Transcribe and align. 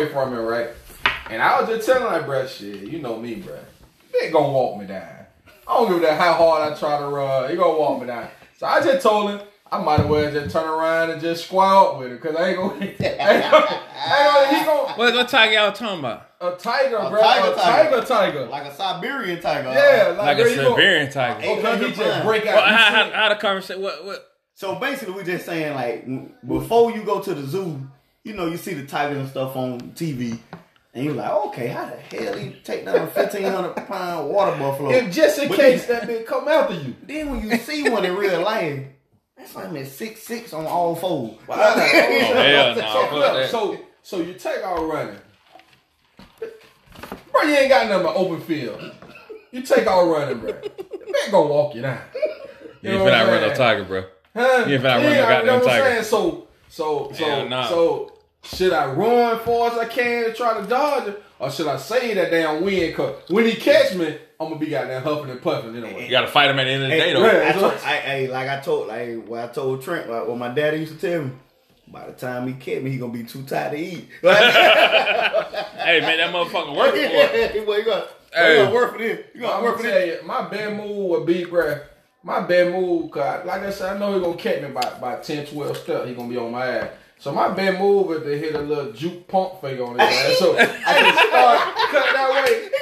away 0.00 0.12
from 0.12 0.32
him, 0.32 0.44
right? 0.44 0.68
And 1.30 1.42
I 1.42 1.60
was 1.60 1.68
just 1.68 1.86
telling 1.86 2.04
like, 2.04 2.26
bruh, 2.26 2.48
shit, 2.48 2.88
you 2.90 2.98
know 3.00 3.16
me, 3.18 3.36
bruh. 3.36 3.58
They 4.12 4.24
ain't 4.26 4.32
gonna 4.32 4.52
walk 4.52 4.80
me 4.80 4.86
down. 4.86 5.08
I 5.68 5.74
don't 5.74 5.88
give 5.88 5.98
a 5.98 6.00
damn 6.06 6.18
how 6.18 6.32
hard 6.34 6.72
I 6.72 6.76
try 6.76 6.98
to 6.98 7.06
run. 7.06 7.50
He 7.50 7.56
gonna 7.56 7.78
walk 7.78 8.00
me 8.00 8.06
down. 8.06 8.28
So 8.58 8.66
I 8.66 8.82
just 8.82 9.02
told 9.02 9.30
him 9.30 9.40
I 9.70 9.80
might 9.80 10.00
as 10.00 10.06
well 10.06 10.32
just 10.32 10.52
turn 10.52 10.68
around 10.68 11.10
and 11.10 11.20
just 11.20 11.44
squat 11.46 11.98
with 12.00 12.10
it, 12.12 12.20
cause 12.20 12.34
I 12.34 12.48
ain't 12.48 12.56
gonna. 12.58 12.74
I 12.84 12.84
ain't 12.84 12.98
gonna, 12.98 13.82
I 13.94 14.24
ain't 14.24 14.34
gonna 14.34 14.58
he 14.58 14.64
gonna 14.64 14.92
What, 14.94 15.14
what 15.14 15.28
tiger 15.28 15.52
y'all 15.54 15.72
talking 15.72 16.00
about? 16.00 16.26
a 16.40 16.52
tiger, 16.56 16.96
A 16.96 17.10
bro. 17.10 17.20
tiger, 17.20 17.52
a 17.52 17.54
tiger. 17.54 17.90
tiger, 17.90 18.06
tiger. 18.06 18.46
Like 18.46 18.64
a 18.66 18.74
Siberian 18.74 19.40
tiger. 19.40 19.68
yeah, 19.68 20.14
Like 20.18 20.38
bro, 20.38 20.46
a 20.46 20.48
he 20.48 20.56
gonna- 20.56 20.68
Siberian 20.70 21.10
tiger. 21.12 21.46
Okay, 21.48 21.86
he 21.88 21.92
just 21.94 22.24
break 22.24 22.46
out. 22.46 22.56
Well, 22.56 22.70
You 22.70 22.76
how, 22.76 22.90
how, 23.04 23.10
how 23.12 23.28
the 23.28 23.34
conversation? 23.36 23.82
What? 23.82 24.04
What? 24.04 24.26
So 24.54 24.74
basically, 24.74 25.14
we 25.14 25.22
just 25.22 25.46
saying 25.46 25.74
like 25.74 26.06
before 26.48 26.90
you 26.90 27.04
go 27.04 27.20
to 27.20 27.32
the 27.34 27.46
zoo, 27.46 27.80
you 28.24 28.34
know, 28.34 28.46
you 28.46 28.56
see 28.56 28.74
the 28.74 28.86
tigers 28.86 29.18
and 29.18 29.28
stuff 29.28 29.56
on 29.56 29.80
TV, 29.92 30.38
and 30.94 31.04
you're 31.04 31.14
like, 31.14 31.30
okay, 31.30 31.68
how 31.68 31.86
the 31.86 31.96
hell 32.16 32.36
he 32.36 32.50
take 32.64 32.84
down 32.84 32.96
a 32.96 33.06
fifteen 33.06 33.44
hundred 33.44 33.74
pound 33.86 34.28
water 34.30 34.56
buffalo? 34.58 34.90
If 34.90 35.12
just 35.14 35.38
in 35.38 35.48
But 35.48 35.58
case 35.58 35.86
then- 35.86 36.00
that 36.00 36.08
bitch 36.08 36.26
come 36.26 36.48
after 36.48 36.74
you. 36.74 36.94
Then 37.02 37.30
when 37.30 37.48
you 37.48 37.56
see 37.58 37.88
one 37.88 38.04
in 38.04 38.16
real 38.16 38.42
life, 38.42 38.84
that's 39.36 39.54
like 39.54 39.72
at 39.74 39.86
six 39.86 40.22
six 40.22 40.52
on 40.52 40.66
all 40.66 40.94
fours. 40.94 41.38
Oh, 41.48 41.54
hell 41.54 42.74
no, 42.74 42.80
So, 43.10 43.20
that. 43.20 43.50
so, 43.50 43.78
so 44.02 44.18
you 44.20 44.34
take 44.34 44.58
out 44.62 44.86
running. 44.86 45.16
Bro, 47.32 47.42
you 47.42 47.54
ain't 47.54 47.68
got 47.70 47.88
nothing 47.88 48.06
but 48.06 48.16
open 48.16 48.40
field. 48.40 48.92
You 49.52 49.62
take 49.62 49.86
out 49.86 50.04
running, 50.10 50.38
bro. 50.40 50.52
Man 50.52 51.30
gonna 51.30 51.46
walk 51.48 51.74
you 51.74 51.82
down. 51.82 52.00
You 52.82 52.90
know 52.90 52.94
ain't 52.96 53.04
what 53.04 53.12
finna 53.12 53.20
I'm 53.22 53.28
run 53.28 53.40
no 53.48 53.54
tiger, 53.54 53.84
bro. 53.84 54.04
Huh? 54.34 54.64
You 54.66 54.74
ain't 54.74 54.84
finna 54.84 54.94
run 54.96 55.02
no 55.02 55.08
Yeah, 55.10 55.22
goddamn 55.22 55.40
you 55.40 55.46
know 55.46 55.54
what 55.54 55.62
I'm 55.62 55.68
tiger. 55.68 55.84
saying? 55.84 56.04
So, 56.04 56.48
so, 56.68 57.10
so, 57.14 57.24
Hell 57.24 57.48
nah. 57.48 57.68
so, 57.68 58.12
should 58.42 58.72
I 58.72 58.86
run 58.92 59.38
far 59.40 59.70
as 59.72 59.78
I 59.78 59.84
can 59.86 60.24
to 60.24 60.32
try 60.34 60.60
to 60.60 60.66
dodge 60.66 61.08
it, 61.08 61.22
or 61.38 61.50
should 61.50 61.66
I 61.68 61.76
save 61.76 62.14
that 62.16 62.30
damn 62.30 62.62
wind? 62.64 62.94
Cause 62.94 63.14
when 63.28 63.44
he 63.44 63.54
catch 63.54 63.94
me, 63.94 64.16
I'm 64.38 64.48
gonna 64.48 64.56
be 64.58 64.66
goddamn 64.68 65.02
huffing 65.02 65.30
and 65.30 65.42
puffing 65.42 65.76
anyway. 65.76 66.04
You 66.04 66.10
gotta 66.10 66.26
fight 66.28 66.50
him 66.50 66.58
at 66.58 66.64
the 66.64 66.70
end 66.70 66.82
of 66.84 66.90
the 66.90 66.96
day, 66.96 67.12
though. 67.12 67.22
right. 67.22 67.48
I 67.48 67.52
told, 67.52 67.72
I, 67.84 67.98
I, 68.06 68.26
like 68.26 68.48
I 68.48 68.60
told, 68.60 68.88
like 68.88 69.26
what 69.28 69.40
I 69.44 69.46
told 69.48 69.82
Trent, 69.82 70.08
like 70.10 70.26
what 70.26 70.38
my 70.38 70.48
daddy 70.48 70.78
used 70.78 70.98
to 70.98 71.10
tell 71.10 71.22
me. 71.24 71.30
By 71.88 72.06
the 72.06 72.12
time 72.12 72.46
he 72.46 72.54
catch 72.54 72.82
me, 72.82 72.90
he 72.92 72.98
gonna 72.98 73.12
be 73.12 73.24
too 73.24 73.42
tired 73.42 73.72
to 73.72 73.78
eat. 73.78 74.08
Hey, 74.22 76.00
man, 76.00 76.18
that 76.18 76.32
motherfucker 76.32 76.76
working 76.76 77.08
for 77.08 77.34
it. 77.36 77.52
he, 77.52 77.60
well, 77.60 77.78
he 77.78 77.84
gonna, 77.84 78.06
Hey. 78.32 78.58
he 78.58 78.62
gonna 78.62 78.74
work 78.74 78.92
for 78.92 78.98
this. 78.98 79.24
You 79.34 79.44
I'm 79.44 79.50
gonna 79.50 79.62
work 79.64 79.76
gonna 79.78 79.88
for 79.88 79.90
tell 79.90 80.06
this. 80.06 80.20
you, 80.22 80.26
my 80.28 80.48
bad 80.48 80.76
move 80.76 80.96
would 81.10 81.26
be, 81.26 81.44
bruh. 81.44 81.82
My 82.22 82.40
bad 82.40 82.72
move, 82.72 83.10
cause 83.10 83.44
like 83.46 83.62
I 83.62 83.70
said, 83.70 83.96
I 83.96 83.98
know 83.98 84.14
he 84.14 84.20
gonna 84.20 84.36
catch 84.36 84.62
me 84.62 84.68
by, 84.68 84.98
by 85.00 85.16
10, 85.16 85.46
12 85.46 85.76
steps. 85.76 86.08
He 86.08 86.14
gonna 86.14 86.28
be 86.28 86.36
on 86.36 86.52
my 86.52 86.66
ass. 86.66 86.90
So 87.20 87.32
my 87.32 87.48
bad 87.50 87.78
move 87.78 88.10
is 88.12 88.22
to 88.22 88.38
hit 88.38 88.54
a 88.54 88.60
little 88.62 88.92
juke 88.92 89.28
pump 89.28 89.60
figure 89.60 89.84
on 89.84 89.98
his 89.98 90.08
ass. 90.08 90.38
So 90.38 90.56
I 90.58 90.64
just 90.64 91.28
start 91.28 91.60
cutting 91.90 92.14
that 92.14 92.30
way. 92.44 92.68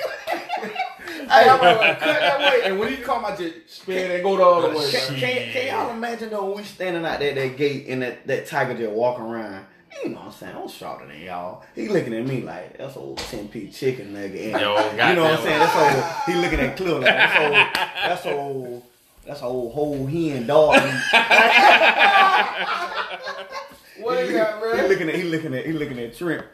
Hey, 1.28 1.47
I'm 1.47 1.61
like, 1.61 1.98
cut 2.00 2.20
that 2.20 2.39
way, 2.41 2.61
and 2.64 2.78
when 2.78 2.89
he 2.89 2.97
come, 2.97 3.22
I 3.22 3.36
just 3.36 3.69
spin 3.69 4.11
and 4.12 4.22
go 4.22 4.39
the 4.39 4.45
other 4.45 4.70
way. 4.75 4.91
Can, 4.91 5.14
can, 5.17 5.53
can 5.53 5.67
y'all 5.67 5.91
imagine 5.91 6.30
though 6.30 6.47
when 6.47 6.56
we 6.56 6.62
standing 6.62 7.05
out 7.05 7.19
there 7.19 7.28
at 7.30 7.34
that 7.34 7.56
gate 7.58 7.84
and 7.89 8.00
that, 8.00 8.27
that 8.27 8.47
tiger 8.47 8.72
just 8.72 8.91
walking 8.92 9.27
around? 9.27 9.67
You 10.03 10.08
know 10.11 10.17
what 10.20 10.27
I'm 10.27 10.33
saying? 10.33 10.56
I'm 10.56 10.69
shorter 10.69 11.06
than 11.06 11.20
y'all. 11.20 11.64
He 11.75 11.89
looking 11.89 12.14
at 12.14 12.25
me 12.27 12.41
like 12.41 12.78
that's 12.78 12.97
old 12.97 13.19
10 13.19 13.48
p 13.48 13.69
chicken 13.69 14.14
nugget. 14.14 14.55
And, 14.55 14.61
Yo, 14.62 14.75
you 14.91 14.97
know 15.17 15.25
what 15.25 15.39
I'm 15.39 15.42
saying? 15.42 15.58
That's 15.58 15.77
old. 15.77 16.05
He 16.34 16.41
looking 16.41 16.61
at 16.61 16.77
Cliff 16.78 16.95
like 16.95 17.05
that's 17.05 17.36
old. 17.45 18.02
That's 18.06 18.25
old. 18.27 18.83
That's 19.27 19.42
old 19.42 19.75
whole 19.75 20.06
hen 20.06 20.47
dog. 20.47 20.77
meat. 23.99 24.05
What 24.05 24.25
he 24.27 24.33
got, 24.33 24.63
he 24.77 24.89
looking 24.89 25.09
at 25.09 25.15
he 25.17 25.23
looking 25.25 25.55
at 25.55 25.67
he 25.67 25.73
looking 25.73 25.99
at 25.99 26.17
shrimp. 26.17 26.47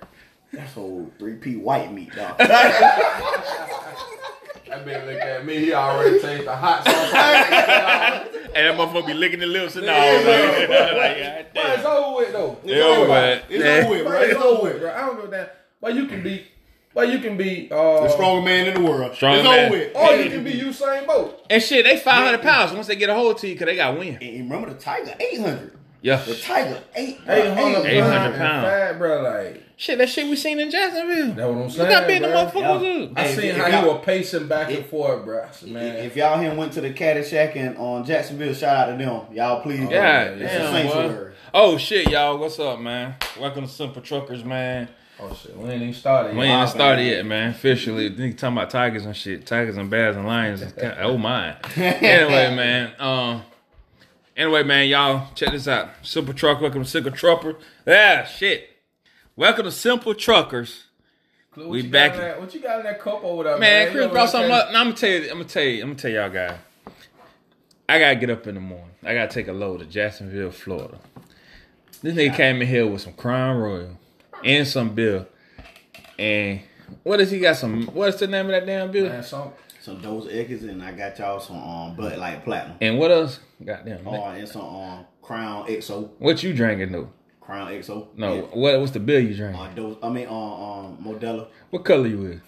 That's 0.53 0.77
old 0.77 1.13
three 1.19 1.35
P 1.35 1.57
white 1.57 1.93
meat 1.93 2.15
dog. 2.15 2.37
That 4.67 4.87
man 4.87 5.07
look 5.07 5.21
at 5.21 5.45
me. 5.45 5.59
He 5.59 5.75
already 5.75 6.19
tasted 6.21 6.47
the 6.47 6.57
hot 6.57 6.85
sauce. 6.85 8.31
And 8.57 8.67
that 8.69 8.79
motherfucker 8.79 9.09
be 9.09 9.15
licking 9.15 9.41
the 9.41 9.47
lips 9.47 9.75
and 9.77 9.89
all. 9.89 9.95
Yeah, 9.97 10.17
Like, 10.57 10.67
bro. 10.69 10.77
like, 10.97 11.17
God 11.19 11.47
But 11.55 11.67
it's 11.79 11.85
over 11.85 12.17
with 12.17 12.33
though. 12.33 12.59
It's 12.65 12.85
over 12.85 13.11
with. 13.11 13.45
It's 13.51 13.65
Yeah. 13.65 13.71
over 13.85 13.91
with, 13.91 14.03
Bro, 14.07 14.11
bro. 14.11 14.21
it's 14.23 14.41
over 14.41 14.63
with, 14.63 14.81
bro. 14.81 14.93
I 14.93 15.01
don't 15.01 15.17
give 15.17 15.25
a 15.25 15.37
damn. 15.37 15.47
But 15.81 15.95
you 15.95 16.07
can 16.07 16.23
be, 16.23 16.47
but 16.95 17.09
you 17.09 17.19
can 17.19 17.37
be, 17.37 17.69
uh, 17.71 18.01
The 18.03 18.09
strongest 18.11 18.45
man 18.47 18.67
in 18.69 18.75
the 18.83 18.89
world. 18.89 19.15
Strong 19.17 19.35
it's 19.35 19.45
man. 19.45 19.67
over 19.67 19.77
with. 19.79 19.97
or 19.97 20.15
you 20.15 20.31
can 20.31 20.45
be 20.45 20.53
Usain 20.53 21.05
Bolt. 21.07 21.45
And 21.51 21.61
shit, 21.63 21.85
they 21.85 21.99
500 21.99 22.41
pounds 22.43 22.73
once 22.73 22.87
they 22.87 22.97
get 22.97 23.11
a 23.11 23.15
hold 23.15 23.39
to 23.39 23.49
you 23.49 23.55
because 23.55 23.67
they 23.67 23.77
got 23.77 23.99
wind. 23.99 24.19
And 24.23 24.49
remember 24.51 24.73
the 24.73 24.79
tiger, 24.81 25.15
eight 25.21 25.41
hundred. 25.41 25.77
Yeah. 26.05 26.17
The 26.23 26.35
tiger, 26.35 26.79
eight, 26.95 27.19
Eight 27.27 27.55
hundred 27.55 27.87
800 27.87 28.37
pounds. 28.37 28.65
fat, 28.67 28.99
bro. 28.99 29.23
Like 29.23 29.63
Shit, 29.79 29.97
that 29.99 30.09
shit 30.11 30.29
we 30.29 30.37
seen 30.37 30.61
in 30.61 30.71
Jacksonville. 30.71 31.29
that's 31.29 31.39
what 31.39 31.49
I'm 31.49 31.63
Look 31.63 31.71
saying. 31.73 31.91
how 31.93 32.07
big 32.07 32.21
the 32.23 32.29
bro. 32.29 32.37
motherfucker 32.47 32.83
Yeah. 32.83 32.99
was. 33.07 33.11
I 33.17 33.27
seen 33.35 33.45
if 33.47 33.57
how 33.57 33.67
y'all- 33.69 33.95
was 33.95 34.05
pacing 34.05 34.47
back 34.47 34.71
and 34.71 34.85
forth, 34.85 35.25
bro. 35.25 35.43
I 35.43 35.51
said, 35.51 35.71
man, 35.71 35.97
If 35.97 36.15
y'all 36.15 36.39
him 36.39 36.59
went 36.59 36.73
to 36.75 36.83
the 36.83 36.91
Catty 36.91 37.25
Shack 37.25 37.57
and 37.57 37.79
on 37.79 38.05
Jacksonville, 38.05 38.53
shout 38.53 38.77
out 38.91 38.99
to 38.99 39.03
them. 39.05 39.21
Y'all 39.33 39.63
please. 39.63 39.81
God 39.81 39.91
yeah, 39.93 40.23
It's 40.25 40.53
damn, 40.53 40.73
sanctuary. 40.73 41.09
boy. 41.25 41.31
Oh 41.55 41.79
shit, 41.79 42.11
y'all. 42.11 42.37
What's 42.37 42.59
up, 42.59 42.79
man? 42.81 43.15
Welcome 43.41 43.65
to 43.67 43.73
Simple 43.73 44.03
Truckers, 44.03 44.45
man. 44.45 44.89
oh 45.19 45.35
shit, 45.43 45.57
we 45.57 45.71
ain't 45.71 45.81
even 45.83 45.95
started. 45.95 46.37
We 46.37 46.43
yet. 46.45 46.51
ain't 46.51 46.57
even 46.59 46.69
started 46.69 47.03
man. 47.03 47.11
yet, 47.13 47.25
man. 47.27 47.51
Officially, 47.51 48.11
nigga 48.11 48.37
talking 48.37 48.59
about 48.59 48.69
tigers 48.69 49.07
and 49.07 49.17
shit. 49.17 49.47
Tigers 49.47 49.79
and 49.79 49.89
bears 49.89 50.17
and 50.17 50.27
lions. 50.27 50.61
Kinda- 50.79 50.99
oh 51.03 51.17
my. 51.17 51.57
anyway, 51.77 52.55
man. 52.55 52.93
Um. 52.99 53.43
Anyway, 54.37 54.65
man, 54.65 54.89
y'all 54.89 55.29
check 55.35 55.53
this 55.53 55.69
out. 55.69 55.91
Simple 56.03 56.35
Trucker, 56.35 56.63
Welcome 56.63 56.83
to 56.83 56.89
Simple 56.91 57.13
Trucker. 57.13 57.57
Yeah, 57.87 58.25
shit. 58.27 58.69
Welcome 59.37 59.65
to 59.67 59.71
Simple 59.71 60.13
Truckers. 60.15 60.85
What 61.55 61.69
we 61.69 61.83
back- 61.83 62.17
that, 62.17 62.41
what 62.41 62.53
you 62.53 62.61
got 62.61 62.81
in 62.81 62.85
that 62.87 63.01
cup 63.01 63.23
over 63.23 63.45
there, 63.45 63.59
Man, 63.59 63.85
man? 63.87 63.93
Chris 63.93 64.11
brought 64.11 64.31
something 64.31 64.51
I'm 64.51 64.59
up. 64.61 64.73
Now 64.73 64.81
I'm 64.81 64.87
gonna 64.87 64.97
tell 64.97 65.11
you. 65.11 65.23
I'm 65.31 65.39
gonna 65.39 65.45
tell 65.45 65.63
you. 65.63 65.83
I'm 65.83 65.89
gonna 65.91 65.99
tell 66.01 66.11
y'all 66.11 66.31
guys. 66.31 66.59
I 67.89 67.99
gotta 68.01 68.17
get 68.17 68.31
up 68.31 68.47
in 68.49 68.57
the 68.57 68.61
morning. 68.61 68.91
I 69.05 69.15
gotta 69.15 69.33
take 69.33 69.47
a 69.47 69.53
load 69.53 69.79
to 69.81 69.87
Jacksonville, 69.87 70.51
Florida. 70.51 70.99
This 72.03 72.15
nigga 72.17 72.35
came 72.35 72.61
in 72.61 72.67
here 72.67 72.89
with 72.89 73.03
some 73.03 73.13
Crown 73.13 73.57
Royal 73.59 73.97
and 74.43 74.67
some 74.67 74.97
beer. 74.97 75.27
And 76.19 76.61
what 77.05 77.21
is 77.21 77.31
he 77.31 77.39
got? 77.39 77.57
Some 77.57 77.87
what's 77.87 78.19
the 78.19 78.27
name 78.27 78.47
of 78.47 78.53
that 78.53 78.67
damn 78.67 78.91
beer? 78.91 79.09
Man, 79.09 79.23
some, 79.23 79.53
Some 79.85 80.01
Dos 80.01 80.25
Equis 80.29 80.63
and 80.63 80.83
I 80.83 80.93
got 80.93 81.19
y'all 81.19 81.39
some 81.39 81.59
um 81.59 81.95
Bud 81.95 82.17
Light 82.17 82.43
Platinum. 82.43 82.79
And 82.81 82.99
what 82.99 83.11
else? 83.11 83.39
Goddamn. 83.63 84.09
Oh, 84.09 84.25
and 84.25 84.49
some 84.49 84.63
um 84.63 85.05
Crown 85.21 85.67
XO. 85.67 86.09
What 86.19 86.43
you 86.43 86.55
drinking 86.55 86.93
though? 86.93 87.11
Crown 87.39 87.71
XO. 87.71 88.09
No. 88.17 88.35
Yeah. 88.35 88.41
What? 88.41 88.81
What's 88.81 88.93
the 88.93 89.01
beer 89.01 89.21
you 89.21 89.35
drinking? 89.35 89.61
Uh, 89.61 89.71
Dos, 89.75 89.99
I 90.03 90.09
mean, 90.09 90.27
um, 90.27 90.35
um, 90.35 90.99
Modelo. 91.05 91.49
What 91.69 91.85
color 91.85 92.07
you 92.07 92.17
with? 92.17 92.41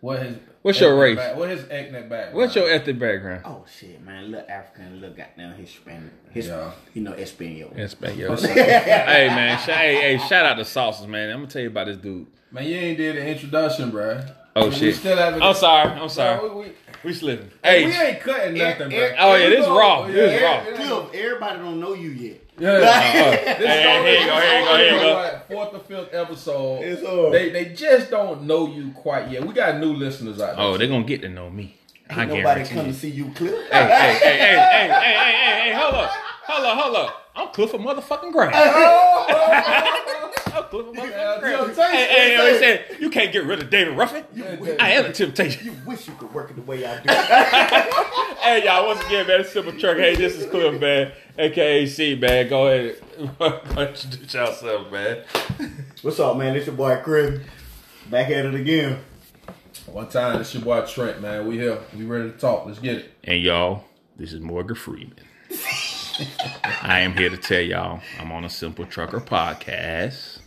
what 0.00 0.20
his? 0.20 0.36
What's 0.62 0.80
your 0.80 0.98
race? 1.00 1.16
Back, 1.16 1.36
what 1.36 1.48
his 1.48 1.64
ethnic 1.70 2.08
background? 2.08 2.34
What's 2.34 2.56
your 2.56 2.68
ethnic 2.68 2.98
background? 2.98 3.42
Oh 3.44 3.64
shit, 3.78 4.02
man! 4.02 4.32
Look 4.32 4.48
African, 4.48 5.00
look 5.00 5.16
goddamn 5.16 5.54
Hispanic. 5.54 6.10
His, 6.32 6.48
Yeah. 6.48 6.72
You 6.92 7.02
know 7.02 7.12
Espanol. 7.12 7.72
Espanol. 7.76 8.36
hey 8.36 9.28
man, 9.28 9.58
sh- 9.60 9.66
hey, 9.66 9.94
hey, 9.94 10.18
shout 10.18 10.44
out 10.44 10.54
to 10.56 10.64
Sauces, 10.64 11.06
man. 11.06 11.30
I'm 11.30 11.36
gonna 11.36 11.46
tell 11.46 11.62
you 11.62 11.68
about 11.68 11.86
this 11.86 11.98
dude. 11.98 12.26
Man, 12.50 12.64
you 12.66 12.74
ain't 12.74 12.98
did 12.98 13.14
the 13.14 13.24
introduction, 13.28 13.90
bro. 13.90 14.22
Oh, 14.56 14.68
we 14.68 14.74
shit. 14.74 14.96
still 14.96 15.16
haven't. 15.16 15.42
I'm 15.42 15.54
sorry. 15.54 15.90
I'm 15.90 16.08
sorry. 16.08 16.38
Bro, 16.40 16.58
we, 16.58 16.64
we, 16.66 16.72
We 17.04 17.14
slipping. 17.14 17.50
we 17.62 17.68
ain't 17.70 18.20
cutting 18.20 18.54
nothing, 18.58 18.88
bro. 18.90 18.98
eh, 18.98 19.16
oh, 19.18 19.34
yeah, 19.36 19.48
this 19.48 19.64
go- 19.66 19.78
raw. 19.78 20.06
This 20.06 20.40
yeah, 20.40 20.44
raw. 20.44 20.64
it 20.68 20.74
Cliff, 20.76 21.14
everybody 21.14 21.58
don't 21.58 21.80
know 21.80 21.94
you 21.94 22.10
yet. 22.10 22.36
Yeah. 22.58 22.68
uh, 22.70 23.30
This 23.58 23.66
hey, 23.66 24.02
here 24.02 24.20
you 24.20 24.26
go, 24.26 24.40
here 24.40 24.58
you 24.60 24.64
go, 24.66 24.76
here 24.76 24.92
you 24.94 25.00
go. 25.00 25.12
Like 25.14 25.48
fourth 25.48 25.72
or 25.74 25.78
fifth 25.80 26.14
episode. 26.14 26.82
It's 26.82 27.02
all. 27.02 27.30
They 27.30 27.48
they 27.50 27.66
just 27.66 28.10
don't 28.10 28.42
know 28.42 28.66
you 28.66 28.90
quite 28.92 29.30
yet. 29.30 29.46
We 29.46 29.54
got 29.54 29.78
new 29.78 29.94
listeners 29.94 30.40
out 30.40 30.56
there. 30.56 30.64
Oh, 30.66 30.76
they're 30.76 30.88
gonna 30.88 31.04
get 31.04 31.22
to 31.22 31.28
know 31.28 31.48
me. 31.48 31.76
I 32.10 32.22
Ain't 32.22 32.28
nobody 32.30 32.42
guarantee 32.42 32.74
come 32.74 32.86
to 32.86 32.92
see 32.92 33.08
you, 33.10 33.30
Cliff. 33.36 33.54
Hey, 33.70 33.84
hey, 33.84 33.88
hey, 33.88 34.18
hey, 34.18 34.18
hey, 34.18 34.36
hey, 34.38 34.88
hey, 34.88 35.32
hey, 35.32 35.60
hey, 35.70 35.72
hold 35.74 35.94
up. 35.94 36.10
Hold 36.10 36.66
up, 36.66 36.78
hold 36.78 36.96
up. 36.96 37.16
I'm 37.36 37.48
Clifford 37.48 37.80
motherfucking 37.80 38.32
Graham. 38.32 38.52
I'm 40.72 40.84
Clifford 40.84 40.96
Yeah, 40.96 41.38
motherfucking 41.40 41.66
temptation, 41.66 41.92
Hey, 41.92 42.06
hey, 42.06 42.36
say 42.36 42.52
hey, 42.52 42.58
said, 42.88 43.00
you 43.00 43.10
can't 43.10 43.32
get 43.32 43.44
rid 43.44 43.62
of 43.62 43.70
David 43.70 43.96
Ruffin. 43.96 44.24
I 44.78 44.92
am 44.92 45.06
a 45.06 45.12
temptation. 45.12 45.66
You 45.66 45.76
wish 45.86 46.06
you 46.06 46.14
could 46.14 46.32
work 46.32 46.50
it 46.50 46.56
the 46.56 46.62
way 46.62 46.84
I 46.84 47.00
do. 47.00 48.06
Hey, 48.40 48.64
y'all, 48.64 48.86
once 48.86 49.04
again, 49.04 49.26
man, 49.26 49.42
it's 49.42 49.52
Simple 49.52 49.72
Truck. 49.78 49.98
Hey, 49.98 50.16
this 50.16 50.34
is 50.34 50.48
Cliff, 50.50 50.80
man, 50.80 51.12
aka 51.38 51.84
C, 51.86 52.14
man. 52.14 52.48
Go 52.48 52.68
ahead. 52.68 52.96
Introduce 53.18 54.32
yourself, 54.32 54.90
man. 54.90 55.24
What's 56.00 56.18
up, 56.18 56.38
man? 56.38 56.56
It's 56.56 56.66
your 56.66 56.74
boy 56.74 57.00
Chris. 57.04 57.38
Back 58.08 58.30
at 58.30 58.46
it 58.46 58.54
again. 58.54 58.98
One 59.86 60.08
time, 60.08 60.40
it's 60.40 60.54
your 60.54 60.62
boy 60.62 60.80
Trent, 60.86 61.20
man. 61.20 61.46
We 61.46 61.58
here. 61.58 61.80
We 61.94 62.06
ready 62.06 62.30
to 62.30 62.36
talk. 62.38 62.64
Let's 62.64 62.78
get 62.78 62.96
it. 62.96 63.12
And 63.24 63.42
y'all, 63.42 63.84
this 64.16 64.32
is 64.32 64.40
Morgan 64.40 64.74
Freeman. 64.74 65.14
I 66.82 67.00
am 67.00 67.16
here 67.16 67.28
to 67.28 67.36
tell 67.36 67.60
y'all 67.60 68.00
I'm 68.18 68.32
on 68.32 68.44
a 68.44 68.50
Simple 68.50 68.86
Trucker 68.86 69.20
podcast, 69.20 70.39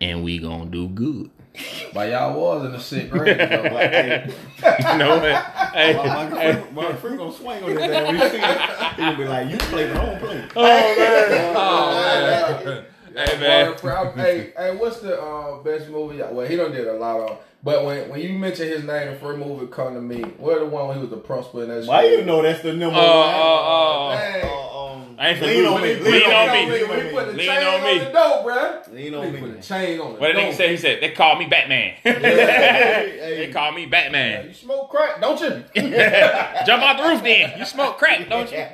and 0.00 0.22
we 0.24 0.38
gonna 0.38 0.66
do 0.66 0.88
good. 0.88 1.30
But 1.94 2.10
y'all 2.10 2.38
was 2.38 2.66
in 2.66 2.72
the 2.72 2.80
sixth 2.80 3.10
grade. 3.10 3.38
though. 3.38 3.62
Like, 3.72 3.90
hey, 3.90 4.34
You 4.92 4.98
know 4.98 5.16
what? 5.18 5.42
Hey, 5.72 5.96
my, 5.96 6.28
my, 6.28 6.40
hey. 6.40 6.64
my 6.74 6.92
friend 6.94 7.16
gonna 7.16 7.32
swing 7.32 7.62
on 7.64 7.70
his 7.70 7.80
ass 7.80 8.06
when 8.06 8.14
he 8.16 8.20
see 8.28 8.36
it. 8.36 8.92
He 8.92 8.96
gonna 9.02 9.16
be 9.16 9.24
like, 9.24 9.50
you 9.50 9.56
play, 9.58 9.86
but 9.88 9.96
I 9.96 10.04
don't 10.06 10.20
play. 10.20 10.48
Oh 10.54 10.62
man! 10.62 11.56
Oh 11.56 12.62
man! 12.64 12.84
Hey, 13.14 13.40
man. 13.40 13.74
Barber- 13.82 14.20
hey, 14.20 14.52
hey, 14.54 14.76
what's 14.76 15.00
the 15.00 15.18
uh, 15.18 15.62
best 15.62 15.88
movie? 15.88 16.18
Well, 16.18 16.46
he 16.46 16.56
done 16.56 16.72
did 16.72 16.86
a 16.86 16.92
lot 16.92 17.20
of. 17.20 17.38
But 17.62 17.86
when 17.86 18.10
when 18.10 18.20
you 18.20 18.34
mention 18.34 18.68
his 18.68 18.84
name, 18.84 19.12
the 19.12 19.18
first 19.18 19.38
movie 19.38 19.66
come 19.68 19.94
to 19.94 20.00
me. 20.02 20.20
What 20.36 20.58
the 20.60 20.66
one 20.66 20.88
when 20.88 20.96
he 20.98 21.00
was 21.00 21.10
the 21.10 21.16
principal 21.16 21.62
in 21.62 21.68
that? 21.70 21.86
Why 21.86 22.04
school? 22.06 22.18
you 22.18 22.24
know 22.26 22.42
that's 22.42 22.60
the 22.62 22.74
number 22.74 22.98
Oh, 23.00 23.20
one? 23.20 23.34
oh, 23.34 24.10
oh. 24.12 24.14
Dang. 24.18 24.44
Uh, 24.44 24.48
I 25.18 25.28
ain't 25.30 25.38
finna 25.38 25.46
lean 25.46 25.56
do 25.64 25.66
on 25.74 25.82
me. 25.82 25.94
Lean, 25.94 26.04
Lean 26.04 26.22
on 26.24 26.48
on 26.48 26.54
me. 26.54 26.70
me. 26.70 26.84
When 26.84 27.06
he 27.06 27.12
put 27.12 27.26
the 27.26 27.32
Lean 27.32 27.46
chain 27.46 27.66
on 27.66 27.74
on, 27.80 27.84
me. 27.84 27.98
the 27.98 28.04
door, 28.10 28.44
bruh. 28.44 28.92
Lean 28.94 29.14
on 29.14 29.24
He 29.26 29.30
me. 29.32 29.40
put 29.40 29.56
the 29.56 29.62
chain 29.62 30.00
on 30.00 30.14
the 30.14 30.20
What 30.20 30.34
the 30.34 30.40
nigga 30.40 30.54
said? 30.54 30.70
He 30.70 30.76
said 30.76 31.00
they 31.02 31.10
call 31.12 31.36
me 31.38 31.46
Batman. 31.46 31.94
hey. 32.02 33.34
they 33.46 33.52
call 33.52 33.72
me 33.72 33.82
Yeah, 33.84 33.88
Batman. 33.88 34.46
You 34.48 34.54
smoke 34.54 34.90
crack, 34.90 35.20
don't 35.20 35.40
you? 35.40 35.48
Jump 36.66 36.82
out 36.82 36.96
the 36.98 37.08
roof, 37.08 37.22
then. 37.22 37.58
You 37.58 37.64
smoke 37.64 37.98
crack, 37.98 38.28
don't 38.28 38.50
you? 38.50 38.58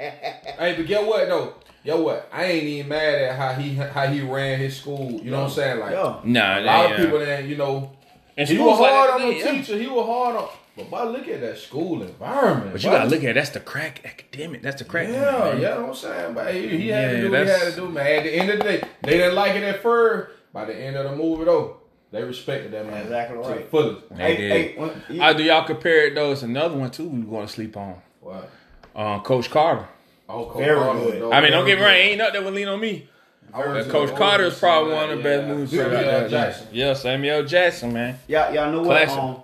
Hey, 0.62 0.74
but 0.76 0.86
get 0.86 1.04
what 1.06 1.28
though? 1.28 1.54
Yo, 1.84 2.00
what? 2.00 2.28
I 2.32 2.44
ain't 2.44 2.62
even 2.64 2.88
mad 2.88 3.14
at 3.22 3.36
how 3.36 3.52
he 3.60 3.74
how 3.74 4.06
he 4.06 4.20
ran 4.20 4.58
his 4.60 4.76
school. 4.76 5.10
You 5.22 5.30
know 5.32 5.40
what 5.40 5.44
I'm 5.48 5.50
saying? 5.50 5.80
Like 5.80 5.92
Yeah. 5.92 6.20
Nah, 6.24 6.58
a 6.58 6.60
lot 6.60 6.88
yeah. 6.90 6.94
of 6.94 6.96
people 7.04 7.18
that 7.18 7.44
you 7.44 7.56
know, 7.56 7.90
And 8.36 8.48
he 8.48 8.58
was 8.58 8.78
hard 8.78 9.10
like 9.10 9.20
on 9.20 9.28
that, 9.28 9.34
the 9.34 9.38
yeah. 9.38 9.50
teacher. 9.62 9.78
He 9.78 9.86
was 9.88 10.06
hard 10.06 10.36
on. 10.36 10.48
But 10.76 10.90
boy, 10.90 11.04
look 11.04 11.28
at 11.28 11.40
that 11.42 11.58
school 11.58 12.02
environment. 12.02 12.72
But 12.72 12.82
you 12.82 12.88
boy. 12.90 12.96
gotta 12.96 13.10
look 13.10 13.24
at 13.24 13.34
that's 13.34 13.50
the 13.50 13.60
crack 13.60 14.00
academic. 14.06 14.62
That's 14.62 14.78
the 14.80 14.88
crack. 14.88 15.08
Yeah, 15.08 15.20
man. 15.20 15.60
yeah, 15.60 15.68
know 15.74 15.80
what 15.82 15.88
I'm 15.90 15.94
saying. 15.94 16.34
But 16.34 16.54
he, 16.54 16.68
he 16.68 16.88
had 16.88 17.02
Yeah, 17.02 17.10
to 17.16 17.20
do 17.22 17.30
what 17.30 17.42
he 17.42 17.48
had 17.52 17.60
to 17.60 17.76
do, 17.76 17.88
man. 17.88 18.06
At 18.06 18.22
the 18.24 18.32
end 18.34 18.50
of 18.50 18.58
the 18.58 18.64
day, 18.64 18.82
they 19.02 19.10
didn't 19.18 19.34
like 19.34 19.54
it 19.56 19.62
at 19.64 19.82
first. 19.82 20.30
By 20.52 20.64
the 20.66 20.74
end 20.74 20.96
of 20.96 21.10
the 21.10 21.16
movie, 21.16 21.44
though, 21.44 21.78
they 22.10 22.22
respected 22.22 22.72
that 22.72 22.86
man. 22.86 23.02
Exactly 23.02 23.42
to 23.42 23.48
right. 23.48 23.58
the 23.64 23.70
fullest. 23.70 24.08
They 24.10 24.16
Hey, 24.16 24.36
did. 24.36 24.50
hey, 24.52 24.74
when- 24.78 25.02
you- 25.10 25.22
I 25.22 25.32
do 25.34 25.42
y'all 25.42 25.64
compare 25.64 26.06
it 26.06 26.14
though? 26.14 26.32
It's 26.32 26.42
another 26.42 26.76
one 26.76 26.90
too. 26.90 27.08
We 27.08 27.20
were 27.20 27.30
going 27.30 27.46
to 27.46 27.52
sleep 27.52 27.76
on. 27.76 28.00
What? 28.20 28.48
Uh, 28.94 29.20
Coach 29.20 29.50
Carter. 29.50 29.86
Oh, 30.28 30.46
Coach 30.46 30.58
Very 30.58 30.78
Carter, 30.78 30.98
good. 31.00 31.22
though, 31.22 31.32
I 31.32 31.40
mean, 31.42 31.50
don't 31.52 31.66
get 31.66 31.78
me 31.78 31.84
wrong. 31.84 31.94
Ain't 31.94 32.18
nothing 32.18 32.34
that 32.34 32.44
would 32.44 32.54
lean 32.54 32.68
on 32.68 32.80
me. 32.80 33.08
I 33.52 33.58
was 33.58 33.66
Uh, 33.68 33.74
just- 33.80 33.90
Coach 33.90 34.10
I 34.12 34.16
Carter 34.16 34.44
is 34.44 34.58
probably 34.58 34.94
one 34.94 35.10
of 35.10 35.18
the 35.18 35.22
that, 35.28 35.40
best 35.40 35.48
movies. 35.48 35.70
Samuel 35.70 36.20
right 36.20 36.30
Jackson. 36.30 36.66
Yeah, 36.72 36.92
Samuel 36.94 37.44
Jackson, 37.44 37.92
man. 37.92 38.18
y'all, 38.26 38.54
y'all 38.54 38.72
know 38.72 38.78
what? 38.82 38.86
Classic. 39.06 39.18
Um, 39.18 39.42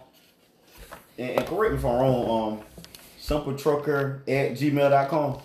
and, 1.18 1.30
and 1.30 1.46
correct 1.46 1.72
me 1.72 1.78
if 1.78 1.84
I'm 1.84 1.96
wrong. 1.96 2.58
Um, 2.58 2.60
simpletrucker 3.20 4.20
at 4.28 4.52
gmail.com. 4.52 5.40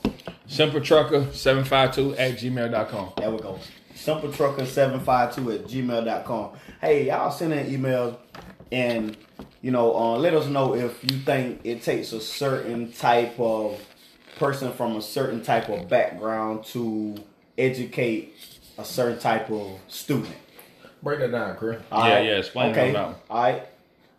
Simple 0.46 0.82
Trucker 0.82 1.28
seven 1.32 1.64
five 1.64 1.96
two 1.96 2.16
at 2.16 2.38
gmail.com. 2.38 3.14
There 3.18 3.32
we 3.32 3.40
go. 3.40 3.60
Simpletrucker752 3.96 5.56
at 5.56 5.68
gmail.com. 5.68 6.50
Hey, 6.82 7.08
y'all 7.08 7.32
send 7.32 7.54
in 7.54 7.68
emails 7.68 8.18
and, 8.72 9.16
you 9.62 9.72
know, 9.72 9.96
uh, 9.96 10.18
let 10.18 10.34
us 10.34 10.48
know 10.48 10.76
if 10.76 11.02
you 11.04 11.20
think 11.20 11.62
it 11.64 11.84
takes 11.84 12.12
a 12.12 12.20
certain 12.20 12.92
type 12.92 13.40
of 13.40 13.80
person 14.38 14.74
from 14.74 14.98
a 14.98 15.02
certain 15.02 15.42
type 15.42 15.70
of 15.70 15.88
background 15.88 16.66
to 16.66 17.16
educate 17.58 18.34
a 18.78 18.84
certain 18.84 19.20
type 19.20 19.50
of 19.50 19.80
student. 19.88 20.36
Break 21.02 21.20
that 21.20 21.32
down, 21.32 21.56
Chris. 21.56 21.82
All 21.92 22.08
Yeah, 22.08 22.20
yeah, 22.20 22.38
explain 22.38 22.72
okay. 22.72 22.92
that 22.92 23.06
one. 23.06 23.16
All 23.30 23.42
right. 23.44 23.68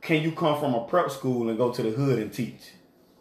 Can 0.05 0.23
you 0.23 0.33
come 0.33 0.61
from 0.61 0.75
a 0.75 0.85
prep 0.85 1.11
school 1.11 1.49
and 1.49 1.57
go 1.57 1.73
to 1.73 1.83
the 1.83 1.91
hood 1.91 2.19
and 2.19 2.33
teach 2.33 2.61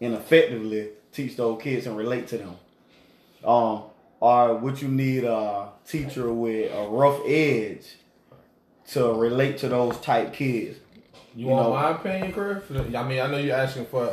and 0.02 0.14
effectively 0.14 0.90
teach 1.14 1.38
those 1.38 1.62
kids 1.62 1.88
and 1.88 1.96
relate 1.96 2.28
to 2.28 2.38
them? 2.38 2.56
Um, 3.46 3.84
or 4.20 4.56
would 4.56 4.82
you 4.82 4.90
need 4.90 5.24
a 5.24 5.70
teacher 5.88 6.32
with 6.34 6.72
a 6.74 6.88
rough 6.90 7.22
edge 7.26 7.86
to 8.92 9.14
relate 9.14 9.58
to 9.60 9.70
those 9.70 9.98
type 10.00 10.34
kids? 10.34 10.78
You, 11.36 11.46
You 11.46 11.48
want 11.48 11.68
know- 11.70 11.74
my 11.74 11.92
opinion, 11.92 12.34
Chris? 12.34 12.64
I 12.70 13.04
mean, 13.04 13.20
I 13.22 13.28
know 13.28 13.38
you're 13.38 13.56
asking 13.56 13.86
for 13.86 14.08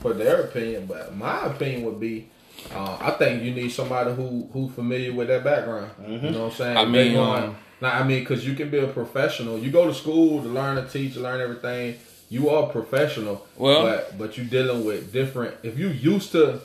for 0.00 0.12
their 0.12 0.42
opinion, 0.42 0.86
but 0.86 1.16
my 1.16 1.46
opinion 1.46 1.84
would 1.84 1.98
be, 2.00 2.28
uh, 2.74 2.98
I 3.00 3.12
think 3.12 3.42
you 3.44 3.52
need 3.52 3.70
somebody 3.70 4.12
who 4.14 4.48
who 4.52 4.68
familiar 4.70 5.12
with 5.12 5.28
that 5.28 5.44
background. 5.44 5.90
You 6.06 6.18
know 6.18 6.44
what 6.44 6.52
I'm 6.52 6.56
saying? 6.56 6.76
I 6.76 6.84
mean, 6.84 7.14
going- 7.14 7.42
um, 7.44 7.56
now 7.80 7.92
I 7.92 8.02
mean, 8.02 8.20
because 8.20 8.46
you 8.46 8.54
can 8.54 8.68
be 8.68 8.78
a 8.78 8.88
professional. 8.88 9.58
You 9.58 9.70
go 9.70 9.86
to 9.86 9.94
school 9.94 10.42
to 10.42 10.48
learn 10.48 10.76
to 10.76 10.88
teach, 10.90 11.16
learn 11.16 11.40
everything. 11.40 11.94
You 12.28 12.50
are 12.50 12.66
professional. 12.68 13.46
Well- 13.56 13.82
but 13.82 14.18
but 14.18 14.38
you 14.38 14.44
dealing 14.44 14.84
with 14.84 15.12
different. 15.12 15.54
If 15.62 15.78
you 15.78 15.88
used 15.88 16.32
to, 16.32 16.60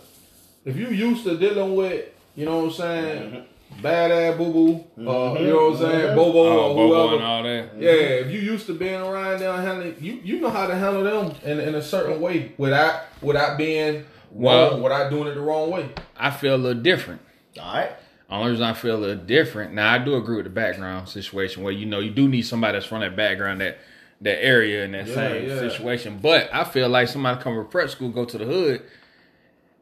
if 0.66 0.76
you 0.76 0.88
used 0.88 1.24
to 1.26 1.38
dealing 1.38 1.76
with, 1.76 2.06
you 2.36 2.46
know 2.46 2.58
what 2.60 2.66
I'm 2.66 2.72
saying, 2.72 3.32
mm-hmm. 3.32 3.82
bad 3.82 4.12
ass 4.12 4.38
boo 4.38 4.52
boo, 4.52 4.74
mm-hmm. 4.74 5.08
uh, 5.08 5.34
you 5.40 5.48
know 5.48 5.70
what 5.70 5.74
I'm 5.74 5.78
saying, 5.80 6.06
mm-hmm. 6.08 6.16
bobo 6.16 6.40
Oh, 6.40 6.70
or 6.72 6.76
Bobo 6.76 6.88
whoever. 6.88 7.16
and 7.16 7.24
all 7.26 7.44
that. 7.44 7.70
Yeah, 7.78 7.92
if 7.92 8.32
you 8.32 8.40
used 8.40 8.66
to 8.68 8.74
being 8.74 9.02
around 9.02 9.40
them 9.40 9.56
handling 9.64 9.96
you, 10.00 10.14
you 10.24 10.40
know 10.40 10.50
how 10.50 10.68
to 10.68 10.76
handle 10.76 11.04
them 11.04 11.36
in, 11.44 11.60
in 11.60 11.76
a 11.76 11.82
certain 11.82 12.20
way 12.22 12.54
without 12.58 13.02
without 13.22 13.58
being 13.58 14.06
Well- 14.32 14.72
wrong, 14.72 14.82
without 14.82 15.10
doing 15.10 15.28
it 15.28 15.36
the 15.36 15.42
wrong 15.42 15.70
way. 15.72 15.90
I 16.18 16.32
feel 16.32 16.56
a 16.56 16.58
little 16.58 16.82
different. 16.82 17.22
All 17.60 17.74
right. 17.74 17.92
Only 18.30 18.52
reason 18.52 18.64
I 18.66 18.74
feel 18.74 18.96
a 18.96 18.98
little 18.98 19.26
different. 19.26 19.74
Now 19.74 19.92
I 19.92 19.98
do 19.98 20.16
agree 20.16 20.38
with 20.38 20.46
the 20.46 20.52
background 20.52 21.10
situation 21.10 21.64
where 21.64 21.74
you 21.74 21.86
know 21.86 22.00
you 22.00 22.12
do 22.12 22.30
need 22.30 22.44
somebody 22.44 22.74
that's 22.78 22.86
from 22.86 23.02
that 23.02 23.16
background 23.16 23.60
that 23.60 23.80
that 24.22 24.44
area 24.44 24.86
in 24.86 24.92
that 24.92 25.08
Yeah, 25.08 25.14
same 25.16 25.48
yeah. 25.50 25.60
situation. 25.60 26.20
But 26.22 26.50
I 26.54 26.64
feel 26.64 26.88
like 26.90 27.08
somebody 27.08 27.42
come 27.42 27.56
from 27.56 27.68
prep 27.68 27.90
school, 27.90 28.10
go 28.10 28.26
to 28.26 28.38
the 28.38 28.46
hood, 28.46 28.82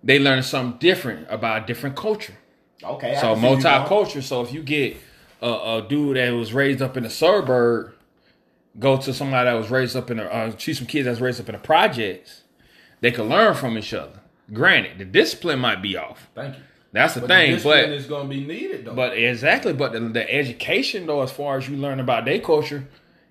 they 0.04 0.18
learn 0.20 0.42
something 0.44 0.80
different 0.80 1.28
about 1.30 1.64
a 1.64 1.66
different 1.66 1.96
culture. 1.96 2.36
Okay. 2.84 3.18
So 3.20 3.36
multicultural. 3.36 4.24
So 4.24 4.42
if 4.42 4.54
you 4.54 4.64
get 4.64 4.98
a, 5.42 5.48
a 5.50 5.86
dude 5.88 6.16
that 6.18 6.32
was 6.32 6.54
raised 6.54 6.82
up 6.82 6.96
in 6.96 7.04
the 7.04 7.10
suburb, 7.10 7.94
go 8.80 8.96
to 8.98 9.14
somebody 9.14 9.50
that 9.50 9.56
was 9.56 9.70
raised 9.70 9.96
up 9.98 10.10
in 10.10 10.18
the 10.18 10.34
uh, 10.34 10.52
teach 10.52 10.78
some 10.78 10.88
kids 10.88 11.06
that's 11.06 11.20
raised 11.20 11.42
up 11.42 11.50
in 11.50 11.54
the 11.54 11.60
projects, 11.60 12.44
they 13.02 13.12
can 13.12 13.28
learn 13.28 13.54
from 13.56 13.78
each 13.78 13.94
other. 13.94 14.20
Granted, 14.54 14.98
the 15.00 15.06
discipline 15.06 15.60
might 15.60 15.82
be 15.82 15.98
off. 15.98 16.28
Thank 16.34 16.56
you. 16.56 16.64
That's 16.92 17.14
the 17.14 17.20
But 17.22 17.28
thing, 17.28 17.58
the 17.58 17.64
but 17.64 17.90
is 17.90 18.08
going 18.08 18.28
to 18.28 18.36
be 18.36 18.44
needed 18.46 18.86
though. 18.86 18.96
but 18.96 19.16
exactly, 19.16 19.74
but 19.74 19.92
the, 19.92 20.00
the 20.00 20.34
education 20.34 21.06
though, 21.06 21.22
as 21.22 21.32
far 21.32 21.58
as 21.58 21.68
you 21.70 21.76
learn 21.78 22.00
about 22.00 22.26
their 22.26 22.40
culture, 22.40 22.88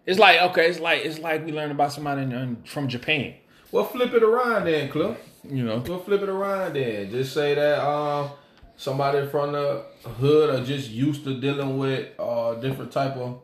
it's 0.08 0.18
like 0.18 0.40
okay, 0.50 0.68
it's 0.70 0.80
like 0.80 1.04
it's 1.04 1.18
like 1.18 1.44
we 1.44 1.52
learn 1.52 1.70
about 1.70 1.92
somebody 1.92 2.22
in, 2.22 2.32
in- 2.32 2.62
from 2.64 2.88
Japan. 2.88 3.34
well, 3.70 3.84
flip 3.84 4.12
it 4.14 4.22
around 4.22 4.64
then, 4.64 4.88
Cliff. 4.90 5.16
You 5.48 5.62
know, 5.64 5.78
We'll 5.86 6.00
flip 6.00 6.22
it 6.22 6.28
around 6.28 6.74
then. 6.74 7.10
Just 7.10 7.32
say 7.32 7.54
that 7.54 7.78
um, 7.86 8.30
somebody 8.76 9.26
from 9.28 9.52
the 9.52 9.84
hood 10.18 10.50
are 10.54 10.64
just 10.64 10.90
used 10.90 11.24
to 11.24 11.40
dealing 11.40 11.78
with 11.78 12.08
uh, 12.18 12.54
different 12.54 12.90
type 12.92 13.16
of, 13.16 13.40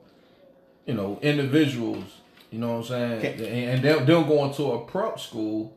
you 0.87 0.95
know, 0.95 1.19
individuals. 1.23 2.05
You 2.51 2.59
know 2.61 2.69
what 2.73 2.77
I'm 2.79 2.85
saying? 2.85 3.13
Okay. 3.19 3.63
And, 3.65 3.71
and 3.71 3.85
them, 3.85 4.07
them 4.07 4.27
going 4.29 4.53
to 4.55 4.73
a 4.73 4.85
prep 4.85 5.19
school, 5.21 5.77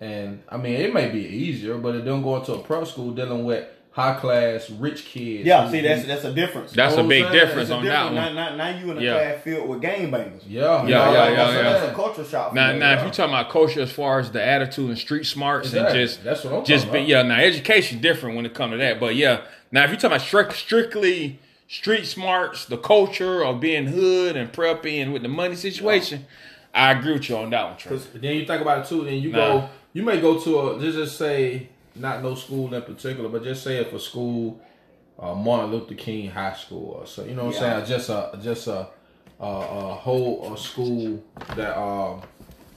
and 0.00 0.42
I 0.48 0.56
mean 0.56 0.74
it 0.74 0.92
may 0.94 1.08
be 1.10 1.20
easier, 1.24 1.76
but 1.78 1.94
if 1.96 2.04
them 2.04 2.22
going 2.22 2.44
to 2.46 2.54
a 2.54 2.58
prep 2.62 2.86
school 2.86 3.10
dealing 3.12 3.44
with 3.44 3.66
high 3.94 4.14
class 4.18 4.68
rich 4.70 5.04
kids. 5.04 5.46
Yeah, 5.46 5.70
see, 5.70 5.80
that's 5.80 6.04
that's 6.04 6.24
a 6.24 6.32
difference. 6.34 6.72
that's 6.72 6.96
know 6.96 7.04
a 7.04 7.08
big 7.08 7.30
difference 7.30 7.70
a 7.70 7.74
on 7.74 7.84
difference. 7.84 8.10
that 8.14 8.24
one. 8.24 8.34
Now, 8.34 8.48
now, 8.50 8.56
now 8.72 8.78
you 8.78 8.90
in 8.90 8.98
a 8.98 9.00
Yeah. 9.00 9.12
class 9.14 9.42
filled 9.44 9.68
with 9.68 9.80
game 9.80 10.10
bangers. 10.10 10.42
yeah, 10.48 10.60
Yeah, 10.62 10.82
you 10.82 10.88
know, 10.88 10.88
yeah, 10.88 11.06
like 11.06 11.36
yeah, 11.36 11.44
I'm 11.46 11.54
yeah. 11.54 11.62
That's 11.62 11.92
a 11.92 11.94
culture 11.94 12.24
shock. 12.24 12.52
Now, 12.54 12.72
now, 12.72 12.92
if 12.94 13.04
you 13.04 13.10
talking 13.10 13.32
about 13.34 13.50
culture 13.50 13.80
as 13.82 13.92
far 13.92 14.18
as 14.18 14.30
the 14.32 14.42
attitude 14.44 14.88
and 14.90 14.98
street 14.98 15.24
smarts 15.26 15.68
Exactly. 15.68 16.00
and 16.00 16.08
just 16.10 16.24
That's 16.24 16.42
what 16.44 16.52
I'm 16.54 16.64
just 16.64 16.86
talking 16.86 17.06
be, 17.06 17.12
about. 17.12 17.26
yeah. 17.28 17.34
Now, 17.36 17.40
education 17.42 18.00
different 18.00 18.34
when 18.36 18.44
it 18.46 18.52
comes 18.52 18.72
to 18.72 18.78
that, 18.78 18.98
but 18.98 19.14
yeah. 19.14 19.42
Now, 19.70 19.84
if 19.84 19.90
you 19.90 19.96
talking 19.96 20.16
about 20.16 20.22
strict, 20.22 20.54
strictly 20.54 21.38
street 21.68 22.04
smarts, 22.06 22.64
the 22.64 22.76
culture 22.76 23.44
of 23.44 23.60
being 23.60 23.86
hood 23.86 24.36
and 24.36 24.52
preppy 24.52 25.00
and 25.00 25.12
with 25.12 25.22
the 25.22 25.28
money 25.28 25.54
situation, 25.54 26.26
I 26.74 26.90
agree 26.90 27.12
with 27.12 27.28
you 27.28 27.36
on 27.36 27.50
that 27.50 27.64
one. 27.64 27.76
Trey. 27.76 27.90
Because 27.92 28.08
then 28.08 28.34
you 28.34 28.44
think 28.44 28.60
about 28.60 28.78
it 28.84 28.88
too. 28.88 29.04
Then 29.04 29.14
you 29.14 29.30
Nah. 29.30 29.38
go, 29.38 29.68
you 29.92 30.02
may 30.02 30.20
go 30.20 30.38
to 30.40 30.58
a 30.70 30.80
just 30.80 30.98
just 30.98 31.16
say 31.16 31.68
not 31.94 32.22
no 32.22 32.34
school 32.34 32.72
in 32.74 32.82
particular, 32.82 33.28
but 33.28 33.42
just 33.44 33.62
say 33.62 33.76
if 33.78 33.92
a 33.92 33.98
school, 34.00 34.60
uh, 35.18 35.34
Martin 35.34 35.70
Luther 35.70 35.94
King 35.94 36.30
High 36.30 36.54
School, 36.54 36.98
or 37.00 37.06
so 37.06 37.24
you 37.24 37.34
know 37.34 37.46
what 37.46 37.54
Yeah. 37.54 37.76
I'm 37.76 37.86
saying, 37.86 37.98
just 37.98 38.08
a 38.10 38.38
just 38.42 38.66
a 38.66 38.88
a, 39.40 39.46
a 39.46 39.94
whole 39.94 40.52
a 40.52 40.56
school 40.58 41.22
that 41.56 41.78
um 41.78 42.22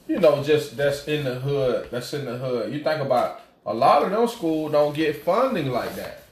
you 0.06 0.18
know 0.20 0.42
just 0.42 0.76
that's 0.76 1.06
in 1.08 1.24
the 1.24 1.34
hood, 1.36 1.88
that's 1.90 2.12
in 2.14 2.24
the 2.24 2.36
hood. 2.38 2.72
You 2.72 2.82
think 2.82 3.00
about 3.00 3.40
a 3.66 3.74
lot 3.74 4.02
of 4.02 4.10
those 4.10 4.32
schools 4.32 4.72
don't 4.72 4.94
get 4.94 5.22
funding 5.24 5.70
like 5.70 5.94
that. 5.96 6.24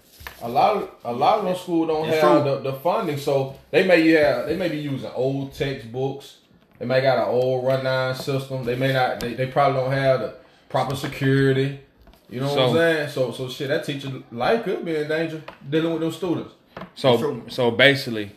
A 0.42 0.48
lot 0.48 0.76
of 0.76 0.90
a 1.04 1.12
lot 1.12 1.38
of 1.38 1.44
those 1.46 1.60
schools 1.60 1.88
don't 1.88 2.08
It's 2.08 2.20
have 2.20 2.44
the, 2.44 2.58
the 2.60 2.72
funding, 2.74 3.18
so 3.18 3.56
they 3.70 3.86
may 3.86 4.06
have 4.10 4.46
they 4.46 4.56
may 4.56 4.68
be 4.68 4.78
using 4.78 5.10
old 5.14 5.52
textbooks. 5.54 6.38
They 6.78 6.84
may 6.84 7.00
got 7.00 7.18
an 7.18 7.34
old 7.34 7.64
rundown 7.66 8.14
system. 8.14 8.64
They 8.64 8.76
may 8.76 8.92
not. 8.92 9.18
They, 9.20 9.32
they 9.32 9.46
probably 9.46 9.80
don't 9.80 9.92
have 9.92 10.20
the 10.20 10.34
proper 10.68 10.94
security. 10.94 11.80
You 12.28 12.40
know 12.40 12.48
what 12.54 12.58
I'm 12.58 12.74
saying? 12.74 13.08
So 13.10 13.32
so 13.32 13.48
shit. 13.48 13.68
That 13.68 13.84
teacher 13.84 14.10
life 14.32 14.64
could 14.64 14.84
be 14.84 14.96
in 14.96 15.08
danger 15.08 15.42
dealing 15.68 15.92
with 15.92 16.00
those 16.02 16.16
students. 16.16 16.54
So 16.94 17.42
so 17.48 17.70
basically, 17.70 18.32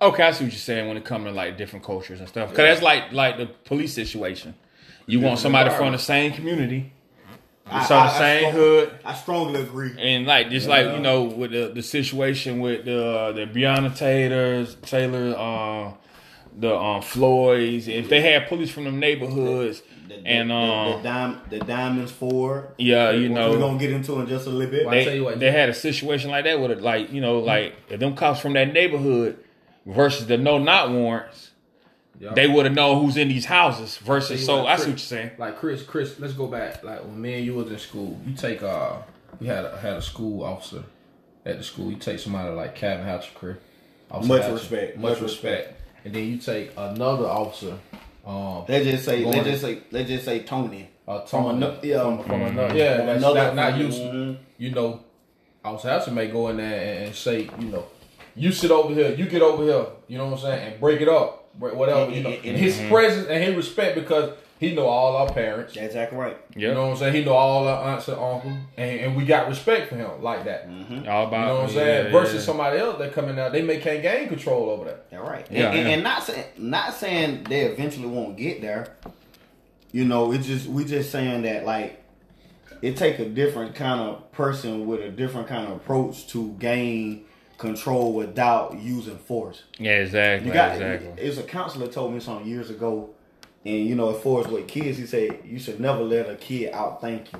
okay, 0.00 0.22
I 0.22 0.30
see 0.32 0.44
what 0.44 0.52
you're 0.52 0.58
saying 0.58 0.88
when 0.88 0.96
it 0.96 1.04
comes 1.04 1.24
to 1.26 1.30
like 1.32 1.56
different 1.58 1.84
cultures 1.84 2.20
and 2.20 2.28
stuff. 2.28 2.48
Cause 2.50 2.56
that's 2.58 2.82
like 2.82 3.12
like 3.12 3.36
the 3.38 3.46
police 3.46 3.92
situation. 3.94 4.54
You 5.06 5.20
want 5.20 5.38
somebody 5.38 5.70
from 5.70 5.92
the 5.92 5.98
same 5.98 6.32
community, 6.32 6.92
I- 7.66 7.84
so 7.84 7.96
I- 7.96 8.06
the 8.06 8.12
I 8.14 8.18
same 8.18 8.38
strong- 8.40 8.52
hood, 8.54 8.90
I 9.04 9.14
strongly 9.14 9.60
agree. 9.60 9.90
and 9.98 10.26
like 10.26 10.50
just 10.50 10.66
like 10.68 10.86
you 10.94 10.98
know 11.00 11.24
with 11.24 11.50
the, 11.50 11.72
the 11.74 11.82
situation 11.82 12.60
with 12.60 12.84
the 12.86 13.32
the 13.34 13.46
Breonna 13.46 13.94
Taylor's 13.94 14.76
Taylor, 14.76 15.34
uh, 15.36 15.92
the 16.56 16.74
um 16.76 17.02
Floyds. 17.02 17.88
If 17.88 18.08
they 18.08 18.20
had 18.20 18.48
police 18.48 18.70
from 18.70 18.84
them 18.84 18.98
neighborhoods, 19.00 19.82
The, 20.08 20.14
the, 20.16 20.26
and 20.26 20.50
the, 20.50 20.54
um, 20.54 21.02
the, 21.02 21.08
dime, 21.08 21.40
the 21.50 21.58
diamonds 21.60 22.12
for 22.12 22.72
yeah, 22.78 23.10
you 23.10 23.22
which 23.22 23.32
know, 23.32 23.50
we're 23.50 23.58
gonna 23.58 23.78
get 23.78 23.90
into 23.90 24.18
in 24.20 24.26
just 24.26 24.46
a 24.46 24.50
little 24.50 24.70
bit. 24.70 24.88
They, 24.88 25.04
tell 25.04 25.14
you 25.14 25.24
what, 25.24 25.40
they 25.40 25.50
had 25.50 25.68
a 25.68 25.74
situation 25.74 26.30
like 26.30 26.44
that 26.44 26.60
with 26.60 26.70
it, 26.70 26.80
like 26.82 27.12
you 27.12 27.20
know, 27.20 27.38
like 27.40 27.74
if 27.88 28.00
them 28.00 28.14
cops 28.14 28.40
from 28.40 28.52
that 28.54 28.72
neighborhood 28.72 29.38
versus 29.86 30.26
the 30.26 30.36
no 30.38 30.58
not 30.58 30.90
warrants, 30.90 31.50
Yeah. 32.20 32.32
they 32.34 32.46
would 32.46 32.64
have 32.66 32.74
known 32.74 33.02
who's 33.04 33.16
in 33.16 33.28
these 33.28 33.46
houses. 33.46 33.96
Versus, 33.98 34.28
Tell 34.28 34.38
you 34.38 34.44
so 34.44 34.56
what, 34.64 34.66
I 34.72 34.76
see 34.76 34.82
what 34.82 34.88
you're 34.90 34.98
saying. 34.98 35.30
Like 35.38 35.58
Chris, 35.58 35.82
Chris, 35.82 36.18
let's 36.20 36.34
go 36.34 36.46
back. 36.46 36.84
Like 36.84 37.00
when 37.02 37.20
me 37.20 37.34
and 37.34 37.44
you 37.44 37.54
was 37.54 37.70
in 37.70 37.78
school, 37.78 38.18
you 38.26 38.34
take 38.34 38.62
uh, 38.62 38.98
we 39.40 39.46
had 39.48 39.64
a, 39.64 39.76
had 39.78 39.94
a 39.94 40.02
school 40.02 40.44
officer 40.44 40.84
at 41.44 41.58
the 41.58 41.64
school. 41.64 41.90
You 41.90 41.96
take 41.96 42.18
somebody 42.20 42.54
like 42.54 42.74
Calvin 42.76 43.04
Hatcher, 43.06 43.30
Chris. 43.34 43.56
Officer 44.10 44.28
Much 44.32 44.42
Hatcher, 44.42 44.54
respect, 44.54 44.96
much 44.98 45.12
much 45.12 45.20
respect. 45.22 45.80
And 46.04 46.14
then 46.14 46.24
you 46.26 46.36
take 46.38 46.70
another 46.76 47.26
officer, 47.26 47.78
um, 48.26 48.64
They 48.66 48.84
just 48.84 49.04
say 49.04 49.22
Going- 49.22 49.42
they 49.42 49.50
just 49.50 49.62
say 49.62 49.78
they 49.90 50.04
just 50.04 50.24
say 50.24 50.40
Tony. 50.40 50.88
uh, 51.08 51.20
From 51.26 51.44
Tony, 51.44 51.56
ano- 51.66 51.76
yeah. 51.82 52.02
from, 52.02 52.22
from 52.24 52.42
another, 52.42 52.76
yeah, 52.76 52.96
From 52.98 53.08
another- 53.10 53.34
not, 53.44 53.54
not 53.56 53.78
used. 53.78 54.00
Mhm. 54.00 54.36
You 54.58 54.70
know, 54.70 55.00
officer 55.64 55.88
Hatcher 55.90 56.10
may 56.10 56.28
go 56.28 56.48
in 56.48 56.56
there 56.58 56.80
and, 56.80 57.06
and 57.06 57.14
say, 57.14 57.48
you 57.58 57.66
know, 57.68 57.84
you 58.36 58.52
sit 58.52 58.70
over 58.70 58.92
here, 58.94 59.14
you 59.14 59.26
get 59.26 59.42
over 59.42 59.62
here. 59.64 59.86
You 60.08 60.18
know 60.18 60.26
what 60.26 60.34
I'm 60.34 60.38
saying, 60.40 60.72
and 60.72 60.80
break 60.80 61.00
it 61.00 61.08
up, 61.08 61.48
break 61.58 61.74
whatever. 61.74 62.10
You 62.10 62.22
know, 62.22 62.30
and 62.30 62.56
his 62.56 62.78
presence 62.88 63.28
and 63.28 63.42
his 63.44 63.54
respect 63.56 63.94
because 63.96 64.30
he 64.58 64.74
know 64.74 64.86
all 64.86 65.16
our 65.16 65.32
parents. 65.32 65.74
That's 65.74 65.86
exactly 65.88 66.18
right. 66.18 66.36
Yeah, 66.54 66.68
You 66.68 66.74
know 66.74 66.82
what 66.86 66.92
I'm 66.92 66.96
saying? 66.98 67.14
He 67.14 67.24
know 67.24 67.32
all 67.34 67.66
our 67.66 67.92
aunts 67.92 68.08
and 68.08 68.18
uncles, 68.18 68.54
and, 68.76 69.00
and 69.00 69.16
we 69.16 69.24
got 69.24 69.48
respect 69.48 69.88
for 69.88 69.96
him 69.96 70.22
like 70.22 70.44
that. 70.44 70.68
Mm-hmm. 70.68 71.08
all 71.08 71.26
about 71.26 71.40
You 71.40 71.46
know 71.46 71.54
what 71.54 71.62
I'm 71.62 71.68
yeah, 71.68 71.74
saying? 71.74 72.06
yeah. 72.06 72.12
Versus 72.12 72.44
somebody 72.44 72.78
else 72.78 72.98
that 72.98 73.12
coming 73.12 73.38
out, 73.38 73.52
they 73.52 73.62
may 73.62 73.78
can't 73.78 74.02
gain 74.02 74.28
control 74.28 74.70
over 74.70 74.84
that. 74.86 75.06
Yeah, 75.10 75.18
right. 75.18 75.46
Yeah, 75.50 75.68
and, 75.68 75.78
and, 75.78 75.88
yeah. 75.88 75.94
and 75.94 76.02
not 76.02 76.22
saying 76.22 76.46
not 76.56 76.94
saying 76.94 77.44
they 77.48 77.62
eventually 77.62 78.06
won't 78.08 78.36
get 78.36 78.60
there. 78.60 78.96
You 79.92 80.04
know, 80.04 80.32
it's 80.32 80.46
just 80.46 80.66
we 80.66 80.84
just 80.84 81.10
saying 81.10 81.42
that 81.42 81.64
like 81.64 82.02
it 82.82 82.96
take 82.96 83.18
a 83.18 83.28
different 83.28 83.74
kind 83.74 84.00
of 84.00 84.30
person 84.32 84.86
with 84.86 85.00
a 85.00 85.10
different 85.10 85.48
kind 85.48 85.66
of 85.66 85.72
approach 85.76 86.26
to 86.28 86.50
gain 86.58 87.24
control 87.58 88.12
without 88.12 88.76
using 88.78 89.16
force. 89.16 89.62
Yeah, 89.78 89.92
exactly, 89.98 90.48
You 90.48 90.54
got 90.54 90.72
exactly. 90.72 91.22
it's 91.22 91.38
a 91.38 91.42
counselor 91.42 91.86
told 91.86 92.12
me 92.12 92.20
something 92.20 92.46
years 92.46 92.68
ago, 92.70 93.10
and 93.64 93.86
you 93.86 93.94
know, 93.94 94.14
as 94.14 94.22
far 94.22 94.40
as 94.40 94.46
with 94.48 94.66
kids, 94.68 94.98
he 94.98 95.06
said 95.06 95.40
you 95.44 95.58
should 95.58 95.80
never 95.80 96.02
let 96.02 96.28
a 96.28 96.34
kid 96.36 96.72
outthink 96.72 97.32
you, 97.32 97.38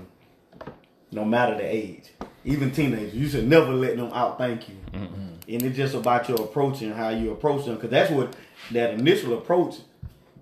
no 1.13 1.25
matter 1.25 1.57
the 1.57 1.65
age. 1.65 2.11
Even 2.47 2.71
teenagers, 2.71 3.15
you 3.15 3.27
should 3.29 3.49
never 3.49 3.73
let 3.73 3.97
them 3.97 4.11
outthink 4.11 4.69
you. 4.69 4.77
And 4.93 5.63
it's 5.63 5.77
just 5.77 5.95
about 5.95 6.29
your 6.29 6.41
approach 6.43 6.81
and 6.83 6.95
how 6.95 7.09
you 7.11 7.31
approach 7.33 7.65
them, 7.67 7.75
because 7.77 7.91
that's 7.91 8.11
what 8.11 8.35
that 8.73 8.95
initial 8.95 9.35
approach. 9.37 9.77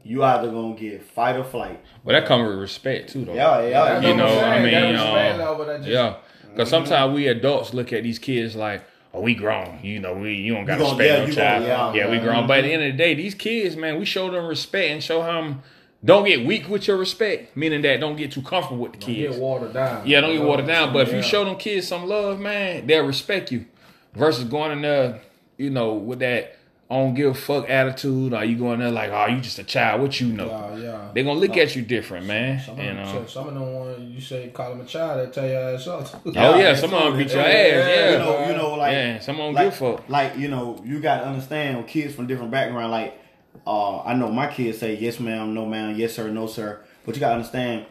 You 0.04 0.24
either 0.24 0.48
gonna 0.50 0.74
get 0.74 1.02
fight 1.02 1.36
or 1.36 1.44
flight. 1.44 1.80
But 2.04 2.12
that 2.12 2.26
comes 2.26 2.48
with 2.48 2.58
respect 2.58 3.12
too, 3.12 3.24
though. 3.24 3.34
Yeah, 3.34 3.62
yeah. 3.66 4.00
You 4.00 4.14
know, 4.16 4.26
I'm 4.26 4.44
I 4.44 4.62
mean, 4.62 4.72
That 4.72 4.90
respect 4.90 5.40
uh, 5.40 5.76
just- 5.78 5.88
yeah, 5.88 6.16
because 6.50 6.68
sometimes 6.68 7.14
we 7.14 7.28
adults 7.28 7.72
look 7.72 7.92
at 7.92 8.02
these 8.02 8.18
kids 8.18 8.56
like, 8.56 8.82
"Oh, 9.14 9.20
we 9.20 9.34
grown," 9.34 9.78
you 9.82 9.98
know, 10.00 10.14
we 10.14 10.34
you 10.34 10.54
don't 10.54 10.64
got 10.64 10.76
to 10.76 10.82
gonna- 10.82 10.96
respect 10.96 11.08
yeah, 11.10 11.18
no 11.20 11.26
you 11.26 11.32
child. 11.32 11.66
gonna- 11.66 11.96
yeah. 11.96 12.04
yeah, 12.04 12.10
we 12.10 12.18
grown. 12.18 12.46
But 12.46 12.58
at 12.58 12.62
the 12.62 12.68
mm-hmm. 12.68 12.80
end 12.82 12.92
of 12.92 12.96
the 12.96 13.04
day, 13.04 13.14
these 13.14 13.34
kids, 13.34 13.76
man, 13.76 13.98
we 13.98 14.04
show 14.04 14.30
them 14.30 14.46
respect 14.46 14.90
and 14.90 15.02
show 15.02 15.22
them 15.22 15.62
don't 16.04 16.24
get 16.24 16.44
weak 16.44 16.68
with 16.68 16.88
your 16.88 16.96
respect, 16.96 17.56
meaning 17.56 17.82
that 17.82 18.00
don't 18.00 18.16
get 18.16 18.32
too 18.32 18.42
comfortable 18.42 18.82
with 18.82 18.92
the 18.92 18.98
Don't 18.98 19.14
kids. 19.14 19.34
get 19.36 19.42
watered 19.42 19.72
down. 19.72 20.06
Yeah, 20.06 20.20
don't 20.20 20.32
get 20.36 20.42
watered 20.44 20.66
down. 20.66 20.92
But 20.92 21.08
if 21.08 21.14
you 21.14 21.22
show 21.22 21.44
them 21.44 21.56
kids 21.56 21.86
some 21.86 22.08
love, 22.08 22.40
man, 22.40 22.86
they'll 22.86 23.06
respect 23.06 23.52
you. 23.52 23.66
Versus 24.14 24.44
going 24.44 24.72
in 24.72 24.82
there, 24.82 25.20
you 25.56 25.70
know, 25.70 25.94
with 25.94 26.18
that 26.18 26.58
I 26.92 26.96
don't 26.96 27.14
give 27.14 27.30
a 27.30 27.34
fuck 27.34 27.70
attitude, 27.70 28.34
or 28.34 28.44
you 28.44 28.54
going 28.58 28.80
there 28.80 28.90
like, 28.90 29.10
oh, 29.10 29.24
you 29.24 29.40
just 29.40 29.58
a 29.58 29.64
child. 29.64 30.02
What 30.02 30.20
you 30.20 30.26
know? 30.26 30.46
Yeah, 30.46 30.76
yeah. 30.76 31.10
They 31.14 31.22
gonna 31.22 31.40
look 31.40 31.56
at 31.56 31.74
you 31.74 31.80
different, 31.80 32.26
man. 32.26 32.60
Some 32.60 32.74
of, 32.74 32.80
And, 32.80 32.98
them, 32.98 33.06
uh, 33.06 33.12
some, 33.12 33.28
some 33.28 33.48
of 33.48 33.54
them 33.54 33.72
want 33.72 33.98
you 34.00 34.20
say 34.20 34.50
call 34.52 34.68
them 34.72 34.82
a 34.82 34.84
child, 34.84 35.26
they 35.26 35.32
tell 35.32 35.48
your 35.48 35.74
ass 35.74 35.86
up. 35.86 36.22
Oh 36.26 36.30
yeah, 36.34 36.56
Yeah, 36.58 36.74
some 36.74 36.92
of 36.92 37.02
them 37.04 37.16
beat 37.16 37.32
your 37.32 37.40
yeah, 37.40 37.46
ass. 37.48 37.88
Yeah, 37.88 38.12
You 38.12 38.18
know, 38.18 38.46
you 38.46 38.56
know, 38.58 38.74
like 38.74 38.92
yeah. 38.92 39.18
Some 39.20 39.40
of 39.40 39.46
them 39.46 39.54
like, 39.54 39.64
give 39.64 39.72
a 39.72 39.96
fuck. 39.96 40.08
like 40.10 40.36
you 40.36 40.48
know, 40.48 40.82
you 40.84 41.00
got 41.00 41.20
to 41.20 41.28
understand 41.28 41.78
with 41.78 41.86
kids 41.86 42.14
from 42.14 42.26
different 42.26 42.50
background. 42.50 42.90
Like, 42.90 43.18
uh, 43.66 44.02
I 44.02 44.12
know 44.12 44.30
my 44.30 44.48
kids 44.52 44.76
say 44.76 44.94
yes, 44.94 45.18
ma'am, 45.18 45.54
no, 45.54 45.64
ma'am, 45.64 45.96
yes, 45.96 46.12
sir, 46.12 46.28
no, 46.28 46.46
sir. 46.46 46.84
But 47.06 47.14
you 47.14 47.20
got 47.20 47.30
to 47.30 47.36
understand, 47.36 47.86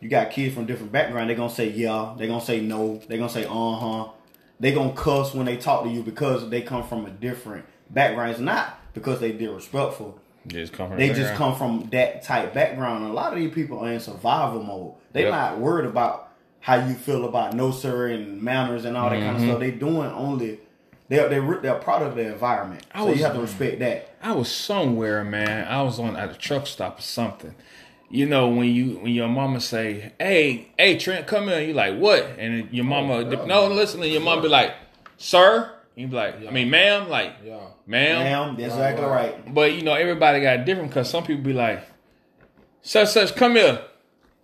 you 0.00 0.08
got 0.08 0.30
kids 0.30 0.54
from 0.54 0.64
different 0.64 0.90
background. 0.90 1.28
They're 1.28 1.36
gonna 1.36 1.52
say 1.52 1.68
yeah, 1.68 2.14
they're 2.16 2.28
gonna 2.28 2.42
say 2.42 2.62
no, 2.62 2.98
they're 3.08 3.18
gonna 3.18 3.28
say 3.28 3.44
uh 3.44 3.76
huh. 3.76 4.08
They 4.58 4.72
gonna 4.72 4.94
cuss 4.94 5.34
when 5.34 5.44
they 5.44 5.58
talk 5.58 5.84
to 5.84 5.90
you 5.90 6.02
because 6.02 6.48
they 6.48 6.62
come 6.62 6.88
from 6.88 7.04
a 7.04 7.10
different 7.10 7.66
background. 7.92 8.30
It's 8.30 8.40
not 8.40 8.78
because 8.94 9.20
they 9.20 9.32
disrespectful. 9.32 10.18
Just 10.46 10.72
come 10.72 10.88
from 10.88 10.98
They 10.98 11.12
just 11.12 11.34
come 11.34 11.54
from 11.56 11.88
that 11.92 12.22
type 12.24 12.52
background. 12.52 13.04
A 13.04 13.12
lot 13.12 13.32
of 13.32 13.38
these 13.38 13.52
people 13.52 13.78
are 13.78 13.92
in 13.92 14.00
survival 14.00 14.62
mode. 14.62 14.94
They 15.12 15.22
Yep. 15.22 15.30
not 15.30 15.58
worried 15.58 15.86
about 15.86 16.30
how 16.60 16.74
you 16.86 16.94
feel 16.94 17.24
about 17.24 17.54
no 17.54 17.70
sir 17.70 18.08
and 18.08 18.42
manners 18.42 18.84
and 18.84 18.96
all 18.96 19.08
that 19.10 19.16
Mm-hmm. 19.16 19.24
kind 19.26 19.36
of 19.36 19.42
stuff. 19.42 19.60
They 19.60 19.70
doing 19.70 20.10
only 20.10 20.58
they're 21.08 21.28
they're 21.28 21.58
they're 21.62 21.74
part 21.76 22.02
of 22.02 22.16
the 22.16 22.32
environment. 22.32 22.84
I 22.92 23.00
so 23.00 23.06
was- 23.06 23.18
you 23.18 23.24
have 23.24 23.34
to 23.34 23.40
respect 23.40 23.78
that. 23.80 24.08
I 24.22 24.32
was 24.32 24.50
somewhere, 24.50 25.22
man. 25.24 25.66
I 25.68 25.82
was 25.82 25.98
on 26.00 26.16
at 26.16 26.30
a 26.30 26.34
truck 26.34 26.66
stop 26.66 26.98
or 26.98 27.02
something. 27.02 27.54
You 28.10 28.26
know 28.26 28.48
when 28.48 28.68
you 28.68 28.96
when 28.98 29.12
your 29.12 29.28
mama 29.28 29.60
say, 29.60 30.12
"Hey, 30.18 30.68
hey, 30.78 30.98
Trent, 30.98 31.26
come 31.26 31.48
in," 31.48 31.68
you 31.68 31.74
like 31.74 31.96
what? 31.98 32.24
And 32.38 32.68
your 32.72 32.84
mama, 32.84 33.14
Oh, 33.14 33.30
yeah. 33.30 33.44
no, 33.46 33.68
listen. 33.68 34.02
And 34.02 34.10
your 34.12 34.20
mom 34.20 34.42
be 34.42 34.48
like, 34.48 34.72
"Sir," 35.18 35.70
you 35.94 36.08
be 36.08 36.16
like, 36.16 36.46
"I 36.46 36.50
mean, 36.50 36.68
ma'am," 36.70 37.08
like, 37.08 37.32
Yeah. 37.44 37.56
"Ma'am." 37.86 38.24
Damn, 38.24 38.56
that's 38.56 38.74
Right, 38.74 38.90
exactly 38.90 39.04
right. 39.06 39.32
right. 39.44 39.54
But 39.54 39.72
you 39.74 39.82
know, 39.82 39.94
everybody 39.94 40.40
got 40.40 40.64
different 40.64 40.90
because 40.90 41.08
some 41.10 41.24
people 41.24 41.42
be 41.44 41.52
like, 41.52 41.82
"Such 42.82 43.08
such, 43.08 43.34
come 43.36 43.52
here." 43.56 43.80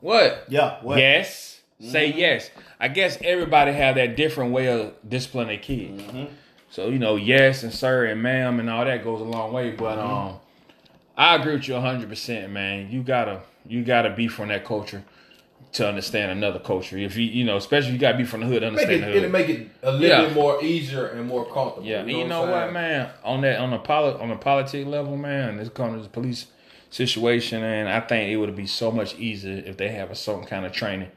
What? 0.00 0.44
Yeah. 0.48 0.78
What? 0.82 0.98
Yes. 0.98 1.60
Say 1.80 2.10
Mm-hmm. 2.10 2.18
yes. 2.18 2.50
I 2.80 2.88
guess 2.88 3.18
everybody 3.22 3.72
have 3.72 3.96
that 3.96 4.16
different 4.16 4.52
way 4.52 4.66
of 4.68 4.92
disciplining 5.08 5.48
their 5.48 5.58
kids. 5.58 6.02
Mm-hmm. 6.02 6.24
So 6.70 6.88
you 6.88 6.98
know, 6.98 7.16
yes 7.16 7.62
and 7.62 7.72
sir 7.72 8.06
and 8.06 8.22
ma'am 8.22 8.60
and 8.60 8.68
all 8.70 8.84
that 8.84 9.02
goes 9.04 9.20
a 9.20 9.24
long 9.24 9.52
way. 9.52 9.72
But 9.72 9.98
Mm-hmm. 9.98 10.10
um, 10.10 10.36
I 11.16 11.34
agree 11.36 11.54
with 11.54 11.66
you 11.68 11.76
hundred 11.76 12.08
percent, 12.08 12.52
man. 12.52 12.90
You 12.90 13.02
gotta 13.02 13.40
you 13.66 13.82
gotta 13.84 14.10
be 14.10 14.28
from 14.28 14.48
that 14.48 14.64
culture 14.64 15.02
to 15.72 15.86
understand 15.86 16.30
another 16.32 16.58
culture. 16.58 16.96
If 16.96 17.16
you 17.16 17.24
you 17.26 17.44
know, 17.44 17.56
especially 17.56 17.88
if 17.88 17.94
you 17.94 17.98
gotta 18.00 18.16
be 18.18 18.24
from 18.24 18.40
the 18.40 18.46
hood, 18.46 18.60
to 18.60 18.70
Make 18.70 18.86
understand 18.88 18.92
it, 18.94 19.00
the 19.00 19.06
hood. 19.06 19.16
it'll 19.16 19.30
make 19.30 19.48
it 19.48 19.68
a 19.82 19.92
little 19.92 20.06
Yeah. 20.08 20.24
bit 20.26 20.34
more 20.34 20.62
easier 20.64 21.06
and 21.08 21.26
more 21.26 21.44
comfortable. 21.44 21.86
Yeah, 21.86 22.04
you 22.04 22.26
know 22.26 22.44
I'm 22.44 22.50
what, 22.50 22.60
saying? 22.62 22.72
man? 22.74 23.10
On 23.24 23.40
that 23.42 23.58
on 23.60 23.72
a 23.72 23.78
poli- 23.78 24.20
on 24.20 24.30
a 24.30 24.36
politic 24.36 24.86
level, 24.86 25.16
man, 25.16 25.56
this 25.58 25.68
comes 25.68 25.96
to 25.98 26.02
the 26.04 26.08
police 26.08 26.46
situation, 26.90 27.62
and 27.62 27.88
I 27.88 28.00
think 28.00 28.30
it 28.30 28.36
would 28.36 28.56
be 28.56 28.66
so 28.66 28.90
much 28.90 29.14
easier 29.16 29.62
if 29.66 29.76
they 29.76 29.88
have 29.88 30.10
a 30.10 30.14
certain 30.14 30.44
kind 30.44 30.64
of 30.64 30.72
training 30.72 31.10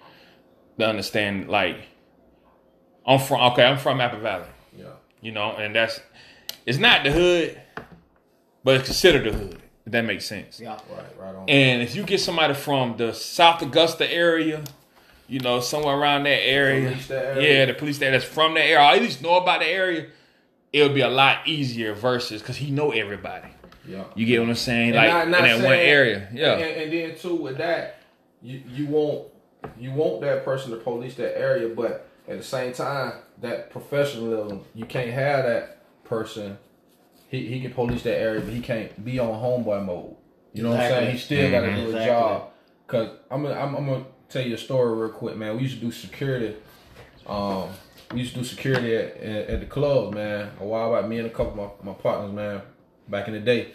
to 0.79 0.85
understand. 0.85 1.47
Like, 1.49 1.77
I'm 3.05 3.19
from 3.19 3.39
okay, 3.53 3.63
I'm 3.63 3.77
from 3.77 4.01
Apple 4.01 4.19
Valley, 4.19 4.45
Yeah. 4.77 4.85
you 5.21 5.31
know, 5.31 5.51
and 5.53 5.73
that's 5.73 6.01
it's 6.65 6.77
not 6.77 7.03
the 7.05 7.11
hood, 7.11 7.59
but 8.65 8.75
it's 8.75 8.85
considered 8.85 9.23
the 9.31 9.37
hood. 9.37 9.61
If 9.91 9.93
that 9.93 10.05
makes 10.05 10.25
sense. 10.25 10.57
Yeah. 10.57 10.79
Right, 10.89 11.19
right 11.19 11.35
on. 11.35 11.49
And 11.49 11.81
if 11.81 11.95
you 11.97 12.03
get 12.03 12.21
somebody 12.21 12.53
from 12.53 12.95
the 12.95 13.11
South 13.13 13.61
Augusta 13.61 14.09
area, 14.09 14.63
you 15.27 15.41
know, 15.41 15.59
somewhere 15.59 15.97
around 15.97 16.23
that 16.23 16.41
area, 16.47 16.95
that 17.09 17.11
area. 17.37 17.59
yeah, 17.59 17.65
the 17.65 17.73
police 17.73 17.97
that 17.97 18.11
that's 18.11 18.23
from 18.23 18.53
the 18.53 18.61
area, 18.61 18.77
or 18.79 18.93
at 18.95 19.01
least 19.01 19.21
know 19.21 19.35
about 19.35 19.59
the 19.59 19.67
area, 19.67 20.07
it 20.71 20.81
would 20.83 20.93
be 20.93 21.01
a 21.01 21.09
lot 21.09 21.45
easier 21.45 21.93
versus 21.93 22.41
because 22.41 22.55
he 22.55 22.71
know 22.71 22.91
everybody. 22.91 23.49
yeah. 23.85 24.05
You 24.15 24.25
get 24.25 24.39
what 24.39 24.47
I'm 24.47 24.55
saying? 24.55 24.89
And 24.89 24.95
like 24.95 25.09
not- 25.09 25.27
not 25.27 25.49
in 25.49 25.59
that 25.61 25.65
one 25.65 25.77
area, 25.77 26.29
yeah, 26.33 26.53
And, 26.53 26.81
and 26.83 26.93
then 26.93 27.17
too 27.17 27.35
with 27.35 27.57
that, 27.57 27.97
you 28.41 28.61
you 28.69 28.85
want 28.87 29.27
you 29.77 29.91
want 29.91 30.21
that 30.21 30.45
person 30.45 30.71
to 30.71 30.77
police 30.77 31.15
that 31.15 31.37
area, 31.37 31.67
but 31.75 32.07
at 32.29 32.37
the 32.37 32.43
same 32.45 32.71
time, 32.71 33.13
that 33.41 33.69
professionalism, 33.71 34.61
you 34.73 34.85
can't 34.85 35.11
have 35.11 35.43
that 35.43 35.83
person. 36.05 36.57
He 37.31 37.47
he 37.47 37.61
can 37.61 37.71
police 37.73 38.03
that 38.03 38.17
area, 38.19 38.41
but 38.41 38.53
he 38.53 38.59
can't 38.59 39.03
be 39.03 39.17
on 39.17 39.29
homeboy 39.29 39.85
mode. 39.85 40.15
You 40.53 40.63
know 40.63 40.71
what 40.71 40.81
I'm 40.81 40.89
saying? 40.89 41.11
He 41.13 41.17
still 41.17 41.49
got 41.49 41.61
to 41.61 41.67
do 41.67 41.71
Exactly. 41.71 41.97
his 41.99 42.05
job. 42.05 42.49
Cause 42.87 43.09
I'm 43.31 43.41
gonna, 43.43 43.55
I'm, 43.55 43.73
I'm 43.75 43.85
gonna 43.85 44.05
tell 44.27 44.45
you 44.45 44.55
a 44.55 44.57
story 44.57 44.93
real 44.99 45.09
quick, 45.13 45.37
man. 45.37 45.55
We 45.55 45.63
used 45.63 45.75
to 45.75 45.81
do 45.81 45.91
security. 45.91 46.55
Um, 47.25 47.69
we 48.11 48.19
used 48.19 48.33
to 48.33 48.39
do 48.39 48.45
security 48.45 48.93
at, 48.97 49.15
at, 49.15 49.47
at 49.47 49.59
the 49.61 49.65
clubs, 49.65 50.13
man. 50.13 50.51
A 50.59 50.65
while 50.65 50.91
back, 50.93 51.07
me 51.07 51.19
and 51.19 51.27
a 51.27 51.29
couple 51.29 51.53
of 51.63 51.85
my, 51.85 51.91
my 51.93 51.97
partners, 51.97 52.33
man, 52.33 52.61
back 53.07 53.29
in 53.29 53.33
the 53.33 53.39
day. 53.39 53.71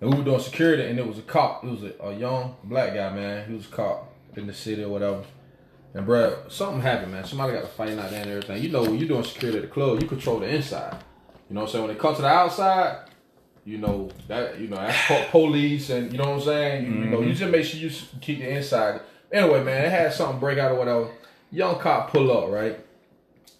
And 0.00 0.10
we 0.10 0.18
were 0.18 0.24
doing 0.24 0.40
security, 0.40 0.82
and 0.82 0.98
it 0.98 1.06
was 1.06 1.18
a 1.18 1.22
cop. 1.22 1.62
It 1.64 1.70
was 1.70 1.84
a, 1.84 1.92
a 2.02 2.12
young 2.16 2.56
black 2.64 2.92
guy, 2.94 3.14
man. 3.14 3.48
He 3.48 3.54
was 3.54 3.66
a 3.66 3.68
cop 3.70 4.12
in 4.36 4.48
the 4.48 4.52
city 4.52 4.82
or 4.82 4.88
whatever. 4.88 5.22
And 5.94 6.04
bro, 6.04 6.36
something 6.48 6.80
happened, 6.82 7.12
man. 7.12 7.24
Somebody 7.24 7.52
got 7.52 7.60
to 7.62 7.68
fight 7.68 7.96
out 7.96 8.10
there 8.10 8.22
and 8.22 8.30
everything. 8.30 8.60
You 8.62 8.68
know, 8.70 8.82
when 8.82 8.98
you're 8.98 9.08
doing 9.08 9.22
security 9.22 9.58
at 9.58 9.62
the 9.62 9.70
club, 9.70 10.02
you 10.02 10.08
control 10.08 10.40
the 10.40 10.48
inside. 10.48 10.96
You 11.48 11.54
know 11.54 11.62
what 11.62 11.68
I'm 11.68 11.72
saying? 11.72 11.86
When 11.86 11.96
it 11.96 11.98
comes 12.00 12.16
to 12.16 12.22
the 12.22 12.28
outside, 12.28 13.08
you 13.64 13.78
know 13.78 14.10
that 14.28 14.58
you 14.60 14.68
know 14.68 14.76
that's 14.76 15.30
police, 15.30 15.90
and 15.90 16.10
you 16.12 16.18
know 16.18 16.30
what 16.30 16.38
I'm 16.38 16.42
saying. 16.42 16.86
You, 16.86 16.92
you 16.92 17.04
know, 17.06 17.20
you 17.20 17.26
mm-hmm. 17.26 17.34
just 17.34 17.52
make 17.52 17.64
sure 17.64 17.80
you 17.80 17.90
keep 18.20 18.38
the 18.38 18.48
inside. 18.48 19.00
Anyway, 19.32 19.62
man, 19.62 19.84
it 19.84 19.90
had 19.90 20.12
something 20.12 20.38
break 20.38 20.58
out 20.58 20.72
or 20.72 20.78
whatever. 20.78 21.08
Young 21.50 21.78
cop 21.78 22.10
pull 22.10 22.30
up, 22.36 22.50
right? 22.50 22.78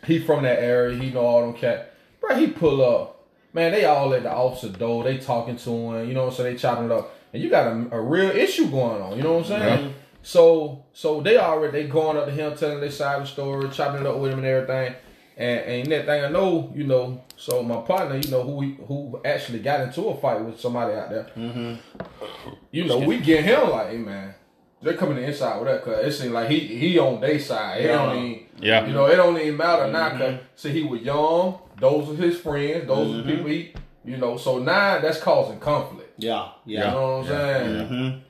He 0.04 0.20
from 0.20 0.44
that 0.44 0.60
area. 0.60 0.96
He 0.96 1.10
know 1.10 1.20
all 1.20 1.42
them 1.42 1.54
cat. 1.54 1.92
Bro, 2.20 2.36
he 2.36 2.48
pull 2.48 2.82
up. 2.84 3.26
man, 3.52 3.72
they 3.72 3.84
all 3.84 4.12
at 4.14 4.22
the 4.22 4.32
officer 4.32 4.68
door. 4.68 5.04
They 5.04 5.18
talking 5.18 5.56
to 5.56 5.70
him. 5.70 6.08
You 6.08 6.14
know 6.14 6.24
what 6.24 6.30
I'm 6.30 6.36
saying? 6.36 6.54
They 6.54 6.58
chopping 6.58 6.86
it 6.86 6.92
up, 6.92 7.14
and 7.32 7.42
you 7.42 7.50
got 7.50 7.66
a, 7.66 7.96
a 7.96 8.00
real 8.00 8.30
issue 8.30 8.68
going 8.70 9.02
on. 9.02 9.16
You 9.16 9.22
know 9.22 9.34
what 9.34 9.50
I'm 9.50 9.60
saying? 9.60 9.86
Yeah. 9.86 9.92
So 10.22 10.84
so 10.92 11.20
they 11.20 11.36
already 11.36 11.82
they 11.82 11.88
going 11.88 12.16
up 12.16 12.26
to 12.26 12.32
him, 12.32 12.56
telling 12.56 12.80
their 12.80 12.90
side 12.90 13.20
of 13.20 13.22
the 13.22 13.32
story, 13.32 13.68
chopping 13.70 14.00
it 14.00 14.06
up 14.06 14.18
with 14.18 14.32
him 14.32 14.38
and 14.38 14.46
everything. 14.46 14.94
And 15.36 15.60
and 15.60 15.92
that 15.92 16.06
thing 16.06 16.24
I 16.24 16.28
know, 16.28 16.72
you 16.74 16.84
know. 16.84 17.22
So 17.36 17.62
my 17.62 17.82
partner, 17.82 18.16
you 18.16 18.30
know, 18.30 18.42
who 18.42 18.72
who 18.86 19.20
actually 19.24 19.58
got 19.58 19.80
into 19.80 20.02
a 20.06 20.16
fight 20.16 20.40
with 20.42 20.58
somebody 20.58 20.94
out 20.94 21.10
there. 21.10 21.26
Mm-hmm. 21.36 21.74
You 22.70 22.84
know, 22.84 22.98
we 22.98 23.18
get 23.20 23.44
him 23.44 23.70
like, 23.70 23.90
hey 23.90 23.98
man, 23.98 24.34
they're 24.82 24.96
coming 24.96 25.22
inside 25.22 25.58
with 25.58 25.68
that 25.68 25.84
cause 25.84 26.04
it 26.04 26.12
seems 26.12 26.32
like 26.32 26.48
he 26.48 26.60
he 26.60 26.98
on 26.98 27.20
their 27.20 27.38
side. 27.38 27.82
It 27.82 27.88
don't 27.88 28.16
even 28.16 28.46
Yeah. 28.60 28.86
you 28.86 28.92
know, 28.94 29.06
it 29.06 29.16
don't 29.16 29.38
even 29.38 29.56
matter 29.56 29.90
now 29.90 30.10
cause 30.10 30.20
mm-hmm. 30.20 30.42
see 30.54 30.70
he 30.70 30.82
was 30.82 31.02
young, 31.02 31.58
those 31.78 32.08
are 32.10 32.14
his 32.14 32.38
friends, 32.38 32.86
those 32.86 33.14
are 33.14 33.16
the 33.18 33.22
people 33.24 33.46
he 33.46 33.64
mm-hmm. 33.64 34.10
you 34.10 34.16
know, 34.16 34.36
so 34.36 34.58
now 34.58 34.98
that's 35.00 35.20
causing 35.20 35.58
conflict. 35.58 36.14
Yeah, 36.18 36.48
yeah. 36.64 36.86
You 36.86 36.94
know 36.94 37.18
what 37.18 37.18
I'm 37.18 37.26
saying? 37.26 37.88
Mhm. 37.88 38.20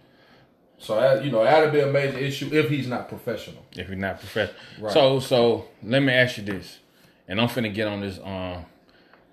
So 0.78 1.00
that 1.00 1.24
you 1.24 1.30
know, 1.30 1.44
that'll 1.44 1.70
be 1.70 1.80
a 1.80 1.86
major 1.86 2.18
issue 2.18 2.48
if 2.52 2.68
he's 2.68 2.86
not 2.86 3.08
professional. 3.08 3.64
if 3.76 3.88
you're 3.88 3.96
not 3.96 4.18
professional. 4.18 4.60
Right. 4.80 4.92
So 4.92 5.20
so 5.20 5.66
let 5.82 6.02
me 6.02 6.12
ask 6.12 6.38
you 6.38 6.44
this, 6.44 6.78
and 7.28 7.40
I'm 7.40 7.48
finna 7.48 7.72
get 7.72 7.88
on 7.88 8.00
this. 8.00 8.18
Um, 8.22 8.64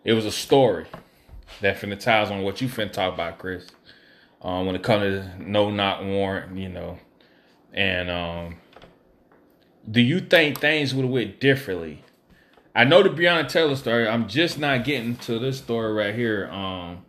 it 0.03 0.13
was 0.13 0.25
a 0.25 0.31
story 0.31 0.85
that 1.61 1.77
finna 1.77 1.99
ties 1.99 2.31
on 2.31 2.43
what 2.43 2.61
you 2.61 2.67
finna 2.67 2.91
talk 2.91 3.13
about, 3.13 3.37
Chris. 3.39 3.67
Um, 4.41 4.65
when 4.65 4.75
it 4.75 4.83
comes 4.83 5.03
to 5.03 5.41
no 5.41 5.69
knock 5.69 6.01
warrant, 6.03 6.57
you 6.57 6.67
know, 6.67 6.99
and 7.73 8.09
um, 8.09 8.57
do 9.89 10.01
you 10.01 10.19
think 10.19 10.59
things 10.59 10.93
would 10.93 11.03
have 11.03 11.11
went 11.11 11.39
differently? 11.39 12.03
I 12.75 12.83
know 12.83 13.03
the 13.03 13.09
Breonna 13.09 13.47
Taylor 13.47 13.75
story. 13.75 14.07
I'm 14.07 14.27
just 14.27 14.57
not 14.59 14.83
getting 14.83 15.15
to 15.17 15.39
this 15.39 15.59
story 15.59 15.93
right 15.93 16.13
here. 16.15 16.49
Um, 16.51 17.05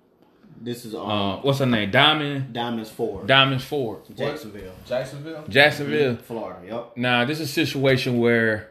This 0.61 0.85
is 0.85 0.95
um, 0.95 1.11
uh, 1.11 1.37
what's 1.38 1.59
her 1.59 1.67
name? 1.67 1.91
Diamond 1.91 2.53
Diamonds 2.53 2.91
Ford, 2.91 3.26
Diamonds 3.26 3.64
Ford, 3.64 4.03
Jacksonville, 4.14 4.75
Jacksonville? 4.87 5.45
Jacksonville. 5.49 6.17
Florida. 6.19 6.61
Yep. 6.67 6.97
Now, 6.99 7.25
this 7.25 7.41
is 7.41 7.49
a 7.49 7.53
situation 7.53 8.19
where 8.21 8.71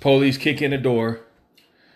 police 0.00 0.36
kick 0.38 0.62
in 0.62 0.70
the 0.70 0.78
door, 0.78 1.20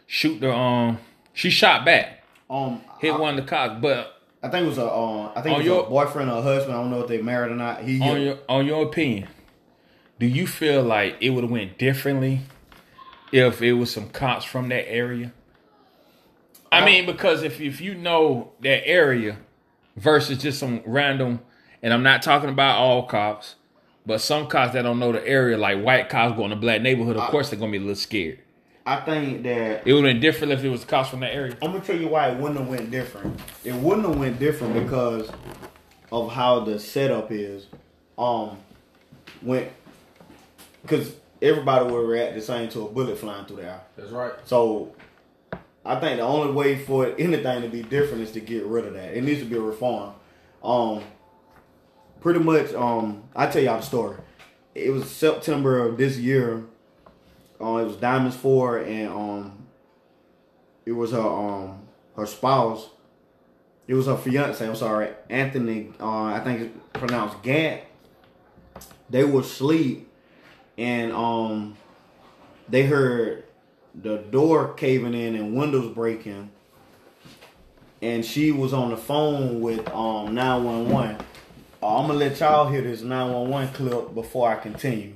shoot 0.07 0.41
the 0.41 0.53
um. 0.53 0.99
She 1.33 1.49
shot 1.51 1.85
back, 1.85 2.25
Um, 2.51 2.83
hit 2.99 3.15
I, 3.15 3.19
one 3.19 3.39
of 3.39 3.45
the 3.45 3.49
cops. 3.49 3.81
But 3.81 4.21
I 4.43 4.49
think 4.49 4.65
it 4.65 4.69
was 4.69 4.79
a 4.79 4.91
um, 4.93 5.31
I 5.37 5.41
think 5.43 5.55
On 5.57 5.61
it 5.61 5.65
was 5.65 5.67
your- 5.67 5.87
a 5.87 5.89
boyfriend 5.89 6.31
or 6.31 6.39
a 6.39 6.43
husband. 6.43 6.75
I 6.77 6.81
don't 6.81 6.91
know 6.91 7.01
if 7.03 7.09
they 7.09 7.23
married 7.23 7.53
or 7.53 7.57
not. 7.57 7.83
He 7.83 8.01
on 8.01 8.17
hit- 8.17 8.23
your 8.27 8.39
on 8.49 8.67
your 8.67 8.85
opinion, 8.85 9.29
do 10.19 10.27
you 10.27 10.47
feel 10.47 10.83
like 10.83 11.17
it 11.21 11.31
would 11.31 11.45
have 11.45 11.51
went 11.51 11.79
differently 11.79 12.41
if 13.33 13.63
it 13.63 13.75
was 13.75 13.91
some 13.93 14.09
cops 14.11 14.45
from 14.45 14.69
that 14.71 14.91
area? 14.91 15.33
I 16.73 16.85
mean, 16.85 17.07
because 17.07 17.43
if 17.43 17.61
if 17.61 17.81
you 17.81 17.95
know 17.95 18.53
that 18.61 18.87
area 18.87 19.39
versus 19.97 20.39
just 20.39 20.59
some 20.59 20.83
random, 20.87 21.41
and 21.83 21.93
I'm 21.93 22.03
not 22.03 22.23
talking 22.23 22.49
about 22.51 22.77
all 22.79 23.05
cops, 23.07 23.57
but 24.07 24.21
some 24.21 24.47
cops 24.47 24.73
that 24.73 24.83
don't 24.83 24.99
know 24.99 25.13
the 25.13 25.27
area, 25.27 25.57
like 25.57 25.83
white 25.83 26.09
cops 26.09 26.37
going 26.37 26.51
to 26.51 26.57
black 26.57 26.83
neighborhood, 26.83 27.17
of 27.17 27.29
course 27.31 27.51
they're 27.51 27.59
gonna 27.59 27.73
be 27.73 27.79
a 27.79 27.81
little 27.81 27.95
scared. 27.95 28.41
I 28.87 28.97
think 28.97 29.43
that 29.43 29.87
It 29.87 29.93
would 29.93 30.05
have 30.05 30.15
been 30.15 30.21
different 30.21 30.53
if 30.53 30.65
it 30.65 30.69
was 30.69 30.85
cops 30.85 31.11
from 31.11 31.21
that 31.21 31.35
area. 31.35 31.57
I'm 31.63 31.73
gonna 31.73 31.85
tell 31.85 31.97
you 31.97 32.09
why 32.09 32.31
it 32.31 32.39
wouldn't 32.39 32.59
have 32.59 32.69
went 32.69 32.91
different. 32.91 33.39
It 33.65 33.75
wouldn't 33.75 34.07
have 34.07 34.19
went 34.19 34.39
different 34.39 34.75
because 34.75 35.31
of 36.11 36.33
how 36.33 36.61
the 36.61 36.79
setup 36.79 37.31
is. 37.31 37.67
Um, 38.19 38.59
when 39.43 39.69
because 40.83 41.15
everybody 41.43 41.85
would 41.85 42.09
react 42.09 42.35
the 42.35 42.41
same 42.41 42.69
to 42.71 42.87
a 42.87 42.89
bullet 42.89 43.19
flying 43.19 43.45
through 43.45 43.57
the 43.57 43.65
air. 43.65 43.81
That's 43.97 44.11
right. 44.11 44.33
So 44.45 44.95
I 45.85 45.99
think 45.99 46.19
the 46.19 46.25
only 46.25 46.53
way 46.53 46.79
for 46.85 47.07
anything 47.19 47.63
to 47.63 47.69
be 47.69 47.83
different 47.83 48.23
is 48.23 48.33
to 48.33 48.41
get 48.41 48.65
rid 48.65 48.87
of 48.87 48.95
that. 48.95 49.17
It 49.17 49.23
needs 49.25 49.41
to 49.41 49.47
be 49.47 49.57
a 49.57 49.61
reform. 49.61 50.13
Um, 50.63 51.03
pretty 52.21 52.41
much. 52.41 52.73
Um, 52.75 53.25
I 53.35 53.47
tell 53.47 53.63
y'all 53.63 53.79
the 53.79 53.87
story. 53.87 54.17
It 54.75 54.91
was 54.91 55.11
September 55.11 55.87
of 55.87 55.97
this 55.97 56.17
year. 56.19 56.65
Uh, 57.61 57.77
it 57.77 57.85
was 57.85 57.97
Diamonds 57.97 58.37
Ford, 58.37 58.87
and 58.87 59.09
um, 59.09 59.67
it 60.87 60.93
was 60.93 61.13
her 61.13 61.21
um 61.21 61.81
her 62.17 62.27
spouse. 62.27 62.89
It 63.87 63.95
was 63.95 64.07
her 64.07 64.17
fiance. 64.17 64.67
I'm 64.67 64.77
sorry, 64.77 65.11
Anthony. 65.29 65.93
Uh, 65.99 66.25
I 66.25 66.41
think 66.41 66.61
it's 66.61 66.79
pronounced 66.93 67.43
Gant. 67.43 67.83
They 69.09 69.25
were 69.25 69.41
asleep, 69.41 70.09
and 70.79 71.13
um, 71.13 71.77
they 72.69 72.85
heard 72.85 73.45
the 73.95 74.19
door 74.19 74.75
caving 74.75 75.15
in 75.15 75.35
and 75.35 75.57
windows 75.57 75.93
breaking. 75.93 76.51
And 78.03 78.25
she 78.25 78.51
was 78.53 78.73
on 78.73 78.91
the 78.91 78.97
phone 78.97 79.61
with 79.61 79.87
um 79.91 80.35
911. 80.35 81.19
I'm 81.83 82.09
gonna 82.09 82.19
let 82.19 82.39
y'all 82.41 82.71
hear 82.71 82.83
this 82.83 83.01
911 83.01 83.73
clip 83.73 84.15
before 84.15 84.51
I 84.51 84.57
continue. 84.57 85.15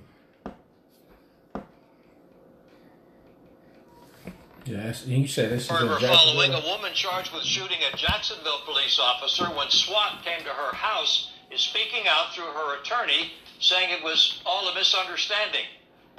Yes, 4.65 5.07
you 5.07 5.29
said 5.29 5.51
this 5.51 5.65
is 5.65 5.71
Heard 5.71 5.83
in 5.83 5.89
her 5.89 5.99
following 5.99 6.55
a 6.55 6.61
woman 6.61 6.95
charged 6.95 7.35
with 7.35 7.43
shooting 7.43 7.77
a 7.93 7.97
Jacksonville 7.97 8.61
police 8.65 8.99
officer 8.99 9.45
when 9.45 9.69
SWAT 9.69 10.25
came 10.25 10.41
to 10.41 10.49
her 10.49 10.75
house 10.75 11.33
is 11.51 11.61
speaking 11.61 12.05
out 12.09 12.35
through 12.35 12.45
her 12.45 12.81
attorney, 12.81 13.33
saying 13.61 13.91
it 13.91 14.03
was 14.03 14.41
all 14.47 14.67
a 14.69 14.75
misunderstanding. 14.75 15.67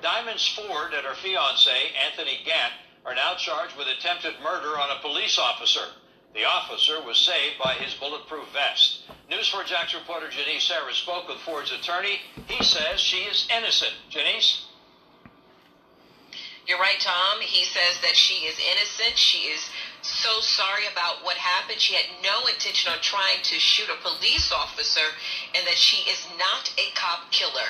Diamonds 0.02 0.48
Ford 0.48 0.94
and 0.94 1.06
her 1.08 1.16
fiance, 1.16 1.72
Anthony 2.06 2.38
Gant, 2.46 2.74
are 3.04 3.16
now 3.16 3.34
charged 3.34 3.76
with 3.78 3.88
attempted 3.88 4.34
murder 4.44 4.80
on 4.80 4.92
a 4.92 5.02
police 5.02 5.40
officer. 5.40 5.88
The 6.36 6.44
officer 6.44 7.02
was 7.02 7.18
saved 7.18 7.64
by 7.64 7.76
his 7.76 7.94
bulletproof 7.94 8.52
vest. 8.52 9.04
News 9.30 9.48
4 9.48 9.64
Jax 9.64 9.94
reporter 9.94 10.28
Jenese 10.28 10.68
Harris 10.70 10.98
spoke 10.98 11.30
with 11.30 11.38
Ford's 11.40 11.72
attorney. 11.72 12.20
He 12.50 12.62
says 12.62 13.00
she 13.00 13.24
is 13.24 13.48
innocent. 13.50 13.94
Jenese? 14.12 14.66
You're 16.68 16.80
right, 16.80 17.00
Tom. 17.00 17.40
He 17.40 17.64
says 17.64 18.02
that 18.02 18.18
she 18.18 18.46
is 18.46 18.60
innocent. 18.60 19.18
She 19.18 19.48
is 19.48 19.70
so 20.02 20.42
sorry 20.42 20.88
about 20.92 21.24
what 21.24 21.38
happened. 21.38 21.80
She 21.80 21.96
had 21.96 22.06
no 22.22 22.48
intention 22.48 22.92
of 22.92 23.00
trying 23.00 23.42
to 23.44 23.56
shoot 23.56 23.88
a 23.88 24.02
police 24.04 24.52
officer 24.52 25.08
and 25.56 25.66
that 25.66 25.78
she 25.78 26.10
is 26.10 26.28
not 26.38 26.74
a 26.78 26.92
cop 26.96 27.32
killer. 27.32 27.70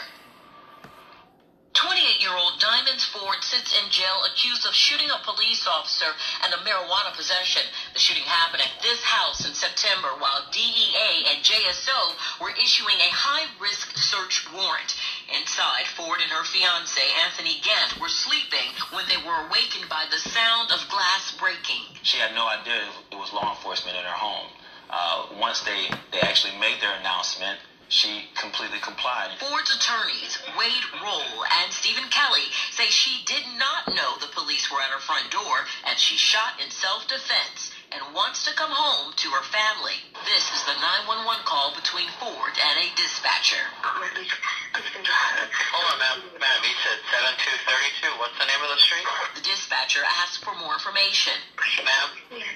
28-year-old 1.76 2.56
Diamonds 2.64 3.04
Ford 3.04 3.44
sits 3.44 3.76
in 3.76 3.92
jail 3.92 4.24
accused 4.24 4.66
of 4.66 4.74
shooting 4.74 5.12
a 5.12 5.20
police 5.28 5.68
officer 5.68 6.08
and 6.44 6.54
a 6.56 6.64
marijuana 6.64 7.12
possession. 7.12 7.68
The 7.92 8.00
shooting 8.00 8.24
happened 8.24 8.64
at 8.64 8.82
this 8.82 9.04
house 9.04 9.44
in 9.44 9.54
September 9.54 10.16
while 10.16 10.48
DEA 10.56 11.36
and 11.36 11.44
JSO 11.44 12.16
were 12.40 12.56
issuing 12.56 12.96
a 13.04 13.12
high-risk 13.12 13.92
search 13.98 14.48
warrant. 14.56 14.96
Inside, 15.36 15.92
Ford 16.00 16.24
and 16.24 16.32
her 16.32 16.48
fiance, 16.48 17.04
Anthony 17.28 17.60
Gant, 17.60 18.00
were 18.00 18.08
sleeping 18.08 18.72
when 18.96 19.04
they 19.12 19.20
were 19.20 19.44
awakened 19.52 19.92
by 19.92 20.08
the 20.08 20.24
sound 20.32 20.72
of 20.72 20.80
glass 20.88 21.36
breaking. 21.36 21.92
she 22.04 22.18
had 22.18 22.34
no 22.34 22.48
idea 22.48 22.88
it 23.12 23.20
was 23.20 23.34
law 23.34 23.52
enforcement 23.52 23.98
in 24.00 24.04
her 24.08 24.16
home. 24.16 24.48
Uh, 24.88 25.28
once 25.42 25.60
they, 25.68 25.92
they 26.16 26.22
actually 26.22 26.56
made 26.56 26.80
their 26.80 26.96
announcement, 27.04 27.60
she 27.90 28.26
completely 28.36 28.80
complied. 28.80 29.38
Ford's 29.40 29.70
attorneys, 29.70 30.40
Wade 30.58 30.86
Roll 31.04 31.46
and 31.62 31.72
Stephen 31.72 32.10
Kelly, 32.10 32.50
say 32.72 32.90
she 32.90 33.24
did 33.26 33.44
not 33.58 33.94
know 33.94 34.18
the 34.20 34.34
police 34.34 34.72
were 34.72 34.82
at 34.82 34.90
her 34.90 35.00
front 35.00 35.30
door 35.32 35.66
and 35.86 35.98
she 35.98 36.18
shot 36.18 36.60
in 36.62 36.70
self-defense 36.72 37.72
and 37.94 38.02
wants 38.14 38.44
to 38.46 38.54
come 38.58 38.72
home 38.74 39.14
to 39.16 39.30
her 39.30 39.44
family. 39.54 40.02
This 40.26 40.50
is 40.52 40.64
the 40.66 40.74
911 40.82 41.46
call 41.46 41.74
between 41.78 42.10
Ford 42.18 42.58
and 42.58 42.76
a 42.82 42.90
dispatcher. 42.98 43.62
Hold 43.80 45.86
on, 45.94 45.98
ma'am. 46.02 46.18
Ma'am, 46.42 46.62
you 46.66 46.74
said 46.82 46.98
7232. 47.14 48.10
What's 48.20 48.34
the 48.42 48.50
name 48.50 48.62
of 48.66 48.74
the 48.74 48.82
street? 48.82 49.06
The 49.38 49.46
dispatcher 49.46 50.02
asked 50.26 50.42
for 50.44 50.58
more 50.58 50.74
information. 50.74 51.38
Ma'am, 51.86 52.10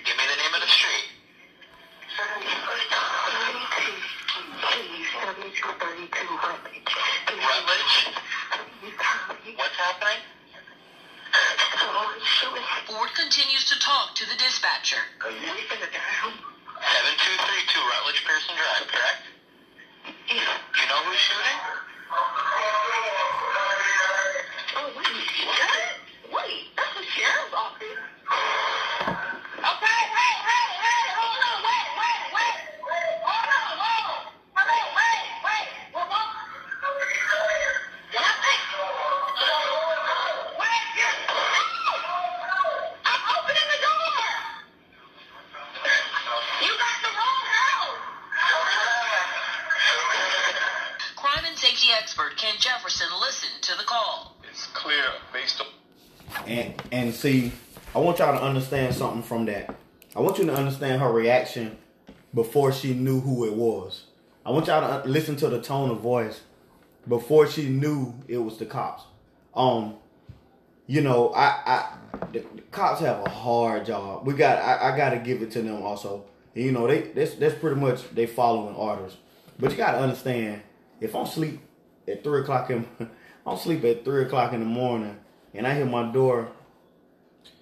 give 0.04 0.18
me 0.18 0.26
the 0.26 0.40
name 0.42 0.58
of 0.58 0.66
the 0.66 0.74
street. 0.74 1.14
Rutledge? 7.40 8.08
What's 9.56 9.76
happening? 9.76 10.20
Ford 12.86 13.10
continues 13.16 13.66
to 13.70 13.80
talk 13.80 14.14
to 14.16 14.26
the 14.26 14.36
dispatcher. 14.36 14.98
7232 15.22 17.80
Rutledge 17.80 18.24
Pearson 18.26 18.56
Drive, 18.56 18.88
correct? 18.88 19.22
Do 20.30 20.36
you 20.36 20.88
know 20.88 21.04
who's 21.06 21.18
shooting? 21.18 21.60
Oh, 24.78 24.92
wait, 24.96 25.06
what? 25.46 25.70
Wait, 26.34 26.66
that's 26.78 26.94
the 26.94 27.04
sheriff's 27.04 27.54
office. 27.54 27.98
Expert 52.20 52.38
Ken 52.38 52.56
Jefferson 52.60 53.08
listened 53.22 53.62
to 53.62 53.78
the 53.78 53.84
call. 53.84 54.36
It's 54.50 54.66
clear 54.68 55.04
based 55.34 55.62
on 55.62 55.68
And 56.48 56.74
and 56.92 57.14
see, 57.14 57.52
I 57.96 58.00
want 58.00 58.20
y'all 58.20 58.38
to 58.38 58.44
understand 58.44 58.96
something 58.96 59.24
from 59.24 59.46
that. 59.46 59.76
I 60.16 60.22
want 60.22 60.38
you 60.38 60.46
to 60.46 60.54
understand 60.54 61.02
her 61.02 61.12
reaction 61.12 61.78
before 62.34 62.72
she 62.72 62.94
knew 62.94 63.20
who 63.20 63.46
it 63.46 63.54
was. 63.54 64.06
I 64.46 64.52
want 64.52 64.68
y'all 64.68 65.02
to 65.02 65.08
listen 65.08 65.36
to 65.38 65.50
the 65.50 65.62
tone 65.62 65.92
of 65.92 66.00
voice 66.00 66.42
before 67.08 67.48
she 67.48 67.70
knew 67.70 68.14
it 68.28 68.38
was 68.38 68.58
the 68.58 68.66
cops. 68.66 69.04
Um, 69.54 69.96
you 70.88 71.02
know, 71.02 71.30
I, 71.30 71.62
I 71.66 71.98
the, 72.32 72.40
the 72.56 72.62
cops 72.72 73.02
have 73.02 73.26
a 73.26 73.30
hard 73.30 73.86
job. 73.86 74.26
We 74.26 74.34
got, 74.34 74.58
I, 74.58 74.92
I 74.92 74.98
got 74.98 75.12
to 75.12 75.18
give 75.20 75.42
it 75.42 75.52
to 75.52 75.62
them 75.62 75.84
also. 75.84 76.26
You 76.56 76.72
know, 76.72 76.88
they 76.88 77.02
that's 77.02 77.36
that's 77.36 77.56
pretty 77.56 77.80
much 77.80 78.10
they 78.14 78.26
following 78.26 78.76
orders. 78.76 79.16
But 79.60 79.72
you 79.72 79.78
got 79.78 79.92
to 79.92 80.00
understand, 80.00 80.62
if 81.00 81.16
I'm 81.16 81.26
sleep 81.26 81.60
at 82.10 82.24
three 82.24 82.42
o'clock 82.42 82.70
in, 82.70 82.88
I'm 83.46 83.58
sleep 83.58 83.84
at 83.84 84.04
three 84.06 84.24
o'clock 84.24 84.54
in 84.54 84.60
the 84.60 84.66
morning, 84.66 85.18
and 85.54 85.66
I 85.68 85.76
hear 85.76 85.86
my 85.86 86.12
door 86.12 86.50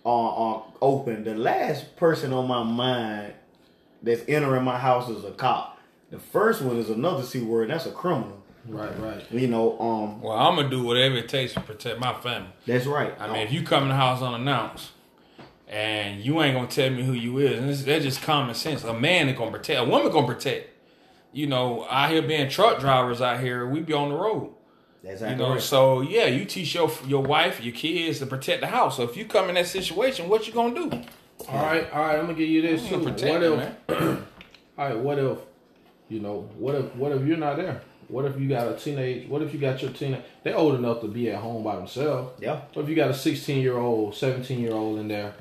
uh, 0.05 0.55
uh, 0.55 0.61
open. 0.81 1.23
The 1.23 1.35
last 1.35 1.95
person 1.95 2.33
on 2.33 2.47
my 2.47 2.63
mind 2.63 3.33
that's 4.01 4.21
entering 4.27 4.63
my 4.63 4.77
house 4.77 5.09
is 5.09 5.23
a 5.23 5.31
cop. 5.31 5.79
The 6.09 6.19
first 6.19 6.61
one 6.61 6.77
is 6.77 6.89
another 6.89 7.23
c 7.23 7.41
word. 7.41 7.63
and 7.63 7.71
That's 7.71 7.85
a 7.85 7.91
criminal. 7.91 8.41
Right, 8.65 8.97
right. 8.99 9.31
You 9.31 9.47
know, 9.47 9.79
um, 9.79 10.21
Well, 10.21 10.37
I'm 10.37 10.55
gonna 10.57 10.69
do 10.69 10.83
whatever 10.83 11.15
it 11.15 11.29
takes 11.29 11.53
to 11.53 11.61
protect 11.61 11.99
my 11.99 12.13
family. 12.19 12.49
that's 12.65 12.85
right. 12.85 13.13
I 13.19 13.27
mean, 13.31 13.47
if 13.47 13.51
you 13.53 13.63
come 13.63 13.83
in 13.83 13.89
the 13.89 13.95
house 13.95 14.21
unannounced 14.21 14.91
and 15.69 16.21
you 16.21 16.41
ain't 16.41 16.53
gonna 16.55 16.67
tell 16.67 16.89
me 16.89 17.03
who 17.03 17.13
you 17.13 17.37
is, 17.39 17.59
and 17.59 17.69
this, 17.69 17.83
that's 17.83 18.03
just 18.03 18.21
common 18.21 18.55
sense. 18.55 18.83
A 18.83 18.93
man 18.93 19.29
is 19.29 19.37
gonna 19.37 19.51
protect, 19.51 19.79
a 19.79 19.83
woman 19.85 20.11
gonna 20.11 20.27
protect. 20.27 20.69
You 21.33 21.47
know, 21.47 21.85
out 21.89 22.09
here 22.09 22.21
being 22.21 22.49
truck 22.49 22.79
drivers 22.79 23.21
out 23.21 23.39
here, 23.39 23.67
we 23.67 23.81
be 23.81 23.93
on 23.93 24.09
the 24.09 24.15
road. 24.15 24.53
that's 25.03 25.21
You 25.21 25.35
know, 25.35 25.51
right. 25.53 25.61
so 25.61 26.01
yeah, 26.01 26.25
you 26.25 26.45
teach 26.45 26.73
your 26.73 26.91
your 27.05 27.21
wife, 27.23 27.63
your 27.63 27.73
kids 27.75 28.19
to 28.19 28.25
protect 28.25 28.61
the 28.61 28.67
house. 28.67 28.97
So 28.97 29.03
if 29.03 29.15
you 29.17 29.25
come 29.25 29.49
in 29.49 29.55
that 29.55 29.67
situation, 29.67 30.29
what 30.29 30.47
you 30.47 30.53
gonna 30.53 30.73
do? 30.75 31.01
All 31.49 31.63
right, 31.65 31.91
all 31.91 32.01
right. 32.01 32.17
I'm 32.17 32.25
gonna 32.25 32.33
give 32.37 32.49
you 32.49 32.61
this 32.61 32.87
too. 32.87 32.99
protect 33.03 33.33
What 33.33 33.41
them, 33.41 33.59
if? 33.59 33.99
man. 33.99 34.27
all 34.77 34.85
right. 34.87 34.97
What 34.97 35.19
if? 35.19 35.37
You 36.09 36.19
know. 36.21 36.49
What 36.57 36.75
if? 36.75 36.95
What 36.95 37.11
if 37.11 37.25
you're 37.25 37.37
not 37.37 37.57
there? 37.57 37.81
What 38.07 38.23
if 38.25 38.39
you 38.39 38.47
got 38.47 38.69
a 38.71 38.75
teenage? 38.75 39.27
What 39.27 39.41
if 39.41 39.53
you 39.53 39.59
got 39.59 39.81
your 39.81 39.91
teenage? 39.91 40.23
They're 40.43 40.55
old 40.55 40.75
enough 40.75 41.01
to 41.01 41.07
be 41.09 41.29
at 41.29 41.39
home 41.41 41.63
by 41.63 41.75
themselves. 41.75 42.41
Yeah. 42.41 42.61
What 42.73 42.83
if 42.83 42.89
you 42.89 42.95
got 42.95 43.11
a 43.11 43.13
16 43.13 43.61
year 43.61 43.77
old, 43.77 44.15
17 44.15 44.59
year 44.59 44.71
old 44.71 44.99
in 44.99 45.09
there, 45.09 45.33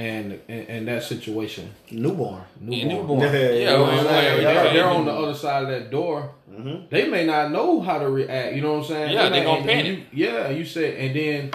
and 0.00 0.40
and, 0.48 0.68
and 0.74 0.88
that 0.88 1.02
situation, 1.02 1.64
Newborn. 1.90 2.42
Yeah, 2.66 2.86
newborn. 2.86 3.20
newborn. 3.20 3.20
Yeah, 3.34 3.50
Yeah, 3.50 3.72
well, 3.72 3.82
what 3.82 3.90
I'm 3.90 3.96
well, 3.96 4.04
saying? 4.08 4.42
yeah, 4.42 4.52
They're, 4.62 4.72
they're 4.72 4.86
on 4.98 5.04
the 5.04 5.12
other 5.12 5.34
side 5.34 5.62
of 5.64 5.68
that 5.68 5.90
door. 5.90 6.18
Mm-hmm. 6.50 6.76
They 6.90 7.04
may 7.08 7.24
not 7.26 7.52
know 7.52 7.80
how 7.80 7.98
to 7.98 8.08
react. 8.08 8.54
You 8.56 8.62
know 8.62 8.72
what 8.74 8.84
I'm 8.84 8.92
saying? 8.92 9.12
Yeah, 9.14 9.28
they 9.28 9.40
may- 9.40 9.44
gonna 9.44 9.64
panic. 9.72 9.98
You, 10.12 10.26
yeah, 10.26 10.48
you 10.50 10.64
said, 10.64 10.94
and 10.94 11.10
then 11.16 11.50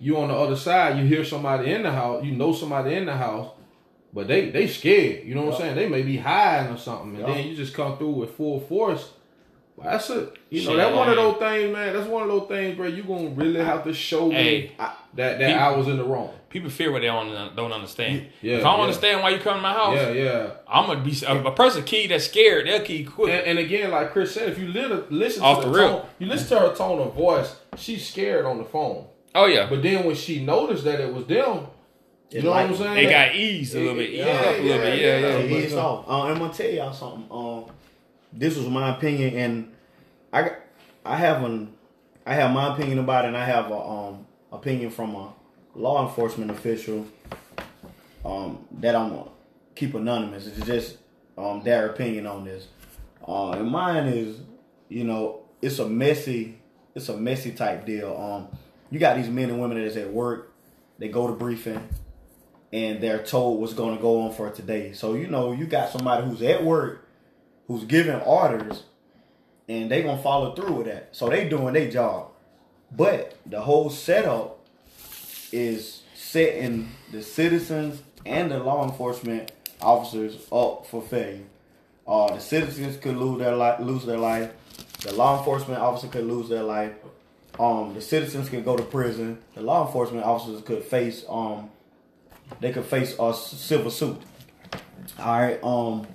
you 0.00 0.16
on 0.16 0.28
the 0.28 0.34
other 0.34 0.56
side. 0.56 0.98
You 0.98 1.04
hear 1.04 1.24
somebody 1.24 1.70
in 1.72 1.82
the 1.82 1.92
house. 1.92 2.24
You 2.24 2.32
know 2.32 2.52
somebody 2.54 2.94
in 2.94 3.04
the 3.06 3.16
house, 3.16 3.50
but 4.14 4.26
they 4.28 4.50
they 4.50 4.66
scared. 4.66 5.26
You 5.26 5.34
know 5.34 5.44
what 5.44 5.54
I'm 5.54 5.60
saying? 5.60 5.76
They 5.76 5.88
may 5.88 6.02
be 6.02 6.16
hiding 6.16 6.72
or 6.72 6.78
something, 6.78 7.16
and 7.16 7.28
Yeah. 7.28 7.34
then 7.34 7.46
you 7.48 7.54
just 7.54 7.74
come 7.74 7.98
through 7.98 8.12
with 8.20 8.30
full 8.34 8.60
force. 8.60 9.10
Well, 9.82 9.92
That's 9.92 10.10
a 10.10 10.28
you 10.50 10.62
know 10.64 10.70
Shit. 10.72 10.76
that 10.76 10.94
one 10.94 11.08
of 11.08 11.16
those 11.16 11.36
things, 11.38 11.72
man. 11.72 11.94
That's 11.94 12.06
one 12.08 12.22
of 12.24 12.28
those 12.28 12.48
things, 12.48 12.76
bro. 12.76 12.86
You 12.86 13.02
gonna 13.02 13.30
really 13.30 13.64
have 13.64 13.82
to 13.84 13.94
show 13.94 14.28
me 14.28 14.34
Hey, 14.34 14.72
that 14.78 14.96
that 15.14 15.38
people- 15.38 15.54
I 15.62 15.70
was 15.76 15.88
in 15.88 15.96
the 15.96 16.04
wrong. 16.04 16.30
people 16.50 16.68
fear 16.68 16.92
what 16.92 17.00
they 17.00 17.06
don't 17.06 17.56
don't 17.56 17.72
understand. 17.72 18.26
Yeah, 18.42 18.56
if 18.58 18.60
I 18.60 18.70
don't 18.70 18.78
yeah. 18.78 18.84
understand 18.84 19.22
why 19.22 19.30
you 19.30 19.38
come 19.38 19.54
to 19.56 19.60
my 19.62 19.72
house, 19.72 19.96
Yeah, 19.96 20.10
yeah. 20.10 20.50
I'm 20.68 20.86
gonna 20.86 21.00
be 21.02 21.16
a, 21.26 21.44
a 21.46 21.52
person 21.52 21.82
key 21.84 22.06
that's 22.08 22.24
scared. 22.26 22.66
They'll 22.66 22.80
key 22.82 23.04
quick. 23.04 23.30
And, 23.32 23.46
and 23.46 23.58
again, 23.58 23.90
like 23.90 24.12
Chris 24.12 24.34
said, 24.34 24.50
if 24.50 24.58
you 24.58 24.68
li- 24.68 25.04
listen 25.08 25.42
Off 25.42 25.60
to 25.62 25.66
the, 25.68 25.72
the 25.72 25.78
rip. 25.78 25.90
tone, 25.90 26.06
you 26.18 26.26
listen 26.26 26.48
to 26.58 26.68
her 26.68 26.74
tone 26.74 26.98
of 27.00 27.14
voice. 27.14 27.56
She's 27.78 28.06
scared 28.06 28.44
on 28.44 28.58
the 28.58 28.64
phone. 28.64 29.06
oh 29.34 29.46
yeah, 29.46 29.66
But 29.70 29.82
then 29.82 30.04
when 30.04 30.14
she 30.16 30.44
noticed 30.44 30.84
that 30.84 31.00
it 31.00 31.12
was 31.14 31.24
them, 31.24 31.68
you 32.30 32.40
It 32.40 32.44
know 32.44 32.50
what 32.50 32.66
I'm 32.66 32.76
saying? 32.76 32.94
they 32.94 33.06
got 33.10 33.34
eased 33.34 33.74
a 33.74 33.78
little 33.78 33.94
bit, 33.94 34.10
eased 34.10 34.26
Yeah, 34.26 34.32
up 34.34 34.46
a 34.46 34.50
little 34.62 34.66
yeah, 34.66 34.76
bit. 34.78 35.00
Yeah, 35.00 35.18
yeah. 35.18 35.28
yeah. 35.28 35.36
It 35.38 35.50
is 35.64 35.74
off. 35.74 36.04
Uh, 36.08 36.22
I'm 36.24 36.38
gonna 36.38 36.52
tell 36.52 36.68
y'all 36.70 36.92
something. 36.92 37.26
Um, 37.30 37.64
this 38.32 38.56
was 38.56 38.66
my 38.68 38.96
opinion, 38.96 39.34
and 39.36 39.72
I 40.32 40.52
I 41.04 41.16
have 41.16 41.42
an 41.44 41.72
I 42.26 42.34
have 42.34 42.52
my 42.52 42.74
opinion 42.74 42.98
about 42.98 43.24
it, 43.24 43.28
and 43.28 43.36
I 43.36 43.44
have 43.44 43.70
a 43.70 43.78
um 43.78 44.26
opinion 44.52 44.90
from 44.90 45.14
a 45.14 45.32
law 45.74 46.06
enforcement 46.06 46.50
official. 46.50 47.06
Um, 48.24 48.66
that 48.72 48.94
I'm 48.94 49.08
gonna 49.10 49.30
keep 49.74 49.94
anonymous. 49.94 50.46
It's 50.46 50.66
just 50.66 50.98
um 51.38 51.62
their 51.62 51.88
opinion 51.88 52.26
on 52.26 52.44
this. 52.44 52.68
Uh, 53.26 53.50
and 53.52 53.70
mine 53.70 54.06
is, 54.06 54.40
you 54.88 55.04
know, 55.04 55.42
it's 55.62 55.78
a 55.78 55.88
messy, 55.88 56.58
it's 56.94 57.08
a 57.08 57.16
messy 57.16 57.52
type 57.52 57.86
deal. 57.86 58.16
Um, 58.16 58.58
you 58.90 58.98
got 58.98 59.16
these 59.16 59.28
men 59.28 59.50
and 59.50 59.60
women 59.60 59.82
that's 59.82 59.96
at 59.96 60.12
work. 60.12 60.52
They 60.98 61.08
go 61.08 61.26
to 61.26 61.32
briefing 61.32 61.88
and 62.72 63.00
they're 63.00 63.22
told 63.22 63.60
what's 63.60 63.74
going 63.74 63.96
to 63.96 64.02
go 64.02 64.22
on 64.22 64.32
for 64.32 64.50
today. 64.50 64.92
So 64.92 65.14
you 65.14 65.26
know, 65.26 65.52
you 65.52 65.66
got 65.66 65.90
somebody 65.90 66.26
who's 66.26 66.42
at 66.42 66.64
work, 66.64 67.06
who's 67.70 67.84
giving 67.84 68.16
orders, 68.22 68.82
and 69.68 69.88
they 69.88 70.02
gonna 70.02 70.20
follow 70.20 70.52
through 70.56 70.72
with 70.72 70.86
that. 70.86 71.08
So 71.12 71.28
they 71.28 71.48
doing 71.48 71.72
their 71.72 71.88
job, 71.88 72.30
but 72.90 73.36
the 73.46 73.60
whole 73.60 73.90
setup 73.90 74.58
is 75.52 76.02
setting 76.16 76.88
the 77.12 77.22
citizens 77.22 78.02
and 78.26 78.50
the 78.50 78.58
law 78.58 78.84
enforcement 78.84 79.52
officers 79.80 80.34
up 80.50 80.84
for 80.86 81.00
failure. 81.00 81.44
Uh, 82.08 82.34
the 82.34 82.40
citizens 82.40 82.96
could 82.96 83.16
lose 83.16 83.38
their 83.38 83.54
life, 83.54 83.78
lose 83.78 84.04
their 84.04 84.18
life. 84.18 84.50
The 85.02 85.12
law 85.14 85.38
enforcement 85.38 85.80
officer 85.80 86.08
could 86.08 86.24
lose 86.24 86.48
their 86.48 86.64
life. 86.64 86.92
Um, 87.56 87.94
the 87.94 88.00
citizens 88.00 88.48
could 88.48 88.64
go 88.64 88.76
to 88.76 88.82
prison. 88.82 89.38
The 89.54 89.62
law 89.62 89.86
enforcement 89.86 90.24
officers 90.24 90.60
could 90.62 90.82
face 90.82 91.24
um, 91.28 91.70
they 92.58 92.72
could 92.72 92.84
face 92.84 93.14
a 93.16 93.32
civil 93.32 93.92
suit. 93.92 94.20
All 95.20 95.40
right. 95.40 95.62
Um, 95.62 96.08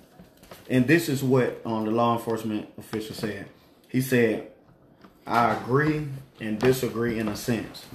and 0.69 0.87
this 0.87 1.09
is 1.09 1.23
what 1.23 1.61
um, 1.65 1.85
the 1.85 1.91
law 1.91 2.17
enforcement 2.17 2.69
official 2.77 3.15
said. 3.15 3.47
He 3.89 4.01
said, 4.01 4.51
"I 5.25 5.53
agree 5.53 6.07
and 6.39 6.59
disagree 6.59 7.19
in 7.19 7.27
a 7.27 7.35
sense. 7.35 7.85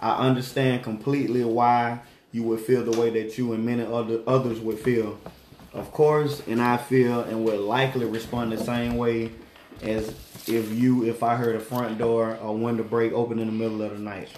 I 0.00 0.26
understand 0.26 0.82
completely 0.82 1.44
why 1.44 2.00
you 2.32 2.42
would 2.42 2.60
feel 2.60 2.84
the 2.84 2.98
way 2.98 3.10
that 3.10 3.38
you 3.38 3.52
and 3.52 3.64
many 3.64 3.84
other 3.84 4.20
others 4.26 4.60
would 4.60 4.78
feel. 4.78 5.18
Of 5.72 5.92
course, 5.92 6.42
and 6.46 6.60
I 6.60 6.76
feel 6.76 7.20
and 7.20 7.44
would 7.44 7.60
likely 7.60 8.06
respond 8.06 8.52
the 8.52 8.58
same 8.58 8.96
way 8.96 9.32
as 9.82 10.08
if 10.46 10.72
you 10.72 11.04
if 11.04 11.22
I 11.22 11.36
heard 11.36 11.56
a 11.56 11.60
front 11.60 11.98
door 11.98 12.38
or 12.40 12.56
window 12.56 12.84
break 12.84 13.12
open 13.12 13.38
in 13.38 13.46
the 13.46 13.52
middle 13.52 13.82
of 13.82 13.92
the 13.92 13.98
night. 13.98 14.28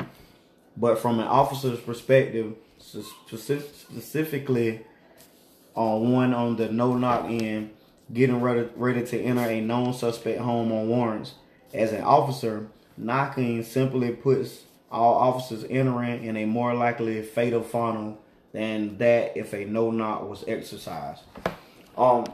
But 0.77 0.99
from 0.99 1.21
an 1.21 1.27
officer's 1.27 1.81
perspective, 1.81 2.55
specifically 2.79 4.85
on 5.77 6.13
one 6.13 6.35
on 6.35 6.57
the 6.57 6.69
no 6.69 6.97
knock 6.97 7.27
end, 7.31 7.71
getting 8.13 8.41
ready, 8.41 8.69
ready 8.75 9.05
to 9.05 9.21
enter 9.21 9.43
a 9.43 9.61
known 9.61 9.93
suspect 9.93 10.41
home 10.41 10.73
on 10.73 10.89
warrants, 10.89 11.35
as 11.73 11.93
an 11.93 12.03
officer, 12.03 12.69
knocking 12.97 13.63
simply 13.63 14.11
puts 14.11 14.63
all 14.91 15.15
officers 15.15 15.65
entering 15.69 16.25
in 16.25 16.37
a 16.37 16.47
more 16.47 16.75
likely 16.75 17.23
fatal 17.23 17.63
funnel 17.63 18.19
than 18.53 18.97
that 18.99 19.37
if 19.37 19.53
a 19.53 19.65
no 19.65 19.91
knock 19.91 20.29
was 20.29 20.45
exercised. 20.49 21.23
Um, 21.97 22.25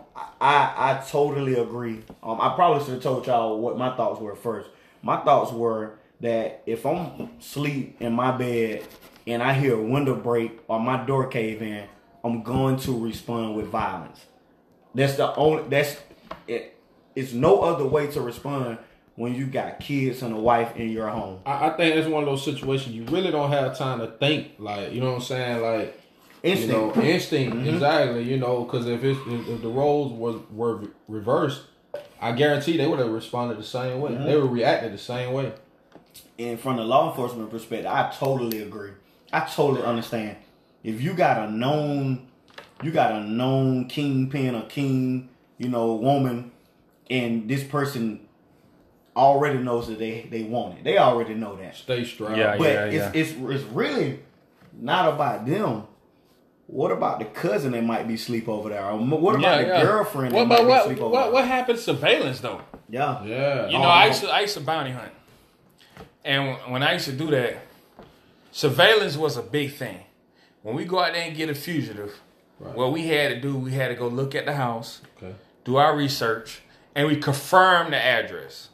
I 0.41 0.73
I 0.77 1.05
totally 1.09 1.55
agree. 1.55 2.01
Um, 2.23 2.41
I 2.41 2.55
probably 2.55 2.85
should 2.85 2.95
have 2.95 3.03
told 3.03 3.27
y'all 3.27 3.59
what 3.59 3.79
my 3.79 3.97
thoughts 3.97 4.21
were 4.21 4.37
first. 4.37 4.71
My 5.03 5.19
thoughts 5.19 5.53
were 5.53 5.99
that 6.21 6.63
if 6.67 6.87
I'm 6.87 7.31
asleep 7.41 7.97
in 8.01 8.13
my 8.13 8.31
bed 8.37 8.85
and 9.27 9.43
I 9.43 9.55
hear 9.55 9.75
a 9.75 9.83
window 9.83 10.15
break 10.15 10.61
or 10.69 10.79
my 10.79 11.05
door 11.05 11.27
cave 11.27 11.63
in, 11.63 11.85
I'm 12.25 12.43
going 12.43 12.77
to 12.79 12.99
respond 12.99 13.57
with 13.57 13.67
violence. 13.67 14.21
That's 14.95 15.17
the 15.17 15.35
only. 15.37 15.65
That's 15.69 15.97
it. 16.47 16.79
It's 17.15 17.33
no 17.33 17.61
other 17.63 17.85
way 17.87 18.07
to 18.09 18.21
respond 18.21 18.79
when 19.17 19.35
you 19.35 19.47
got 19.47 19.81
kids 19.81 20.23
and 20.23 20.35
a 20.35 20.39
wife 20.39 20.77
in 20.77 20.89
your 20.91 21.09
home. 21.09 21.41
I, 21.45 21.69
I 21.69 21.77
think 21.77 21.97
it's 21.97 22.09
one 22.09 22.23
of 22.23 22.29
those 22.29 22.45
situations 22.45 22.95
you 22.95 23.05
really 23.05 23.31
don't 23.31 23.51
have 23.51 23.77
time 23.77 23.99
to 24.01 24.07
think. 24.07 24.53
Like 24.59 24.93
you 24.93 25.01
know 25.01 25.09
what 25.11 25.17
I'm 25.17 25.23
saying? 25.23 25.63
Like 25.63 25.99
Instinct. 26.43 26.75
you 26.75 26.81
know, 26.81 26.95
instinct 27.09 27.57
Mhm. 27.57 27.73
exactly. 27.75 28.23
You 28.25 28.37
know, 28.39 28.65
because 28.65 28.87
if 28.89 29.03
it's 29.05 29.19
if, 29.27 29.49
if 29.49 29.63
the 29.63 29.69
roles 29.69 30.13
was 30.13 30.37
were 30.51 30.81
reversed, 31.09 31.63
I 32.21 32.33
guarantee 32.33 32.77
they 32.77 32.87
would 32.87 32.99
have 32.99 33.11
responded 33.11 33.59
the 33.59 33.63
same 33.65 34.01
way. 34.01 34.13
Mhm. 34.13 34.25
They 34.25 34.35
would 34.35 34.45
have 34.45 34.53
reacted 34.53 34.93
the 34.93 34.99
same 34.99 35.33
way. 35.33 35.53
and 36.39 36.59
from 36.59 36.77
the 36.77 36.83
law 36.85 37.11
enforcement 37.11 37.51
perspective, 37.51 37.87
I 37.87 38.11
totally 38.19 38.63
agree. 38.63 38.91
I 39.33 39.41
totally 39.41 39.83
understand. 39.85 40.37
If 40.85 41.01
you 41.01 41.15
got 41.15 41.49
a 41.49 41.51
known, 41.51 42.27
you 42.83 42.91
got 42.91 43.13
a 43.13 43.21
known 43.25 43.87
kingpin 43.89 44.55
or 44.55 44.63
king, 44.63 45.29
you 45.59 45.69
know, 45.69 45.95
woman, 45.95 46.51
and 47.09 47.49
this 47.49 47.63
person 47.63 48.27
already 49.15 49.59
knows 49.59 49.89
that 49.89 49.99
they 49.99 50.23
they 50.31 50.43
want 50.43 50.79
it. 50.79 50.85
They 50.85 50.99
already 50.99 51.35
know 51.35 51.57
that. 51.57 51.77
Stay 51.77 52.05
strong. 52.05 52.37
Yeah, 52.37 52.57
But 52.57 52.69
yeah, 52.69 52.85
yeah. 52.87 53.11
it's, 53.15 53.31
it's 53.33 53.41
it's 53.41 53.65
really 53.65 54.21
not 54.73 55.13
about 55.13 55.47
them. 55.47 55.85
What 56.67 56.91
about 56.91 57.19
the 57.19 57.27
cousin 57.27 57.73
that 57.73 57.85
might 57.85 58.09
be 58.09 58.17
sleep 58.17 58.49
over 58.49 58.71
there? 58.71 58.85
Or 58.87 58.97
what 58.99 59.35
about 59.35 59.43
Yeah, 59.43 59.63
the 59.63 59.69
yeah. 59.69 59.83
girlfriend 59.83 60.33
What 60.33 60.49
that 60.49 60.55
about 60.55 60.65
might 60.65 60.69
what 60.69 60.83
be 60.85 60.95
sleep 60.95 61.03
over 61.03 61.13
what, 61.13 61.25
there? 61.25 61.33
what 61.33 61.45
happened 61.47 61.79
to 61.79 61.85
surveillance 61.85 62.41
though? 62.41 62.63
Yeah. 62.89 63.23
Yeah. 63.25 63.69
You 63.69 63.77
oh. 63.77 63.83
know, 63.83 63.89
I 63.89 64.07
used 64.07 64.23
to 64.23 64.29
I 64.29 64.41
used 64.41 64.55
to 64.55 64.61
bounty 64.61 64.91
hunt, 64.93 65.13
and 66.25 66.57
when 66.73 66.83
I 66.83 66.95
used 66.95 67.05
to 67.07 67.13
do 67.13 67.31
that, 67.31 67.59
surveillance 68.53 69.17
was 69.17 69.37
a 69.37 69.43
big 69.43 69.75
thing. 69.75 70.01
When 70.63 70.75
we 70.77 70.85
go 70.85 71.01
out 71.01 71.13
there 71.13 71.23
and 71.27 71.37
get 71.37 71.49
a 71.49 71.55
fugitive, 71.55 72.21
what 72.59 72.93
we 72.93 73.07
had 73.09 73.31
to 73.31 73.41
do, 73.41 73.57
we 73.57 73.73
had 73.73 73.89
to 73.89 73.95
go 73.95 74.07
look 74.09 74.35
at 74.35 74.47
the 74.47 74.55
house, 74.55 75.01
Okay. 75.17 75.35
do 75.65 75.77
our 75.77 75.97
research, 75.97 76.61
and 76.95 77.09
we 77.09 77.17
confirm 77.17 77.91
the 77.91 77.97
address. 77.97 78.69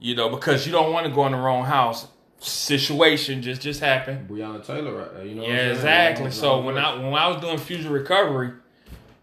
You 0.00 0.14
know, 0.14 0.28
because 0.28 0.64
you 0.64 0.72
don't 0.72 0.92
want 0.92 1.06
to 1.06 1.12
go 1.12 1.26
in 1.26 1.32
the 1.32 1.38
wrong 1.38 1.64
house. 1.64 2.06
Situation 2.40 3.42
just 3.42 3.60
just 3.60 3.80
happened. 3.80 4.28
Breonna 4.28 4.64
Taylor 4.64 4.94
right 4.96 5.12
there. 5.12 5.24
You 5.26 5.34
know. 5.34 5.42
Yeah, 5.42 5.72
exactly. 5.72 6.30
So 6.30 6.60
when. 6.60 6.78
I 6.78 6.94
when 6.94 7.14
I 7.14 7.26
was 7.26 7.40
doing 7.40 7.58
fusion 7.58 7.90
recovery, 7.90 8.52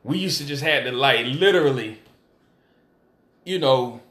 we 0.04 0.17
used 0.17 0.38
to 0.41 0.45
just 0.45 0.62
had 0.62 0.84
to 0.84 0.91
like 0.91 1.25
literally, 1.25 1.99
you 3.45 3.58
know, 3.58 4.01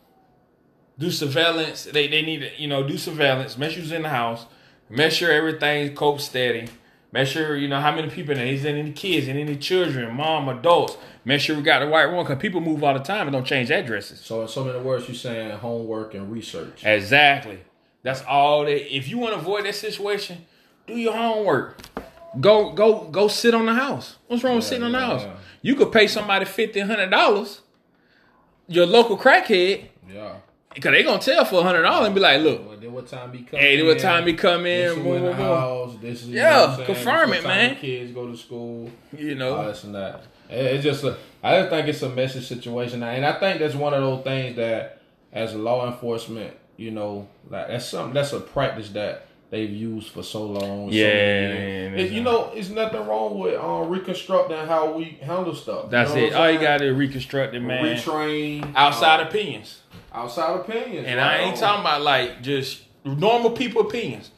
do 0.99 1.11
surveillance. 1.11 1.85
They 1.85 2.09
they 2.09 2.23
need 2.23 2.39
to 2.41 2.51
you 2.61 2.67
know 2.67 2.83
do 2.89 2.97
surveillance. 2.97 3.59
Make 3.59 3.73
sure 3.73 3.81
you's 3.83 3.93
in 3.93 4.03
the 4.03 4.09
house. 4.09 4.47
Make 4.89 5.13
sure 5.13 5.31
everything's 5.31 5.97
cope 5.99 6.19
steady. 6.23 6.69
Make 7.15 7.29
sure 7.29 7.57
you 7.57 7.69
know 7.69 7.81
how 7.81 7.95
many 7.95 8.11
people 8.11 8.33
in 8.33 8.39
there. 8.39 8.47
Is 8.49 8.65
there 8.65 8.75
any 8.77 8.91
kids 8.91 9.29
and 9.29 9.39
any 9.39 9.55
children, 9.55 10.13
mom, 10.17 10.49
adults? 10.49 10.97
Make 11.25 11.41
sure 11.41 11.55
we 11.57 11.63
got 11.63 11.79
the 11.79 11.87
right 11.87 12.07
one 12.11 12.25
because 12.25 12.41
people 12.43 12.61
move 12.61 12.83
all 12.83 12.93
the 12.93 12.99
time 12.99 13.29
and 13.29 13.33
don't 13.33 13.45
change 13.47 13.71
addresses. 13.71 14.19
So 14.19 14.43
in 14.43 14.49
so 14.49 14.65
many 14.65 14.81
words, 14.81 15.07
you're 15.07 15.15
saying 15.15 15.53
homework 15.59 16.15
and 16.15 16.33
research. 16.33 16.83
Exactly. 16.85 17.61
That's 18.03 18.21
all 18.25 18.65
that. 18.65 18.93
If 18.97 19.09
you 19.09 19.19
want 19.19 19.35
to 19.35 19.39
avoid 19.39 19.65
that 19.65 19.77
situation, 19.77 20.45
do 20.89 20.95
your 20.97 21.13
homework. 21.17 21.79
Go 22.41 22.73
go 22.73 23.05
go 23.05 23.29
sit 23.29 23.55
on 23.55 23.67
the 23.67 23.75
house. 23.75 24.17
What's 24.27 24.43
wrong 24.43 24.57
with 24.57 24.65
Yeah, 24.65 24.69
sitting 24.71 24.85
on 24.85 24.91
the 24.91 24.99
house? 24.99 25.23
yeah. 25.23 25.35
You 25.63 25.77
could 25.77 25.93
pay 25.93 26.09
somebody 26.09 26.45
fifty, 26.47 26.81
hundred 26.81 27.11
dollars. 27.13 27.61
Your 28.67 28.87
local 28.87 29.17
crackhead, 29.17 29.85
Yeah. 30.13 30.39
Because 30.75 30.93
they 30.93 31.03
gonna 31.03 31.21
tell 31.21 31.45
for 31.45 31.61
a 31.61 31.63
hundred 31.63 31.83
dollars 31.83 32.07
and 32.07 32.15
be 32.15 32.21
like, 32.21 32.41
look, 32.43 32.67
Well, 32.69 32.77
then 32.77 32.93
what 32.93 33.07
time 33.07 33.33
he 33.33 33.43
come? 33.45 33.59
hey, 33.61 33.79
in, 33.81 33.87
what 33.87 33.99
time 33.99 34.27
he 34.27 34.35
come 34.35 34.67
in? 34.67 34.95
boom, 34.97 35.05
boom, 35.05 35.33
house. 35.35 35.97
This 36.01 36.23
is 36.23 36.29
you 36.29 36.37
Yeah, 36.37 36.51
know 36.51 36.61
what 36.61 36.69
I'm 36.71 36.77
saying? 36.77 36.87
confirm 36.87 37.33
it, 37.33 37.43
man. 37.45 37.77
Kids 37.77 38.13
go 38.13 38.27
to 38.31 38.37
school. 38.37 38.91
You 39.17 39.33
all 39.33 39.37
know, 39.39 39.67
this 39.69 39.85
and 39.85 39.95
that. 39.95 40.23
It's 40.51 40.85
just 40.85 41.05
a, 41.05 41.17
I 41.43 41.59
just 41.61 41.71
think 41.71 41.89
it's 41.89 42.03
a 42.03 42.09
messy 42.11 42.41
situation, 42.41 43.03
and 43.03 43.25
I 43.25 43.33
think 43.41 43.61
that's 43.61 43.75
one 43.75 43.95
of 43.95 44.01
those 44.03 44.23
things 44.25 44.57
that, 44.57 45.01
as 45.33 45.55
law 45.55 45.87
enforcement, 45.91 46.55
you 46.77 46.91
know, 46.91 47.29
like 47.49 47.69
that's 47.69 47.87
something 47.87 48.13
that's 48.15 48.33
a 48.33 48.41
practice 48.41 48.91
that 48.91 49.27
they've 49.51 49.71
used 49.71 50.09
for 50.11 50.23
so 50.23 50.45
long. 50.45 50.89
Yeah, 50.91 51.05
yeah, 51.07 51.91
It- 51.95 52.11
you 52.13 52.23
know, 52.23 52.51
it's 52.55 52.69
nothing 52.69 53.07
wrong 53.07 53.39
with 53.39 53.55
um, 53.59 53.89
reconstructing 53.89 54.57
how 54.67 54.93
we 54.93 55.19
handle 55.23 55.55
stuff. 55.55 55.91
that's 55.91 56.11
you 56.15 56.21
know 56.23 56.27
it. 56.27 56.33
All 56.35 56.51
you 56.51 56.59
got 56.61 56.79
to 56.79 56.91
reconstruct 56.93 57.55
it, 57.55 57.61
man. 57.61 57.97
retrain 57.97 58.73
Outside 58.77 59.21
um, 59.21 59.29
opinions. 59.29 59.81
Outside 60.15 60.61
opinions, 60.61 61.07
And 61.07 61.19
right 61.19 61.41
I 61.41 61.43
ain't 61.43 61.55
on. 61.55 61.61
talking 61.61 61.81
about 61.81 62.03
like 62.03 62.43
just 62.43 62.83
normal 63.05 63.51
people 63.51 63.83
opinions. 63.83 64.31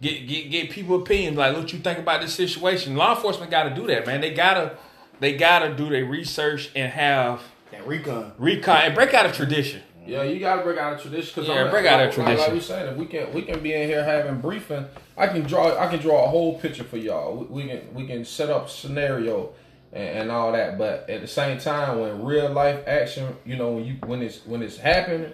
Get 0.00 0.26
get 0.28 0.50
get 0.50 0.70
people 0.70 0.96
opinions 1.02 1.36
like 1.36 1.56
what 1.56 1.72
you 1.72 1.78
think 1.78 1.98
about 1.98 2.20
this 2.20 2.34
situation. 2.34 2.96
Law 2.96 3.14
enforcement 3.14 3.50
got 3.50 3.64
to 3.64 3.74
do 3.74 3.86
that, 3.88 4.06
man. 4.06 4.20
They 4.20 4.32
gotta 4.34 4.76
they 5.20 5.36
gotta 5.36 5.74
do 5.74 5.88
their 5.88 6.04
research 6.04 6.70
and 6.74 6.92
have 6.92 7.40
That 7.70 7.86
recon. 7.86 8.32
recon 8.38 8.82
and 8.82 8.94
break 8.94 9.14
out 9.14 9.26
of 9.26 9.32
tradition. 9.34 9.82
Yeah, 10.06 10.22
you 10.22 10.38
gotta 10.38 10.62
break 10.62 10.76
out 10.78 10.92
of 10.94 11.00
tradition. 11.00 11.32
Cause 11.34 11.48
Yeah, 11.48 11.64
I'm, 11.64 11.70
break 11.70 11.86
out 11.86 12.00
of 12.00 12.06
like, 12.08 12.14
tradition. 12.14 12.38
Like, 12.44 12.52
we 12.52 12.60
saying, 12.60 12.92
if 12.92 12.96
we 12.98 13.06
can, 13.06 13.32
we 13.32 13.40
can 13.42 13.60
be 13.62 13.72
in 13.72 13.88
here 13.88 14.04
having 14.04 14.38
briefing. 14.38 14.84
I 15.16 15.28
can 15.28 15.42
draw, 15.42 15.78
I 15.78 15.86
can 15.86 15.98
draw 15.98 16.26
a 16.26 16.28
whole 16.28 16.58
picture 16.58 16.84
for 16.84 16.98
y'all. 16.98 17.36
We, 17.36 17.62
we 17.62 17.68
can, 17.70 17.94
we 17.94 18.06
can 18.06 18.24
set 18.26 18.50
up 18.50 18.68
scenario 18.68 19.54
and, 19.94 20.18
and 20.18 20.30
all 20.30 20.52
that. 20.52 20.76
But 20.76 21.08
at 21.08 21.22
the 21.22 21.26
same 21.26 21.58
time, 21.58 22.00
when 22.00 22.22
real 22.22 22.50
life 22.50 22.80
action, 22.86 23.34
you 23.46 23.56
know, 23.56 23.72
when 23.72 23.84
you 23.84 23.94
when 24.04 24.20
it's 24.20 24.44
when 24.44 24.62
it's 24.62 24.76
happening 24.76 25.32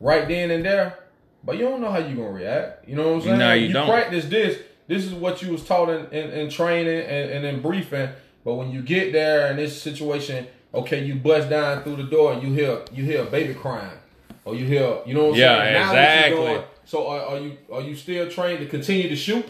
right 0.00 0.28
then 0.28 0.50
and 0.50 0.64
there, 0.64 0.98
but 1.42 1.56
you 1.58 1.62
don't 1.64 1.80
know 1.80 1.90
how 1.90 1.98
you're 1.98 2.14
gonna 2.16 2.30
react. 2.30 2.88
You 2.88 2.96
know 2.96 3.08
what 3.08 3.14
I'm 3.16 3.22
saying? 3.22 3.38
No, 3.38 3.52
you 3.54 3.72
don't. 3.72 3.88
practice 3.88 4.26
this. 4.26 4.58
This 4.86 5.04
is 5.04 5.14
what 5.14 5.40
you 5.42 5.52
was 5.52 5.64
taught 5.64 5.88
in, 5.88 6.06
in, 6.06 6.30
in 6.30 6.50
training 6.50 7.00
and, 7.00 7.30
and 7.30 7.44
in 7.46 7.62
briefing. 7.62 8.10
But 8.44 8.54
when 8.54 8.70
you 8.70 8.82
get 8.82 9.12
there 9.12 9.50
in 9.50 9.56
this 9.56 9.80
situation, 9.80 10.46
okay, 10.74 11.04
you 11.04 11.14
bust 11.14 11.48
down 11.48 11.82
through 11.84 11.96
the 11.96 12.02
door 12.04 12.32
and 12.34 12.42
you 12.42 12.52
hear 12.52 12.80
you 12.92 13.04
hear 13.04 13.22
a 13.22 13.26
baby 13.26 13.54
crying, 13.54 13.96
or 14.44 14.54
you 14.54 14.66
hear 14.66 14.98
you 15.06 15.14
know 15.14 15.26
what 15.26 15.34
I'm 15.34 15.40
Yeah, 15.40 15.58
saying? 15.58 15.74
You 15.74 15.80
exactly. 15.80 16.36
doing? 16.46 16.62
so 16.84 17.06
are, 17.06 17.20
are 17.22 17.38
you 17.38 17.56
are 17.72 17.80
you 17.80 17.94
still 17.94 18.28
trained 18.28 18.58
to 18.58 18.66
continue 18.66 19.08
to 19.08 19.16
shoot? 19.16 19.46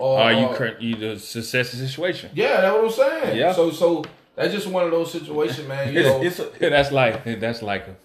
Or 0.00 0.18
Are 0.18 0.32
you 0.32 0.46
or- 0.46 0.54
cur- 0.56 0.76
you 0.80 0.96
the 0.96 1.18
success 1.18 1.70
situation? 1.70 2.30
Yeah, 2.34 2.60
that's 2.62 2.74
what 2.74 2.84
I'm 2.84 2.90
saying. 2.90 3.38
Yeah. 3.38 3.52
So 3.52 3.70
so 3.70 4.04
that's 4.34 4.52
just 4.52 4.66
one 4.66 4.84
of 4.84 4.90
those 4.90 5.12
situations, 5.12 5.68
man. 5.68 5.92
You 5.92 6.02
know, 6.04 6.22
It's, 6.22 6.38
it's 6.38 6.62
a, 6.62 6.70
that's 6.70 6.90
like 6.90 7.24
that's 7.40 7.62
like 7.62 7.86
a 7.88 7.96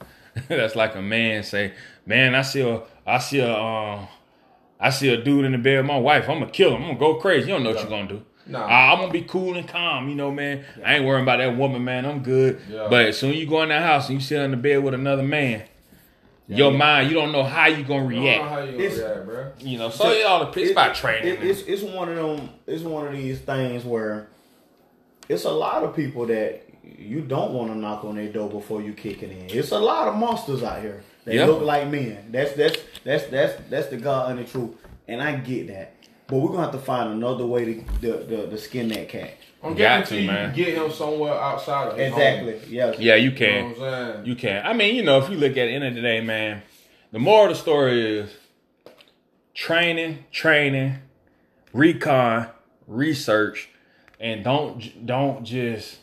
that's 0.50 0.76
like 0.76 0.96
a 0.96 1.02
man 1.02 1.44
say, 1.44 1.74
man, 2.06 2.36
I 2.36 2.42
see 2.42 2.62
a 2.62 2.82
I 3.08 3.20
see 3.20 3.40
a 3.40 3.54
um, 3.56 4.08
I 4.80 4.90
see 4.90 5.10
a 5.14 5.24
dude 5.24 5.46
in 5.46 5.54
the 5.54 5.58
bed 5.58 5.78
with 5.78 5.86
my 5.86 5.98
wife. 6.00 6.30
I'm 6.30 6.40
gonna 6.40 6.52
kill 6.52 6.72
him. 6.76 6.82
I'm 6.84 6.88
gonna 6.98 7.00
go 7.00 7.16
crazy. 7.16 7.48
You 7.48 7.54
don't 7.54 7.64
know 7.64 7.70
what 7.72 7.80
you're 7.80 7.90
gonna 7.90 8.10
do. 8.10 8.22
Nah. 8.48 8.66
I- 8.66 8.92
I'm 8.94 9.00
gonna 9.00 9.12
be 9.14 9.22
cool 9.24 9.56
and 9.56 9.68
calm, 9.68 10.10
you 10.10 10.16
know, 10.16 10.30
man. 10.32 10.66
I 10.84 10.96
ain't 10.98 11.06
worrying 11.06 11.24
about 11.24 11.38
that 11.38 11.56
woman, 11.58 11.84
man. 11.84 12.06
I'm 12.06 12.22
good. 12.22 12.60
Yeah. 12.70 12.88
But 12.90 13.06
as 13.08 13.18
soon 13.18 13.32
as 13.32 13.38
you 13.38 13.48
go 13.48 13.62
in 13.64 13.70
that 13.70 13.82
house 13.82 14.10
and 14.10 14.20
you 14.20 14.22
sit 14.22 14.40
in 14.42 14.52
the 14.52 14.58
bed 14.58 14.84
with 14.84 14.94
another 14.94 15.24
man, 15.24 15.64
your 16.48 16.72
mind, 16.72 17.10
you 17.10 17.16
don't 17.16 17.32
know 17.32 17.44
how 17.44 17.68
you 17.68 17.84
gonna 17.84 18.06
I 18.06 18.10
don't 18.10 18.14
know 18.14 18.22
react. 18.22 18.44
how 18.50 18.60
you 18.60 18.72
gonna 18.74 18.84
It's- 18.84 19.00
react, 19.00 19.26
bro. 19.26 19.52
You 19.60 19.78
know, 19.80 19.90
so 19.90 20.10
it 20.12 20.26
all 20.26 20.52
it's 20.56 20.72
about 20.72 20.96
training. 20.96 21.34
It, 21.34 21.44
it's 21.44 21.62
it's 21.64 21.82
one 21.82 22.10
of 22.10 22.16
them. 22.16 22.50
It's 22.68 22.84
one 22.84 23.08
of 23.08 23.14
these 23.14 23.40
things 23.40 23.84
where 23.84 24.28
it's 25.28 25.46
a 25.46 25.52
lot 25.52 25.84
of 25.84 25.96
people 25.96 26.26
that 26.28 26.62
you 26.84 27.22
don't 27.22 27.52
want 27.54 27.72
to 27.72 27.78
knock 27.78 28.06
on 28.06 28.16
their 28.16 28.32
door 28.32 28.50
before 28.50 28.82
you 28.82 28.94
kick 28.94 29.24
it 29.24 29.32
in. 29.32 29.58
It's 29.58 29.72
a 29.72 29.80
lot 29.80 30.08
of 30.08 30.16
monsters 30.16 30.62
out 30.62 30.82
here. 30.82 31.02
They 31.26 31.38
Yeah. 31.38 31.46
look 31.46 31.62
like 31.64 31.88
men. 31.90 32.28
That's 32.32 32.54
that's 32.54 32.78
that's 33.04 33.26
that's 33.28 33.54
that's 33.70 33.88
the 33.88 33.98
God 33.98 34.30
and 34.32 34.40
the 34.40 34.44
truth. 34.44 34.72
And 35.08 35.22
I 35.22 35.36
get 35.38 35.68
that. 35.68 35.94
But 36.28 36.38
we're 36.38 36.50
gonna 36.50 36.64
have 36.64 36.72
to 36.74 36.78
find 36.80 37.12
another 37.12 37.46
way 37.46 37.66
to 37.66 37.84
the 38.02 38.12
the, 38.18 38.48
the 38.48 38.58
skin 38.58 38.88
that 38.90 39.10
cat. 39.10 39.32
I'm 39.66 39.76
Got 39.76 40.06
to, 40.08 40.26
man. 40.28 40.54
get 40.56 40.76
him 40.76 40.92
somewhere 40.92 41.34
outside 41.34 41.88
of 41.90 41.98
his 41.98 42.12
Exactly. 42.14 42.52
home. 42.60 42.62
Yes. 42.70 43.00
yeah, 43.00 43.16
you 43.16 43.32
You 43.32 43.36
can. 43.36 43.48
know 43.48 43.80
what 43.80 43.94
I'm 43.94 44.14
saying? 44.14 44.26
You 44.28 44.36
can. 44.36 44.66
I 44.66 44.74
mean, 44.74 44.96
you 44.96 45.04
know, 45.04 45.18
if 45.20 45.30
you 45.30 45.38
look 45.38 45.52
at 45.52 45.56
the 45.56 45.62
end 45.72 45.84
of 45.84 45.96
the 45.96 46.02
day, 46.02 46.22
man, 46.22 46.62
the 47.12 47.20
moral 47.20 47.52
of 47.52 47.58
the 47.58 47.62
story 47.62 48.20
is 48.20 48.30
training, 49.54 50.26
training, 50.32 50.96
recon, 51.74 52.48
research, 52.88 53.70
and 54.20 54.44
don't 54.44 55.06
don't 55.06 55.44
just 55.44 55.98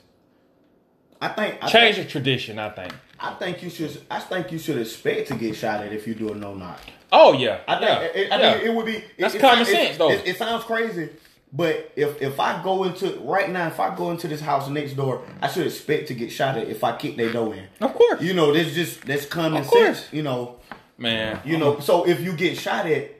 I 1.20 1.28
think 1.28 1.58
I 1.62 1.68
change 1.68 1.96
think, 1.96 2.06
the 2.08 2.12
tradition. 2.12 2.58
I 2.58 2.70
think. 2.70 2.92
I 3.20 3.34
think 3.34 3.62
you 3.62 3.70
should. 3.70 4.02
I 4.10 4.18
think 4.20 4.50
you 4.50 4.58
should 4.58 4.78
expect 4.78 5.28
to 5.28 5.34
get 5.34 5.54
shot 5.54 5.84
at 5.84 5.92
if 5.92 6.06
you 6.06 6.14
do 6.14 6.32
a 6.32 6.34
no 6.34 6.54
knock. 6.54 6.80
Oh 7.12 7.32
yeah, 7.34 7.60
I 7.68 7.74
think 7.78 7.88
yeah, 7.88 8.00
it, 8.02 8.16
it- 8.16 8.32
I 8.32 8.40
yeah. 8.40 8.56
mean, 8.56 8.66
it 8.66 8.74
would 8.74 8.86
be. 8.86 9.04
That's 9.18 9.34
it, 9.34 9.40
common 9.40 9.62
it- 9.62 9.66
sense, 9.66 9.96
though. 9.98 10.10
It, 10.10 10.26
it 10.26 10.36
sounds 10.36 10.64
crazy, 10.64 11.10
but 11.52 11.92
if 11.96 12.20
if 12.22 12.40
I 12.40 12.62
go 12.62 12.84
into 12.84 13.18
right 13.20 13.50
now, 13.50 13.66
if 13.66 13.78
I 13.78 13.94
go 13.94 14.10
into 14.10 14.26
this 14.28 14.40
house 14.40 14.68
next 14.68 14.94
door, 14.94 15.22
I 15.40 15.48
should 15.48 15.66
expect 15.66 16.08
to 16.08 16.14
get 16.14 16.32
shot 16.32 16.56
at 16.56 16.68
if 16.68 16.82
I 16.82 16.96
kick 16.96 17.16
their 17.16 17.32
door 17.32 17.54
in. 17.54 17.64
of 17.80 17.94
course, 17.94 18.22
You 18.22 18.34
know, 18.34 18.52
this 18.52 18.74
just 18.74 19.04
that's 19.04 19.26
common 19.26 19.64
sense. 19.64 20.08
You 20.12 20.22
know, 20.22 20.56
man. 20.98 21.40
you 21.44 21.58
know. 21.58 21.78
So 21.80 22.06
if 22.08 22.20
you 22.20 22.32
get 22.32 22.56
shot 22.58 22.86
at, 22.86 23.10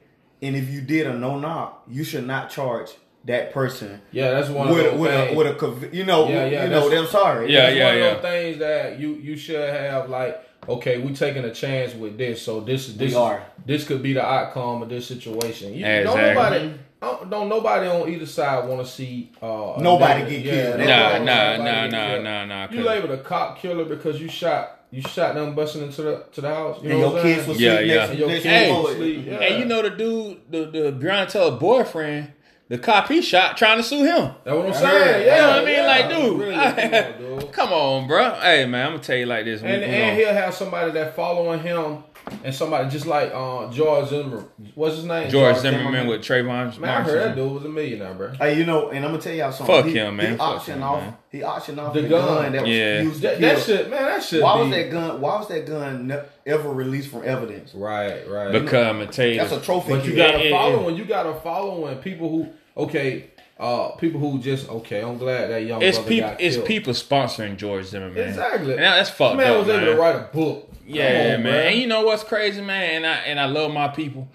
and 0.41 0.57
if 0.57 0.69
you 0.71 0.81
did 0.81 1.07
a 1.07 1.15
no 1.15 1.39
knock, 1.39 1.85
you 1.89 2.05
should 2.05 2.27
not 2.27 2.51
charge 2.51 2.91
that 3.25 3.53
person 3.53 4.01
Yeah, 4.11 4.33
that's 4.33 4.49
one 4.49 4.69
with 4.69 4.81
of 4.81 4.87
a, 4.87 4.91
those 4.91 4.99
with 5.01 5.13
a, 5.15 5.27
things. 5.27 5.37
with 5.37 5.47
a 5.47 5.55
conv- 5.55 5.95
you 5.95 6.05
know 6.05 6.29
Yeah, 6.29 6.47
yeah, 6.47 6.65
you 6.65 6.71
know. 6.71 6.89
that's- 6.89 7.05
I'm 7.05 7.11
sorry. 7.11 7.53
Yeah, 7.53 7.67
That's 7.67 7.77
yeah, 7.77 7.85
one 7.87 7.95
of 7.95 8.01
yeah. 8.01 8.13
those 8.15 8.23
things 8.23 8.59
that 8.59 8.99
you 8.99 9.15
you 9.15 9.37
should 9.37 9.69
have 9.71 10.11
like 10.11 10.43
okay, 10.69 10.99
we 10.99 11.13
taking 11.13 11.45
a 11.45 11.53
chance 11.53 11.93
with 11.95 12.17
this, 12.19 12.41
so 12.43 12.61
this 12.61 12.87
this 12.89 12.99
We 12.99 13.07
is- 13.07 13.15
are. 13.15 13.43
this 13.67 13.85
could 13.85 14.03
be 14.03 14.13
the 14.15 14.25
outcome 14.25 14.83
of 14.83 14.89
this 14.89 15.07
situation. 15.07 15.73
You, 15.75 15.85
Exactly. 15.87 16.05
Don't 16.05 16.35
nobody 16.35 16.73
don't, 17.03 17.31
don't 17.31 17.49
nobody 17.49 17.87
on 17.89 18.09
either 18.09 18.27
side 18.27 18.67
want 18.69 18.85
to 18.87 18.91
see 18.91 19.31
uh, 19.43 19.75
Nobody 19.79 20.21
get 20.31 20.43
killed. 20.45 20.79
nobody 20.79 20.87
Nah, 20.87 21.13
want 21.13 21.25
nah, 21.25 21.57
nah, 21.57 21.87
nah, 21.89 22.19
nah, 22.19 22.45
nah. 22.67 22.73
You 22.73 22.83
labeled 22.83 23.11
a 23.11 23.19
cop 23.23 23.59
killer 23.59 23.85
because 23.85 24.21
you 24.21 24.29
shot 24.29 24.79
you 24.91 25.03
shot 25.03 25.35
them 25.35 25.55
busting 25.55 25.83
into 25.83 26.03
the 26.03 26.25
to 26.33 26.41
the 26.43 26.49
house. 26.49 26.83
You 26.83 26.91
And 26.91 27.01
know 27.01 27.07
your 27.07 27.15
what 27.15 27.23
kids 27.23 27.37
saying? 27.41 27.49
was 27.49 27.61
Yeah, 27.61 27.81
yeah. 27.81 27.95
next 27.95 28.09
And 28.11 28.13
to 28.13 28.19
your 28.19 28.29
next 28.29 28.43
kids 28.43 28.89
the 28.89 28.95
sleep. 28.97 29.27
Yeah. 29.27 29.39
And 29.41 29.59
you 29.59 29.65
know 29.65 29.83
the 29.83 29.91
dude, 29.91 30.41
the 30.51 30.59
the 30.67 30.93
Breonna 30.93 31.29
Taylor 31.31 31.57
boyfriend, 31.59 32.33
the 32.69 32.79
cop 32.79 33.09
he 33.09 33.21
shot 33.23 33.57
trying 33.57 33.79
to 33.79 33.83
sue 33.83 34.05
him. 34.05 34.33
That's 34.45 34.57
what 34.57 34.67
I'm 34.67 34.75
saying. 34.75 34.87
heard. 34.87 35.27
Yeah, 35.27 35.35
You 35.37 35.43
know 35.43 35.49
what 35.49 35.59
I 35.59 35.65
mean? 35.65 35.75
yeah. 35.75 35.87
Like, 35.87 36.09
dude, 36.11 36.41
Really, 36.41 36.55
I- 36.55 36.73
come 36.73 36.93
on, 36.95 37.39
dude. 37.41 37.53
Come 37.53 37.73
on, 37.73 38.07
bro. 38.07 38.31
Hey, 38.41 38.65
man, 38.67 38.87
I'm 38.87 38.93
gonna 38.93 39.03
tell 39.03 39.17
you 39.17 39.27
like 39.27 39.45
this. 39.45 39.63
And, 39.63 39.81
we 39.81 39.87
and 39.87 40.19
he'll 40.19 40.33
have 40.33 40.55
somebody 40.55 40.91
that 40.93 41.15
following 41.17 41.61
him, 41.61 42.05
and 42.45 42.55
somebody 42.55 42.89
just 42.91 43.07
like 43.07 43.31
uh, 43.35 43.71
George 43.71 44.09
Zimmerman. 44.09 44.45
What's 44.75 44.97
his 44.97 45.05
name? 45.05 45.31
George 45.31 45.57
Zimmerman 45.59 46.07
with 46.07 46.21
Trayvon. 46.23 46.79
Man, 46.79 46.91
I 46.91 47.03
heard 47.03 47.31
that 47.31 47.37
dude 47.37 47.53
was 47.53 47.65
a 47.65 47.69
millionaire, 47.69 48.15
bro. 48.15 48.33
Hey, 48.35 48.59
you 48.59 48.65
know, 48.65 48.91
and 48.91 49.05
I'm 49.05 49.11
gonna 49.13 49.23
tell 49.23 49.35
y'all 49.35 49.53
something. 49.53 49.75
Fuck 49.77 49.87
he, 49.87 49.93
him, 49.95 50.17
man. 50.17 50.33
He 50.33 50.37
Fuck 50.37 50.47
auctioned 50.57 50.77
him, 50.79 50.83
off. 50.85 51.01
man. 51.03 51.17
He 51.31 51.43
auctioned 51.43 51.81
off 51.81 51.95
The 51.95 52.03
the, 52.03 52.09
gun. 52.09 52.43
gun. 52.43 52.53
that 52.53 52.63
was 52.63 52.71
Yeah. 52.71 53.03
used 53.03 53.23
That, 53.23 53.41
that 53.41 53.59
shit, 53.61 53.91
man, 53.91 54.03
that 54.05 54.23
shit. 54.23 54.43
Why 54.43 54.57
be, 54.57 54.61
was 54.63 54.71
that 54.71 54.91
gun? 54.91 55.21
Why 55.21 55.39
was 55.39 55.49
that 55.49 55.67
gun 55.67 56.21
ever 56.47 56.69
released 56.71 57.11
from 57.11 57.25
evidence? 57.25 57.75
Right, 57.75 58.29
right. 58.29 58.53
Because 58.53 58.87
I'm 58.87 58.99
gonna 58.99 59.11
tell 59.11 59.27
you, 59.27 59.37
That's 59.39 59.53
a 59.53 59.61
trophy. 59.61 59.93
but 59.93 60.05
you 60.05 60.15
got 60.17 60.33
to 60.33 60.45
Yeah, 60.45 60.51
follow 60.51 60.89
yeah. 60.89 60.97
you 60.97 61.05
got 61.05 61.23
to 61.25 61.35
follow 61.41 61.81
when 61.81 61.97
people 61.99 62.29
who 62.29 62.49
okay, 62.77 63.31
uh, 63.59 63.91
people 63.93 64.19
who 64.21 64.39
just 64.41 64.69
okay. 64.69 65.03
I'm 65.03 65.19
glad 65.19 65.49
that 65.51 65.59
young 65.65 65.83
It's 65.83 65.97
brother 65.99 66.09
people. 66.09 66.31
got 66.31 66.41
It's 66.41 66.57
people 66.67 66.93
sponsoring 66.95 67.57
George 67.57 67.85
Zimmerman. 67.87 68.29
Exactly. 68.29 68.73
And 68.73 68.81
that's 68.83 69.11
fucked 69.11 69.39
This 69.39 69.47
man 69.47 69.53
up, 69.57 69.67
was 69.67 69.69
able 69.77 69.87
to 69.87 69.97
write 70.01 70.17
a 70.17 70.29
book. 70.33 70.72
Come 70.87 70.95
Yeah, 70.95 71.35
on, 71.37 71.43
man. 71.43 71.45
bruh. 71.45 71.67
And 71.71 71.79
you 71.81 71.87
know 71.87 72.03
what's 72.05 72.25
crazy, 72.25 72.61
man? 72.61 72.97
And 72.97 73.07
I 73.07 73.15
and 73.27 73.41
I 73.41 73.47
love 73.47 73.73
my 73.73 73.89
people. 73.89 74.29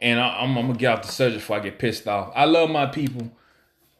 And 0.00 0.20
I, 0.20 0.40
I'm, 0.42 0.56
I'm 0.58 0.66
gonna 0.66 0.78
get 0.78 0.92
off 0.98 1.02
the 1.06 1.08
subject 1.12 1.40
before 1.40 1.56
I 1.56 1.60
get 1.60 1.78
pissed 1.78 2.06
off. 2.06 2.32
I 2.34 2.44
love 2.44 2.70
my 2.70 2.86
people. 2.86 3.30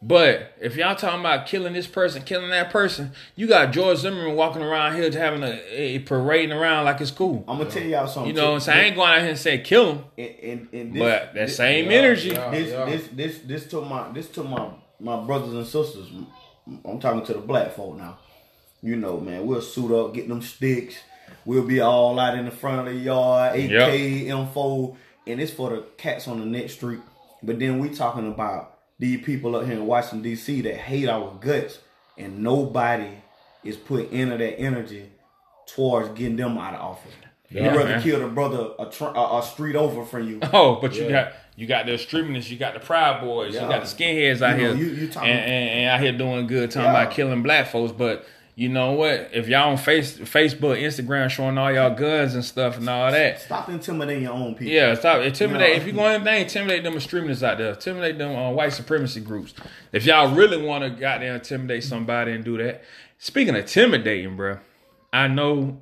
But 0.03 0.55
if 0.61 0.77
y'all 0.77 0.95
talking 0.95 1.21
about 1.21 1.47
killing 1.47 1.73
this 1.73 1.87
person, 1.87 2.23
killing 2.23 2.51
that 2.51 2.71
person, 2.71 3.13
you 3.35 3.47
got 3.47 3.73
George 3.73 3.99
Zimmerman 3.99 4.37
walking 4.37 4.63
around 4.63 4.95
here 4.95 5.11
having 5.11 5.43
a, 5.43 5.59
a 5.73 5.99
parading 6.01 6.53
around 6.53 6.85
like 6.85 7.01
it's 7.01 7.11
cool. 7.11 7.45
I'm 7.49 7.57
gonna 7.59 7.71
tell 7.71 7.83
y'all 7.83 8.07
something. 8.07 8.29
You 8.29 8.37
know 8.41 8.49
what 8.51 8.55
I'm 8.57 8.61
saying? 8.61 8.79
I 8.79 8.83
ain't 8.83 8.95
going 8.97 9.11
out 9.11 9.21
here 9.21 9.31
and 9.31 9.39
say 9.39 9.59
kill 9.59 9.95
him, 9.95 10.05
And, 10.19 10.35
and, 10.43 10.69
and 10.75 10.93
this, 10.95 11.01
but 11.01 11.09
that 11.09 11.35
this, 11.35 11.57
same 11.57 11.87
yeah, 11.91 11.97
energy. 11.97 12.29
yeah. 12.29 12.51
this, 12.51 12.71
this 12.71 13.09
this 13.09 13.39
this 13.39 13.67
to 13.71 13.81
my 13.81 14.13
this 14.13 14.29
to 14.33 14.45
my 14.45 14.69
my 15.01 15.25
brothers 15.25 15.55
and 15.55 15.67
sisters. 15.67 16.09
I'm 16.85 17.01
talking 17.01 17.25
to 17.25 17.33
the 17.33 17.41
black 17.41 17.73
folk 17.75 17.97
now. 17.97 18.19
You 18.83 18.97
know, 18.97 19.19
man, 19.19 19.47
we'll 19.47 19.63
suit 19.63 19.91
up, 19.99 20.13
get 20.15 20.29
them 20.29 20.43
sticks. 20.43 20.97
We'll 21.45 21.65
be 21.67 21.81
all 21.81 22.19
out 22.19 22.37
in 22.39 22.45
the 22.45 22.51
front 22.51 22.87
of 22.89 22.95
the 22.95 23.01
yard, 23.01 23.57
AK, 23.59 23.71
Yep. 23.71 23.89
M4, 23.91 24.97
and 25.29 25.41
it's 25.41 25.53
for 25.53 25.71
the 25.71 25.83
cats 25.97 26.27
on 26.29 26.41
the 26.41 26.47
next 26.47 26.75
street. 26.75 27.01
But 27.43 27.59
then 27.59 27.79
we 27.79 27.91
talking 27.91 28.27
about 28.29 28.79
these 28.99 29.21
people 29.23 29.55
up 29.57 29.65
here 29.67 29.75
in 29.77 29.87
Washington 29.87 30.23
D.C. 30.23 30.63
that 30.63 30.77
hate 30.77 31.09
our 31.09 31.33
guts, 31.41 31.79
and 32.19 32.43
nobody 32.43 33.11
is 33.63 33.77
put 33.77 34.11
into 34.11 34.37
that 34.39 34.59
energy 34.59 35.11
towards 35.67 36.09
getting 36.19 36.37
them 36.37 36.57
out 36.59 36.75
of 36.75 36.81
office. 36.81 37.13
Yeah, 37.51 37.65
You'd 37.71 37.77
rather 37.77 37.89
man. 37.91 38.03
kill 38.03 38.21
the 38.21 38.27
brother 38.29 38.71
a, 38.79 38.87
tr- 38.87 39.05
a, 39.05 39.39
a 39.39 39.43
street 39.43 39.77
over 39.77 40.05
from 40.05 40.29
you. 40.29 40.41
Oh, 40.53 40.77
but 40.81 40.95
you 40.97 41.09
got 41.09 41.33
you 41.55 41.67
got 41.67 41.87
the 41.87 41.95
extremists, 41.95 42.51
you 42.51 42.59
got 42.59 42.75
the 42.75 42.81
Proud 42.81 43.21
Boys, 43.21 43.55
you 43.55 43.61
got 43.61 43.85
the 43.85 43.87
skinheads 43.87 44.43
out 44.43 44.59
You 44.59 44.67
know, 44.69 44.75
here, 44.75 44.85
you- 44.87 44.95
you 45.03 45.09
talking- 45.09 45.31
and, 45.31 45.41
and, 45.41 45.71
and 45.71 45.91
out 45.91 46.01
here 46.01 46.13
doing 46.13 46.47
good, 46.49 46.71
talking 46.73 46.85
Yeah. 46.93 47.03
about 47.03 47.13
killing 47.15 47.43
black 47.45 47.69
folks. 47.69 47.93
But 47.93 48.27
you 48.59 48.71
know 48.71 48.93
what? 48.93 49.31
If 49.35 49.49
y'all 49.49 49.69
on 49.71 49.77
face, 49.77 50.17
Facebook, 50.17 50.81
Instagram, 50.83 51.29
showing 51.29 51.59
all 51.59 51.71
y'all 51.71 51.95
guns 51.95 52.35
and 52.35 52.43
stuff 52.45 52.79
and 52.79 52.89
all 52.89 53.13
that, 53.13 53.41
Stop 53.43 53.69
intimidating 53.69 54.23
your 54.23 54.33
own 54.33 54.55
people. 54.55 54.73
yeah, 54.73 54.95
stop 54.95 55.21
intimidate. 55.21 55.71
Yeah. 55.73 55.77
If 55.77 55.87
you 55.87 55.93
going 55.93 56.15
anything, 56.15 56.43
intimidate 56.43 56.83
them 56.83 56.95
extremists 56.95 57.43
out 57.45 57.59
there, 57.59 57.75
intimidate 57.75 58.17
them 58.17 58.35
uh, 58.35 58.51
white 58.51 58.73
supremacy 58.73 59.21
groups. 59.21 59.53
If 59.93 60.07
y'all 60.07 60.35
really 60.35 60.57
want 60.61 60.85
to 60.85 60.91
goddamn 60.91 61.35
intimidate 61.37 61.85
somebody 61.85 62.33
and 62.33 62.43
do 62.45 62.57
that, 62.59 62.83
speaking 63.19 63.55
of 63.55 63.61
intimidating, 63.61 64.37
bro, 64.37 64.59
I 65.13 65.29
know, 65.29 65.79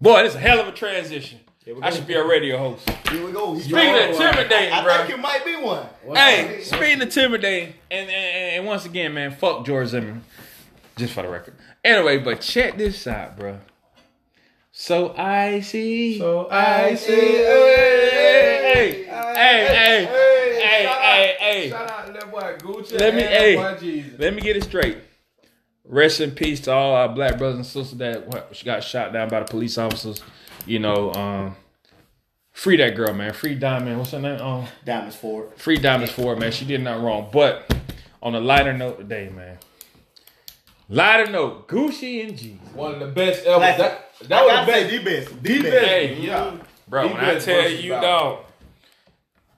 boy, 0.00 0.20
it's 0.20 0.36
a 0.36 0.38
hell 0.38 0.60
of 0.60 0.68
a 0.68 0.72
transition. 0.72 1.40
I 1.80 1.90
should 1.90 2.06
be 2.06 2.14
a 2.14 2.24
radio 2.24 2.56
host. 2.58 2.88
Here 3.08 3.24
we 3.24 3.30
go. 3.32 3.54
He's 3.54 3.64
Speaking 3.64 3.80
trying- 3.80 4.10
of 4.14 4.20
intimidating, 4.20 4.72
I 4.72 4.82
bro. 4.84 4.96
think 4.96 5.08
you 5.10 5.16
might 5.16 5.44
be 5.44 5.54
one. 5.56 5.86
Hey, 6.14 6.60
speaking 6.62 6.96
of 6.96 7.02
intimidating, 7.02 7.74
and, 7.90 8.08
and 8.10 8.56
and 8.56 8.66
once 8.66 8.84
again, 8.84 9.12
man, 9.14 9.30
fuck 9.32 9.64
George 9.66 9.88
Zimmerman, 9.88 10.22
just 10.96 11.12
for 11.14 11.22
the 11.22 11.28
record. 11.28 11.54
Anyway, 11.84 12.18
but 12.18 12.40
check 12.40 12.76
this 12.76 13.06
out, 13.06 13.36
bro. 13.36 13.58
So 14.70 15.14
I 15.16 15.60
see. 15.60 16.18
So 16.18 16.48
I 16.50 16.94
see. 16.94 17.10
Hey, 17.12 19.04
hey, 19.04 19.04
hey, 19.06 20.06
hey, 20.06 20.84
shout 20.84 21.02
hey, 21.02 21.34
out- 21.34 21.40
hey. 21.40 21.70
Shout 21.70 21.90
out 21.90 22.06
to 22.06 22.12
that 22.12 22.30
boy 22.30 22.56
Gucci. 22.58 22.98
Let 22.98 23.14
me, 23.14 23.22
hey, 23.22 23.76
Jesus. 23.80 24.18
let 24.18 24.32
me 24.34 24.40
get 24.40 24.56
it 24.56 24.64
straight. 24.64 24.98
Rest 25.84 26.20
in 26.20 26.30
peace 26.30 26.60
to 26.60 26.72
all 26.72 26.94
our 26.94 27.08
black 27.08 27.36
brothers 27.36 27.56
and 27.56 27.66
sisters 27.66 27.98
that 27.98 28.26
what, 28.28 28.62
got 28.64 28.84
shot 28.84 29.12
down 29.12 29.28
by 29.28 29.40
the 29.40 29.46
police 29.46 29.76
officers. 29.76 30.22
You 30.64 30.78
know, 30.78 31.12
um, 31.12 31.56
free 32.52 32.76
that 32.76 32.94
girl, 32.94 33.12
man. 33.12 33.32
Free 33.32 33.56
Diamond. 33.56 33.98
What's 33.98 34.12
her 34.12 34.20
name? 34.20 34.40
Um, 34.40 34.66
Diamonds 34.84 35.16
Ford. 35.16 35.50
Free 35.56 35.76
Diamonds 35.76 36.12
Ford, 36.12 36.38
man. 36.38 36.52
She 36.52 36.64
did 36.64 36.80
nothing 36.80 37.02
wrong. 37.04 37.28
But 37.32 37.74
on 38.22 38.36
a 38.36 38.40
lighter 38.40 38.72
note 38.72 38.98
today, 38.98 39.28
man. 39.28 39.58
Lighter 40.92 41.30
note, 41.32 41.68
Gucci 41.68 42.22
and 42.28 42.36
G. 42.36 42.58
One 42.74 42.92
of 42.94 43.00
the 43.00 43.06
best 43.06 43.46
ever. 43.46 43.56
Classic. 43.56 43.78
That, 43.78 44.28
that 44.28 44.44
was 44.44 44.52
gotta 44.52 44.66
the 44.66 44.72
say 44.72 44.98
best. 45.04 45.30
the 45.30 45.34
best. 45.34 45.42
The 45.42 45.52
The 45.56 45.62
best. 45.62 45.72
best. 45.72 45.86
Hey, 45.86 46.08
mm-hmm. 46.14 46.22
Yeah. 46.24 46.54
Bro, 46.88 47.08
He 47.08 47.14
when 47.14 47.24
I 47.24 47.38
tell 47.38 47.68
you, 47.70 47.90
battle. 47.92 48.10
dog, 48.10 48.38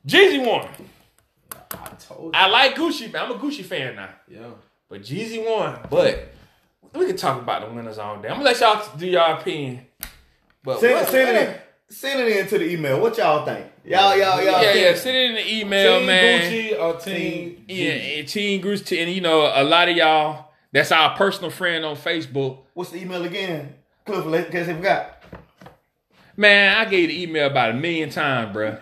Jeezy 0.06 0.46
won. 0.46 0.68
I 1.72 1.88
told 1.98 2.24
you. 2.26 2.30
I 2.40 2.46
like 2.48 2.76
Gucci, 2.76 3.12
man. 3.12 3.24
I'm 3.24 3.30
a 3.32 3.34
Gucci 3.38 3.64
fan 3.64 3.96
now. 3.96 4.10
Yeah. 4.28 4.46
But 4.88 5.02
Jeezy 5.02 5.44
won. 5.44 5.76
But 5.90 6.32
we 6.94 7.06
can 7.06 7.16
talk 7.16 7.40
about 7.42 7.68
the 7.68 7.74
winners 7.74 7.98
all 7.98 8.16
day. 8.22 8.28
I'm 8.28 8.34
gonna 8.34 8.44
let 8.44 8.60
y'all 8.60 8.96
do 8.96 9.06
y'all 9.06 9.40
opinion. 9.40 9.86
But 10.62 10.78
Send, 10.78 10.94
what- 10.94 11.08
send 11.08 11.36
it 11.36 11.48
in. 11.48 11.54
Send 11.90 12.20
it 12.20 12.36
in 12.36 12.46
to 12.46 12.58
the 12.58 12.70
email. 12.70 13.00
What 13.00 13.18
y'all 13.18 13.44
think? 13.44 13.66
Y'all, 13.84 14.16
y'all, 14.16 14.36
y'all. 14.42 14.44
yeah, 14.44 14.60
think? 14.72 14.84
yeah. 14.86 14.94
Send 14.94 15.16
it 15.16 15.30
in 15.30 15.34
the 15.34 15.54
email, 15.60 15.98
Team 15.98 16.06
man. 16.06 16.52
Gucci 16.52 16.80
or 16.80 16.96
Team 17.00 17.64
Yeah, 17.68 17.90
and 17.92 18.28
Teen 18.28 18.62
Gucci, 18.62 19.02
and 19.02 19.12
you 19.12 19.20
know, 19.20 19.52
a 19.54 19.62
lot 19.64 19.88
of 19.88 19.96
y'all. 19.96 20.50
That's 20.74 20.90
our 20.90 21.16
personal 21.16 21.50
friend 21.50 21.84
on 21.84 21.94
Facebook. 21.94 22.58
What's 22.74 22.90
the 22.90 23.00
email 23.00 23.24
again? 23.24 23.76
Cliff, 24.04 24.26
in 24.26 24.52
case 24.52 24.66
they 24.66 24.74
forgot. 24.74 25.22
Man, 26.36 26.76
I 26.76 26.84
gave 26.90 27.10
the 27.10 27.22
email 27.22 27.46
about 27.46 27.70
a 27.70 27.74
million 27.74 28.10
times, 28.10 28.54
bruh. 28.54 28.80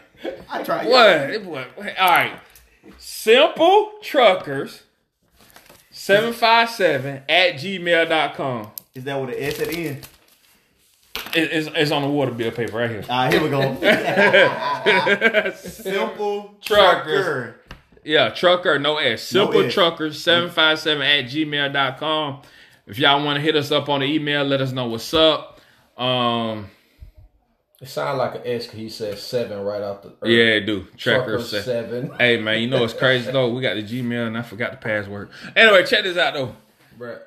I 0.49 0.63
tried. 0.63 0.89
What? 0.89 1.45
what? 1.77 1.99
All 1.99 2.09
right. 2.09 2.33
Simple 2.97 3.93
truckers 4.01 4.85
757 5.91 7.25
at 7.29 7.55
gmail.com. 7.57 8.71
Is 8.95 9.05
that 9.05 9.21
with 9.21 9.37
an 9.37 9.37
S 9.39 9.61
at 9.61 9.69
the 9.69 9.89
end? 9.89 10.09
It- 11.35 11.53
it's, 11.53 11.69
it's 11.75 11.91
on 11.91 12.01
the 12.03 12.09
water 12.09 12.31
bill 12.31 12.53
paper 12.53 12.79
right 12.79 12.89
here. 12.89 13.05
All 13.07 13.25
right, 13.25 13.33
here 13.33 13.43
we 13.43 13.51
go. 13.51 13.61
Simple 15.57 16.55
Truckers. 16.63 17.25
trucker. 17.25 17.57
Yeah, 18.05 18.31
trucker, 18.31 18.79
no 18.79 18.97
S. 18.99 19.23
Simple 19.23 19.63
S. 19.65 19.73
truckers 19.75 20.23
757 20.23 21.03
at 21.03 21.25
gmail.com. 21.27 22.43
If 22.87 22.99
y'all 22.99 23.25
want 23.25 23.37
to 23.37 23.41
hit 23.43 23.55
us 23.55 23.71
up 23.71 23.89
on 23.89 24.01
the 24.01 24.07
email, 24.07 24.45
let 24.45 24.61
us 24.61 24.73
know 24.73 24.87
what's 24.87 25.15
up. 25.15 25.61
Um, 25.97 26.69
It 27.81 27.89
sounds 27.89 28.19
like 28.19 28.35
an 28.37 28.43
S 28.45 28.65
because 28.65 28.79
he 28.81 28.89
said 28.89 29.19
seven 29.19 29.61
right 29.61 29.83
off 29.83 30.03
the. 30.03 30.15
yeah, 30.29 30.59
do. 30.61 30.85
Trucker 30.97 31.37
Truckers. 31.37 31.51
se- 31.51 31.63
seven. 31.63 32.11
Hey, 32.19 32.39
man, 32.41 32.61
you 32.61 32.67
know 32.69 32.81
what's 32.81 32.95
crazy 32.95 33.31
though? 33.31 33.51
We 33.53 33.63
got 33.63 33.75
the 33.75 33.83
Gmail 33.83 34.27
and 34.27 34.37
I 34.39 34.43
forgot 34.43 34.73
the 34.73 34.79
password. 34.79 35.31
Anyway, 35.55 35.85
check 35.85 36.03
this 36.05 36.17
out 36.17 36.35
though. 36.35 36.57
Bruh. 36.99 37.21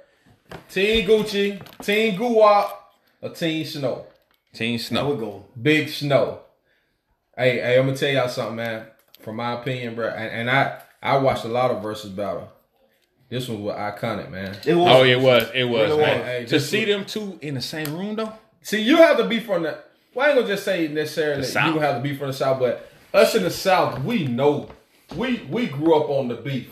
Team 0.69 1.07
Gucci, 1.07 1.61
Team 1.83 2.17
Guwap, 2.17 2.69
or 3.21 3.29
Team 3.29 3.65
Snow. 3.65 4.05
Team 4.53 4.67
There 4.71 4.71
we 4.73 4.77
Snow. 4.77 5.15
go. 5.15 5.45
Big 5.61 5.89
Snow. 5.89 6.39
Hey, 7.38 7.59
hey, 7.59 7.77
I'm 7.79 7.85
gonna 7.85 7.97
tell 7.97 8.09
y'all 8.11 8.29
something, 8.29 8.55
man. 8.57 8.85
From 9.25 9.35
my 9.38 9.53
opinion, 9.59 9.95
bro, 9.95 10.07
and, 10.07 10.31
and 10.31 10.49
I 10.51 10.81
I 11.03 11.17
watched 11.17 11.43
a 11.43 11.49
lot 11.49 11.71
of 11.71 11.81
versus 11.83 12.11
battle. 12.11 12.49
This 13.27 13.49
one 13.49 13.63
was 13.63 13.75
iconic, 13.75 14.29
man. 14.29 14.55
It 14.65 14.75
was. 14.75 14.88
Oh, 14.89 15.03
it 15.03 15.19
was. 15.19 15.49
It 15.53 15.63
was, 15.65 15.89
Really 15.89 15.97
man. 16.01 16.19
was. 16.19 16.27
Hey, 16.27 16.45
to 16.45 16.59
see 16.59 16.79
was- 16.85 16.88
them 16.89 17.05
two 17.05 17.39
in 17.41 17.55
the 17.55 17.61
same 17.61 17.93
room 17.97 18.15
though. 18.15 18.31
See, 18.61 18.81
you 18.81 18.97
have 18.97 19.17
to 19.17 19.27
be 19.27 19.39
from 19.39 19.63
the. 19.63 19.79
Well, 20.13 20.25
I 20.25 20.29
ain't 20.29 20.38
gonna 20.39 20.47
just 20.47 20.63
say 20.63 20.88
necessarily 20.88 21.41
The 21.41 21.47
you 21.47 21.51
South. 21.53 21.81
have 21.81 21.95
to 21.97 22.01
be 22.01 22.15
from 22.15 22.27
the 22.27 22.33
south, 22.33 22.59
but 22.59 22.89
us 23.13 23.35
in 23.35 23.43
the 23.43 23.49
south, 23.51 23.99
we 24.03 24.27
know. 24.27 24.69
We 25.15 25.39
we 25.49 25.65
grew 25.67 25.95
up 25.95 26.09
on 26.09 26.27
the 26.29 26.35
beef. 26.35 26.69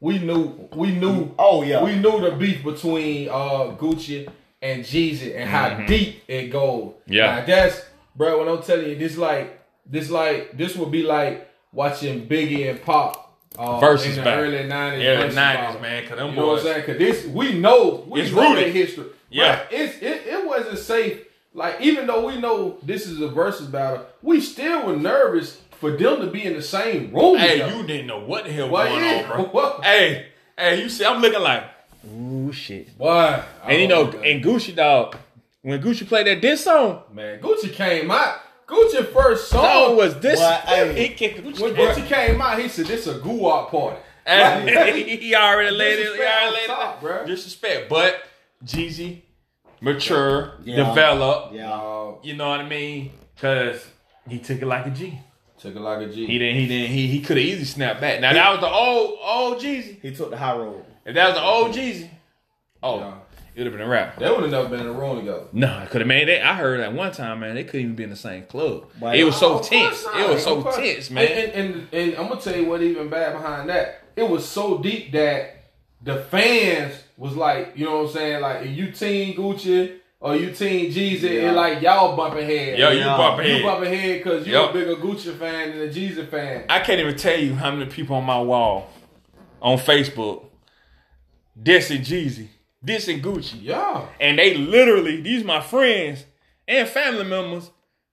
We 0.00 0.18
knew 0.18 0.68
we 0.74 0.90
knew. 0.92 1.32
Oh, 1.38 1.62
yeah. 1.62 1.82
We 1.82 1.96
knew 1.96 2.20
the 2.20 2.32
beef 2.32 2.62
between 2.64 3.28
uh 3.28 3.74
Gucci 3.78 4.28
and 4.60 4.84
Jeezy 4.84 5.34
and 5.36 5.48
how 5.48 5.86
deep 5.86 6.22
it 6.28 6.48
goes. 6.48 6.94
Yeah. 7.06 7.40
Now, 7.40 7.46
that's 7.46 7.82
bro. 8.16 8.38
When 8.40 8.48
I'm 8.48 8.62
telling 8.62 8.88
you, 8.90 8.96
this 8.96 9.16
like 9.16 9.60
this 9.86 10.10
like 10.10 10.56
this 10.56 10.76
would 10.76 10.90
be 10.90 11.02
like 11.04 11.48
watching 11.74 12.26
Biggie 12.26 12.70
and 12.70 12.82
Pac. 12.82 13.16
Uh, 13.56 13.78
Versus 13.78 14.08
in 14.08 14.16
the 14.16 14.22
battle. 14.22 14.44
early 14.46 14.64
nineties, 14.66 15.04
Yeah, 15.04 15.26
the 15.28 15.32
90s, 15.32 15.80
man, 15.80 16.06
'cause 16.08 16.16
them 16.16 16.30
you 16.30 16.36
know 16.36 16.46
what 16.48 16.56
boys- 16.56 16.66
I'm 16.66 16.72
saying? 16.72 16.86
Cause 16.86 16.98
this 16.98 17.24
we 17.26 17.52
know 17.58 18.04
we 18.08 18.22
It's 18.22 18.32
know 18.32 18.48
rooted. 18.48 18.64
their 18.64 18.72
history. 18.72 19.04
Yeah. 19.30 19.60
But 19.70 19.78
it's 19.78 19.96
it, 20.02 20.26
it 20.26 20.44
wasn't 20.46 20.78
safe. 20.78 21.20
Like 21.52 21.80
even 21.80 22.08
though 22.08 22.26
we 22.26 22.40
know 22.40 22.78
this 22.82 23.06
is 23.06 23.20
a 23.20 23.28
versus 23.28 23.68
battle, 23.68 24.06
we 24.22 24.40
still 24.40 24.86
were 24.86 24.96
nervous 24.96 25.60
for 25.78 25.92
them 25.92 26.20
to 26.22 26.26
be 26.26 26.42
in 26.44 26.54
the 26.54 26.62
same 26.62 27.12
room. 27.14 27.36
Hey, 27.38 27.58
together. 27.60 27.76
you 27.76 27.86
didn't 27.86 28.06
know 28.08 28.18
what 28.20 28.44
the 28.44 28.52
hell 28.52 28.70
Well, 28.70 28.88
going 28.88 29.04
on, 29.24 29.30
bro. 29.30 29.44
What? 29.52 29.84
Hey, 29.84 30.26
hey, 30.58 30.82
you 30.82 30.88
see, 30.88 31.04
I'm 31.04 31.20
looking 31.22 31.40
like, 31.40 31.62
ooh 32.12 32.52
shit. 32.52 32.88
Why? 32.96 33.40
And 33.68 33.80
you 33.80 33.86
know, 33.86 34.10
and 34.10 34.42
Gucci 34.42 34.74
dog, 34.74 35.14
when 35.62 35.80
Gucci 35.80 36.08
played 36.08 36.26
that 36.26 36.40
diss 36.40 36.64
song, 36.64 37.02
man, 37.12 37.38
Gucci 37.40 37.72
came 37.72 38.10
out. 38.10 38.38
Gucci 38.66 39.06
first 39.12 39.48
song 39.48 39.62
song 39.62 39.96
was 39.96 40.18
this. 40.20 40.40
Boy, 40.40 40.58
hey. 40.66 41.08
he 41.08 41.14
kicked 41.14 41.44
Gucci. 41.44 41.60
when 41.60 41.74
Gucci 41.74 42.06
came 42.06 42.40
out, 42.40 42.58
he 42.58 42.68
said 42.68 42.86
this 42.86 43.06
a 43.06 43.14
guwap 43.18 43.68
party. 43.70 44.00
Hey, 44.26 45.18
he 45.20 45.34
already 45.34 45.70
laid 45.76 45.98
it. 45.98 46.14
He 46.16 46.22
already 46.22 46.54
laid 46.56 46.66
top, 46.66 47.02
it. 47.02 47.06
bruh. 47.06 47.26
Disrespect, 47.26 47.90
but 47.90 48.22
Jeezy, 48.64 49.20
mature, 49.80 50.54
Yeah. 50.64 50.76
develop. 50.88 51.52
Yeah. 51.52 52.12
You 52.22 52.34
know 52.36 52.48
what 52.48 52.60
I 52.60 52.68
mean? 52.68 53.12
Cause 53.38 53.86
he 54.28 54.38
took 54.38 54.62
it 54.62 54.66
like 54.66 54.86
a 54.86 54.90
G. 54.90 55.18
took 55.58 55.76
it 55.76 55.80
like 55.80 56.06
a 56.08 56.10
G. 56.10 56.26
He 56.26 56.38
didn't. 56.38 56.56
He 56.60 56.66
didn't. 56.66 56.90
He 56.90 57.06
he 57.08 57.20
could 57.20 57.36
have 57.36 57.44
easily 57.44 57.64
snapped 57.66 58.00
back. 58.00 58.20
Now 58.20 58.32
that 58.32 58.50
was 58.52 58.60
the 58.60 58.70
old 58.70 59.18
old 59.22 59.62
Jeezy. 59.62 60.00
He 60.00 60.14
took 60.14 60.30
the 60.30 60.38
high 60.38 60.56
road. 60.56 60.84
If 61.04 61.14
that 61.14 61.26
was 61.28 61.34
the 61.34 61.42
old 61.44 61.72
Jeezy, 61.74 62.08
oh, 62.82 62.98
Yeah. 63.00 63.14
It 63.54 63.58
would 63.60 63.66
have 63.66 63.72
been 63.72 63.86
a 63.86 63.88
wrap. 63.88 64.18
They 64.18 64.28
would 64.30 64.42
have 64.42 64.50
never 64.50 64.68
been 64.68 64.80
in 64.80 64.86
the 64.86 64.92
room 64.92 65.18
together. 65.20 65.44
No, 65.52 65.78
it 65.80 65.90
could 65.90 66.00
have 66.00 66.08
made 66.08 66.28
that. 66.28 66.44
I 66.44 66.54
heard 66.54 66.80
at 66.80 66.92
one 66.92 67.12
time, 67.12 67.40
man, 67.40 67.54
they 67.54 67.64
couldn't 67.64 67.80
even 67.82 67.94
be 67.94 68.02
in 68.04 68.10
the 68.10 68.16
same 68.16 68.44
club. 68.44 68.86
Why? 68.98 69.14
It 69.14 69.24
was 69.24 69.36
so 69.36 69.58
Oh, 69.58 69.62
tense. 69.62 70.02
course 70.02 70.16
It 70.16 70.28
was 70.30 70.42
so 70.42 70.62
tense, 70.72 71.10
man. 71.10 71.26
And, 71.26 71.52
and, 71.52 71.74
and, 71.74 71.94
and 71.94 72.16
I'm 72.16 72.28
gonna 72.28 72.40
tell 72.40 72.56
you 72.56 72.66
what 72.66 72.82
even 72.82 73.08
bad 73.08 73.32
behind 73.34 73.68
that. 73.70 74.02
it 74.16 74.28
was 74.28 74.48
so 74.48 74.78
deep 74.78 75.12
that 75.12 75.56
the 76.02 76.16
fans 76.24 76.94
was 77.16 77.34
like, 77.36 77.72
you 77.76 77.84
know 77.84 77.98
what 78.02 78.08
I'm 78.08 78.12
saying? 78.12 78.42
Like, 78.42 78.66
if 78.66 78.76
you 78.76 78.90
team 78.92 79.34
Gucci 79.36 79.98
or 80.20 80.34
you 80.36 80.52
team 80.52 80.90
Jeezy, 80.92 81.22
Yeah. 81.22 81.50
it 81.50 81.52
like 81.52 81.80
y'all 81.82 82.16
bumping 82.16 82.44
head. 82.46 82.78
Yo, 82.78 82.90
you 82.90 82.98
Yeah. 82.98 83.16
bumping 83.16 83.56
You 83.56 83.62
bumping 83.62 83.92
head 83.94 84.18
because 84.22 84.46
you 84.46 84.52
Yup. 84.54 84.70
a 84.70 84.72
bigger 84.72 84.96
Gucci 84.96 85.36
fan 85.38 85.70
than 85.70 85.88
a 85.88 85.92
Jeezy 85.92 86.26
fan. 86.28 86.64
I 86.68 86.80
can't 86.80 87.00
even 87.00 87.16
tell 87.16 87.38
you 87.38 87.54
how 87.54 87.70
many 87.70 87.90
people 87.90 88.16
on 88.16 88.24
my 88.24 88.40
wall 88.40 88.90
on 89.62 89.78
Facebook 89.78 90.44
dissing 91.60 92.00
Jeezy, 92.00 92.48
dissing 92.84 93.20
Gucci. 93.22 93.58
Yeah. 93.62 94.06
And 94.20 94.38
they 94.38 94.54
literally, 94.56 95.20
these 95.20 95.44
my 95.44 95.60
friends 95.60 96.24
and 96.68 96.88
family 96.88 97.24
members, 97.24 97.70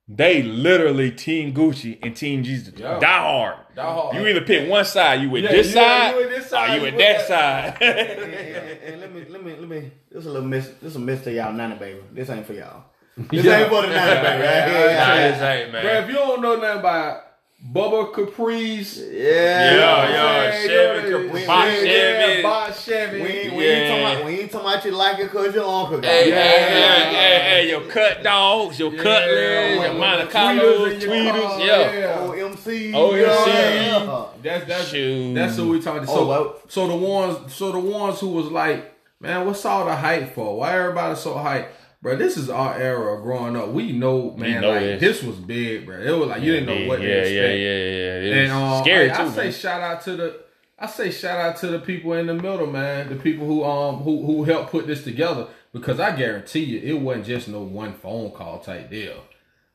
they 0.08 0.42
literally 0.44 1.12
team 1.12 1.54
Gucci 1.54 2.00
and 2.04 2.16
team 2.16 2.44
Jeezy. 2.44 2.78
Yeah. 2.78 3.00
Die 3.00 3.06
hard. 3.22 3.58
Die 3.76 3.82
hard. 3.82 4.16
You 4.16 4.28
either 4.28 4.42
pick 4.42 4.70
one 4.70 4.84
side, 4.84 5.22
you 5.22 5.30
with 5.30 5.44
Yeah, 5.44 5.52
this 5.52 5.68
you- 5.68 5.74
side, 5.74 6.12
you 6.16 6.18
with 6.22 6.30
this 6.30 6.50
side, 6.50 6.70
or 6.70 6.74
you 6.74 6.76
you 6.80 6.82
with 6.84 6.94
with 6.96 7.02
that 7.02 7.28
that 7.28 7.78
side. 7.80 7.82
and, 7.82 8.00
and- 8.00 8.82
and 8.82 9.02
let 9.02 9.14
me 9.14 9.26
let 9.30 9.44
me 9.46 9.56
let 9.56 9.70
me 9.70 9.92
this 10.10 10.20
is 10.22 10.26
a 10.26 10.32
little 10.32 10.48
miss 10.48 10.68
this 10.82 10.92
is 10.92 10.96
a 10.96 11.00
miss 11.00 11.24
to 11.24 11.32
y'all 11.32 11.54
nana 11.54 11.76
baby. 11.76 12.00
This 12.12 12.30
ain't 12.30 12.46
for 12.46 12.54
y'all. 12.54 12.84
This 13.16 13.46
Yeah. 13.46 13.60
ain't 13.62 13.70
for 13.70 13.82
the 13.84 13.88
nana 13.88 14.22
baby. 14.22 14.44
Right? 14.44 14.68
Yeah, 14.68 14.86
Yeah, 14.86 15.08
Nah, 15.08 15.16
this 15.16 15.42
ain't, 15.42 15.72
man. 15.72 15.84
Bro, 15.84 15.94
if 16.00 16.08
you 16.10 16.14
don't 16.16 16.42
know 16.42 16.56
nothing 16.58 16.80
about 16.80 17.24
Bubba 17.64 18.12
Caprice, 18.12 18.98
yeah. 18.98 19.22
Yeah, 19.22 20.10
yeah, 20.10 20.52
Hey, 20.52 20.68
Chevy, 20.68 21.10
yo, 21.12 21.24
Capri- 21.28 21.42
yeah, 21.42 21.48
Bob 21.48 21.68
yeah, 21.68 21.82
Chevy. 21.84 22.42
Bob 22.42 22.74
Chevy. 22.74 23.22
We 23.22 23.28
ain't, 23.30 23.54
we, 23.56 23.64
Yeah. 23.68 23.72
ain't 23.74 23.88
talking 23.90 24.02
about, 24.18 24.26
we 24.26 24.40
ain't 24.42 24.52
talking 24.52 24.68
about 24.68 24.86
you 24.86 24.92
like 24.92 25.20
it 25.20 25.30
cause 25.32 25.56
your 25.56 25.64
uncle 25.82 25.98
got 26.00 26.06
Hey, 26.06 26.30
it. 26.30 26.34
hey, 26.34 26.50
hey, 26.50 27.14
hey, 27.14 27.40
hey, 27.62 27.70
your 27.70 27.82
cut 27.82 28.24
dogs, 28.24 28.80
your 28.80 28.92
Yeah, 28.94 29.04
cutlers, 29.04 29.76
your 29.76 29.90
with- 29.90 29.98
Monte 30.00 30.32
Carlos, 30.32 30.94
tweeters 30.94 31.02
your 31.02 31.12
tweeters, 31.12 31.66
yeah. 31.66 32.00
yeah. 32.00 32.18
OMC. 32.28 32.92
OMC. 32.94 33.48
Yeah. 33.48 34.26
That's 34.42 34.66
that's 34.66 34.92
that's 34.92 35.56
who 35.58 35.70
we 35.70 35.80
talking. 35.82 36.04
About. 36.04 36.08
So 36.16 36.32
Oh, 36.32 36.56
so 36.68 36.88
the 36.88 36.96
ones 36.96 37.54
so 37.54 37.72
the 37.72 37.80
ones 37.80 38.20
who 38.20 38.30
was 38.30 38.48
like, 38.48 38.92
man, 39.20 39.46
what's 39.46 39.64
all 39.66 39.86
the 39.86 39.96
hype 39.96 40.34
for? 40.34 40.58
Why 40.58 40.78
everybody 40.80 41.16
so 41.16 41.36
hype? 41.38 41.72
Bro, 42.02 42.16
this 42.18 42.36
is 42.36 42.50
our 42.50 42.76
era 42.76 43.16
of 43.16 43.22
growing 43.22 43.56
up. 43.56 43.70
We 43.70 43.92
know, 43.92 44.32
man, 44.32 44.62
know 44.62 44.72
like 44.72 44.80
this. 44.82 45.20
this. 45.20 45.24
was 45.24 45.36
big, 45.38 45.86
bro. 45.86 46.00
It 46.02 46.10
was 46.18 46.30
like 46.30 46.42
you 46.42 46.54
didn't 46.54 46.66
know 46.66 46.88
what 46.88 47.00
yeah, 47.02 47.08
to 47.08 47.14
yeah, 47.14 47.20
expect. 47.22 47.60
yeah, 47.60 47.78
yeah, 47.78 47.90
yeah. 47.92 48.32
It 48.32 48.38
And 48.46 48.52
um, 48.52 48.84
scary 48.84 49.12
I, 49.12 49.16
too. 49.18 49.24
I 49.24 49.30
say 49.30 49.44
man. 49.44 49.52
shout 49.54 49.82
out 49.82 50.02
to 50.04 50.16
the 50.16 50.40
I 50.80 50.88
say 50.88 51.12
shout 51.12 51.40
out 51.40 51.58
to 51.58 51.68
the 51.68 51.80
people 51.80 52.14
in 52.14 52.26
the 52.26 52.34
middle, 52.34 52.66
man. 52.66 53.10
The 53.10 53.16
people 53.18 53.46
who 53.46 53.64
um 53.64 53.98
who 53.98 54.26
who 54.26 54.44
helped 54.46 54.72
put 54.72 54.88
this 54.88 55.04
together 55.04 55.48
because 55.74 56.00
I 56.00 56.16
guarantee 56.16 56.64
you 56.64 56.80
it 56.96 57.00
wasn't 57.00 57.28
just 57.28 57.48
no 57.48 57.62
one 57.62 57.94
phone 57.94 58.32
call 58.32 58.60
type 58.60 58.90
deal. 58.90 59.24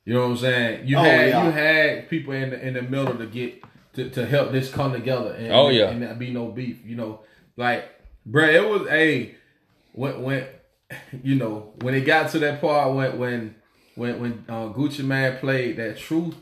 You 0.05 0.14
know 0.14 0.22
what 0.22 0.31
I'm 0.33 0.37
saying? 0.39 0.87
You 0.89 0.97
Oh, 0.99 1.03
had 1.03 1.29
yeah. 1.29 1.45
you 1.45 1.51
had 1.53 2.09
people 2.11 2.33
in 2.35 2.51
the 2.51 2.66
in 2.66 2.74
the 2.74 2.83
middle 2.83 3.14
to 3.16 3.27
get 3.27 3.62
to, 3.95 4.11
to 4.11 4.27
help 4.27 4.51
this 4.51 4.68
come 4.70 4.93
together 4.93 5.33
and 5.35 5.53
Oh, 5.53 5.68
yeah. 5.68 5.91
and 5.91 6.01
not 6.01 6.18
be 6.18 6.33
no 6.33 6.49
beef. 6.49 6.79
You 6.85 6.97
know, 6.97 7.20
like 7.57 7.85
bruh, 8.29 8.53
it 8.53 8.68
was 8.68 8.89
a 8.91 9.33
when 9.93 10.22
when 10.22 10.47
you 11.22 11.34
know 11.34 11.72
when 11.82 11.95
it 11.95 12.01
got 12.03 12.30
to 12.30 12.39
that 12.41 12.61
part 12.61 12.95
when 12.95 13.18
when 13.18 13.55
when 13.97 14.20
when 14.20 14.45
uh, 14.49 14.68
Gucci 14.72 15.03
Mane 15.05 15.37
played 15.39 15.76
that 15.78 15.97
truth, 15.99 16.34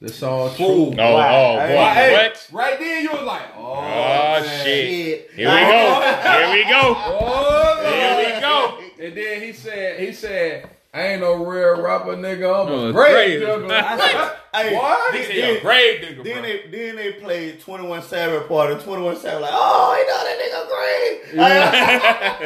the 0.00 0.08
song 0.08 0.48
truth. 0.54 0.94
Oh, 0.98 0.98
oh, 0.98 1.56
boy, 1.56 1.66
Hey, 1.66 1.94
Hey, 1.94 2.12
what? 2.12 2.48
Right 2.52 2.78
then, 2.78 3.02
you 3.02 3.10
was 3.10 3.22
like, 3.22 3.42
oh, 3.56 3.74
Oh, 3.80 4.42
shit. 4.42 4.64
Shit. 4.64 5.30
Here 5.34 5.48
we 5.48 5.60
go. 5.60 6.00
Here 6.22 6.50
we 6.52 6.64
go. 6.64 6.94
Oh, 7.20 7.82
Here 7.84 8.16
we 8.34 8.40
go. 8.40 8.78
And 9.06 9.12
then 9.16 9.40
he 9.42 9.52
said, 9.52 10.00
he 10.00 10.12
said, 10.12 10.68
I 10.94 11.02
ain't 11.08 11.20
no 11.20 11.34
real 11.44 11.80
rapper, 11.82 12.16
nigga. 12.16 12.62
I'm 12.62 12.68
No, 12.68 12.88
a 12.88 12.92
great 12.92 13.12
great. 13.12 13.38
digger. 13.40 14.34
Hey, 14.54 14.74
What? 14.74 15.12
He 15.14 15.18
Then, 15.20 15.26
said, 15.26 15.36
"Yo, 15.36 15.60
grave 15.60 16.00
digger, 16.00 16.22
then 16.22 16.32
bro." 16.32 16.42
they 16.42 16.62
then 16.70 16.96
they 16.96 17.12
played 17.12 17.60
Twenty 17.60 17.86
One 17.86 18.00
Savage 18.02 18.48
part 18.48 18.70
and 18.72 18.80
Twenty 18.80 19.02
One 19.02 19.14
Savage 19.16 19.42
like, 19.42 19.50
oh, 19.52 19.94
he 19.94 20.04
know 20.08 20.24
that 20.24 20.38
nigga 20.40 20.66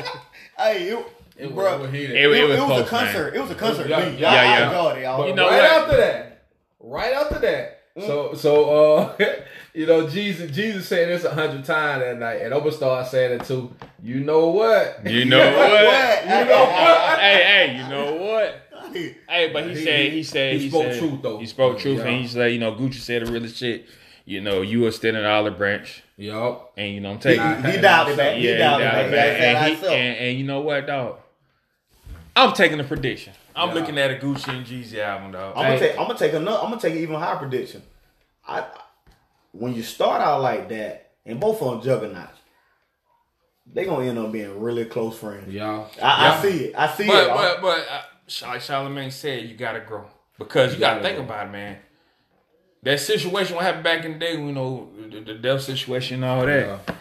great. 0.02 0.14
hey, 0.64 0.88
you, 0.88 1.04
It 1.36 1.54
bro, 1.54 1.78
was, 1.78 1.88
it 1.88 1.92
was. 1.92 1.94
It- 1.94 2.10
it, 2.10 2.16
it 2.16 2.26
was 2.28 2.38
it 2.38 2.48
was 2.50 2.58
close, 2.60 2.80
a 2.80 2.84
concert. 2.90 3.34
It 3.34 3.40
was 3.40 3.50
a 3.50 3.54
concert. 3.54 3.88
Yeah, 3.88 4.08
beat. 4.10 4.18
yeah, 4.18 4.30
I- 4.30 4.34
I 4.34 4.44
yeah. 4.44 4.66
enjoyed 4.66 5.02
y'all. 5.02 5.28
You 5.28 5.34
know 5.34 5.48
right 5.48 5.62
what? 5.62 5.64
after 5.82 5.96
that, 5.96 6.44
right 6.80 7.12
after 7.14 7.38
that, 7.40 7.78
Mm. 7.94 8.06
so 8.06 8.32
so 8.32 8.70
uh, 8.96 9.16
you 9.74 9.84
know, 9.84 10.06
Jeezy 10.06 10.48
Jeezy 10.48 10.80
said 10.80 11.08
this 11.10 11.24
a 11.24 11.30
hundred 11.34 11.62
times 11.66 12.02
that 12.02 12.18
night, 12.18 12.40
and 12.40 12.54
I'm 12.54 13.04
saying 13.04 13.38
it 13.40 13.44
too. 13.44 13.70
You 14.02 14.20
know 14.20 14.48
what? 14.48 15.00
You 15.04 15.26
know 15.26 15.38
what? 15.38 15.70
What? 15.70 16.24
You 16.24 16.44
know 16.46 16.60
what? 16.64 17.18
hey, 17.20 17.42
hey, 17.44 17.76
you 17.76 17.88
know 17.90 18.14
what? 18.14 18.94
Hey, 18.94 19.16
Hey, 19.28 19.52
but 19.52 19.64
he, 19.64 19.74
He- 19.74 19.84
said, 19.84 20.00
he- 20.04 20.10
he 20.10 20.22
said, 20.22 20.52
he 20.54 20.58
he, 20.60 20.68
spoke 20.70 20.82
said, 20.84 20.98
truth, 20.98 21.22
though. 21.22 21.38
He 21.38 21.44
spoke 21.46 21.78
truth, 21.78 21.98
Yeah. 21.98 22.04
and 22.06 22.20
he 22.22 22.26
said, 22.28 22.52
you 22.52 22.58
know, 22.58 22.72
Gucci 22.72 22.94
said 22.94 23.26
the 23.26 23.30
realest 23.30 23.56
shit. 23.58 23.84
You 24.24 24.40
know, 24.40 24.62
you 24.62 24.86
are 24.86 24.90
still 24.90 25.14
in 25.14 25.22
the 25.22 25.28
olive 25.28 25.58
branch, 25.58 26.02
Yup. 26.22 26.72
and 26.76 26.94
you 26.94 27.00
know, 27.00 27.10
I'm 27.10 27.16
he, 27.16 27.22
taking. 27.22 27.72
he 27.72 27.80
dialed 27.80 28.08
it 28.10 28.16
back. 28.16 28.34
yeah, 28.34 28.34
He 28.34 28.46
he 28.48 28.54
dialed 28.58 28.80
it 28.80 28.84
dialed 28.84 28.94
back. 28.94 29.06
it 29.06 29.10
back. 29.12 29.40
And, 29.40 29.76
he- 29.78 29.86
and, 29.86 30.18
and 30.18 30.38
you 30.38 30.44
know 30.44 30.60
what, 30.60 30.86
dog? 30.86 31.18
I'm 32.36 32.52
taking 32.52 32.80
a 32.80 32.84
prediction. 32.84 33.32
I'm 33.54 33.68
Yeah. 33.68 33.74
looking 33.74 33.98
at 33.98 34.10
a 34.10 34.14
Gucci 34.14 34.48
and 34.48 34.64
Jeezy 34.66 34.98
album, 34.98 35.32
dog. 35.32 35.52
I'm 35.56 35.64
gonna 35.64 35.68
Hey. 35.78 35.88
take. 35.88 35.98
I'm 35.98 36.06
gonna 36.06 36.18
take 36.18 36.32
another. 36.32 36.58
I'm 36.58 36.70
gonna 36.70 36.80
take 36.80 36.92
an 36.94 37.00
even 37.00 37.16
higher 37.16 37.36
prediction. 37.36 37.82
I 38.48 38.64
when 39.52 39.74
you 39.74 39.82
start 39.82 40.22
out 40.22 40.40
like 40.40 40.68
that, 40.70 41.10
and 41.26 41.38
both 41.38 41.60
of 41.60 41.70
them 41.70 41.82
juggernauts, 41.82 42.38
they 43.70 43.84
gonna 43.84 44.06
end 44.06 44.18
up 44.18 44.32
being 44.32 44.60
really 44.60 44.84
close 44.86 45.18
friends. 45.18 45.52
Yeah. 45.52 45.70
I, 45.70 45.98
Yeah. 45.98 46.32
I 46.38 46.42
see 46.42 46.64
it. 46.64 46.74
I 46.76 46.86
see 46.94 47.06
But 47.06 47.24
it. 47.26 47.34
but 47.34 47.60
but 47.60 47.78
uh, 47.90 48.48
like 48.48 48.60
Charlamagne 48.60 49.12
said, 49.12 49.44
you 49.44 49.54
gotta 49.56 49.80
grow 49.80 50.06
because 50.38 50.72
you, 50.74 50.80
gotta, 50.80 51.00
gotta 51.00 51.02
think 51.04 51.16
grow. 51.16 51.24
about 51.26 51.46
it, 51.48 51.50
man. 51.52 51.76
That 52.84 52.98
situation 53.00 53.54
what 53.54 53.64
happened 53.64 53.84
back 53.84 54.04
in 54.04 54.14
the 54.14 54.18
day, 54.18 54.32
you 54.32 54.52
know, 54.52 54.88
the, 55.10 55.20
the 55.20 55.34
death 55.34 55.62
situation 55.62 56.16
and 56.16 56.24
all 56.24 56.44
that. 56.46 56.66
Yeah. 56.88 56.94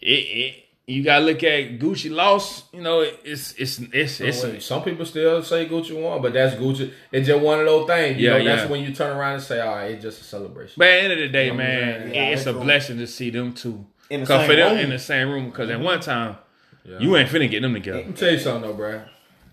It, 0.00 0.06
it 0.10 0.54
you 0.86 1.04
gotta 1.04 1.24
look 1.24 1.44
at 1.44 1.78
Gucci 1.78 2.10
loss. 2.10 2.64
You 2.72 2.80
know, 2.80 3.00
it's 3.02 3.52
it's 3.52 3.78
it's 3.78 4.20
it's. 4.20 4.42
Wait, 4.42 4.62
some 4.62 4.82
people 4.82 5.06
still 5.06 5.42
say 5.42 5.68
Gucci 5.68 6.00
won, 6.00 6.20
but 6.22 6.32
that's 6.32 6.56
Gucci. 6.56 6.92
It's 7.12 7.26
just 7.28 7.40
one 7.40 7.60
of 7.60 7.66
those 7.66 7.86
things. 7.86 8.18
You 8.20 8.30
Yeah, 8.32 8.38
know, 8.38 8.44
that's 8.44 8.68
when 8.70 8.82
you 8.82 8.92
turn 8.94 9.16
around 9.16 9.34
and 9.34 9.42
say, 9.42 9.60
"All 9.60 9.76
right, 9.76 9.92
it's 9.92 10.02
just 10.02 10.20
a 10.22 10.24
celebration." 10.24 10.74
but 10.78 10.88
at 10.88 10.96
the 10.96 11.02
end 11.04 11.12
of 11.12 11.18
the 11.20 11.28
day, 11.28 11.44
You 11.46 11.50
know 11.52 11.56
man. 11.58 12.14
Yeah, 12.14 12.22
it's 12.30 12.40
it's 12.40 12.46
a 12.48 12.52
blessing 12.54 12.98
to 12.98 13.06
see 13.06 13.30
them 13.30 13.52
two 13.52 13.86
In 14.10 14.20
the 14.20 14.26
same 14.26 14.46
for 14.48 14.56
them 14.56 14.70
room. 14.72 14.80
in 14.84 14.90
the 14.90 14.98
same 14.98 15.30
room. 15.30 15.50
Because 15.50 15.70
at 15.70 15.78
one 15.78 16.00
time, 16.00 16.36
Yeah. 16.84 16.98
you 16.98 17.16
ain't 17.16 17.28
finna 17.28 17.48
get 17.48 17.62
them 17.62 17.74
together. 17.74 17.98
Let 17.98 18.08
me 18.08 18.12
tell 18.14 18.32
you 18.32 18.38
something 18.38 18.68
though, 18.70 18.76
bro. 18.76 19.02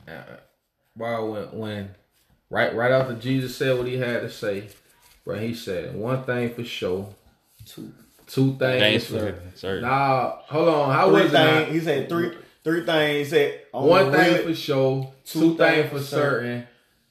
Uh, 0.08 0.12
bro, 0.96 1.32
when, 1.32 1.44
when 1.60 1.90
right 2.50 2.74
right 2.74 2.92
after 2.92 3.14
Jeezy 3.14 3.50
said 3.50 3.78
what 3.78 3.86
he 3.88 3.98
had 3.98 4.22
to 4.22 4.32
say, 4.32 4.64
bro, 5.26 5.38
he 5.38 5.54
said 5.54 5.96
one 5.96 6.24
thing 6.24 6.54
for 6.54 6.64
sure, 6.64 7.08
two, 7.66 7.92
two 8.28 8.56
things 8.58 8.80
Thanks 8.82 9.06
for 9.06 9.14
for 9.14 9.20
certain. 9.20 9.56
certain. 9.56 9.84
Nah, 9.84 10.32
hold 10.48 10.70
on. 10.70 10.92
How 10.94 11.10
three 11.10 11.24
was 11.24 11.34
it? 11.34 11.68
He 11.70 11.80
said 11.80 12.10
three. 12.10 12.32
Three 12.62 12.86
things. 12.86 13.28
He 13.28 13.32
said 13.32 13.62
on 13.74 13.88
One 13.88 14.12
thing 14.12 14.34
really- 14.34 14.44
for 14.44 14.54
sure, 14.56 15.14
two, 15.26 15.40
two 15.40 15.58
things 15.58 15.58
things 15.58 15.90
for 15.92 15.98
for 15.98 16.04
certain, 16.04 16.68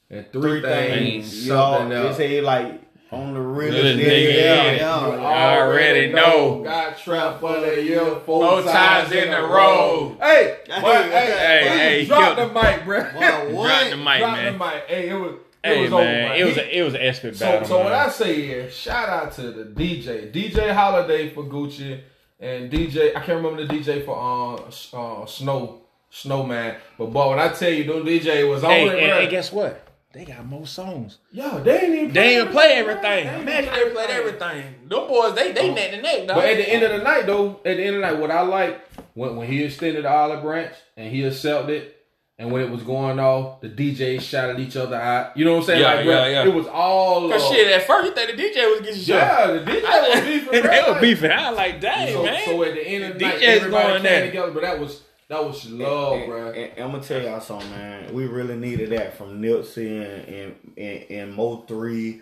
and 0.09 0.31
three, 0.31 0.41
three 0.41 0.61
things, 0.61 1.29
things. 1.31 1.47
Y'all, 1.47 1.73
something 1.79 1.89
they 1.89 2.07
else. 2.07 2.17
say 2.17 2.41
like 2.41 2.81
on 3.11 3.33
the 3.33 3.39
real 3.41 3.73
Really, 3.73 3.95
nigga. 3.95 4.05
nigga, 4.07 4.35
Yeah, 4.35 4.71
yeah. 4.71 4.75
yeah. 4.75 5.23
I 5.25 5.57
already 5.59 6.11
know. 6.13 6.61
Got 6.63 6.99
trapped 6.99 7.39
for 7.41 7.59
the 7.59 7.81
year 7.83 8.05
four, 8.27 8.61
Four 8.61 8.61
times 8.71 9.11
in 9.11 9.33
a 9.33 9.41
row. 9.41 10.15
Hey, 10.21 10.57
Hey, 10.69 10.81
boy, 10.81 10.91
hey, 10.91 11.09
hey, 11.09 11.67
hey, 11.67 11.77
hey, 11.79 12.05
drop 12.05 12.35
the 12.37 12.41
killed 12.43 12.53
mic, 12.53 12.85
bro. 12.85 13.01
Boy, 13.11 13.53
what? 13.55 13.67
Drop 13.67 13.89
the 13.89 13.97
mic, 13.97 14.19
drop 14.19 14.33
man. 14.37 14.53
the 14.53 14.65
mic. 14.65 14.83
Hey, 14.87 15.09
it 15.09 15.13
was. 15.15 15.33
It 15.63 15.67
Hey 15.67 15.81
was 15.83 15.91
over, 15.93 16.03
man, 16.03 16.29
man. 16.29 16.39
it 16.39 16.43
was 16.45 16.57
a, 16.57 16.77
it 16.79 16.83
was 16.83 16.93
an 16.93 17.01
expert 17.01 17.35
So, 17.35 17.45
battle. 17.45 17.67
so 17.67 17.83
what. 17.83 17.91
I 17.93 18.09
say 18.09 18.35
is, 18.41 18.73
shout 18.73 19.09
out 19.09 19.33
to 19.33 19.41
the 19.51 19.63
DJ, 19.65 20.31
DJ 20.31 20.73
Holiday 20.73 21.29
for 21.33 21.43
Gucci, 21.43 21.99
and 22.39 22.71
DJ. 22.71 23.09
I 23.15 23.19
can't 23.21 23.43
remember 23.43 23.65
the 23.65 23.73
DJ 23.73 24.05
for 24.05 24.15
uh, 24.17 24.67
S- 24.67 24.93
uh 24.93 25.25
Snow 25.25 25.81
Snowman, 26.09 26.75
but 26.97 27.07
boy, 27.07 27.29
when 27.31 27.39
I 27.39 27.49
tell 27.49 27.69
you, 27.69 27.83
them 27.83 28.03
DJ 28.05 28.49
was 28.49 28.63
on 28.63 28.71
Hey, 28.71 28.87
it, 28.87 28.97
and, 29.03 29.09
bro. 29.11 29.19
and 29.19 29.29
guess 29.29 29.51
what? 29.51 29.85
They 30.11 30.25
got 30.25 30.43
more 30.43 30.65
songs. 30.65 31.19
Yo, 31.31 31.59
they 31.61 31.81
ain't 31.81 31.93
even 31.95 32.13
They 32.13 32.21
ain't 32.29 32.41
even 32.41 32.51
play 32.51 32.71
everything. 32.73 33.25
They 33.25 33.31
ain't 33.31 33.41
Imagine 33.43 33.73
they 33.73 33.89
played 33.91 34.09
everything. 34.09 34.63
Them 34.87 35.07
boys, 35.07 35.35
they 35.35 35.51
they 35.51 35.71
neck 35.71 35.91
to 35.91 36.01
neck, 36.01 36.25
dog. 36.27 36.37
But 36.37 36.45
at 36.45 36.57
the 36.57 36.67
end 36.67 36.83
of 36.83 36.91
the 36.97 37.03
night, 37.03 37.27
though, 37.27 37.59
at 37.63 37.77
the 37.77 37.83
end 37.83 37.95
of 37.97 38.01
the 38.01 38.07
night, 38.07 38.17
what 38.19 38.31
I 38.31 38.41
like 38.41 38.81
when 39.13 39.35
when 39.35 39.47
he 39.47 39.63
extended 39.63 40.05
the 40.05 40.09
olive 40.11 40.41
branch 40.41 40.73
and 40.97 41.11
he 41.13 41.23
accepted 41.25 41.69
it, 41.75 41.98
and 42.39 42.51
when 42.51 42.61
it 42.61 42.69
was 42.71 42.81
going 42.83 43.19
off, 43.19 43.59
the 43.61 43.69
DJs 43.69 44.21
shouted 44.21 44.59
each 44.61 44.75
other 44.77 44.95
out. 44.95 45.35
You 45.37 45.43
know 45.45 45.51
what 45.55 45.59
I'm 45.59 45.65
saying? 45.65 45.81
Yeah, 45.81 45.93
like, 45.95 46.05
yeah, 46.05 46.27
yeah. 46.27 46.45
It 46.47 46.53
was 46.53 46.65
all. 46.67 47.29
Cause 47.29 47.43
uh, 47.43 47.51
shit, 47.53 47.67
at 47.67 47.85
first 47.85 48.05
you 48.07 48.15
think 48.15 48.35
the 48.35 48.41
DJ 48.41 48.71
was 48.71 48.79
getting 48.81 49.01
shot. 49.01 49.15
Yeah, 49.17 49.47
the 49.51 49.59
DJ 49.71 50.09
was 50.15 50.21
beefing. 50.25 50.51
they 50.53 50.61
bro. 50.81 50.93
were 50.93 51.01
beefing. 51.01 51.31
I 51.31 51.49
like, 51.51 51.81
dang 51.81 52.13
so, 52.13 52.23
man. 52.23 52.41
so 52.45 52.63
at 52.63 52.73
the 52.75 52.87
end 52.87 53.03
of 53.03 53.13
the 53.13 53.19
The 53.19 53.25
night, 53.25 53.35
DJs 53.41 53.43
everybody 53.57 53.83
going 53.87 53.93
came 53.95 54.03
there. 54.03 54.25
together. 54.27 54.51
But 54.53 54.61
that 54.63 54.79
was 54.79 55.01
that 55.27 55.45
was 55.45 55.69
love, 55.69 56.13
and, 56.13 56.25
bro. 56.27 56.47
and- 56.47 56.57
and 56.57 56.79
I'm 56.85 56.91
gonna 56.91 57.03
tell 57.03 57.21
y'all 57.21 57.41
something, 57.41 57.69
man. 57.71 58.13
We 58.13 58.25
really 58.25 58.55
needed 58.55 58.89
that 58.91 59.17
from 59.17 59.41
Nipsey 59.41 60.01
and 60.01 60.27
and, 60.27 60.55
and, 60.77 61.11
and 61.11 61.33
Mo 61.35 61.57
three 61.67 62.21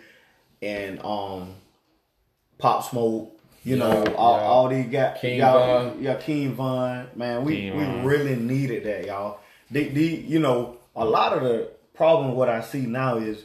and 0.60 1.00
um 1.04 1.54
Pop 2.58 2.84
Smoke. 2.84 3.34
You 3.64 3.76
Yeah, 3.76 3.84
know, 3.84 4.14
all, 4.14 4.36
yeah. 4.38 4.44
all 4.46 4.68
these 4.68 4.86
got 4.86 5.20
King 5.20 5.38
y'all, 5.40 5.90
Von. 5.90 6.02
yeah, 6.02 6.14
King 6.14 6.54
Von. 6.54 7.08
Man, 7.14 7.44
we 7.44 7.54
King 7.56 7.76
we 7.76 7.84
Von. 7.84 8.04
really 8.04 8.36
needed 8.36 8.84
that, 8.84 9.06
y'all. 9.06 9.40
The, 9.70 9.88
the 9.88 10.02
you 10.04 10.38
know 10.38 10.76
a 10.96 11.04
lot 11.04 11.32
of 11.36 11.42
the 11.42 11.70
problem 11.94 12.34
what 12.34 12.48
I 12.48 12.60
see 12.60 12.82
now 12.86 13.16
is. 13.18 13.44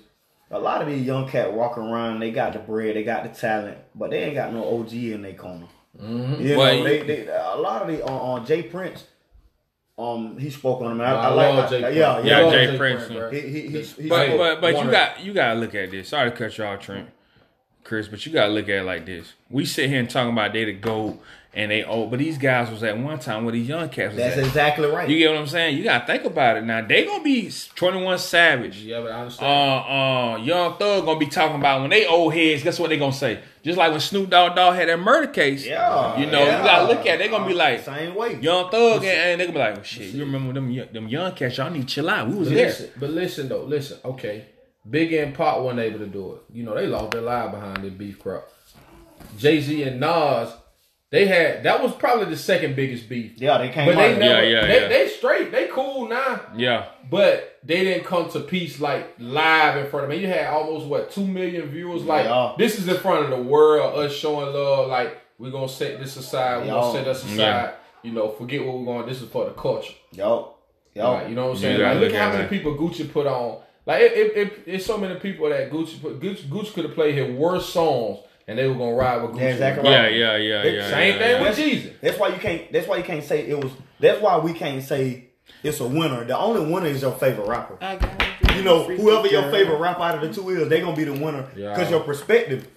A 0.52 0.60
lot 0.60 0.84
of 0.84 0.88
these 0.88 1.04
young 1.04 1.28
cat 1.28 1.52
walking 1.52 1.82
around, 1.82 2.20
they 2.20 2.30
got 2.30 2.54
the 2.54 2.60
bread, 2.60 2.96
they 2.96 3.04
got 3.04 3.24
the 3.24 3.30
talent, 3.30 3.76
but 3.96 4.12
they 4.12 4.26
ain't 4.26 4.36
got 4.36 4.54
no 4.54 4.80
OG 4.82 4.94
in 4.94 5.24
their 5.24 5.34
corner. 5.34 5.66
Mm-hmm. 6.00 6.44
You 6.46 6.58
Well, 6.60 6.78
know, 6.78 6.84
they, 6.84 7.02
they 7.02 7.28
a 7.28 7.56
lot 7.56 7.82
of 7.82 7.88
the 7.88 8.04
on, 8.06 8.42
on 8.42 8.46
Jay 8.46 8.62
Prince. 8.62 9.04
Um, 9.98 10.38
he 10.38 10.52
spoke 10.52 10.82
on 10.82 10.92
him. 10.92 11.02
and 11.02 11.10
I, 11.10 11.12
I 11.14 11.26
I, 11.26 11.28
like, 11.30 11.56
love 11.56 11.66
I- 11.66 11.70
Jay 11.70 11.98
yeah, 11.98 12.14
Prince. 12.14 12.28
yeah, 12.28 12.42
Yeah, 12.42 12.52
Jay 12.52 12.68
Jay 12.68 12.78
Prince, 12.78 13.08
bro. 13.08 13.30
He, 13.32 13.40
he, 13.42 13.62
he, 13.70 13.82
he 13.84 14.10
But 14.10 14.38
but 14.38 14.62
but 14.62 14.84
you 14.84 14.92
got 14.92 15.20
you 15.24 15.34
gotta 15.34 15.60
look 15.60 15.74
at 15.74 15.90
this. 15.90 16.10
Sorry 16.10 16.30
to 16.30 16.38
cut 16.38 16.56
you 16.56 16.66
off, 16.66 16.82
Trent, 16.82 17.10
Chris, 17.84 18.08
but 18.08 18.24
you 18.24 18.32
gotta 18.32 18.52
look 18.54 18.66
at 18.66 18.76
it 18.78 18.84
like 18.84 19.08
this. 19.08 19.34
We 19.50 19.66
sit 19.66 19.90
here 19.90 20.00
and 20.00 20.10
talking 20.10 20.34
about 20.34 20.54
they 20.54 20.66
the 20.66 20.74
goat 20.74 21.20
and 21.56 21.70
they 21.70 21.84
old, 21.84 22.10
but 22.10 22.18
these 22.20 22.38
guys 22.40 22.72
was 22.72 22.82
at 22.84 22.98
one 22.98 23.20
time 23.20 23.46
where 23.46 23.52
these 23.52 23.68
young 23.68 23.88
cats 23.90 24.14
was 24.14 24.18
That's 24.18 24.38
at. 24.38 24.46
exactly 24.46 24.88
right. 24.88 25.08
You 25.08 25.18
get 25.20 25.30
what 25.32 25.40
I'm 25.40 25.48
saying? 25.48 25.78
You 25.78 25.84
gotta 25.84 26.06
think 26.08 26.24
about 26.26 26.58
it 26.58 26.64
now. 26.64 26.82
They 26.86 27.06
gonna 27.06 27.24
be 27.24 27.52
21 27.76 28.18
Savage. 28.18 28.78
Yeah, 28.80 29.02
but 29.02 29.12
I 29.12 29.16
Uh, 29.16 29.20
understand. 29.22 29.52
uh, 29.52 30.44
Young 30.44 30.78
Thug 30.78 31.06
gonna 31.06 31.20
be 31.20 31.28
talking 31.28 31.58
about 31.58 31.82
when 31.82 31.90
they 31.92 32.06
old 32.08 32.34
heads. 32.34 32.64
Guess 32.64 32.80
what 32.80 32.90
they 32.90 32.98
gonna 32.98 33.14
say? 33.14 33.40
Just 33.64 33.78
like 33.78 33.92
when 33.92 34.00
Snoop 34.00 34.30
Dogg 34.30 34.56
Dogg 34.56 34.76
had 34.76 34.90
that 34.90 34.98
murder 35.00 35.28
case. 35.28 35.66
yeah, 35.66 36.18
you 36.20 36.26
know, 36.26 36.44
yeah. 36.44 36.58
you 36.60 36.64
gotta 36.66 36.88
look 36.88 37.06
at. 37.06 37.16
it. 37.16 37.20
They 37.20 37.28
gonna 37.30 37.48
be 37.48 37.54
like 37.54 37.82
same 37.84 38.16
way. 38.16 38.36
Young 38.42 38.72
Thug, 38.72 39.04
and, 39.04 39.06
and 39.06 39.40
they 39.42 39.46
gonna 39.46 39.54
be 39.58 39.64
like, 39.64 39.78
oh, 39.80 39.84
"Shit, 39.84 40.08
you 40.14 40.26
remember 40.26 40.54
them 40.54 40.76
them 40.92 41.08
young 41.08 41.32
cats? 41.34 41.58
Y'all 41.58 41.70
need 41.70 41.88
to 41.88 41.94
chill 41.96 42.10
out. 42.10 42.28
We 42.30 42.36
was 42.36 42.50
But 42.50 42.56
there." 42.56 42.66
listen, 42.68 42.90
but 43.00 43.10
listen 43.12 43.48
though, 43.50 43.64
listen. 43.64 44.00
Okay, 44.04 44.46
Big 44.90 45.14
and 45.14 45.34
Pac 45.36 45.60
weren't 45.60 45.80
able 45.80 46.00
to 46.00 46.08
do 46.08 46.34
it. 46.34 46.42
You 46.52 46.64
know, 46.64 46.74
they 46.76 46.88
lost 46.88 47.12
their 47.12 47.22
life 47.22 47.52
behind 47.52 47.78
their 47.84 47.92
beef 47.92 48.20
crop. 48.20 48.50
Jay 49.38 49.62
Z 49.62 49.82
and 49.84 50.00
Nas, 50.02 50.50
they 51.14 51.28
had 51.28 51.62
that 51.64 51.82
was 51.84 51.94
probably 51.94 52.26
the 52.26 52.38
second 52.38 52.76
biggest 52.76 53.08
beef. 53.08 53.34
Yeah, 53.38 53.60
they 53.60 53.70
came 53.70 53.86
But 53.86 53.96
they 53.98 54.18
never, 54.18 54.44
Yeah, 54.44 54.62
yeah, 54.62 54.68
they, 54.68 54.82
yeah. 54.82 54.88
they 54.88 55.08
straight, 55.10 55.52
they 55.52 55.68
cool 55.68 56.08
now. 56.08 56.42
Yeah, 56.58 56.86
But 57.10 57.60
they 57.64 57.84
didn't 57.84 58.06
come 58.06 58.30
to 58.32 58.40
peace 58.40 58.80
like 58.80 59.14
live 59.20 59.78
in 59.78 59.90
front 59.92 60.06
of 60.06 60.10
me. 60.10 60.18
You 60.18 60.28
had 60.28 60.48
almost 60.48 60.88
what 60.88 61.12
two 61.12 61.26
million 61.26 61.68
viewers. 61.70 62.02
Like 62.04 62.26
Yeah. 62.26 62.56
this 62.58 62.80
is 62.80 62.88
in 62.88 62.98
front 62.98 63.26
of 63.26 63.30
the 63.30 63.42
world, 63.44 63.98
us 64.04 64.12
showing 64.12 64.54
love. 64.54 64.88
Like 64.90 65.18
we're 65.38 65.52
gonna 65.52 65.70
set 65.70 66.00
this 66.00 66.18
aside. 66.18 66.62
We're 66.66 66.74
gonna 66.74 66.92
set 66.98 67.08
us 67.08 67.24
aside. 67.24 67.38
Yeah. 67.38 67.72
You 68.02 68.12
know, 68.12 68.30
forget 68.30 68.66
what 68.66 68.78
we're 68.80 68.86
going. 68.86 69.08
This 69.08 69.22
is 69.22 69.30
for 69.30 69.46
the 69.46 69.52
culture. 69.52 69.94
Yo, 70.12 70.56
yo, 70.96 71.12
Like, 71.14 71.30
you 71.30 71.36
know 71.36 71.46
what 71.50 71.56
I'm 71.58 71.62
saying? 71.62 71.78
gotta 71.80 71.94
Like, 71.94 72.02
look 72.02 72.12
look 72.12 72.20
how 72.20 72.30
many 72.32 72.42
that. 72.44 72.50
people 72.50 72.76
Gucci 72.76 73.10
put 73.12 73.28
on. 73.28 73.60
Like 73.86 74.02
it, 74.02 74.12
it, 74.14 74.38
it, 74.38 74.64
it's 74.66 74.86
so 74.86 74.98
many 74.98 75.16
people 75.20 75.48
that 75.50 75.70
Gucci 75.72 76.02
put. 76.02 76.20
Gucci, 76.20 76.44
Gucci 76.54 76.74
could 76.74 76.86
have 76.86 76.96
played 76.96 77.16
his 77.16 77.30
worst 77.38 77.70
songs, 77.72 78.20
and 78.48 78.58
they 78.60 78.68
were 78.68 78.74
gonna 78.76 78.94
ride 78.96 79.22
with 79.22 79.32
Gucci. 79.32 79.42
Yeah, 79.42 79.48
exactly 79.50 79.90
yeah, 79.90 80.02
right. 80.04 80.14
yeah, 80.16 80.36
yeah, 80.38 80.62
They- 80.64 80.76
yeah. 80.78 80.90
Same 80.90 81.14
yeah, 81.14 81.20
thing 81.20 81.32
yeah. 81.32 81.42
with 81.50 81.58
Jeezy. 81.58 81.94
That's 82.02 82.20
why 82.20 82.28
you 82.30 82.38
can't. 82.40 82.72
That's 82.72 82.88
why 82.88 82.98
you 82.98 83.04
can't 83.04 83.24
say 83.24 83.48
it 83.48 83.62
was. 83.64 83.72
That's 84.00 84.22
why 84.22 84.38
we 84.40 84.54
can't 84.54 84.84
say 84.84 85.30
it's 85.64 85.80
a 85.80 85.88
winner. 85.88 86.24
The 86.26 86.38
only 86.38 86.72
winner 86.72 86.88
is 86.88 87.02
your 87.02 87.12
favorite 87.14 87.48
rapper. 87.48 87.78
You 88.56 88.64
know, 88.64 88.84
whoever 88.84 89.28
your 89.28 89.50
favorite 89.52 89.78
rapper 89.78 90.02
out 90.04 90.16
of 90.16 90.22
the 90.22 90.34
two 90.42 90.50
is, 90.50 90.68
they 90.70 90.82
gonna 90.82 90.96
be 90.96 91.04
the 91.06 91.14
winner 91.14 91.48
Yeah. 91.56 91.74
because 91.74 91.90
your 91.90 92.02
perspective 92.02 92.68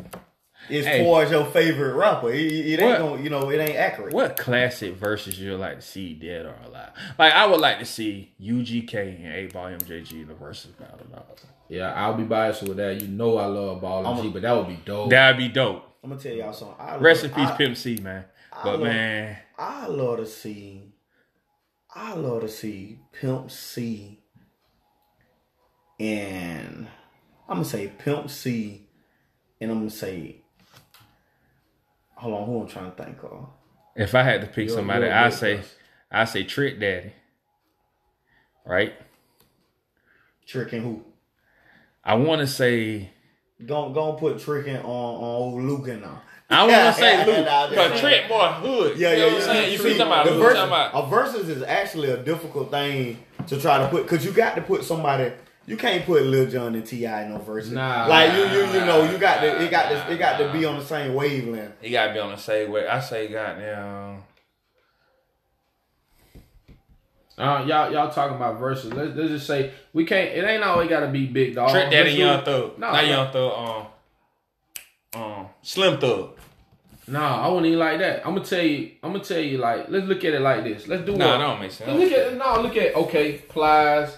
is 0.70 0.84
Hey. 0.86 1.04
towards 1.04 1.30
your 1.30 1.44
favorite 1.46 1.94
rapper. 1.94 2.32
It, 2.32 2.40
it 2.40 2.66
it 2.74 2.80
ain't 2.80 3.00
What? 3.02 3.10
gonna, 3.10 3.22
you 3.22 3.30
know, 3.30 3.50
it 3.50 3.58
ain't 3.58 3.76
accurate. 3.76 4.12
What 4.12 4.36
classic 4.36 4.94
verses 4.94 5.38
you 5.38 5.52
would 5.52 5.60
like 5.60 5.76
to 5.80 5.82
see 5.86 6.14
dead 6.14 6.44
or 6.46 6.54
alive? 6.66 6.90
Like 7.18 7.32
I 7.34 7.46
would 7.46 7.60
like 7.60 7.78
to 7.80 7.84
see 7.84 8.32
UGK 8.42 8.94
and 9.24 9.32
8Ball 9.52 9.78
& 9.80 9.84
MJG 9.84 10.22
in 10.22 10.28
the 10.28 10.34
versus 10.34 10.72
battle. 10.72 10.98
Dog. 11.68 11.76
Yeah, 11.76 11.92
I'll 11.92 12.14
be 12.14 12.24
biased 12.24 12.62
with 12.62 12.76
that. 12.78 13.00
You 13.00 13.08
know 13.08 13.36
I 13.38 13.46
love 13.46 13.80
Ball 13.80 13.98
and 14.00 14.08
I'm 14.08 14.18
a- 14.18 14.22
G, 14.22 14.28
but 14.30 14.42
that 14.42 14.52
would 14.52 14.68
be 14.68 14.80
dope. 14.84 15.10
That'd 15.10 15.36
be 15.38 15.48
dope. 15.48 15.82
I'm 16.02 16.10
gonna 16.10 16.22
tell 16.22 16.32
y'all 16.32 16.52
something. 16.52 16.76
I 16.78 16.96
Rest 16.98 17.22
love, 17.24 17.32
in 17.32 17.36
peace, 17.38 17.50
I, 17.50 17.56
Pimp 17.56 17.76
C, 17.76 17.96
man. 17.96 18.24
But 18.62 18.64
love- 18.74 18.80
man, 18.80 19.36
I 19.58 19.86
love 19.86 20.18
to 20.18 20.26
see. 20.26 20.92
I 21.94 22.14
love 22.14 22.42
to 22.42 22.48
see 22.48 23.00
Pimp 23.12 23.50
C. 23.50 24.20
And 25.98 26.86
I'm 27.48 27.56
gonna 27.56 27.64
say 27.64 27.88
Pimp 27.88 28.30
C, 28.30 28.86
and 29.60 29.70
I'm 29.70 29.78
gonna 29.78 29.90
say. 29.90 30.42
Hold 32.16 32.34
on, 32.34 32.46
who 32.46 32.60
I'm 32.62 32.66
trying 32.68 32.90
to 32.92 32.96
think 33.04 33.22
of. 33.24 33.48
if 33.94 34.14
I 34.14 34.22
had 34.22 34.40
to 34.42 34.46
pick 34.46 34.68
You're- 34.68 34.70
somebody, 34.76 35.04
you're 35.06 35.10
a 35.12 35.16
I 35.24 35.28
good 35.30 35.38
say. 35.38 35.60
I 36.10 36.24
say 36.24 36.44
Trick 36.44 36.78
Daddy. 36.80 37.12
Right? 38.64 38.94
Tricking 40.46 40.82
who? 40.82 41.04
I 42.06 42.14
want 42.14 42.40
to 42.40 42.46
say 42.46 43.10
Go 43.64 43.90
go 43.90 44.10
and 44.10 44.18
put 44.18 44.38
tricking 44.38 44.76
on 44.76 44.84
on 44.84 45.22
old 45.22 45.62
Luke 45.62 45.88
and 45.88 46.02
now. 46.02 46.22
I 46.48 46.64
want 46.66 46.94
to 46.94 47.00
say 47.00 47.26
Luke, 47.26 47.44
Nah, 47.44 47.64
I'm 47.64 47.74
but. 47.74 47.98
Trick 47.98 48.28
boy 48.28 48.46
hood. 48.46 48.98
Yeah, 48.98 49.10
you 49.12 49.16
yeah, 49.16 49.20
know 49.22 49.26
yeah. 49.26 49.32
what 49.32 49.42
I'm 49.42 49.48
saying? 49.48 49.72
You 49.72 49.78
see, 49.78 49.94
See, 49.94 50.00
about 50.00 50.26
the 50.26 50.32
Luke, 50.32 50.42
versus, 50.42 50.62
about 50.62 50.90
a 50.94 51.06
versus 51.08 51.48
is 51.48 51.62
actually 51.64 52.10
a 52.10 52.18
difficult 52.18 52.70
thing 52.70 53.18
to 53.48 53.60
try 53.60 53.78
to 53.78 53.88
put 53.88 54.04
because 54.04 54.24
you 54.24 54.30
got 54.30 54.54
to 54.54 54.62
put 54.62 54.84
somebody. 54.84 55.32
You 55.66 55.76
can't 55.76 56.04
put 56.06 56.22
Lil 56.22 56.48
Jon 56.48 56.76
and 56.76 56.86
T.I. 56.86 57.24
in 57.24 57.30
no 57.30 57.38
versus. 57.38 57.72
Nah. 57.72 58.06
like 58.06 58.32
you, 58.34 58.44
you, 58.44 58.66
you 58.66 58.84
know, 58.84 59.10
you 59.10 59.18
got 59.18 59.40
to. 59.40 59.60
It 59.60 59.68
got 59.68 59.88
to. 59.88 60.12
It 60.12 60.18
got 60.18 60.38
to 60.38 60.52
be 60.52 60.64
on 60.64 60.78
the 60.78 60.84
same 60.84 61.12
wavelength. 61.14 61.72
he 61.80 61.90
got 61.90 62.08
to 62.08 62.12
be 62.12 62.20
on 62.20 62.30
the 62.30 62.36
same 62.36 62.70
way. 62.70 62.86
I 62.86 63.00
say 63.00 63.26
goddamn. 63.26 64.22
Uh, 67.38 67.64
y'all, 67.66 67.92
y'all 67.92 68.10
talking 68.10 68.36
about 68.36 68.58
verses. 68.58 68.92
Let's, 68.94 69.14
let's 69.14 69.28
just 69.28 69.46
say 69.46 69.72
we 69.92 70.04
can't. 70.06 70.30
It 70.30 70.44
ain't 70.44 70.62
always 70.64 70.88
got 70.88 71.00
to 71.00 71.08
be 71.08 71.26
big 71.26 71.54
dog. 71.54 71.70
Trick 71.70 71.90
Daddy, 71.90 72.10
Let's 72.10 72.18
Young 72.18 72.44
Thug. 72.44 72.78
No, 72.78 72.92
Not 72.92 73.04
no. 73.04 73.10
Young 73.10 73.32
Thug. 73.32 73.88
Um, 75.14 75.22
um, 75.22 75.46
Slim 75.62 75.98
Thug. 76.00 76.30
Nah, 77.08 77.44
I 77.44 77.48
wouldn't 77.48 77.66
even 77.66 77.78
like 77.78 77.98
that. 77.98 78.26
I'm 78.26 78.34
gonna 78.34 78.44
tell 78.46 78.62
you. 78.62 78.92
I'm 79.02 79.12
gonna 79.12 79.22
tell 79.22 79.38
you. 79.38 79.58
Like, 79.58 79.88
let's 79.90 80.06
look 80.06 80.24
at 80.24 80.34
it 80.34 80.40
like 80.40 80.64
this. 80.64 80.88
Let's 80.88 81.04
do 81.04 81.14
Nah, 81.16 81.26
what? 81.26 81.38
that 81.38 81.38
don't 81.38 81.60
make 81.60 81.70
sense. 81.72 81.88
Let's 81.90 82.10
look 82.10 82.12
at 82.12 82.36
no. 82.36 82.62
Look 82.62 82.76
at 82.76 82.94
okay. 82.96 83.38
Plies 83.38 84.16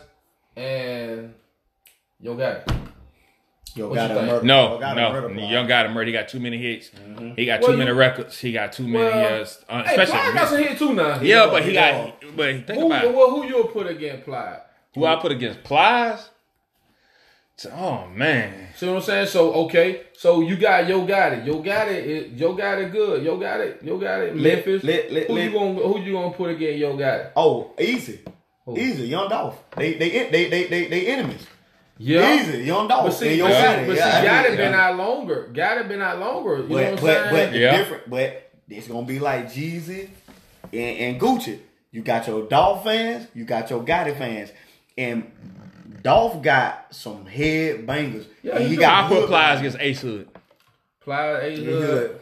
and 0.56 1.34
Yo 2.20 2.34
Gotti. 2.36 2.87
Yo, 3.78 3.94
got 3.94 4.10
you 4.10 4.18
a 4.18 4.22
murder. 4.26 4.44
No, 4.46 4.72
yo, 4.74 4.78
got 4.80 4.98
a 4.98 5.00
no. 5.00 5.12
murder. 5.12 5.40
Young 5.40 5.66
got 5.66 5.86
him 5.86 5.92
murder. 5.92 6.06
He 6.06 6.12
got 6.12 6.28
too 6.28 6.40
many 6.40 6.58
hits. 6.58 6.90
He 7.36 7.44
got 7.46 7.60
Well, 7.60 7.70
too 7.70 7.76
many 7.76 7.90
you- 7.90 7.96
records. 7.96 8.38
He 8.38 8.52
got 8.52 8.72
too 8.72 8.82
many. 8.84 9.04
Well, 9.04 9.20
yes, 9.38 9.64
uh, 9.68 9.82
Hey, 9.84 9.94
Plies 9.94 10.08
especially. 10.10 10.34
got 10.34 10.48
some 10.48 10.58
hit 10.58 10.78
too 10.78 10.92
now. 10.94 11.20
yeah, 11.20 11.46
but 11.46 11.62
he 11.62 11.72
got- 11.72 12.20
got. 12.20 12.36
But 12.36 12.46
think 12.66 12.80
Who, 12.80 12.86
about 12.86 13.04
it. 13.04 13.14
well, 13.14 13.30
who 13.30 13.46
you'll 13.46 13.68
put 13.68 13.86
against 13.86 14.24
Plies? 14.24 14.60
who 14.94 15.04
I 15.06 15.16
put 15.16 15.32
against 15.32 15.62
Plies. 15.64 16.28
Oh 17.74 18.06
man, 18.14 18.68
See 18.76 18.86
what 18.86 18.96
I'm 18.96 19.02
saying? 19.02 19.26
So 19.26 19.52
okay, 19.64 20.02
so 20.12 20.42
you 20.42 20.56
got 20.56 20.86
Yo 20.86 21.04
Gotti. 21.04 21.44
Yo 21.44 21.54
Gotti. 21.60 21.90
it- 21.92 22.28
Yo 22.36 22.54
Gotti. 22.54 22.88
Good. 22.92 23.24
Yo 23.24 23.36
Gotti. 23.36 23.84
Yo 23.84 23.98
Gotti. 23.98 24.30
Let- 24.32 24.36
Memphis. 24.36 24.84
let- 24.84 25.10
let- 25.12 25.26
who 25.26 25.34
let- 25.34 25.44
you 25.46 25.50
gonna 25.52 25.72
Who 25.74 25.98
you 26.00 26.12
gonna 26.12 26.30
put 26.30 26.50
against 26.50 26.78
Yo 26.78 26.96
Gotti? 26.96 27.30
Oh, 27.34 27.72
easy, 27.80 28.20
Who? 28.64 28.78
easy. 28.78 29.08
Young 29.08 29.28
Dolph. 29.28 29.58
They 29.76 29.94
they 29.94 30.08
they 30.30 30.48
they 30.48 30.64
they, 30.68 30.84
they 30.86 31.06
enemies. 31.08 31.44
Yeah. 31.98 32.40
Easy. 32.40 32.62
Young 32.64 32.86
Dolph. 32.88 33.06
But 33.06 33.10
see, 33.12 33.28
and 33.30 33.38
Yo 33.38 33.44
but 33.46 33.52
see, 33.54 33.62
got 33.62 33.78
it. 33.80 33.86
but 33.88 33.92
see, 33.94 33.98
Yeah, 34.00 34.24
got 34.24 34.44
it 34.46 34.50
yeah. 34.52 34.56
been 34.56 34.74
out 34.74 34.96
longer. 34.96 35.50
Gotti 35.52 35.88
been 35.88 36.00
out 36.02 36.18
longer. 36.20 36.56
You 36.58 36.62
know 36.62 36.68
But 36.68 36.74
what 36.74 36.84
I'm 36.86 36.94
but 36.94 37.00
saying? 37.32 37.50
but 37.50 37.58
Yeah. 37.58 37.76
different. 37.76 38.10
But 38.10 38.50
it's 38.68 38.86
gonna 38.88 39.06
be 39.06 39.18
like 39.18 39.46
Jeezy 39.50 40.08
and, 40.72 40.74
and 40.98 41.20
Gucci. 41.20 41.58
You 41.90 42.02
got 42.02 42.26
your 42.28 42.46
Dolph 42.46 42.84
fans. 42.84 43.26
You 43.34 43.44
got 43.44 43.68
your 43.70 43.82
Gotti 43.82 44.16
fans, 44.16 44.50
and 44.96 45.30
Dolph 46.02 46.42
got 46.42 46.94
some 46.94 47.26
head 47.26 47.86
bangers. 47.86 48.26
Yeah, 48.42 48.56
And 48.56 48.64
he 48.64 48.70
he 48.70 48.76
got 48.76 49.04
I 49.04 49.08
put 49.08 49.20
good 49.20 49.28
Plies 49.28 49.56
bangers. 49.56 49.74
against 49.74 49.84
Ace 49.84 50.00
Hood. 50.02 50.28
Plies, 51.00 51.42
Ace 51.44 51.58
Hood. 51.58 51.66
good. 51.66 52.20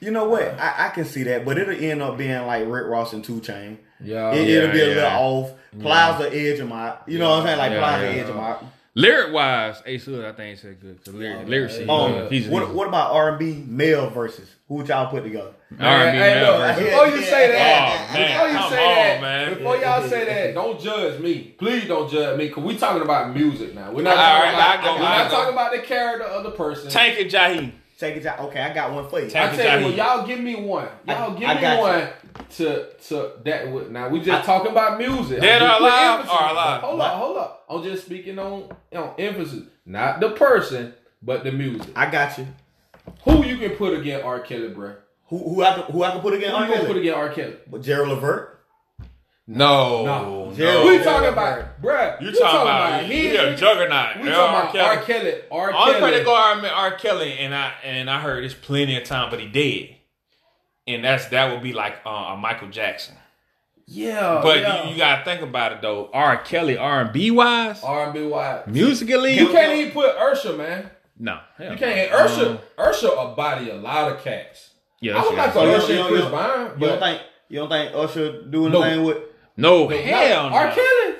You 0.00 0.10
know 0.12 0.28
what? 0.28 0.58
I, 0.60 0.86
I 0.86 0.88
can 0.90 1.04
see 1.04 1.22
that, 1.24 1.44
but 1.44 1.58
it'll 1.58 1.74
end 1.74 2.02
up 2.02 2.16
being 2.16 2.46
like 2.46 2.64
Rick 2.66 2.86
Ross 2.86 3.12
and 3.12 3.24
Two 3.24 3.40
Chain. 3.40 3.78
Yeah. 4.02 4.32
It, 4.32 4.46
Yeah, 4.48 4.56
it'll 4.58 4.72
be 4.72 4.80
a 4.80 4.88
yeah. 4.88 4.94
little 5.18 5.42
off. 5.44 5.50
Plies 5.80 6.18
the 6.20 6.36
edge 6.36 6.60
of 6.60 6.68
my. 6.68 6.94
You 7.06 7.18
know 7.18 7.30
what 7.30 7.40
I'm 7.40 7.46
saying? 7.46 7.58
Like 7.58 7.72
Yeah, 7.72 7.78
Plies 7.80 8.00
will 8.02 8.14
yeah. 8.14 8.22
edge 8.22 8.30
of 8.30 8.36
out. 8.36 8.64
Lyric 8.96 9.32
wise, 9.32 9.82
Ace 9.86 10.04
Hood, 10.04 10.24
I 10.24 10.30
think 10.32 10.56
said 10.58 10.80
good. 10.80 11.04
Cause 11.04 11.12
lyric, 11.14 11.48
lyrics, 11.48 11.76
he's, 11.78 11.88
Um, 11.88 12.28
he's, 12.30 12.46
what, 12.46 12.72
what 12.72 12.86
about 12.86 13.10
R 13.10 13.30
and 13.30 13.38
B 13.40 13.64
male 13.66 14.08
verses? 14.08 14.48
Who 14.68 14.76
would 14.76 14.86
y'all 14.88 15.10
put 15.10 15.24
together? 15.24 15.50
R&B 15.80 16.16
Hey, 16.16 16.34
now 16.40 16.50
look, 16.52 16.60
versus- 16.76 16.84
before 16.84 17.06
you 17.08 17.22
say 17.24 17.48
that, 17.52 18.08
Oh, 18.08 18.14
man, 18.14 18.32
before 18.32 18.48
you 18.48 18.54
come 18.58 18.70
say 18.70 18.86
on, 18.86 18.94
that, 18.94 19.20
man. 19.20 19.54
before 19.58 19.76
y'all 19.78 20.08
say 20.08 20.24
that, 20.26 20.54
don't 20.54 20.80
judge 20.80 21.20
me. 21.20 21.54
Please 21.58 21.88
don't 21.88 22.08
judge 22.08 22.38
me, 22.38 22.48
cause 22.50 22.62
we 22.62 22.76
talking 22.76 23.02
about 23.02 23.34
music 23.34 23.74
now. 23.74 23.90
We're 23.90 24.02
not 24.02 24.16
All 24.16 24.22
talking 24.22 24.42
right, 24.44 24.54
about. 24.54 24.78
I 24.78 24.84
go, 24.84 24.94
we're 25.00 25.06
I 25.08 25.18
not 25.18 25.30
go. 25.30 25.36
talking 25.38 25.52
about 25.54 25.72
the 25.72 25.78
character 25.80 26.24
of 26.28 26.44
the 26.44 26.50
person. 26.52 26.88
Tank 26.90 27.18
and 27.20 27.28
Jaheim. 27.30 27.72
Take 28.04 28.16
it 28.16 28.26
out. 28.26 28.38
Okay, 28.40 28.60
I 28.60 28.74
got 28.74 28.92
one 28.92 29.08
for 29.08 29.18
you. 29.20 29.30
Tank- 29.30 29.54
I 29.54 29.56
tell 29.56 29.78
you, 29.80 29.86
what, 29.86 29.94
y'all 29.94 30.26
give 30.26 30.40
me 30.40 30.56
one. 30.56 30.88
Y'all 31.08 31.34
I- 31.34 31.38
give 31.38 31.48
I 31.48 31.54
me 31.54 31.60
got 31.62 31.76
you. 31.76 31.82
one 31.82 32.08
to 32.50 32.86
to 33.08 33.30
that. 33.44 33.68
would- 33.70 33.90
Now 33.90 34.08
we 34.10 34.20
just 34.20 34.44
talking 34.44 34.70
about 34.72 34.98
music. 34.98 35.40
Dead 35.40 35.62
I'm 35.62 35.68
just 35.68 35.80
or 35.80 35.88
putting 35.88 35.94
alive 35.94 36.20
or 36.28 36.50
alive? 36.52 36.80
Hold 36.82 37.00
up, 37.00 37.12
hold 37.14 37.36
up. 37.38 37.64
I'm 37.70 37.82
just 37.82 38.04
speaking 38.04 38.38
on 38.38 38.68
on 38.94 39.14
emphasis, 39.18 39.62
not 39.86 40.20
the 40.20 40.30
person, 40.32 40.92
but 41.22 41.44
the 41.44 41.52
music. 41.52 41.88
I 41.96 42.10
got 42.10 42.36
you. 42.36 42.46
Who 43.22 43.42
you 43.42 43.56
can 43.56 43.70
put 43.70 43.98
against 43.98 44.22
R. 44.26 44.40
Kelly, 44.40 44.68
bro? 44.68 44.96
Who 45.28 45.38
who 45.38 45.62
I 45.62 45.74
can, 45.74 45.84
who 45.84 46.02
I 46.02 46.10
can 46.10 46.20
put 46.20 46.34
again? 46.34 46.50
Who 46.50 46.56
R. 46.56 46.66
you 46.68 46.74
gonna 46.74 46.86
put 46.88 46.96
against 46.98 47.16
R. 47.16 47.28
Kelly? 47.30 47.56
But 47.70 47.80
Gerald 47.82 48.10
Levert. 48.10 48.53
No, 49.46 50.04
No. 50.06 50.52
Gerald- 50.56 50.86
We 50.88 50.98
talking 51.04 51.28
about, 51.28 51.82
bruh. 51.82 52.18
You 52.20 52.28
we 52.28 52.38
talking 52.38 52.60
about 52.62 53.02
his 53.04 53.32
yeah, 53.34 53.40
nigga. 53.42 53.56
juggernaut. 53.58 54.20
We 54.22 54.28
Yeah, 54.30 54.34
talking 54.36 54.54
R. 54.54 54.60
about 54.62 54.72
Kelly. 54.72 54.86
R. 54.96 55.02
Kelly. 55.02 55.34
R. 55.50 55.72
Only 55.74 55.92
Kelly. 55.92 56.00
person 56.00 56.12
that 56.18 56.24
go 56.24 56.34
R. 56.34 56.66
R. 56.66 56.90
Kelly, 56.92 57.38
and 57.40 57.54
I 57.54 57.72
and 57.84 58.08
I 58.10 58.20
heard 58.20 58.44
it's 58.44 58.54
plenty 58.54 58.96
of 58.96 59.04
time, 59.04 59.28
but 59.30 59.40
he 59.40 59.46
dead, 59.46 59.96
and 60.86 61.04
that's 61.04 61.26
that 61.26 61.52
would 61.52 61.62
be 61.62 61.74
like 61.74 61.96
uh, 62.06 62.08
a 62.32 62.36
Michael 62.38 62.68
Jackson. 62.68 63.16
Yeah, 63.86 64.40
But 64.42 64.60
yeah. 64.60 64.84
you, 64.84 64.92
you 64.92 64.96
gotta 64.96 65.22
think 65.26 65.42
about 65.42 65.72
it 65.72 65.82
though. 65.82 66.08
R. 66.14 66.38
Kelly, 66.38 66.78
R 66.78 67.02
and 67.02 67.12
B 67.12 67.30
wise, 67.30 67.82
R 67.84 68.04
and 68.04 68.14
B 68.14 68.22
wide. 68.26 68.66
musically, 68.66 69.34
You 69.38 69.48
can't 69.50 69.74
even 69.74 69.92
put 69.92 70.06
Usher, 70.16 70.54
man. 70.54 70.88
no. 71.18 71.38
You 71.60 71.76
can't. 71.76 72.10
Usher, 72.14 72.46
Um, 72.48 72.58
Usher, 72.78 73.10
a 73.18 73.26
body 73.34 73.68
a 73.68 73.74
lot 73.74 74.10
of 74.10 74.24
cats. 74.24 74.70
Yeah, 75.02 75.18
I 75.18 75.22
would 75.22 75.34
like 75.34 75.36
that's 75.36 75.52
to 75.52 75.58
right. 75.58 75.68
you 75.68 75.74
Usher 75.74 75.86
don't- 75.88 75.90
and 75.90 75.98
you 75.98 76.08
Chris 76.08 76.20
don't- 76.22 76.30
Brown, 76.30 76.60
You 76.80 76.86
don't 76.86 76.98
but 76.98 77.00
think 77.00 77.22
you 77.50 77.58
don't 77.58 77.68
think 77.68 77.94
Usher 77.94 78.42
do 78.44 78.70
No. 78.70 78.80
anything 78.82 79.04
with? 79.04 79.18
No, 79.56 79.86
but 79.88 79.98
hell 80.00 80.50
no. 80.50 80.56
R. 80.56 80.70
Kelly. 80.72 81.14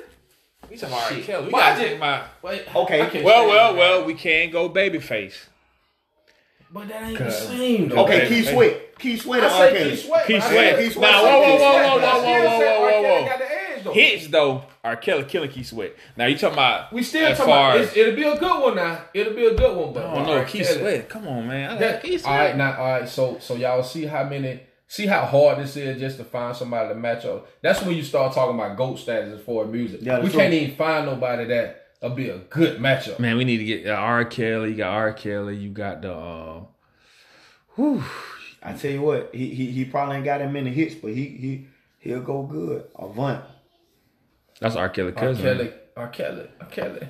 We 0.71 0.77
talking 0.77 0.95
about 0.95 1.13
R. 1.13 1.19
Kelly. 1.21 1.45
We 1.47 1.51
But 1.53 1.59
gotta 1.59 1.81
I 1.81 1.85
take 1.89 1.99
my. 1.99 2.23
Wait, 2.43 2.77
Okay. 2.77 3.23
Well, 3.23 3.47
well, 3.49 3.73
that. 3.75 3.79
well, 3.79 4.05
we 4.05 4.15
can't 4.15 4.51
go 4.53 4.69
babyface. 4.69 5.35
But 6.73 6.89
that 6.89 7.03
ain't 7.05 7.19
the 7.19 7.31
same. 7.31 7.89
Though. 7.89 8.05
Okay, 8.05 8.27
Okay. 8.27 8.29
Keith 8.29 8.49
Sweat. 8.51 8.99
Keith 8.99 9.23
Sweat 9.23 9.43
I 9.43 9.47
and 9.47 9.53
R. 9.55 9.61
say 9.61 9.79
Kelly. 9.79 9.91
Keith 9.91 10.05
Sweat. 10.07 10.27
Keith 10.27 10.43
Sweat. 10.43 10.79
Now, 10.79 11.21
Sweat. 11.21 11.33
whoa, 11.33 11.41
whoa, 11.41 11.57
whoa, 11.57 11.59
whoa, 11.59 11.99
whoa, 11.99 11.99
whoa, 11.99 12.59
whoa, 12.59 13.03
whoa, 13.03 13.21
whoa. 13.21 13.27
got 13.29 13.39
the 13.39 13.45
edge, 13.45 13.85
though. 13.85 13.93
Hits 13.93 14.27
though, 14.29 14.65
R. 14.83 14.97
Kelly 14.97 15.25
killing 15.25 15.51
Keith 15.51 15.67
Sweat. 15.67 15.95
Now 16.17 16.27
you 16.27 16.37
talking 16.37 16.55
about 16.55 16.93
We 16.93 17.03
still 17.05 17.29
talking 17.37 17.45
about 17.45 17.77
it's, 17.81 17.93
as 17.93 17.97
it'll 17.97 18.17
be 18.17 18.23
a 18.25 18.37
good 18.37 18.63
one 18.63 18.75
now. 18.75 19.05
It'll 19.15 19.35
be 19.35 19.47
a 19.47 19.55
good 19.55 19.77
one, 19.77 19.93
but 19.93 20.05
I 20.07 20.15
don't 20.17 20.27
know 20.27 20.45
Keith 20.45 20.67
Sweat. 20.69 21.09
Come 21.09 21.29
on, 21.29 21.47
man. 21.47 21.69
I 21.69 21.73
like 21.73 21.81
That, 21.81 22.03
Keith 22.03 22.27
all 22.27 22.37
right, 22.37 22.57
now, 22.57 22.77
all 22.77 23.01
right. 23.01 23.09
So, 23.09 23.39
so 23.41 23.55
y'all 23.55 23.83
see 23.85 24.07
how 24.07 24.25
many, 24.25 24.61
see 24.87 25.07
how 25.07 25.25
hard 25.25 25.59
this 25.59 25.77
is 25.77 25.99
just 25.99 26.19
to 26.19 26.25
find 26.25 26.57
somebody 26.57 26.89
to 26.89 26.95
match 26.95 27.25
up. 27.25 27.49
That's 27.63 27.83
when 27.83 27.97
you 27.97 28.03
start 28.03 28.35
talking 28.35 28.55
about 28.55 28.77
goat 28.77 28.99
status 28.99 29.43
for 29.43 29.67
music. 29.67 30.01
Yeah, 30.03 30.21
we 30.21 30.29
true. 30.29 30.41
can't 30.41 30.53
even 30.55 30.77
find 30.77 31.07
nobody 31.07 31.47
that 31.47 31.87
will 32.03 32.11
be 32.11 32.29
a 32.29 32.39
good 32.39 32.79
matchup. 32.79 33.19
Man, 33.19 33.37
we 33.37 33.45
need 33.45 33.59
to 33.59 33.65
get 33.65 33.87
uh, 33.87 33.95
R. 33.95 34.25
Kelly. 34.25 34.71
You 34.71 34.77
got 34.77 34.93
R. 34.93 35.13
Kelly. 35.13 35.57
You 35.57 35.71
got 35.71 36.03
the. 36.03 36.13
Uh, 36.13 36.61
whew. 37.77 38.05
I 38.63 38.73
tell 38.73 38.91
you 38.91 39.03
what, 39.03 39.35
he 39.35 39.55
he 39.55 39.71
he 39.71 39.85
probably 39.85 40.17
ain't 40.17 40.25
got 40.25 40.39
that 40.39 40.51
many 40.51 40.71
hits, 40.71 40.95
but 40.95 41.13
he 41.13 41.27
he 41.29 41.67
he'll 41.99 42.23
go 42.23 42.43
good. 42.45 42.87
Avant. 42.97 43.45
That's 44.59 44.75
R. 44.75 44.89
Kelly 44.89 45.13
R. 45.15 45.21
cousin. 45.21 45.45
Kelly, 45.45 45.73
R. 45.97 46.09
Kelly, 46.09 46.49
R. 46.61 46.67
Kelly. 46.69 47.09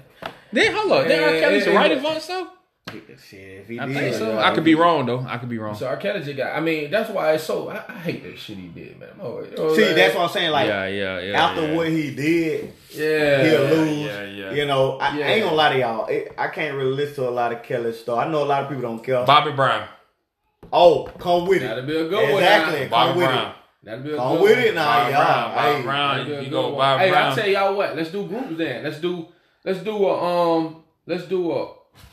Then 0.52 0.74
hold 0.74 0.92
up. 0.92 1.06
Then 1.06 1.22
R. 1.22 1.40
Kelly's 1.40 1.66
a 1.66 1.72
right 1.72 1.92
advance 1.92 2.26
though. 2.26 2.48
Shit, 2.90 3.60
if 3.60 3.68
he 3.68 3.80
I 3.80 3.86
did, 3.86 3.96
think 3.96 4.14
so. 4.16 4.38
I 4.38 4.54
could 4.54 4.62
be 4.64 4.74
wrong 4.74 5.06
though. 5.06 5.20
I 5.26 5.38
could 5.38 5.48
be 5.48 5.58
wrong. 5.58 5.74
So 5.74 5.86
R. 5.86 5.96
Kelly 5.96 6.22
just 6.22 6.36
got. 6.36 6.54
I 6.56 6.60
mean, 6.60 6.90
that's 6.90 7.10
why 7.10 7.32
it's 7.32 7.44
so. 7.44 7.68
I, 7.68 7.82
I 7.88 7.92
hate 7.98 8.22
that 8.24 8.38
shit 8.38 8.58
he 8.58 8.68
did, 8.68 8.98
man. 9.00 9.08
You 9.16 9.22
know 9.22 9.30
what 9.64 9.76
See, 9.76 9.88
I'm 9.88 9.94
that's 9.96 10.14
what 10.14 10.24
I'm 10.24 10.28
saying. 10.30 10.50
Like 10.50 10.68
yeah, 10.68 10.86
yeah, 10.86 11.20
yeah. 11.20 11.44
after 11.46 11.66
yeah. 11.66 11.74
what 11.76 11.88
he 11.88 12.14
did, 12.14 12.72
Yeah, 12.90 13.42
he'll 13.44 13.60
lose. 13.78 13.98
yeah, 14.06 14.22
yeah. 14.24 14.52
You 14.52 14.66
know, 14.66 14.98
I, 14.98 15.16
Yeah. 15.18 15.26
I 15.26 15.28
ain't 15.30 15.44
gonna 15.44 15.56
lie 15.56 15.72
to 15.72 15.78
y'all. 15.78 16.06
It, 16.06 16.34
I 16.36 16.48
can't 16.48 16.76
really 16.76 16.92
listen 16.92 17.24
to 17.24 17.28
a 17.28 17.30
lot 17.30 17.52
of 17.52 17.62
Kelly 17.62 17.92
stuff. 17.94 18.18
I 18.18 18.28
know 18.30 18.42
a 18.42 18.46
lot 18.46 18.62
of 18.64 18.68
people 18.68 18.82
don't 18.82 19.02
care. 19.02 19.24
Bobby 19.24 19.52
Brown. 19.52 19.88
Oh, 20.72 21.04
come 21.18 21.46
with 21.46 21.62
it. 21.62 21.66
That'll 21.66 21.86
be 21.86 21.96
a 21.96 22.08
good 22.08 22.32
one. 22.32 22.42
Exactly. 22.42 22.74
now. 22.74 22.80
Come 22.82 22.90
Bobby 22.90 23.18
with 23.18 23.28
Brown. 23.28 23.48
it. 23.48 23.54
That'll 23.82 24.04
be 24.04 24.12
a 24.12 24.16
Come 24.16 24.32
good 24.36 24.42
with 24.42 24.56
one. 24.58 24.66
it 24.66 24.74
now, 24.74 24.84
Bobby 24.84 25.12
Brown. 25.12 25.26
y'all. 25.26 25.54
Bobby 25.54 25.76
Hey, 25.78 25.82
Brown. 25.82 26.28
That'll 26.28 26.44
You 26.44 26.50
go 26.50 26.62
one. 26.68 26.76
Bobby 26.78 27.04
Hey, 27.04 27.14
I 27.14 27.34
tell 27.34 27.48
y'all 27.48 27.76
what. 27.76 27.96
Let's 27.96 28.10
do 28.10 28.26
groups 28.26 28.56
then. 28.58 28.84
Let's 28.84 29.00
do. 29.00 29.26
Let's 29.64 29.78
do 29.80 29.96
a 30.06 30.58
um. 30.58 30.82
Let's 31.06 31.24
do 31.26 31.50
a 31.52 31.68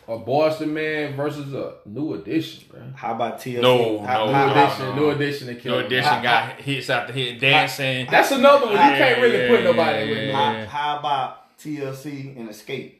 a 0.08 0.18
Boyz 0.18 0.60
II 0.62 0.68
Men 0.68 1.16
versus 1.16 1.54
a 1.54 1.76
New 1.86 2.14
Edition, 2.16 2.64
bro. 2.70 2.82
How 2.96 3.14
about 3.16 3.40
TLC? 3.40 3.62
No, 3.62 4.00
how, 4.02 4.26
no, 4.26 4.28
New 4.28 4.34
how, 4.34 4.46
no, 4.54 4.64
Edition, 4.66 4.86
no. 4.86 4.96
New 4.96 5.10
Edition, 5.12 5.48
to 5.48 5.56
kill 5.56 5.74
New 5.74 5.80
him. 5.80 5.86
Edition 5.88 6.14
How- 6.14 6.22
got 6.22 6.62
hits 6.62 6.90
after 6.90 7.14
hit, 7.14 7.40
dancing. 7.40 8.08
That's 8.10 8.32
another 8.32 8.66
one. 8.66 8.74
You 8.76 8.80
Yeah, 8.82 8.98
can't 8.98 9.22
really 9.22 9.48
put 9.48 9.64
nobody 9.64 10.00
yeah, 10.00 10.10
with 10.10 10.18
yeah. 10.28 10.52
me. 10.62 10.66
how, 10.66 10.66
how 10.66 11.00
about 11.00 11.58
TLC 11.60 12.38
and 12.38 12.50
Xscape? 12.50 12.94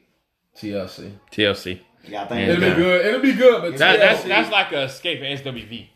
TLC. 0.56 1.12
TLC. 1.30 1.80
Y'all 2.08 2.26
think 2.26 2.40
Yeah. 2.46 2.52
It'll 2.54 2.56
be 2.60 2.66
Okay. 2.66 2.74
good. 2.76 3.06
It'll 3.06 3.20
be 3.20 3.32
good, 3.32 3.62
but 3.62 3.78
That, 3.78 3.98
that's 3.98 4.24
that's 4.24 4.50
like 4.50 4.72
a 4.72 4.86
Xscape 4.86 5.22
and 5.22 5.38
SWV. 5.38 5.86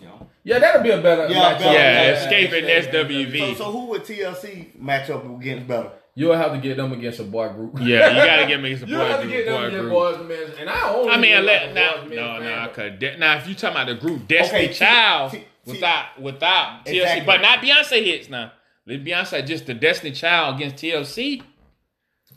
you 0.00 0.04
know? 0.06 0.28
yeah, 0.44 0.58
that'll 0.60 0.82
be 0.82 0.90
a 0.90 1.00
better. 1.00 1.26
Yeah, 1.28 1.54
matchup. 1.54 1.58
better. 1.58 1.72
Yeah, 1.72 2.02
yeah, 2.12 2.26
Xscape 2.26 2.52
in 2.52 2.64
So, 2.84 2.98
SWV. 3.04 3.56
so 3.56 3.64
who 3.72 3.86
would 3.86 4.02
TLC 4.04 4.78
match 4.78 5.10
up 5.10 5.24
against 5.24 5.66
better? 5.66 5.90
You'll 6.18 6.34
have 6.34 6.52
to 6.52 6.58
get 6.58 6.78
them 6.78 6.92
against 6.94 7.20
a 7.20 7.24
boy 7.24 7.50
group. 7.50 7.74
Yeah, 7.78 8.08
you 8.08 8.24
gotta 8.26 8.46
get 8.46 8.58
me 8.62 8.74
some 8.74 8.88
You'll 8.88 9.00
have 9.00 9.20
boy 9.20 9.24
to 9.24 9.28
get 9.28 9.44
group. 9.44 9.46
them 9.46 9.54
Boy 9.54 9.66
against 9.66 9.80
group. 9.82 9.92
boys 9.92 10.16
and 10.16 10.28
men. 10.28 10.50
And 10.60 10.70
I 10.70 10.88
only. 10.94 11.10
I 11.12 11.16
mean, 11.18 11.30
really 11.32 11.46
let 11.46 11.64
like 11.66 11.74
now, 11.74 11.90
men 12.04 12.16
no, 12.16 12.16
fan, 12.16 12.42
no, 12.44 12.66
but- 12.66 12.74
cause 12.74 12.98
de- 12.98 13.16
now 13.18 13.36
if 13.36 13.46
you 13.48 13.54
talking 13.54 13.76
about 13.76 13.86
the 13.88 13.94
group 13.94 14.26
Destiny 14.26 14.64
Okay, 14.64 14.72
Child 14.72 15.32
T- 15.32 15.38
T- 15.38 15.44
without 15.66 16.20
without 16.22 16.86
TLC, 16.86 17.26
but 17.26 17.42
not 17.42 17.58
Beyonce 17.58 18.02
hits 18.02 18.30
now. 18.30 18.52
Let 18.86 19.04
Beyonce 19.04 19.46
just 19.46 19.66
the 19.66 19.74
Destiny 19.74 20.12
Child 20.12 20.56
against 20.56 20.76
TLC. 20.76 21.42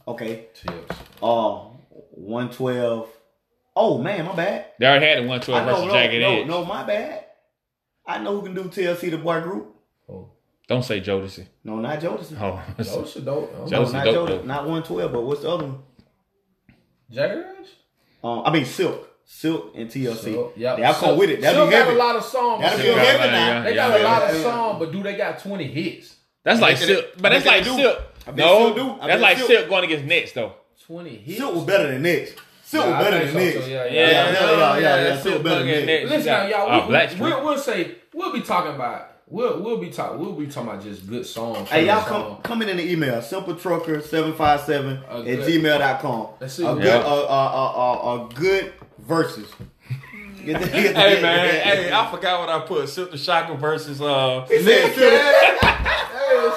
Okay. 0.07 0.47
TLC. 0.61 0.83
Uh, 1.23 1.69
one 2.11 2.49
twelve. 2.51 3.07
Oh 3.75 3.97
man, 3.97 4.25
my 4.25 4.35
bad. 4.35 4.65
They 4.77 4.87
already 4.87 5.05
had 5.05 5.23
the 5.23 5.27
one 5.27 5.39
I 5.39 5.43
twelve 5.43 5.65
know, 5.65 5.73
versus 5.75 5.87
no, 5.87 5.93
Jagged 5.93 6.21
no, 6.21 6.31
Edge. 6.41 6.47
no, 6.47 6.65
my 6.65 6.83
bad. 6.83 7.25
I 8.05 8.17
know 8.19 8.35
who 8.41 8.41
can 8.45 8.55
do 8.55 8.63
TLC 8.63 9.11
the 9.11 9.17
boy 9.19 9.39
group. 9.39 9.75
Don't 10.69 10.83
say 10.83 11.01
Jodeci. 11.01 11.45
No, 11.63 11.77
not 11.77 11.99
Jodeci. 11.99 12.37
Oh, 12.39 13.05
shit, 13.05 13.25
dope. 13.25 13.51
Oh, 13.57 13.67
Joe- 13.67 13.81
No, 13.83 13.85
Jodeci 13.85 13.93
not 13.93 14.05
dope, 14.05 14.29
Jodeci. 14.29 14.45
Not 14.45 14.67
one 14.69 14.83
twelve, 14.83 15.11
but 15.11 15.21
what's 15.23 15.41
the 15.41 15.49
other 15.51 15.65
one? 15.65 15.79
Jagged 17.11 17.43
Um, 18.23 18.43
I 18.45 18.51
mean 18.53 18.65
Silk, 18.65 19.09
Silk 19.25 19.73
and 19.75 19.89
TLC. 19.89 20.33
So, 20.33 20.53
yeah. 20.55 20.75
They'll 20.75 20.93
come 20.93 21.17
with 21.17 21.31
it. 21.31 21.41
That'll 21.41 21.67
Still 21.67 21.79
be 21.85 21.85
got 21.85 21.93
a 21.93 21.97
lot 21.97 22.15
of 22.17 22.23
songs. 22.23 22.61
That'll 22.61 22.77
be 22.77 22.83
heavy 22.87 23.17
now. 23.31 23.47
yeah. 23.47 23.61
They 23.63 23.73
got 23.75 23.99
a 23.99 24.03
lot 24.03 24.21
of 24.29 24.35
yeah. 24.35 24.43
songs, 24.43 24.79
but 24.79 24.91
do 24.91 25.01
they 25.03 25.15
got 25.17 25.39
20 25.39 25.63
hits? 25.65 26.15
That's 26.43 26.61
like 26.61 26.77
Silk, 26.77 27.05
but 27.19 27.29
that's 27.29 27.45
like 27.45 27.63
do. 27.63 27.75
Silk. 27.75 27.99
No, 28.35 28.73
Silk 28.73 28.75
do. 29.01 29.07
That's 29.07 29.21
like 29.21 29.37
Silk- 29.37 29.49
Silk 29.49 29.69
going 29.69 29.83
against 29.85 30.05
Nets 30.05 30.31
though. 30.33 30.53
20 30.85 31.09
hits? 31.17 31.37
Silk 31.39 31.55
was 31.55 31.63
better 31.63 31.87
than 31.91 32.01
Nix. 32.03 32.31
Silk 32.63 32.85
Yeah, 32.85 32.91
was 32.99 33.03
better 33.05 33.25
than 33.25 33.33
so, 33.33 33.39
Nix. 33.39 33.53
so, 33.59 33.65
yeah, 33.67 33.75
yeah, 33.75 33.85
yeah. 33.85 33.91
yeah, 33.91 34.31
yeah, 34.31 34.77
yeah, 34.77 34.79
yeah. 34.79 35.13
Silk 35.13 35.23
Silk 35.23 35.43
better 35.43 35.55
than 35.59 35.67
better 35.67 35.77
than 35.79 35.85
Nix. 35.87 36.09
Nix. 36.11 36.25
Listen, 36.25 36.49
y'all, 36.51 36.87
we, 36.87 36.93
Blackstreet. 36.95 37.19
we'll, 37.19 37.43
we'll 37.45 37.57
say, 37.57 37.95
we'll 38.13 38.31
be 38.33 38.41
talking 38.41 38.75
about, 38.75 39.08
we'll, 39.29 39.61
we'll 39.61 39.77
be 39.77 39.89
talking, 39.89 40.19
we'll 40.19 40.33
be 40.33 40.47
talking 40.47 40.69
about 40.69 40.83
just 40.83 41.07
good 41.07 41.25
songs. 41.25 41.69
Hey, 41.69 41.85
y'all 41.85 42.01
favorite 42.01 42.09
come 42.09 42.21
songs. 42.23 42.39
come 42.43 42.61
in 42.63 42.77
the 42.77 42.91
email 42.91 43.21
simpletrucker757 43.21 45.03
A 45.09 45.17
at 45.19 45.23
good- 45.25 45.39
gmail.com. 45.63 46.27
Let's 46.39 46.53
see 46.53 46.63
A 46.63 46.67
what- 46.67 46.81
good, 46.81 46.87
a, 47.01 47.07
a, 47.07 47.11
a, 47.11 47.93
a, 48.21 48.25
a 48.25 48.29
good 48.33 48.73
verses. 48.99 49.47
Get 50.45 50.61
the- 50.61 50.67
get 50.71 50.93
the- 50.93 50.99
Hey 51.01 51.21
man, 51.21 51.49
hey, 51.63 51.91
I 51.91 52.09
forgot 52.09 52.39
what 52.39 52.49
I 52.49 52.59
put. 52.65 52.87
Silk 52.87 53.11
the 53.11 53.17
Shocker 53.17 53.55
versus 53.55 54.01
uh. 54.01 54.45
He 54.47 54.59
said 54.59 54.65
Nick 54.65 54.93
Silk- 54.95 55.11
Cannon. 55.11 55.85
Hey, 56.15 56.49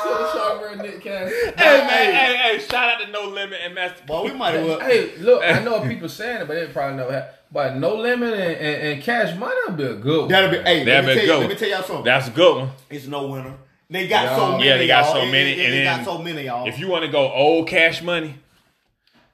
so 0.77 0.83
Nick 0.83 1.01
Cannon. 1.01 1.29
Hey 1.57 1.87
man, 1.87 2.15
hey, 2.15 2.37
hey, 2.37 2.59
shout 2.59 3.01
out 3.01 3.05
to 3.05 3.11
No 3.11 3.29
Limit 3.29 3.61
and 3.65 3.75
Master. 3.75 4.05
Boy, 4.07 4.25
we 4.25 4.33
might 4.33 4.55
as 4.55 4.67
well. 4.67 4.81
Hey, 4.81 5.17
look, 5.19 5.43
I 5.43 5.63
know 5.63 5.81
people 5.89 6.09
saying 6.09 6.43
it, 6.43 6.49
but 6.49 6.57
it 6.57 6.73
probably 6.73 6.97
never 6.97 7.13
happened. 7.13 7.37
But 7.51 7.77
No 7.77 7.97
Limit 7.97 8.33
and, 8.33 8.41
and, 8.57 8.83
and 8.95 9.03
Cash 9.03 9.37
Money 9.39 9.55
will 9.67 9.75
be 9.75 9.85
a 9.85 9.95
good 9.95 10.21
one. 10.21 10.29
That'll 10.29 10.51
be. 10.51 10.57
Hey, 10.59 10.85
That'll 10.85 11.07
let 11.09 11.17
me, 11.17 11.21
be 11.23 11.27
tell 11.27 11.27
you, 11.27 11.33
good. 11.33 11.41
let 11.41 11.49
me 11.51 11.55
tell 11.57 11.69
y'all 11.69 11.83
something. 11.83 12.05
That's 12.05 12.29
a 12.29 12.31
good 12.31 12.57
one. 12.57 12.71
It's 12.91 13.07
no 13.07 13.27
winner. 13.27 13.55
They 13.91 14.09
got 14.09 14.25
Yeah. 14.25 14.37
so 14.37 14.53
many. 14.53 14.65
Yeah, 14.67 14.77
they 14.79 14.87
got 14.87 15.05
y'all. 15.05 15.15
so 15.15 15.27
many, 15.27 15.51
It, 15.53 15.59
it, 15.59 15.65
and 15.65 15.73
they 15.75 15.85
then 15.85 15.97
got 15.99 16.05
so 16.07 16.19
many, 16.23 16.45
y'all. 16.47 16.67
If 16.67 16.79
you 16.79 16.89
want 16.89 17.05
to 17.05 17.11
go 17.13 17.31
old 17.31 17.69
Cash 17.69 18.03
Money, 18.03 18.37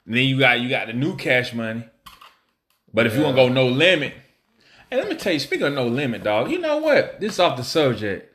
then 0.07 0.25
you 0.25 0.39
got 0.39 0.61
you 0.61 0.69
got 0.69 0.89
the 0.89 0.93
new 0.95 1.17
Cash 1.17 1.55
Money. 1.55 1.85
But 2.93 3.07
if 3.07 3.15
you 3.15 3.23
want 3.23 3.37
to 3.37 3.43
go 3.43 3.49
No 3.49 3.67
Limit, 3.69 4.15
and 4.91 4.99
let 5.01 5.09
me 5.09 5.15
tell 5.15 5.33
you, 5.33 5.39
speaking 5.39 5.67
of 5.67 5.75
No 5.75 5.87
Limit, 5.87 6.25
dog, 6.25 6.51
you 6.51 6.59
know 6.59 6.79
what? 6.79 7.21
This 7.21 7.35
is 7.35 7.41
off 7.41 7.57
the 7.57 7.63
subject. 7.63 8.28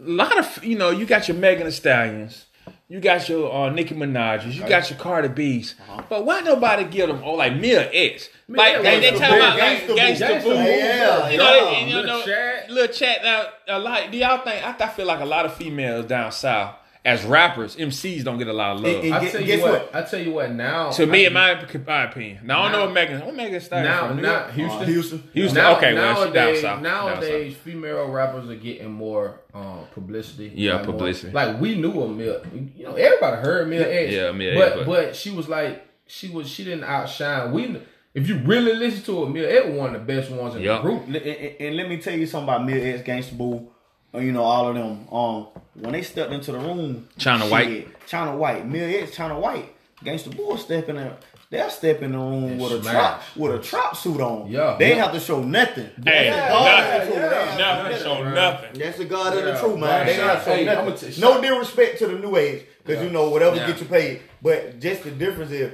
A 0.00 0.10
lot 0.10 0.38
of 0.38 0.64
you 0.64 0.76
know, 0.78 0.90
you 0.90 1.06
got 1.06 1.28
your 1.28 1.36
Megan 1.36 1.66
Thee 1.66 1.72
Stallions. 1.72 2.44
You 2.90 3.00
got 3.00 3.28
your 3.28 3.52
uh, 3.52 3.68
Nicki 3.70 3.94
Minaj's, 3.94 4.46
you 4.56 4.66
got 4.66 4.88
your 4.88 4.98
Cardi 4.98 5.28
B's, 5.28 5.74
but 6.08 6.24
why 6.24 6.40
nobody 6.40 6.84
give 6.84 7.08
them? 7.08 7.20
Oh, 7.22 7.34
like 7.34 7.54
Mia 7.56 7.90
X, 7.92 8.30
like 8.48 8.82
they, 8.82 9.00
they 9.00 9.10
Gangsta 9.10 9.18
talking 9.18 9.36
about 9.36 9.58
like 9.58 9.78
Gangsta 9.82 9.86
Boo, 9.88 9.94
gangsta 9.94 10.18
Gangsta 10.28 10.42
boo, 10.42 10.50
Boo, 10.50 10.54
yeah, 10.56 11.28
you 11.30 11.36
know, 11.38 11.54
yeah. 11.54 11.70
they- 11.80 11.88
you 11.90 11.96
Lil 11.96 12.06
know, 12.06 12.22
Chat. 12.24 12.70
little 12.70 12.94
chat 12.94 13.18
now. 13.22 13.44
A 13.68 13.78
lot. 13.78 14.10
Do 14.10 14.16
y'all 14.18 14.42
think? 14.44 14.66
I, 14.66 14.74
I 14.84 14.88
feel 14.88 15.06
like 15.06 15.20
a 15.20 15.24
lot 15.26 15.44
of 15.44 15.54
females 15.54 16.06
down 16.06 16.32
south 16.32 16.76
as 17.08 17.24
rappers, 17.24 17.74
MCs 17.76 18.22
don't 18.22 18.36
get 18.38 18.48
a 18.48 18.52
lot 18.52 18.76
of 18.76 18.82
love. 18.82 18.94
And- 18.96 19.04
and 19.06 19.14
I 19.14 19.28
tell 19.30 19.40
you 19.40 19.60
what, 19.62 19.72
what? 19.72 19.94
I 19.94 20.02
tell 20.02 20.20
you 20.20 20.32
what. 20.32 20.52
Now, 20.52 20.90
to 20.90 21.06
me, 21.06 21.24
I, 21.24 21.26
in 21.28 21.32
my, 21.32 21.66
my 21.86 22.04
opinion. 22.04 22.46
Now 22.46 22.60
I 22.60 22.62
don't 22.64 22.72
know 22.72 22.84
what 22.84 22.92
Megan. 22.94 23.24
What 23.24 23.34
Megan 23.34 23.52
Thee 23.54 23.60
Stallion 23.60 23.86
now, 23.90 24.06
from? 24.08 24.16
New 24.16 24.22
now 24.22 24.48
Houston, 24.48 24.82
Uh, 24.82 24.84
Houston. 24.84 25.22
Houston. 25.32 25.54
Now, 25.56 25.76
okay, 25.76 25.94
well, 25.94 26.14
she 26.26 26.32
down 26.32 26.34
nowadays. 26.34 26.62
Down 26.62 26.82
nowadays, 26.82 27.56
female 27.56 28.08
rappers 28.10 28.50
are 28.50 28.56
getting 28.56 28.90
more 28.92 29.40
um, 29.54 29.86
publicity. 29.94 30.52
Yeah, 30.54 30.74
like 30.76 30.84
more- 30.86 30.92
publicity. 30.92 31.32
like 31.32 31.60
we 31.60 31.74
knew 31.76 31.92
a 32.02 32.08
Mia. 32.08 32.42
You 32.76 32.84
know, 32.84 32.94
everybody 32.94 33.36
heard 33.42 33.68
Mia 33.68 33.90
X. 34.04 34.12
Yeah, 34.12 34.32
Mia 34.32 34.54
but, 34.54 34.66
X, 34.68 34.76
but- 34.76 34.86
but 34.86 35.16
she 35.16 35.30
was 35.30 35.48
like, 35.48 35.86
she 36.06 36.28
was, 36.28 36.48
she 36.48 36.64
didn't 36.64 36.84
outshine. 36.84 37.52
We, 37.52 37.80
if 38.14 38.28
you 38.28 38.38
really 38.38 38.74
listen 38.74 39.02
to 39.04 39.22
a 39.24 39.30
Mia, 39.30 39.48
it 39.48 39.66
was 39.68 39.74
one 39.78 39.94
of 39.94 40.06
the 40.06 40.12
best 40.12 40.30
ones 40.30 40.54
in 40.56 40.62
Yup. 40.62 40.82
the 40.82 40.88
group. 40.88 41.06
And, 41.06 41.16
and- 41.16 41.56
and 41.60 41.76
let 41.76 41.88
me 41.88 41.96
tell 41.98 42.14
you 42.18 42.26
something 42.26 42.48
about 42.54 42.66
Mia 42.66 42.94
X, 42.96 43.02
Gangsta 43.08 43.36
Boo, 43.38 43.70
uh, 44.14 44.18
you 44.18 44.32
know, 44.32 44.42
all 44.42 44.68
of 44.68 44.74
them. 44.74 45.06
Um, 45.12 45.48
when 45.80 45.92
they 45.92 46.02
stepped 46.02 46.32
into 46.32 46.52
the 46.52 46.58
room, 46.58 47.08
China 47.18 47.42
shit, 47.44 47.50
White. 47.52 48.06
China 48.06 48.36
White, 48.36 48.66
Mia 48.68 49.02
X, 49.02 49.14
China 49.14 49.38
White, 49.38 49.74
Gangsta 50.04 50.34
Boo 50.36 50.56
stepping 50.56 50.96
in. 50.96 51.10
They'll 51.50 51.70
step 51.70 52.02
in 52.02 52.12
the 52.12 52.18
room 52.18 52.44
And 52.44 52.60
with 52.60 52.72
a 52.72 52.82
smash. 52.82 52.92
trap 52.92 53.22
with 53.36 53.54
a 53.54 53.58
trap 53.58 53.96
suit 53.96 54.20
on. 54.20 54.50
Yeah. 54.50 54.76
they 54.78 54.90
Yeah. 54.90 55.04
have 55.04 55.12
to 55.14 55.20
show 55.20 55.42
nothing. 55.42 55.88
Hey, 56.04 56.28
That's 56.28 56.46
the 56.46 56.52
God 56.52 56.66
nothing. 56.68 57.00
of 57.00 57.06
the 57.06 57.12
truth. 57.14 57.18
Yeah. 57.32 57.42
Have 57.42 57.56
to 57.56 57.58
Nothing. 57.88 57.98
show 57.98 58.14
Show 58.16 58.24
man. 58.24 58.34
nothing. 58.34 58.78
That's 58.78 58.98
the 58.98 59.04
God 59.06 59.36
of 59.38 59.44
the 59.44 59.50
Yeah. 59.52 59.60
truth, 59.60 59.78
man. 59.78 60.06
They 60.06 60.16
Shout- 60.16 60.28
have 60.28 60.44
to 60.44 60.50
show 60.50 60.56
hey, 60.56 60.64
nothing. 60.66 61.10
t- 61.12 61.20
no 61.22 61.40
disrespect 61.40 61.98
to 62.00 62.06
the 62.08 62.12
new 62.18 62.36
age, 62.36 62.62
because 62.84 63.02
you 63.02 63.08
know 63.10 63.30
whatever 63.30 63.56
Yeah. 63.56 63.66
get 63.66 63.80
you 63.80 63.86
paid. 63.86 64.20
But 64.42 64.78
just 64.78 65.04
the 65.04 65.10
difference 65.10 65.50
is 65.52 65.72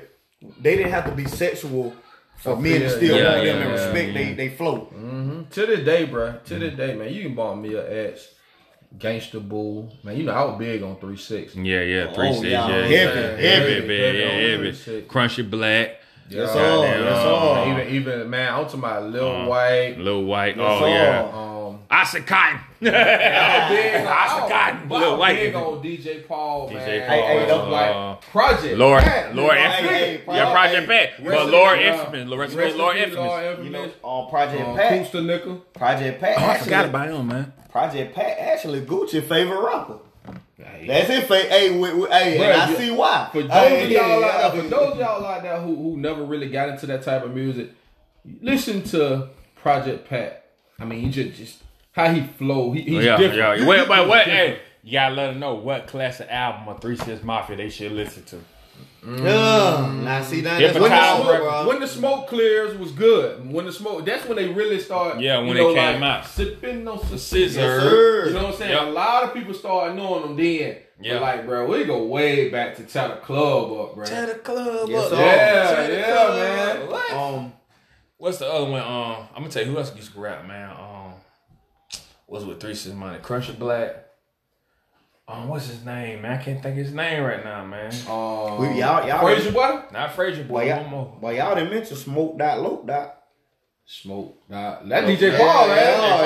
they 0.60 0.76
didn't 0.76 0.92
have 0.92 1.06
to 1.06 1.10
be 1.12 1.24
sexual 1.24 1.92
for 2.36 2.54
For 2.54 2.56
men 2.56 2.80
to 2.82 2.90
still 2.90 3.16
yeah, 3.16 3.24
want 3.32 3.36
them 3.38 3.46
yeah, 3.46 3.62
and 3.64 3.72
respect 3.72 4.08
yeah. 4.08 4.14
they 4.14 4.32
they 4.34 4.48
flow. 4.50 4.88
Mm-hmm. 4.94 5.42
To 5.50 5.66
this 5.66 5.80
day, 5.80 6.06
bruh. 6.06 6.44
To 6.44 6.54
this 6.58 6.74
day, 6.76 6.94
man, 6.94 7.12
you 7.12 7.22
can 7.24 7.34
bomb 7.34 7.62
Mia 7.62 8.10
X, 8.12 8.28
Gangsta 8.98 9.40
Boo. 9.46 9.88
Man, 10.02 10.16
you 10.16 10.22
know 10.24 10.32
I 10.32 10.44
was 10.44 10.58
big 10.58 10.82
on 10.82 10.96
three 10.96 11.16
six. 11.16 11.54
Yeah, 11.56 11.80
yeah, 11.82 12.12
three 12.12 12.28
Oh, 12.28 12.32
six, 12.32 12.44
yeah, 12.46 12.68
yeah, 12.68 12.74
heavy, 12.82 12.94
yeah, 12.94 13.00
heavy, 13.00 13.74
heavy, 13.74 13.98
heavy 13.98 14.18
yeah, 14.18 14.28
heavy. 14.90 15.02
Crunchy 15.02 15.48
black, 15.50 16.00
Yes, 16.30 16.48
Yeah. 16.48 16.52
sir. 16.54 16.58
Goddamn. 16.76 17.02
Yes, 17.04 17.22
sir. 17.22 17.70
Even 17.82 17.94
even 17.94 18.30
man, 18.30 18.54
I'm 18.54 18.64
talking 18.64 18.78
about 18.80 19.02
Lil 19.10 19.28
Uh, 19.30 19.46
White. 19.46 19.96
Lil 19.98 20.24
Wyte. 20.24 20.56
Oh 20.58 20.80
sir. 20.80 20.88
yeah, 20.88 21.20
Um, 21.34 21.78
Oxycontin. 21.90 22.60
I'm 22.84 23.74
big 23.74 24.06
on- 24.06 24.06
Oxycontin. 24.06 24.88
but 24.88 24.98
Little 25.00 25.18
white 25.18 25.36
big 25.36 25.54
on 25.54 25.82
DJ 25.82 26.26
Paul, 26.26 26.70
man. 26.70 26.76
DJ 26.88 27.06
Paul, 27.06 27.26
Hey, 27.26 27.50
uh, 27.50 27.66
like 27.68 28.20
Project. 28.22 28.76
Lord, 28.78 29.02
Pat, 29.02 29.34
Lord 29.36 29.56
Infamous. 29.56 30.20
yeah, 30.26 30.50
Project 30.52 30.90
hey, 30.90 31.10
Pat. 31.16 31.24
But 31.24 31.50
Lord 31.50 31.78
peace, 31.78 31.86
uh, 31.88 31.92
Infamous. 31.92 32.28
Lord, 32.28 32.40
rest 32.40 32.54
Lord 32.56 32.66
in 32.68 32.78
Lord 32.78 32.96
peace, 32.96 33.14
Lord 33.16 33.44
Infamous. 33.44 33.64
You 33.64 33.70
know, 33.70 33.90
on 34.02 34.30
Project 34.30 34.68
Um, 34.68 34.76
Pat. 34.76 34.92
Koopsta 34.92 35.20
Knicca. 35.24 35.60
Project 35.74 36.20
Pat. 36.20 36.34
Oh, 36.38 36.40
I 36.40 36.44
actually, 36.46 36.64
forgot 36.64 36.84
about 36.86 37.08
him, 37.10 37.26
man. 37.28 37.52
Project 37.74 38.14
Pat 38.14 38.38
actually 38.38 38.82
Gucci 38.82 39.20
favorite 39.20 39.60
rapper. 39.60 39.98
That's 40.56 41.10
it. 41.10 41.26
Fa- 41.26 41.34
hey, 41.38 41.76
we, 41.76 41.92
we, 41.92 42.06
hey, 42.06 42.38
Bruh, 42.38 42.52
and 42.52 42.62
I 42.62 42.74
see 42.76 42.92
why. 42.92 43.28
For 43.32 43.42
those 43.42 43.50
Hey, 43.50 43.84
of 43.86 43.90
y'all 43.90 44.20
like 44.20 44.32
yeah, 44.32 44.48
that, 44.48 44.50
for 44.54 44.68
those 44.68 44.96
y'all 44.96 45.22
like 45.22 45.42
that 45.42 45.60
who 45.60 45.74
who 45.74 45.96
never 45.96 46.22
really 46.24 46.48
got 46.48 46.68
into 46.68 46.86
that 46.86 47.02
type 47.02 47.24
of 47.24 47.34
music, 47.34 47.72
listen 48.40 48.84
to 48.84 49.28
Project 49.56 50.08
Pat. 50.08 50.50
I 50.78 50.84
mean, 50.84 51.00
he 51.00 51.10
just 51.10 51.36
just 51.36 51.62
how 51.90 52.12
he 52.12 52.22
flow. 52.22 52.70
He, 52.70 52.82
he's 52.82 52.98
oh, 52.98 53.00
yeah, 53.00 53.16
different. 53.16 53.60
yeah. 53.62 53.66
Wait, 53.66 53.88
but 53.88 54.02
He's 54.02 54.08
what? 54.08 54.24
Hey, 54.26 54.60
you 54.84 54.92
gotta 54.92 55.14
let 55.16 55.26
them 55.32 55.40
know 55.40 55.54
what 55.56 55.88
classic 55.88 56.28
album 56.30 56.68
of 56.68 56.80
Three 56.80 56.96
Six 56.96 57.24
Mafia 57.24 57.56
they 57.56 57.70
should 57.70 57.90
listen 57.90 58.22
to. 58.26 58.36
Yeah. 59.06 60.00
Now 60.02 60.22
see 60.22 60.40
that. 60.40 60.60
That's 60.60 60.78
When 60.78 60.90
the, 60.90 61.16
smoke, 61.16 61.66
when 61.66 61.80
the 61.80 61.86
smoke 61.86 62.28
clears 62.28 62.78
was 62.78 62.92
good. 62.92 63.50
When 63.50 63.66
the 63.66 63.72
smoke, 63.72 64.04
that's 64.06 64.26
when 64.26 64.36
they 64.36 64.48
really 64.48 64.80
start. 64.80 65.20
Yeah, 65.20 65.38
when 65.38 65.48
you 65.48 65.54
they 65.54 65.60
know, 65.60 65.74
came 65.74 66.00
like, 66.00 66.20
out. 66.20 66.26
sipping 66.26 66.88
on 66.88 66.98
some 67.06 67.18
Scissor. 67.18 67.60
Yes. 67.60 68.26
You 68.28 68.32
know 68.32 68.44
what 68.44 68.52
I'm 68.52 68.58
saying? 68.58 68.70
Yep. 68.72 68.88
A 68.88 68.90
lot 68.90 69.24
of 69.24 69.34
people 69.34 69.54
started 69.54 69.96
knowing 69.96 70.22
them 70.22 70.36
then. 70.36 70.78
Yeah. 71.00 71.18
Like, 71.18 71.44
bro, 71.44 71.66
we 71.66 71.84
go 71.84 72.04
way 72.06 72.48
back 72.50 72.76
to 72.76 72.84
tear 72.84 73.08
the 73.08 73.16
club 73.16 73.72
up, 73.72 73.94
bro. 73.94 74.04
the 74.04 74.40
club 74.42 74.88
Yes, 74.88 75.10
sir. 75.10 75.16
Yeah, 75.16 75.88
yeah, 75.88 76.76
man. 76.78 76.90
What? 76.90 77.12
Um, 77.12 77.52
What's 78.16 78.38
the 78.38 78.50
other 78.50 78.70
one? 78.70 78.80
Um, 78.80 79.28
I'm 79.34 79.42
gonna 79.42 79.50
tell 79.50 79.64
you 79.66 79.72
who 79.72 79.78
else 79.78 79.94
used 79.94 80.14
to 80.14 80.20
rap, 80.20 80.46
man. 80.46 80.70
Um, 80.70 81.14
was 82.26 82.44
with 82.44 82.60
Three 82.60 82.74
Six 82.74 82.94
Money, 82.94 83.18
Crunchy 83.18 83.58
Black. 83.58 84.03
Um, 85.26 85.48
what's 85.48 85.68
his 85.68 85.84
name, 85.84 86.20
man? 86.22 86.32
I 86.38 86.42
can't 86.42 86.62
think 86.62 86.78
of 86.78 86.84
his 86.84 86.92
name 86.92 87.22
right 87.22 87.42
now, 87.42 87.64
man. 87.64 87.90
Um, 88.08 88.58
we, 88.60 88.78
y'all, 88.80 89.06
y'all, 89.08 89.22
Frayser 89.24 89.52
Boy? 89.54 89.82
Not 89.90 90.10
Frayser 90.14 90.46
Boy, 90.46 90.64
Boy. 90.64 90.68
y'all, 90.68 90.82
One 90.82 90.90
more. 90.90 91.16
boy, 91.20 91.36
y'all 91.38 91.54
didn't 91.54 91.70
mention 91.70 91.96
smoke 91.96 92.36
dot 92.38 92.60
lope 92.60 92.86
dot. 92.86 93.22
Smoke. 93.86 94.36
Nah, 94.50 94.82
that 94.84 95.04
Oh, 95.04 95.06
DJ 95.08 95.32
yeah, 95.32 95.38
Paul, 95.38 95.68
man. 95.68 95.76
yeah, 95.76 96.22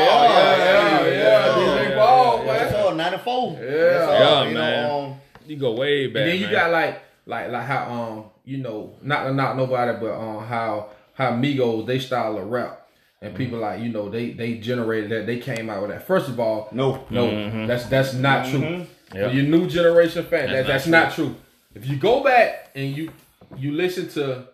yeah, 0.56 1.06
yeah, 1.10 1.54
DJ 1.88 1.96
Paul, 1.96 2.44
yeah, 2.44 2.52
That's 2.58 2.72
man. 2.72 2.82
all 2.84 2.94
ninety 2.94 3.18
four. 3.18 3.52
Yeah. 3.60 4.44
Yeah, 4.46 4.52
man. 4.52 4.90
Um, 4.90 5.14
You 5.46 5.56
go 5.56 5.72
way 5.74 6.06
back. 6.08 6.22
And 6.22 6.30
then 6.30 6.36
you 6.38 6.44
man. 6.46 6.52
got 6.52 6.70
like, 6.72 7.02
like, 7.26 7.50
like 7.50 7.64
how 7.66 7.92
um, 7.92 8.24
you 8.44 8.58
know, 8.58 8.96
not 9.02 9.24
to 9.24 9.32
knock 9.32 9.56
nobody, 9.56 9.98
but 10.00 10.12
um, 10.12 10.44
how 10.44 10.88
how 11.14 11.32
Migos 11.32 11.86
they 11.86 11.98
style 12.00 12.36
of 12.38 12.48
rap, 12.48 12.87
and 13.20 13.30
mm-hmm. 13.30 13.36
people 13.36 13.58
like 13.58 13.80
you 13.80 13.90
know 13.90 14.08
they 14.08 14.32
they 14.32 14.54
generated 14.58 15.10
that 15.10 15.26
they 15.26 15.38
came 15.38 15.68
out 15.70 15.82
with 15.82 15.90
that. 15.90 16.06
First 16.06 16.28
of 16.28 16.38
all, 16.38 16.68
no. 16.72 17.04
no, 17.10 17.28
mm-hmm. 17.28 17.66
that's 17.66 17.86
that's 17.86 18.14
not 18.14 18.46
true. 18.46 18.60
Mm-hmm. 18.60 19.16
Yep. 19.16 19.30
For 19.30 19.36
your 19.36 19.46
new 19.46 19.66
generation 19.68 20.24
fan, 20.24 20.50
that, 20.50 20.66
That's 20.66 20.68
that's 20.68 20.86
not 20.86 21.06
not 21.06 21.14
true. 21.14 21.36
If 21.74 21.86
you 21.86 21.96
go 21.96 22.22
back 22.22 22.70
and 22.74 22.96
you 22.96 23.10
you 23.56 23.72
listen 23.72 24.08
to, 24.10 24.48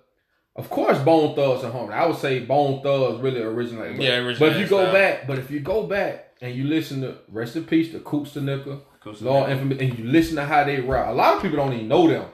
of 0.57 0.71
course, 0.71 0.99
Bone 0.99 1.35
Thugs 1.35 1.65
and 1.65 1.73
Harmony. 1.73 1.95
I 1.95 2.07
would 2.07 2.17
say 2.17 2.41
Bone 2.41 2.83
Thugs 2.83 3.21
really 3.21 3.41
originated. 3.41 3.97
But, 3.97 4.05
Yeah, 4.05 4.35
but 4.39 4.53
if 4.53 4.59
you 4.59 4.69
go 4.69 4.83
style. 4.83 4.93
back, 4.93 5.27
but 5.27 5.39
if 5.39 5.51
you 5.51 5.61
go 5.61 5.87
back 5.87 6.37
and 6.41 6.55
you 6.55 6.65
listen 6.65 7.01
to 7.01 7.17
Rest 7.29 7.57
in 7.57 7.65
Peace, 7.65 7.93
the 7.93 7.99
Koopsta 7.99 8.41
Knicca, 8.41 8.81
Coops 9.01 9.21
the 9.21 9.27
Lord 9.27 9.51
Infamous, 9.51 9.79
and 9.81 9.99
you 9.99 10.05
listen 10.05 10.37
to 10.37 10.45
how 10.45 10.65
they 10.65 10.81
rap. 10.81 11.09
A 11.09 11.13
lot 11.13 11.37
of 11.37 11.43
people 11.43 11.59
don't 11.59 11.73
even 11.73 11.89
know 11.89 12.09
them. 12.09 12.27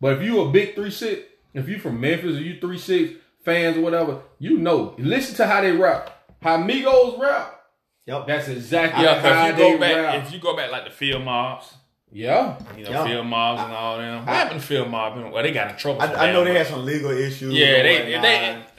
But 0.00 0.14
if 0.14 0.22
you 0.22 0.40
a 0.40 0.50
big 0.50 0.74
three 0.74 0.90
six, 0.90 1.22
if 1.54 1.68
you 1.68 1.78
from 1.78 2.00
Memphis 2.00 2.36
or 2.36 2.40
you 2.40 2.58
three 2.60 2.78
six 2.78 3.14
fans 3.46 3.76
or 3.78 3.80
whatever, 3.80 4.20
you 4.38 4.58
know. 4.58 4.94
Listen 4.98 5.34
to 5.36 5.46
how 5.46 5.62
they 5.62 5.72
rap. 5.72 6.10
How 6.42 6.58
Migos 6.58 7.18
rap. 7.18 7.62
Yep. 8.06 8.26
That's 8.26 8.48
exactly 8.48 9.02
Yeah, 9.04 9.14
how 9.20 9.46
because 9.48 9.56
they 9.58 9.66
you 9.70 9.74
go 9.74 9.80
back, 9.80 9.96
rap. 10.14 10.26
if 10.26 10.32
you 10.32 10.38
go 10.38 10.54
back 10.56 10.70
like 10.70 10.84
the 10.84 10.90
field 10.90 11.24
mobs, 11.24 11.72
yeah. 12.12 12.56
you 12.76 12.84
know, 12.84 12.90
Yeah. 12.90 13.04
field 13.06 13.26
mobs 13.26 13.62
and 13.62 13.72
all 13.72 13.98
them. 13.98 14.18
What 14.26 14.34
happened 14.34 14.60
to 14.60 14.66
field 14.66 14.88
mob? 14.90 15.32
Well, 15.32 15.42
they 15.42 15.50
got 15.52 15.70
in 15.70 15.76
trouble. 15.76 16.02
I, 16.02 16.28
I 16.28 16.32
know 16.32 16.44
they 16.44 16.54
had 16.54 16.66
some 16.66 16.84
legal 16.84 17.10
issues. 17.10 17.52
Yeah, 17.52 17.66
and 17.66 17.86
they 17.86 18.12
whatnot. 18.14 18.22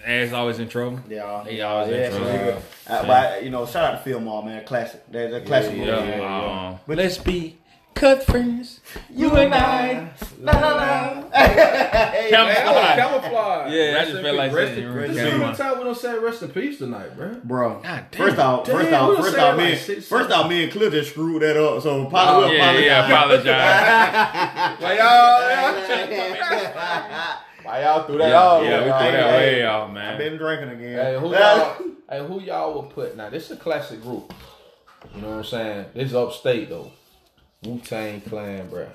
they 0.06 0.28
they 0.28 0.32
always 0.32 0.60
in 0.60 0.70
trouble. 0.70 1.00
Yeah, 1.10 1.44
They 1.46 1.62
always 1.62 1.92
yeah, 1.92 2.06
in 2.06 2.12
trouble. 2.12 2.32
legal- 2.32 2.62
Uh, 2.88 3.06
But 3.08 3.44
you 3.44 3.50
know, 3.50 3.66
shout 3.66 3.84
out 3.94 3.98
to 3.98 4.04
Field 4.04 4.24
Mob, 4.24 4.46
man. 4.46 4.64
Classic. 4.66 5.02
They're, 5.12 5.30
they're 5.32 5.42
classic. 5.42 5.74
Yeah, 5.78 5.96
movie. 5.96 6.08
Yeah, 6.10 6.18
yeah. 6.20 6.68
um, 6.70 6.80
let's 6.96 7.18
be 7.18 7.58
cut 8.00 8.24
friends. 8.24 8.80
You 9.10 9.36
and 9.36 9.54
I. 9.54 10.10
La, 10.40 10.52
la, 10.60 10.70
la. 10.76 11.30
Hey, 11.32 12.30
Camouflage. 12.30 12.96
that 12.96 13.12
was 13.12 13.22
camouflage. 13.22 13.74
Yeah, 13.74 13.98
I 14.00 14.06
just 14.06 14.22
felt 14.22 14.36
like 14.38 14.52
rest 14.54 14.74
saying 14.74 14.88
in, 14.88 14.94
rest 14.96 15.14
This 15.14 15.22
in 15.34 15.42
is 15.42 15.58
the 15.58 15.64
time 15.64 15.78
we 15.78 15.84
don't 15.84 15.98
say 15.98 16.18
rest 16.20 16.42
in 16.44 16.50
peace 16.50 16.78
tonight, 16.78 17.16
bro. 17.18 17.36
Bro, 17.44 17.80
God 17.84 18.06
damn. 18.12 18.22
first 18.22 18.38
off, 18.40 18.66
Damn, 18.66 18.76
first 18.76 18.90
we 18.90 18.96
off, 18.96 19.18
first 19.18 19.32
said 19.36 19.40
off, 19.44 19.58
like 19.58 19.68
me, 19.72 19.76
six, 19.76 20.08
first 20.08 20.30
seven. 20.30 20.44
off, 20.46 20.50
me 20.50 20.64
and 20.64 20.72
Cliff 20.72 20.94
just 20.94 21.10
screwed 21.12 21.42
that 21.42 21.58
up. 21.58 21.82
So 21.82 21.90
oh, 22.06 22.10
probably 22.10 22.56
Yeah, 22.58 22.78
yeah, 22.78 23.06
apologize. 23.08 24.82
Why 24.82 24.94
y'all? 24.98 26.18
Why 27.64 27.82
y'all 27.82 28.04
threw 28.08 28.18
that 28.20 28.30
Yeah, 28.30 28.42
off? 28.42 28.64
yeah, 28.64 28.78
we 28.80 28.84
threw 28.86 29.12
that 29.12 29.30
hey. 29.32 29.38
way 29.38 29.66
off, 29.66 29.92
man. 29.92 30.14
I've 30.14 30.18
been 30.20 30.38
drinking 30.38 30.70
again. 30.70 30.98
Hey, 31.06 31.20
who 31.20 31.32
y'all? 31.34 31.76
hey, 32.10 32.26
who 32.28 32.40
y'all 32.42 32.82
would 32.82 32.92
put? 32.92 33.18
Now, 33.18 33.30
this 33.30 33.46
is 33.46 33.52
a 33.58 33.58
classic 33.58 34.02
group. 34.02 34.34
You 35.16 35.22
know 35.22 35.30
what 35.30 35.38
I'm 35.38 35.44
saying? 35.44 35.86
This 35.94 36.10
is 36.10 36.16
upstate 36.16 36.70
though. 36.70 36.92
Wu 37.68 37.80
Tang 37.80 38.22
Clan, 38.22 38.70
bro. 38.70 38.88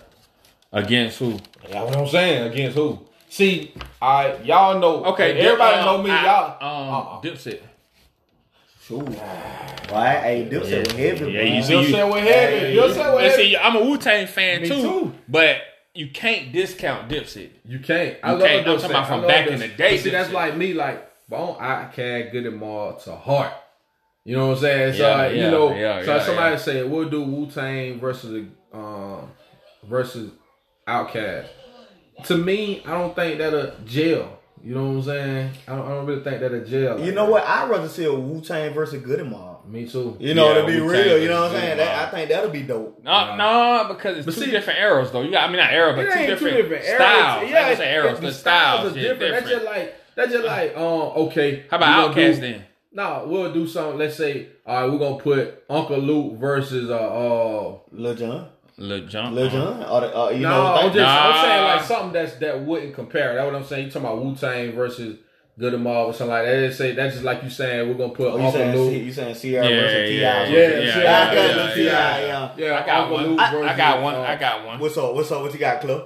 Against 0.72 1.18
who? 1.18 1.38
Yeah, 1.68 1.82
what 1.84 1.96
I'm 1.96 2.08
saying 2.08 2.50
against 2.50 2.76
who? 2.76 2.98
See, 3.28 3.74
I 4.00 4.36
y'all 4.44 4.78
know. 4.78 5.04
Okay, 5.06 5.38
everybody 5.38 5.78
um, 5.78 5.84
know 5.84 6.02
me. 6.02 6.10
I- 6.10 6.24
y'all. 6.24 6.88
Um, 6.88 6.94
Uh-uh. 6.94 7.20
Dipset. 7.20 7.60
Ooh. 8.90 8.98
Why? 9.90 10.16
Hey, 10.20 10.48
Dipset 10.50 10.70
Yeah. 10.70 10.78
was 10.80 10.92
heavy. 10.92 11.32
Yeah, 11.32 11.42
bro. 11.42 11.42
you 11.54 11.62
see- 11.62 11.72
You'll 11.72 11.84
say 11.84 12.04
what 12.08 12.22
heavy. 12.22 12.58
Hey, 12.58 12.74
You'll 12.74 12.92
say 12.92 12.98
what 13.12 13.22
And 13.24 13.30
heavy. 13.30 13.42
see, 13.50 13.56
I'm 13.56 13.76
a 13.76 13.80
Wu 13.84 13.96
Tang 13.98 14.26
fan 14.26 14.62
Me 14.62 14.68
too, 14.68 14.82
too. 14.82 15.12
but 15.28 15.56
you 15.94 16.08
can't 16.08 16.52
discount 16.52 17.08
Dipset. 17.08 17.50
You 17.66 17.78
can't. 17.78 18.16
I 18.22 18.32
You 18.32 18.38
love 18.38 18.48
can't. 18.48 18.66
I'm 18.66 18.74
Dipset. 18.76 18.80
talking 18.80 18.90
about 18.90 19.04
I 19.04 19.08
from 19.08 19.20
love 19.20 19.28
back 19.28 19.46
in 19.48 19.58
the 19.60 19.68
day, 19.68 19.96
But 19.96 20.00
See, 20.02 20.10
that's 20.10 20.32
like 20.32 20.56
me, 20.56 20.72
like 20.74 21.10
Bone 21.28 21.56
Outkast, 21.58 22.32
Good 22.32 22.46
and 22.46 22.56
More 22.56 22.94
to 23.04 23.12
heart. 23.16 23.52
You 24.24 24.36
know 24.36 24.48
what 24.48 24.56
I'm 24.58 24.60
saying? 24.62 24.92
So 24.94 25.08
Yeah, 25.08 25.16
like, 25.16 25.32
yeah, 25.36 25.44
you 25.44 25.50
know, 25.50 25.74
yeah, 25.74 26.04
so 26.04 26.16
yeah, 26.16 26.22
somebody 26.22 26.50
yeah. 26.52 26.56
say 26.60 26.82
we'll 26.84 27.08
do 27.08 27.22
Wu 27.22 27.46
Tang 27.46 27.98
versus 27.98 28.46
um 28.72 29.30
versus 29.84 30.30
Outkast. 30.86 31.46
To 32.24 32.36
me, 32.36 32.82
I 32.86 32.90
don't 32.92 33.14
think 33.14 33.38
that 33.38 33.54
a 33.54 33.74
jail. 33.84 34.38
You 34.64 34.74
know 34.76 34.84
what 34.84 34.90
I'm 34.98 35.02
saying? 35.02 35.50
I 35.66 35.74
don't, 35.76 35.86
I 35.86 35.88
don't 35.88 36.06
really 36.06 36.22
think 36.22 36.40
that 36.40 36.52
a 36.52 36.64
jail. 36.64 37.04
You 37.04 37.10
know 37.12 37.24
what? 37.28 37.42
I'd 37.44 37.68
rather 37.68 37.88
see 37.88 38.04
a 38.04 38.12
Wu 38.14 38.40
Tang 38.40 38.72
versus 38.72 39.02
Goodie 39.02 39.24
Mob. 39.24 39.66
Me 39.66 39.88
too. 39.88 40.16
You 40.20 40.34
know, 40.34 40.48
Yeah, 40.54 40.60
to 40.60 40.66
be 40.66 40.80
Wu-Tang 40.80 41.04
real, 41.04 41.18
you 41.22 41.28
know 41.28 41.42
what 41.42 41.52
I'm 41.52 41.56
saying? 41.60 41.76
That, 41.78 42.08
I 42.08 42.10
think 42.10 42.28
that'll 42.28 42.50
be 42.50 42.62
dope. 42.62 43.02
No, 43.02 43.34
no, 43.36 43.86
because 43.88 44.18
it's 44.18 44.26
But 44.26 44.34
two 44.34 44.42
see- 44.42 44.50
different 44.50 44.78
eras 44.78 45.10
though. 45.10 45.22
You 45.22 45.30
got, 45.32 45.44
I 45.44 45.48
mean, 45.48 45.56
not 45.56 45.72
era, 45.72 45.94
but 45.94 46.02
two 46.12 46.26
different, 46.26 46.38
two 46.56 46.62
different 46.62 46.84
eras. 46.84 46.94
styles. 46.96 47.50
Yeah, 47.50 47.58
I 47.58 47.68
don't 47.68 47.76
say 47.76 47.92
eras, 47.94 48.20
the 48.20 48.26
the 48.26 48.32
styles 48.32 48.80
styles. 48.80 48.96
are 48.96 48.98
Yeah, 49.00 49.08
different. 49.14 49.32
That's 49.34 49.48
just 49.50 49.64
like 49.64 49.94
that's 50.14 50.32
just 50.32 50.44
like 50.44 50.76
um 50.76 50.82
okay. 51.28 51.64
How 51.70 51.76
about 51.78 52.14
gonna 52.14 52.14
Outkast 52.28 52.34
do- 52.36 52.40
then? 52.40 52.64
No, 52.92 53.24
we'll 53.26 53.52
do 53.52 53.66
something. 53.66 53.98
Let's 53.98 54.16
say, 54.16 54.48
all 54.66 54.82
right, 54.82 54.92
we're 54.92 54.98
gonna 54.98 55.22
put 55.22 55.64
Uncle 55.70 55.98
Luke 55.98 56.38
versus 56.38 56.90
uh, 56.90 56.94
uh 56.94 57.78
Lil 57.90 58.14
Jon. 58.14 58.48
Lil 58.78 59.06
Jon. 59.06 59.34
Lil 59.34 59.50
Jon. 59.50 59.82
Or 59.84 60.00
the, 60.00 60.16
uh, 60.18 60.28
you 60.30 60.40
no, 60.40 60.48
know, 60.50 60.66
I'm 60.74 60.84
like- 60.86 60.94
just 60.94 61.06
I'm 61.08 61.44
saying 61.44 61.64
like 61.64 61.82
something 61.84 62.12
that's 62.12 62.34
that 62.36 62.60
wouldn't 62.60 62.94
compare. 62.94 63.34
That's 63.34 63.44
what 63.46 63.54
I'm 63.54 63.64
saying. 63.64 63.86
You 63.86 63.90
talking 63.90 64.08
about 64.08 64.24
Wu 64.24 64.34
Tang 64.34 64.72
versus 64.72 65.18
Goodie 65.58 65.76
Mob 65.76 66.08
or 66.08 66.12
something 66.14 66.32
like 66.32 66.46
that. 66.46 66.56
They 66.60 66.70
say 66.72 66.92
that's 66.94 67.14
just 67.14 67.24
like 67.24 67.42
you 67.42 67.50
saying 67.50 67.88
we're 67.88 67.94
gonna 67.94 68.14
put 68.14 68.28
Oh, 68.32 68.36
you 68.38 68.44
Uncle 68.44 68.52
saying, 68.52 68.76
Luke. 68.76 68.92
You 69.04 69.12
saying 69.12 69.34
Ciara 69.34 69.68
Yeah, 69.68 69.80
versus 69.82 70.08
T.I. 70.08 70.20
yeah, 70.20 70.44
yeah, 70.44 70.48
yeah, 70.48 70.68
yeah, 70.68 70.78
I 70.78 70.78
yeah, 70.78 70.94
got 70.94 71.34
yeah, 71.34 71.74
yeah, 71.74 71.76
yeah. 71.76 72.18
yeah. 72.26 72.52
yeah, 72.56 72.82
I 72.82 72.86
got 72.86 73.00
Uncle 73.00 73.16
one. 73.16 73.26
Luke 73.26 73.40
I, 73.40 73.50
versus, 73.52 73.70
I 73.70 73.76
got 73.76 74.02
one. 74.02 74.14
uh, 74.14 74.20
I 74.22 74.36
got 74.36 74.66
one. 74.66 74.80
What's 74.80 74.96
up? 74.96 75.14
What's 75.14 75.30
up? 75.30 75.42
What 75.42 75.52
you 75.52 75.58
got, 75.60 75.80
Cliff? 75.80 76.02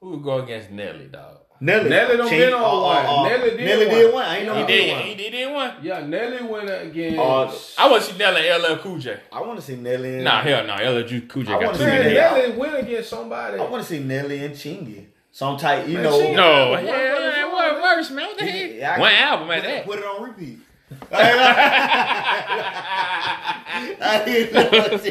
Who 0.00 0.10
would 0.10 0.22
go 0.22 0.38
against 0.42 0.70
Nelly, 0.70 1.06
dog? 1.06 1.37
Nelly. 1.60 1.90
Nelly 1.90 2.16
done 2.16 2.28
Change- 2.28 2.42
been 2.44 2.54
on 2.54 2.62
uh, 2.62 2.82
one. 2.82 2.96
uh, 3.06 3.10
uh, 3.10 3.28
Nelly 3.28 3.50
did 3.50 3.60
Nelly 3.66 3.86
one. 3.86 3.94
did 3.96 4.14
one. 4.14 4.24
I 4.24 4.36
ain't 4.38 4.46
know 4.46 4.54
He 4.54 4.60
He 4.60 4.66
he 4.66 4.74
did. 4.78 4.86
did 4.86 4.92
one. 4.92 5.02
He 5.02 5.14
did. 5.14 5.24
He 5.24 5.30
did 5.30 5.52
one. 5.52 5.72
Yeah, 5.82 6.00
Nelly 6.06 6.42
went 6.42 6.70
against. 6.70 7.18
Uh, 7.18 7.82
I 7.82 7.90
want 7.90 8.02
to 8.04 8.10
see 8.12 8.18
Nelly 8.18 8.48
and 8.48 8.62
LL 8.62 8.76
Cool 8.76 8.98
J. 8.98 9.16
I 9.32 9.40
want 9.40 9.58
to 9.58 9.64
see 9.66 9.76
Nelly. 9.76 10.14
And, 10.16 10.24
Nah, 10.24 10.40
hell 10.42 10.64
no. 10.66 10.74
LL 10.74 11.02
Cool 11.28 11.42
J 11.42 11.52
I 11.52 11.54
got 11.54 11.62
wanna 11.66 11.72
too 11.72 11.78
see 11.78 11.84
man, 11.90 11.98
many. 12.00 12.14
Nelly 12.14 12.50
went 12.52 12.78
against 12.78 13.10
somebody. 13.10 13.58
I 13.58 13.64
want 13.64 13.82
to 13.82 13.88
see 13.88 13.98
Nelly 13.98 14.44
and 14.44 14.54
Chingy. 14.54 15.04
Some 15.32 15.56
type, 15.56 15.86
you 15.88 15.94
Man, 15.94 16.02
know. 16.04 16.18
Chingy- 16.18 16.34
No, 16.36 16.70
One 16.70 16.84
yeah, 16.86 16.92
verse, 16.92 17.34
yeah, 17.36 17.44
one 17.44 17.52
one 17.54 17.74
verse. 17.74 17.82
verse, 17.82 18.10
man. 18.12 18.26
What 18.28 18.38
the 18.38 18.44
heck? 18.46 18.70
Yeah, 18.74 18.98
One 19.00 19.12
album 19.12 19.50
at 19.50 19.62
put, 19.62 19.68
that. 19.68 19.84
Put 19.86 19.98
it 19.98 20.04
on 20.04 20.22
repeat. 20.22 20.58
I 24.00 24.22
didn't 24.24 24.54
know 24.54 24.64
what 24.78 25.02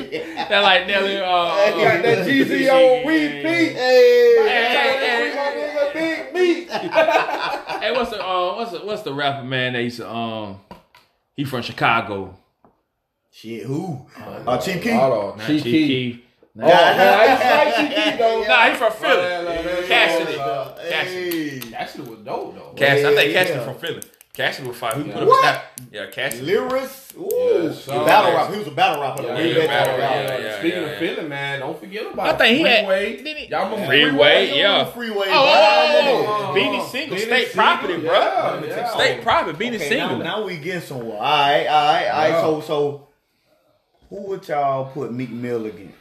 That 0.49 0.59
like 0.63 0.87
Nelly. 0.87 1.17
Uh, 1.17 1.21
Got 1.23 1.77
got 1.77 2.01
that 2.03 2.25
GZ 2.25 2.71
on 2.71 3.07
repeat. 3.07 3.43
Hey, 3.45 3.73
Hey, 3.73 5.33
My 5.35 5.66
nigga 6.37 6.81
Big 6.81 6.91
Meat. 6.91 7.81
Hey, 7.81 7.91
what's 7.91 8.09
the 8.11 8.25
uh, 8.25 8.55
what's 8.55 8.71
the 8.71 8.79
what's 8.79 9.01
the 9.03 9.13
rapper 9.13 9.43
man 9.43 9.73
that 9.73 9.83
used 9.83 9.97
to 9.97 10.09
um 10.09 10.59
he 11.35 11.43
from 11.45 11.61
Chicago? 11.61 12.35
Shit, 13.31 13.63
who? 13.65 14.05
Uh, 14.17 14.57
Chief 14.57 14.81
Keef. 14.81 14.93
Hold 14.93 15.13
on, 15.13 15.37
Not 15.37 15.47
Chief 15.47 15.63
Chief 15.63 15.73
Keef. 15.73 16.15
Keef. 16.15 16.23
Oh, 16.59 16.61
man, 16.61 17.19
I 17.19 17.25
used 17.29 17.41
to 17.43 17.49
like 17.49 17.75
Chief 17.95 18.03
Keef 18.05 18.17
though. 18.19 18.43
Nah, 18.47 18.69
he 18.69 18.75
from 18.75 18.91
Philly. 18.93 19.21
Man, 19.21 19.45
like, 19.45 19.85
Cassidy. 19.87 20.39
uh, 20.39 20.75
Cassidy. 20.89 21.59
Cassidy 21.71 22.09
was 22.09 22.19
dope 22.19 22.55
though. 22.55 22.73
Cass, 22.75 23.05
I 23.05 23.15
think 23.15 23.33
Yeah, 23.33 23.43
Cassidy 23.43 23.63
from 23.65 23.75
Philly. 23.75 24.01
Cassidy 24.37 24.67
would 24.67 24.77
fight. 24.77 24.93
Who 24.93 25.11
put 25.11 25.25
What? 25.27 25.45
up 25.45 25.63
Yeah, 25.91 26.05
Cassidy. 26.11 26.51
Lyris, 26.51 27.17
ooh, 27.17 27.63
Yes, 27.63 27.77
he 27.77 27.81
so- 27.91 28.05
battle 28.05 28.33
rap. 28.35 28.51
He 28.51 28.59
was 28.59 28.67
a 28.67 28.71
battle 28.71 29.01
rapper. 29.01 29.23
Yeah, 29.23 29.27
though. 29.29 29.35
he 29.37 29.41
He 29.49 29.55
was 29.55 29.57
a 29.57 29.67
battle 29.67 29.97
battle 29.97 29.97
rapper. 29.97 30.29
rapper. 30.31 30.43
yeah, 30.43 30.59
Speaking 30.59 30.79
yeah, 30.81 30.85
of 30.85 30.91
yeah. 31.01 31.15
Philly, 31.15 31.27
man, 31.27 31.59
don't 31.61 31.79
forget 31.79 32.13
about 32.13 32.27
I 32.27 32.37
think 32.37 32.57
he 32.57 32.63
had- 32.63 32.85
Freeway. 32.85 33.23
did 33.23 33.37
he- 33.37 33.47
Y'all 33.47 33.63
remember 33.71 33.85
Freeway, 33.87 34.47
He 34.47 34.59
yeah. 34.59 34.71
on 34.71 34.85
the 34.85 34.91
freeway. 34.91 35.27
Oh, 35.29 35.33
oh, 35.33 36.01
oh, 36.03 36.25
oh 36.49 36.53
bro. 36.53 36.61
Beanie 36.61 36.87
Sigel, 36.87 37.17
state 37.17 37.47
Siegel, 37.47 37.53
property, 37.63 37.97
bro. 37.97 38.11
yeah, 38.13 38.63
yeah. 38.67 38.89
State 38.93 39.21
property, 39.23 39.57
Beanie 39.65 39.75
Okay, 39.75 39.89
Single. 39.89 40.17
now, 40.19 40.23
now 40.37 40.43
we 40.45 40.57
getting 40.57 40.81
somewhere. 40.81 41.17
All 41.17 41.21
right, 41.23 41.65
all 41.67 41.93
right, 41.93 42.07
all 42.07 42.19
right. 42.21 42.29
Yeah. 42.29 42.41
So, 42.41 42.61
so 42.61 43.07
who 44.11 44.21
would 44.27 44.47
y'all 44.47 44.91
put 44.91 45.11
Meek 45.11 45.31
Mill 45.31 45.65
against? 45.65 45.95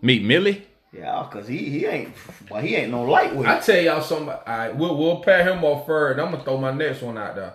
Meet 0.00 0.22
Millie. 0.22 0.62
Yeah, 0.92 1.26
cause 1.32 1.48
he 1.48 1.56
he 1.70 1.86
ain't, 1.86 2.12
well, 2.50 2.60
he 2.60 2.76
ain't 2.76 2.90
no 2.90 3.02
lightweight. 3.04 3.48
I 3.48 3.58
tell 3.60 3.80
y'all 3.80 4.02
something. 4.02 4.28
All 4.28 4.42
right, 4.46 4.76
we'll 4.76 4.96
we'll 4.96 5.20
pair 5.20 5.42
him 5.42 5.64
off 5.64 5.86
first. 5.86 6.20
I'm 6.20 6.30
gonna 6.32 6.44
throw 6.44 6.58
my 6.58 6.70
next 6.72 7.00
one 7.00 7.16
out 7.16 7.34
there. 7.34 7.54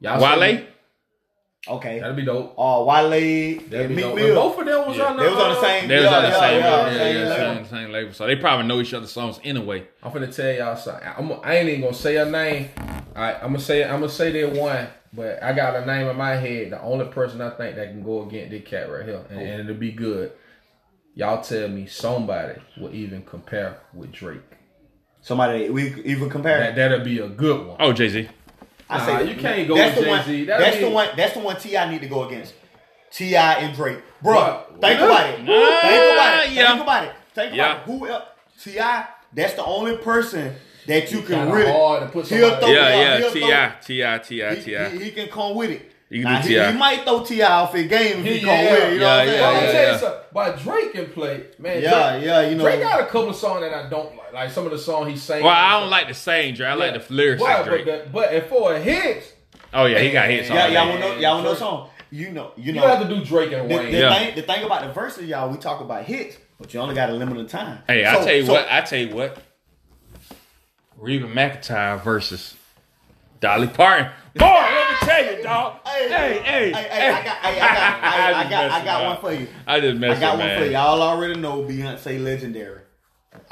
Y'all 0.00 0.18
Wale. 0.20 0.38
say- 0.40 0.66
okay. 1.68 2.00
That'd 2.00 2.16
be 2.16 2.24
dope. 2.24 2.54
Uh, 2.58 2.82
Wale 2.86 3.10
That'd 3.10 3.72
and 3.74 3.94
Meek 3.96 4.04
dope. 4.04 4.14
Mill. 4.16 4.34
Both 4.34 4.58
of 4.60 4.66
them 4.66 4.88
was 4.88 4.96
Yeah. 4.96 5.04
on 5.04 5.16
the. 5.16 5.22
They 5.24 5.28
was 5.30 5.38
on 5.38 5.50
the 5.52 5.58
uh, 5.58 5.60
same. 5.60 5.88
They 5.88 5.96
was 5.96 6.06
on 6.06 6.22
the 6.22 6.28
yeah, 6.28 6.40
same, 6.40 6.58
yeah, 6.60 6.66
yeah, 6.86 6.98
same 6.98 7.16
yeah, 7.16 7.28
level. 7.28 7.54
same, 7.56 7.66
same 7.66 7.90
label. 7.92 8.12
So 8.14 8.26
they 8.26 8.36
probably 8.36 8.66
know 8.66 8.80
each 8.80 8.94
other's 8.94 9.12
songs 9.12 9.40
anyway. 9.44 9.86
I'm 10.02 10.10
finna 10.12 10.34
tell 10.34 10.52
y'all 10.52 10.76
something. 10.76 11.08
I'm, 11.18 11.32
I 11.42 11.56
ain't 11.56 11.68
even 11.68 11.80
gonna 11.82 11.94
say 11.94 12.14
her 12.16 12.30
name. 12.30 12.70
I, 13.14 13.34
I'm 13.34 13.40
gonna 13.48 13.58
say 13.60 13.84
I'm 13.84 14.00
gonna 14.00 14.08
say 14.08 14.32
that 14.40 14.52
one, 14.58 14.86
but 15.12 15.42
I 15.42 15.52
got 15.52 15.76
a 15.76 15.84
name 15.86 16.08
in 16.08 16.16
my 16.16 16.36
head. 16.36 16.70
The 16.72 16.80
only 16.82 17.04
person 17.06 17.40
I 17.42 17.50
think 17.50 17.76
that 17.76 17.88
can 17.88 18.02
go 18.02 18.22
against 18.26 18.50
this 18.52 18.64
cat 18.66 18.90
right 18.90 19.04
here, 19.04 19.22
and, 19.30 19.38
and 19.40 19.60
it'll 19.68 19.74
be 19.78 19.92
good. 19.92 20.32
Y'all 21.14 21.42
tell 21.42 21.68
me 21.68 21.86
somebody 21.86 22.60
will 22.76 22.92
even 22.94 23.22
compare 23.22 23.78
with 23.92 24.10
Drake. 24.12 24.40
Somebody 25.20 25.70
we 25.70 25.94
even 26.04 26.28
compare. 26.28 26.58
That 26.58 26.74
that'll 26.76 27.04
be 27.04 27.18
a 27.20 27.28
good 27.28 27.66
one. 27.66 27.76
Oh, 27.80 27.92
Jay 27.92 28.08
Z. 28.08 28.28
I 28.90 28.98
Nah, 28.98 29.20
you 29.20 29.34
can't 29.36 29.66
go 29.66 29.74
that's 29.76 29.96
with 29.96 30.04
the 30.04 30.10
one. 30.10 30.24
Jay-Z. 30.26 30.44
That's 30.44 30.76
be- 30.76 30.82
the 30.84 30.90
one. 30.90 31.08
That's 31.16 31.32
the 31.34 31.40
one. 31.40 31.56
T.I. 31.56 31.90
need 31.90 32.02
to 32.02 32.06
go 32.08 32.24
against. 32.28 32.52
T.I. 33.10 33.54
and 33.60 33.74
Drake, 33.74 33.98
bro. 34.22 34.34
What? 34.34 34.68
Think 34.80 35.00
What? 35.00 35.10
about 35.10 35.30
it. 35.30 35.36
think 35.36 35.48
about 35.48 36.44
it. 36.46 36.52
yeah. 36.52 36.68
Think 36.72 36.82
about 36.82 37.04
it. 37.04 37.12
Think 37.34 37.54
Yeah. 37.54 37.72
about 37.72 37.76
it. 37.78 37.84
Who 37.98 38.06
else? 38.08 38.24
Ti. 38.62 38.78
That's 39.32 39.54
the 39.54 39.64
only 39.64 39.96
person 39.96 40.54
that 40.86 41.10
you 41.10 41.22
can 41.22 41.36
Kinda 41.46 41.54
really. 41.54 41.72
hard 41.72 42.02
to 42.02 42.08
put 42.08 42.26
he'll 42.28 42.50
somebody- 42.50 42.66
throw 42.66 42.74
Yeah, 42.74 42.88
it 42.88 42.98
yeah. 42.98 43.18
He'll 43.18 43.32
T.I., 43.32 43.72
T.I., 43.82 44.18
T.I., 44.18 44.54
Ti. 44.90 44.98
he, 44.98 45.04
he 45.04 45.10
can 45.12 45.28
come 45.28 45.54
with 45.54 45.70
it. 45.70 45.90
You 46.14 46.22
can 46.22 46.32
Now, 46.32 46.42
do 46.42 46.48
he, 46.48 46.54
T.I. 46.54 46.72
he 46.72 46.78
might 46.78 47.02
throw 47.02 47.24
T.I. 47.24 47.52
off 47.52 47.72
his 47.74 47.88
game 47.88 48.18
if 48.20 48.24
he, 48.24 48.34
He- 48.34 48.40
come 48.40 48.48
yeah, 48.50 48.70
with 48.72 48.82
it. 48.84 48.92
You 48.94 48.98
know 49.00 49.06
what 49.06 49.20
I'm 49.20 49.26
yeah, 49.26 49.32
saying? 49.32 49.40
But 49.40 49.48
I'm 49.48 49.54
yeah, 49.54 49.60
gonna 49.60 49.72
tell 49.72 49.82
you 49.82 49.88
yeah. 49.88 49.98
something. 49.98 50.20
But 50.32 50.58
Drake 50.60 50.92
can 50.92 51.06
play, 51.10 51.46
man. 51.58 51.82
Yeah, 51.82 52.10
Drake, 52.12 52.24
yeah, 52.24 52.40
you 52.48 52.54
know. 52.56 52.64
Drake 52.64 52.80
got 52.80 53.00
a 53.00 53.06
couple 53.06 53.30
of 53.30 53.36
songs 53.36 53.60
that 53.62 53.74
I 53.74 53.90
don't 53.90 54.16
like. 54.16 54.32
Like 54.32 54.50
some 54.50 54.64
of 54.64 54.70
the 54.72 54.78
songs 54.78 55.10
he 55.10 55.16
sang. 55.16 55.42
Well, 55.42 55.52
I 55.52 55.80
don't 55.80 55.90
like 55.90 56.06
the 56.08 56.14
saying 56.14 56.54
Drake. 56.54 56.68
I 56.68 56.74
like 56.74 57.06
the 57.08 57.12
lyrics 57.12 57.42
But, 57.42 57.60
of 57.60 57.66
Drake. 57.66 57.84
But, 57.84 58.04
the, 58.04 58.10
but 58.10 58.32
if 58.34 58.46
for 58.48 58.74
a 58.74 58.80
hit, 58.80 59.34
Oh 59.72 59.86
yeah, 59.86 59.98
he 59.98 60.12
got 60.12 60.28
hits 60.30 60.48
on 60.50 60.56
Yeah, 60.56 60.66
y'all 60.68 60.88
want 60.88 61.00
know? 61.00 61.16
Y'all 61.16 61.32
want 61.34 61.44
know 61.46 61.54
song? 61.54 61.90
You 62.10 62.30
know, 62.30 62.52
you 62.56 62.64
you 62.66 62.72
know. 62.74 62.86
have 62.86 63.02
to 63.02 63.12
do 63.12 63.24
Drake 63.24 63.50
and 63.52 63.68
The, 63.68 63.76
Wayne. 63.76 63.90
the, 63.90 63.98
Yeah. 63.98 64.14
thing, 64.16 64.34
the 64.36 64.42
thing 64.42 64.62
about 64.64 64.82
the 64.86 64.92
verses, 64.92 65.26
y'all, 65.26 65.50
we 65.50 65.56
talk 65.58 65.80
about 65.80 66.04
hits, 66.04 66.36
but 66.60 66.72
you 66.72 66.78
only 66.78 66.94
got 66.94 67.10
a 67.10 67.12
limited 67.12 67.48
time. 67.48 67.80
Hey, 67.88 68.04
I 68.04 68.14
So- 68.14 68.24
tell 68.24 68.34
you 68.36 68.46
so- 68.46 68.52
what. 68.52 68.68
I 68.70 68.80
tell 68.82 68.98
you 69.00 69.14
what. 69.16 69.36
Reba 70.96 71.26
McEntire 71.26 72.02
versus 72.04 72.54
Dolly 73.44 73.66
Parton. 73.66 74.06
Boy, 74.36 74.46
let 74.46 74.90
me 74.90 74.96
tell 75.06 75.36
you, 75.36 75.42
dog. 75.42 75.74
Hey, 75.86 76.08
hey, 76.08 76.40
hey. 76.42 76.72
Hey, 76.72 76.88
hey, 76.90 77.10
I 77.10 77.22
got, 77.24 77.36
hey, 77.36 77.60
I 77.60 77.74
got, 77.74 78.02
I, 78.02 78.40
I 78.40 78.42
just 78.44 78.50
got, 78.50 78.70
I 78.70 78.84
got 78.86 79.04
one 79.04 79.16
for 79.20 79.38
you. 79.38 79.48
I 79.66 79.80
just 79.80 79.96
messed 80.00 80.16
I 80.16 80.20
got 80.20 80.38
one 80.38 80.46
man. 80.46 80.58
for 80.60 80.64
you. 80.64 80.70
Y'all 80.72 81.02
already 81.02 81.38
know 81.38 81.62
Beyonce 81.62 82.24
legendary. 82.24 82.80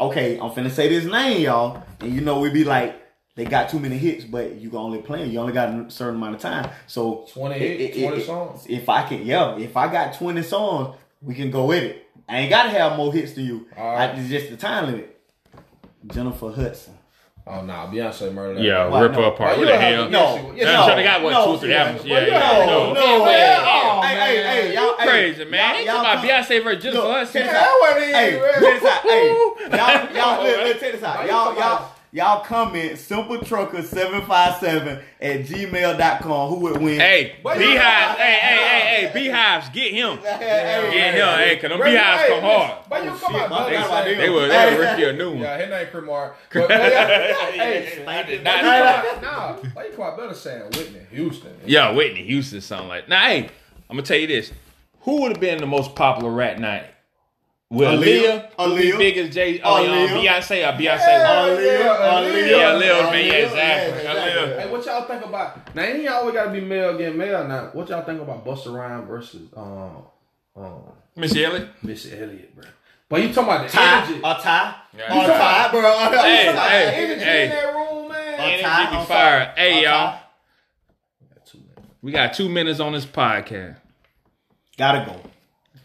Okay, 0.00 0.38
I'm 0.38 0.48
finna 0.52 0.70
say 0.70 0.88
this 0.88 1.04
name, 1.04 1.42
y'all, 1.42 1.82
and 2.00 2.10
you 2.10 2.22
know 2.22 2.40
we 2.40 2.48
be 2.48 2.64
like, 2.64 3.02
they 3.36 3.44
got 3.44 3.68
too 3.68 3.78
many 3.80 3.98
hits, 3.98 4.24
but 4.24 4.54
you 4.54 4.70
can 4.70 4.78
only 4.78 5.02
play. 5.02 5.24
'em. 5.24 5.30
You 5.30 5.40
only 5.40 5.52
got 5.52 5.68
a 5.68 5.90
certain 5.90 6.16
amount 6.16 6.36
of 6.36 6.40
time. 6.40 6.70
So 6.86 7.26
20 7.30 7.54
it- 7.56 7.78
hits, 7.80 7.96
it- 7.98 8.00
20 8.00 8.16
it- 8.22 8.24
songs. 8.26 8.66
If 8.66 8.88
I 8.88 9.02
can, 9.06 9.26
yeah, 9.26 9.58
if 9.58 9.76
I 9.76 9.92
got 9.92 10.14
20 10.14 10.40
songs, 10.42 10.96
we 11.20 11.34
can 11.34 11.50
go 11.50 11.66
with 11.66 11.82
it. 11.84 12.06
I 12.26 12.38
ain't 12.38 12.50
gotta 12.50 12.70
have 12.70 12.96
more 12.96 13.12
hits 13.12 13.32
than 13.34 13.44
you. 13.44 13.66
All 13.76 13.92
right. 13.92 14.08
I, 14.08 14.12
it's 14.18 14.30
just 14.30 14.48
the 14.48 14.56
time 14.56 14.86
limit. 14.86 15.20
Jennifer 16.06 16.50
Hudson. 16.50 16.94
Oh 17.44 17.60
nah, 17.62 17.88
Beyonce 17.90 18.32
murdered. 18.32 18.58
that. 18.58 18.62
Yeah, 18.62 18.86
Why, 18.86 19.00
rip 19.02 19.12
no. 19.12 19.22
her 19.22 19.26
apart. 19.28 19.56
Why 19.58 19.64
What 19.64 19.66
the 19.72 19.76
hell? 19.78 20.04
to- 20.04 20.10
No, 20.10 20.52
Yes, 20.54 20.68
I'm 20.68 20.74
no, 20.74 20.86
sure 20.86 20.94
they 20.96 21.02
got 21.02 21.22
what 21.22 21.30
no, 21.32 21.44
two 21.44 21.50
or 21.50 21.58
three 21.58 21.70
yeah, 21.70 21.82
albums. 21.82 22.02
but 22.02 22.08
Yeah, 22.08 22.20
you 22.20 22.26
yeah, 22.30 22.38
know, 22.38 22.66
No, 22.66 22.92
no. 22.92 22.94
no, 22.94 23.24
Hey, 23.24 23.38
yeah. 23.38 23.64
oh, 23.66 24.00
hey, 24.02 24.08
hey, 24.14 24.42
man. 24.42 24.54
hey, 24.62 24.74
y'all, 24.74 24.96
hey, 24.98 25.06
Crazy 25.08 25.44
man. 25.44 25.58
y'all- 25.74 25.80
You 25.80 25.86
y'all 25.86 25.94
talking 25.96 26.00
about 26.00 26.14
come- 26.14 26.28
Beyonce 26.58 26.62
versus 26.64 26.82
Jennifer 26.84 27.02
Look, 27.02 27.12
Hudson? 27.12 27.42
check 27.42 27.50
this 27.50 27.52
That 27.52 27.66
out. 27.66 27.80
wasn't 27.80 28.02
even 28.02 28.14
Hey, 28.14 28.32
real. 28.34 28.52
check 28.52 28.62
this 28.62 28.84
out. 28.86 29.02
Hey, 29.02 29.28
y'all, 29.28 30.14
y'all, 30.14 30.44
look, 30.44 30.56
man. 30.56 30.66
look, 30.68 30.80
check 30.80 30.92
this 30.92 31.02
out. 31.02 31.16
Why 31.16 31.22
you 31.24 31.30
Y'all, 31.30 31.44
talking 31.46 31.58
y'all, 31.62 31.72
about- 31.76 31.91
y'all 32.12 32.44
comment 32.44 32.98
simple 32.98 33.38
trucker 33.40 33.82
seven 33.82 34.20
five 34.26 34.56
seven 34.60 35.00
at 35.20 35.40
gmail.com. 35.40 36.48
Who 36.50 36.56
would 36.60 36.80
win? 36.80 37.00
Hey, 37.00 37.36
Beehives. 37.42 38.18
Hey, 38.18 38.38
hey, 38.40 38.56
hey, 38.56 39.06
hey, 39.06 39.10
Beehives, 39.14 39.68
get 39.70 39.92
him. 39.92 40.18
Hey, 40.22 40.36
hey, 40.38 40.90
Get 40.92 41.14
him. 41.14 41.38
Hey, 41.38 41.56
cause 41.56 41.70
them 41.70 41.78
Bro, 41.78 41.90
Beehives 41.90 42.22
hey, 42.22 42.28
come 42.28 42.42
hard. 42.42 42.84
But 42.88 43.04
you 43.04 43.10
Oh, 43.10 43.16
come 43.16 43.32
shit, 43.32 43.42
out 43.42 43.50
my 43.50 43.70
better 43.70 43.88
bad 43.88 44.18
They 44.18 44.30
were, 44.30 44.48
they 44.48 44.54
Hey, 44.54 44.76
were 44.76 44.82
Ricky 44.82 45.04
a 45.04 45.12
new 45.12 45.30
one. 45.30 45.38
Yeah, 45.40 45.58
his 45.58 45.70
name 45.70 45.86
Cremar. 45.86 46.32
But, 46.52 46.68
but 46.68 46.70
yeah, 46.70 47.50
hey, 47.50 48.04
I 48.06 48.22
did 48.22 48.44
not 48.44 48.56
know 48.62 48.70
come 48.70 49.20
that. 49.22 49.24
out- 49.24 49.62
Nah, 49.64 49.70
why 49.72 49.84
you 49.86 49.92
come 49.92 50.04
out 50.04 50.16
better 50.18 50.34
saying 50.34 50.62
Whitney 50.72 51.00
Houston? 51.10 51.52
Yeah, 51.66 51.92
Whitney 51.92 52.24
Houston 52.24 52.60
something 52.60 52.88
like. 52.88 53.08
Now, 53.08 53.26
hey, 53.26 53.48
I'm 53.88 53.96
gonna 53.96 54.02
tell 54.02 54.18
you 54.18 54.26
this: 54.26 54.52
Who 55.00 55.22
would 55.22 55.32
have 55.32 55.40
been 55.40 55.58
the 55.58 55.66
most 55.66 55.94
popular 55.94 56.30
rat 56.30 56.58
night? 56.58 56.86
Will 57.72 57.90
Aaliyah. 57.98 58.50
Aaliyah, 58.56 58.66
who 58.68 58.76
be 58.76 58.82
Aaliyah. 58.92 58.98
big 58.98 59.16
as 59.18 59.34
Jay, 59.34 59.60
uh, 59.60 59.72
um, 59.74 59.84
Aaliyah. 59.86 60.08
Beyonce, 60.08 60.68
or 60.68 60.72
Beyonce? 60.78 60.82
Yeah, 60.82 61.26
Aaliyah, 61.26 61.78
yeah, 61.78 61.96
Aaliyah. 61.96 62.50
Yeah, 62.50 62.72
Lil 62.74 63.02
man, 63.02 63.12
Aaliyah, 63.14 63.44
exactly. 63.46 64.02
yeah, 64.04 64.14
Aaliyah. 64.14 64.60
Hey, 64.60 64.70
what 64.70 64.84
y'all 64.86 65.04
think 65.04 65.24
about? 65.24 65.74
Now, 65.74 65.82
ain't 65.82 66.02
y'all 66.02 66.14
always 66.14 66.34
got 66.34 66.44
to 66.44 66.50
be 66.50 66.60
male 66.60 66.94
against 66.94 67.16
male. 67.16 67.48
Now, 67.48 67.70
what 67.72 67.88
y'all 67.88 68.04
think 68.04 68.20
about 68.20 68.44
Busta 68.44 68.74
Rhymes 68.74 69.08
versus 69.08 69.48
um, 69.56 70.02
um, 70.54 70.82
Missy 71.16 71.44
Elliott. 71.44 71.68
Missy 71.82 72.12
Elliott, 72.20 72.54
bro? 72.54 72.64
But 73.08 73.22
you 73.22 73.32
talking 73.32 73.44
about 73.54 73.66
the 73.66 73.72
Tie, 73.72 74.02
energy? 74.04 74.18
a 74.18 74.34
tie, 74.42 74.74
Yeah. 74.96 75.24
a 75.24 75.26
tie, 75.26 75.70
bro. 75.70 75.80
Hey, 75.80 75.88
You 75.88 75.98
talking 75.98 76.48
about 76.52 76.70
hey, 76.70 76.84
the 76.86 76.94
energy 76.96 77.24
hey. 77.24 77.44
in 77.44 77.50
that 77.50 77.74
room, 77.74 78.08
man. 78.08 78.34
A 78.40 78.42
Energy 78.42 78.62
tie, 78.62 78.90
be 78.90 78.96
a 78.96 79.04
fire. 79.04 79.44
tie, 79.46 79.52
Hey, 79.56 79.78
a 79.78 79.82
y'all. 79.82 80.12
tie. 80.12 80.18
We 82.02 82.12
got 82.12 82.34
two 82.34 82.48
minutes 82.48 82.80
on 82.80 82.92
this 82.92 83.06
podcast. 83.06 83.76
Gotta 84.76 85.04
go. 85.06 85.20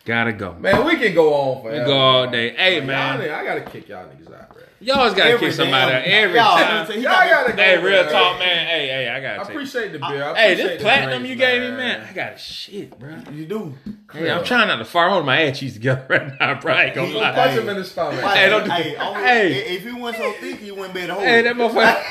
Gotta 0.08 0.32
go. 0.32 0.54
Man, 0.54 0.86
we 0.86 0.96
can 0.96 1.14
go 1.14 1.34
on 1.34 1.62
forever. 1.64 1.86
go 1.86 1.98
all 1.98 2.28
day. 2.32 2.56
Hey, 2.56 2.78
Y'all 2.78 2.86
man. 2.86 3.20
I 3.30 3.44
gotta 3.44 3.60
kick 3.60 3.90
y'all 3.90 4.06
niggas 4.06 4.34
out, 4.34 4.54
bro. 4.54 4.62
You 4.80 4.94
always 4.94 5.14
gotta 5.14 5.32
Every 5.32 5.48
kick 5.48 5.56
somebody 5.56 5.92
out 5.92 6.04
every 6.06 6.38
Y'all, 6.38 6.56
time. 6.58 6.86
he 6.88 6.94
Y'all 7.02 7.12
got- 7.12 7.30
gotta 7.30 7.52
go. 7.54 7.62
Hey, 7.64 7.78
real 7.84 8.04
man. 8.04 8.12
talk, 8.14 8.40
man. 8.40 8.68
Hey, 8.68 8.88
hey, 8.88 9.10
I 9.10 9.18
I 9.18 9.20
gotta 9.20 9.40
take. 9.40 9.50
appreciate 9.50 9.92
the 9.92 10.00
beer. 10.00 10.24
I 10.24 10.34
Hey, 10.36 10.54
appreciate 10.54 10.56
this 10.56 10.78
the 10.78 10.84
platinum 10.84 11.10
drinks, 11.10 11.30
you 11.30 11.36
gave 11.36 11.62
me, 11.62 11.72
man. 11.72 12.08
I 12.10 12.14
got 12.14 12.40
shit, 12.40 12.98
bro. 12.98 13.10
You 13.34 13.46
do. 13.48 13.74
Hey, 14.14 14.32
I'm 14.32 14.46
trying 14.46 14.70
not 14.70 14.78
to 14.78 14.86
fart. 14.86 15.08
I'm 15.08 15.12
holding 15.12 15.26
my 15.26 15.42
ass 15.42 15.60
cheeks 15.60 15.74
together 15.74 16.06
right 16.10 16.40
now, 16.40 16.58
bro. 16.62 16.74
I 16.74 16.84
ain't 16.86 16.96
gonna 16.96 17.12
Go 17.12 17.20
lie. 17.20 17.32
punch 17.34 17.60
him 17.60 17.68
in 17.68 17.76
the 17.76 17.84
stomach. 17.84 18.22
Hey, 18.24 18.50
don't 18.50 18.64
do- 18.64 18.72
Hey, 18.72 18.96
only- 18.96 19.24
Hey. 19.24 19.76
if 19.76 19.84
he 19.84 19.92
wasn't 19.92 20.24
so 20.24 20.32
thick, 20.40 20.60
he 20.62 20.72
wouldn't 20.72 20.94
be 20.94 21.02
able 21.02 21.08
to 21.08 21.14
hold 21.16 21.26
Hey, 21.28 21.42
that 21.42 21.56
motherfucker. 21.58 22.02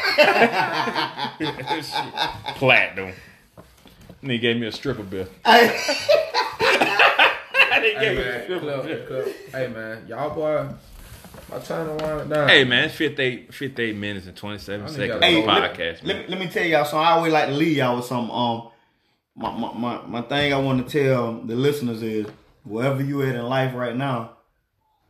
Shit. 1.82 2.54
Platinum. 2.56 3.12
And 4.20 4.30
he 4.32 4.38
gave 4.38 4.56
me 4.58 4.66
a 4.66 4.72
stripper 4.72 5.02
bill. 5.04 5.28
Hey. 7.86 7.94
They 7.94 8.06
Hey 8.06 8.14
gave 8.14 8.16
me 8.16 8.22
a 8.22 8.26
man, 8.32 8.42
stripper 8.44 8.66
Clip, 9.06 9.50
hey 9.52 9.66
man, 9.68 10.06
y'all 10.08 10.34
boy, 10.34 10.68
my 11.50 11.58
time 11.60 11.86
to 11.98 12.04
wind 12.04 12.20
it 12.22 12.28
down. 12.34 12.48
Hey 12.48 12.64
man, 12.64 12.84
it's 12.84 12.94
58, 12.96 13.54
58 13.54 13.96
minutes 13.96 14.26
and 14.26 14.36
27 14.36 14.88
seconds 14.88 15.08
gotta 15.08 15.24
Hey, 15.26 15.40
the 15.40 15.46
let, 15.46 15.72
podcast, 15.74 16.02
let, 16.02 16.04
man. 16.04 16.18
me, 16.22 16.24
let 16.28 16.38
me 16.40 16.48
tell 16.48 16.64
y'all 16.64 16.84
something. 16.84 16.98
I 17.06 17.10
always 17.12 17.32
like 17.32 17.46
to 17.46 17.54
leave 17.54 17.76
y'all 17.76 17.96
with 17.96 18.04
some. 18.06 18.30
Um, 18.30 18.68
my, 19.36 19.50
my, 19.56 19.72
my, 19.74 20.06
my 20.06 20.22
thing 20.22 20.52
I 20.52 20.58
want 20.58 20.88
to 20.88 21.02
tell 21.04 21.34
the 21.42 21.54
listeners 21.54 22.02
is 22.02 22.26
wherever 22.64 23.02
you 23.02 23.22
at 23.22 23.34
in 23.34 23.42
life 23.46 23.74
right 23.74 23.94
now 23.94 24.30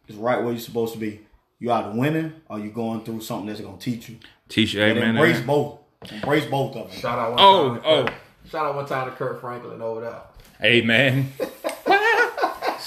is 0.08 0.16
right 0.16 0.42
where 0.42 0.50
you're 0.52 0.60
supposed 0.60 0.92
to 0.94 0.98
be. 0.98 1.20
You 1.58 1.72
either 1.72 1.92
winning 1.96 2.32
or 2.50 2.58
you 2.58 2.70
going 2.70 3.04
through 3.04 3.20
something 3.22 3.46
that's 3.46 3.60
gonna 3.60 3.78
teach 3.78 4.08
you. 4.10 4.16
Teach 4.48 4.74
you, 4.74 4.82
And 4.82 4.98
hey, 4.98 5.00
man. 5.00 5.16
embrace 5.16 5.38
hey. 5.38 5.46
both. 5.46 5.78
Embrace 6.12 6.44
both 6.46 6.76
of 6.76 6.90
them. 6.90 7.00
Shout 7.00 7.18
out 7.18 7.30
one 7.30 7.40
Oh, 7.40 7.68
time. 7.68 7.80
to 7.82 7.88
oh. 7.88 8.04
Kirk. 8.04 8.14
Shout 8.50 8.66
out 8.66 8.74
one 8.74 8.86
time 8.86 9.10
to 9.10 9.16
Kirk 9.16 9.40
Franklin 9.40 9.80
over 9.80 10.00
there. 10.02 10.20
Hey 10.60 10.80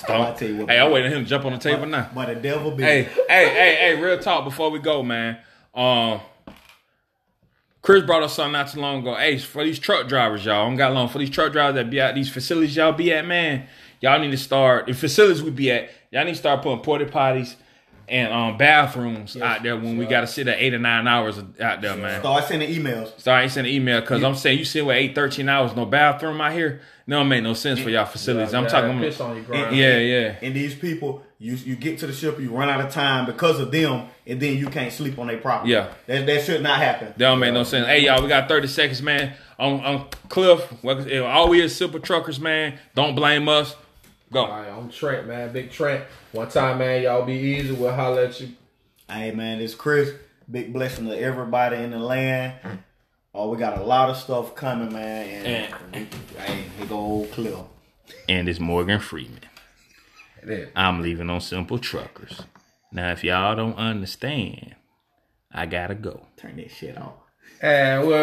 I 0.03 0.05
Stomp. 0.05 0.37
tell 0.37 0.47
you 0.47 0.57
what, 0.57 0.69
Hey, 0.69 0.79
I'm 0.79 0.91
waiting 0.91 1.11
for 1.11 1.17
him 1.17 1.23
to 1.23 1.29
jump 1.29 1.45
on 1.45 1.53
the 1.53 1.57
table 1.59 1.85
now. 1.85 2.09
But 2.13 2.27
the 2.27 2.35
devil 2.35 2.71
be. 2.71 2.83
Hey, 2.83 3.03
hey, 3.03 3.49
hey, 3.49 3.75
hey, 3.79 4.01
real 4.01 4.19
talk 4.19 4.43
before 4.45 4.69
we 4.71 4.79
go, 4.79 5.03
man. 5.03 5.37
Um 5.73 6.21
Chris 7.81 8.03
brought 8.03 8.23
us 8.23 8.33
something 8.33 8.51
not 8.51 8.67
too 8.69 8.81
long 8.81 8.99
ago. 8.99 9.15
Hey, 9.15 9.37
for 9.37 9.63
these 9.63 9.79
truck 9.79 10.07
drivers, 10.07 10.43
y'all, 10.45 10.65
I 10.65 10.67
don't 10.67 10.75
got 10.75 10.93
long. 10.93 11.07
For 11.07 11.17
these 11.19 11.29
truck 11.29 11.53
drivers 11.53 11.75
that 11.75 11.89
be 11.89 11.99
at 11.99 12.13
these 12.13 12.29
facilities 12.29 12.75
y'all 12.75 12.91
be 12.91 13.13
at, 13.13 13.25
man, 13.25 13.67
y'all 14.01 14.19
need 14.19 14.31
to 14.31 14.37
start 14.37 14.87
the 14.87 14.93
facilities 14.93 15.41
we 15.41 15.51
be 15.51 15.71
at, 15.71 15.89
y'all 16.11 16.25
need 16.25 16.31
to 16.33 16.37
start 16.37 16.61
putting 16.61 16.81
porta 16.83 17.05
potties 17.05 17.55
and 18.09 18.33
um 18.33 18.57
bathrooms 18.57 19.37
out 19.37 19.63
there 19.63 19.75
when 19.77 19.97
we 19.97 20.05
gotta 20.05 20.27
sit 20.27 20.47
at 20.47 20.57
eight 20.59 20.73
or 20.73 20.79
nine 20.79 21.07
hours 21.07 21.39
out 21.59 21.81
there, 21.81 21.95
man. 21.95 22.19
Start 22.21 22.43
sending 22.45 22.69
emails. 22.69 23.19
Sorry, 23.19 23.41
I 23.41 23.43
ain't 23.43 23.57
an 23.57 23.65
email 23.65 24.01
because 24.01 24.23
I'm 24.23 24.35
saying 24.35 24.59
you 24.59 24.65
sit 24.65 24.85
with 24.85 24.95
eight, 24.95 25.15
13 25.15 25.47
hours, 25.49 25.75
no 25.75 25.85
bathroom 25.85 26.41
out 26.41 26.53
here. 26.53 26.81
No, 27.07 27.21
it 27.21 27.25
make 27.25 27.41
no 27.41 27.53
sense 27.55 27.79
for 27.79 27.89
y'all 27.89 28.05
facilities. 28.05 28.53
I'm 28.53 28.63
Yeah, 28.65 28.69
talking 28.69 28.99
piss 28.99 29.19
on 29.19 29.35
your 29.35 29.43
Yeah, 29.45 29.69
grind. 29.69 29.77
yeah. 29.77 30.35
And 30.43 30.55
these 30.55 30.75
people, 30.75 31.23
You 31.41 31.55
you 31.55 31.75
get 31.77 31.97
to 31.99 32.07
the 32.07 32.11
ship, 32.13 32.37
you 32.39 32.51
run 32.51 32.69
out 32.69 32.81
of 32.81 32.91
time 32.91 33.25
because 33.25 33.59
of 33.61 33.71
them, 33.71 34.07
and 34.27 34.39
then 34.41 34.57
you 34.57 34.67
can't 34.67 34.91
sleep 34.91 35.17
on 35.17 35.27
their 35.27 35.37
property. 35.37 35.71
Yeah. 35.71 35.87
that 36.05 36.25
that 36.25 36.43
should 36.43 36.61
not 36.61 36.79
happen. 36.79 37.07
That 37.09 37.17
don't 37.17 37.39
make 37.39 37.53
no 37.53 37.63
sense. 37.63 37.87
Hey 37.87 37.99
y'all, 38.05 38.21
we 38.21 38.27
got 38.27 38.47
30 38.49 38.67
seconds, 38.67 39.01
man. 39.01 39.33
On 39.57 39.79
on 39.83 40.07
Cliff, 40.27 40.61
all 40.85 41.49
we 41.49 41.61
is 41.61 41.75
simple 41.75 41.99
truckers, 42.01 42.39
man. 42.39 42.77
Don't 42.93 43.15
blame 43.15 43.47
us. 43.49 43.75
Go. 44.31 44.45
All 44.45 44.61
right, 44.61 44.69
I'm 44.69 44.89
Trent, 44.89 45.27
man. 45.27 45.51
Big 45.51 45.71
Trent. 45.71 46.05
One 46.31 46.49
time, 46.49 46.77
man. 46.77 47.01
Y'all 47.01 47.25
be 47.25 47.33
easy. 47.33 47.71
We'll 47.71 47.93
holler 47.93 48.23
at 48.25 48.39
you. 48.39 48.49
Hey 49.09 49.31
man, 49.31 49.59
it's 49.59 49.73
Chris. 49.73 50.11
Big 50.49 50.71
blessing 50.71 51.07
to 51.07 51.19
everybody 51.19 51.77
in 51.77 51.91
the 51.91 51.99
land. 51.99 52.53
Oh, 53.33 53.49
we 53.49 53.57
got 53.57 53.79
a 53.79 53.83
lot 53.83 54.09
of 54.09 54.17
stuff 54.17 54.53
coming, 54.55 54.93
man. 54.93 55.73
And, 55.93 56.07
hey, 56.37 56.65
here 56.77 56.87
go 56.87 56.97
old 56.97 57.31
Cliff. 57.31 57.55
And 58.27 58.47
it's 58.47 58.59
Morgan 58.59 58.99
Freeman. 58.99 59.41
Yeah. 60.47 60.65
I'm 60.75 61.01
leaving 61.01 61.29
on 61.29 61.41
simple 61.41 61.79
truckers. 61.79 62.41
Now, 62.91 63.11
if 63.11 63.23
y'all 63.23 63.55
don't 63.55 63.77
understand, 63.77 64.75
I 65.51 65.65
gotta 65.65 65.95
go. 65.95 66.27
Turn 66.37 66.57
that 66.57 66.71
shit 66.71 66.97
off. 66.97 67.13
And 67.61 68.07
we'll 68.07 68.17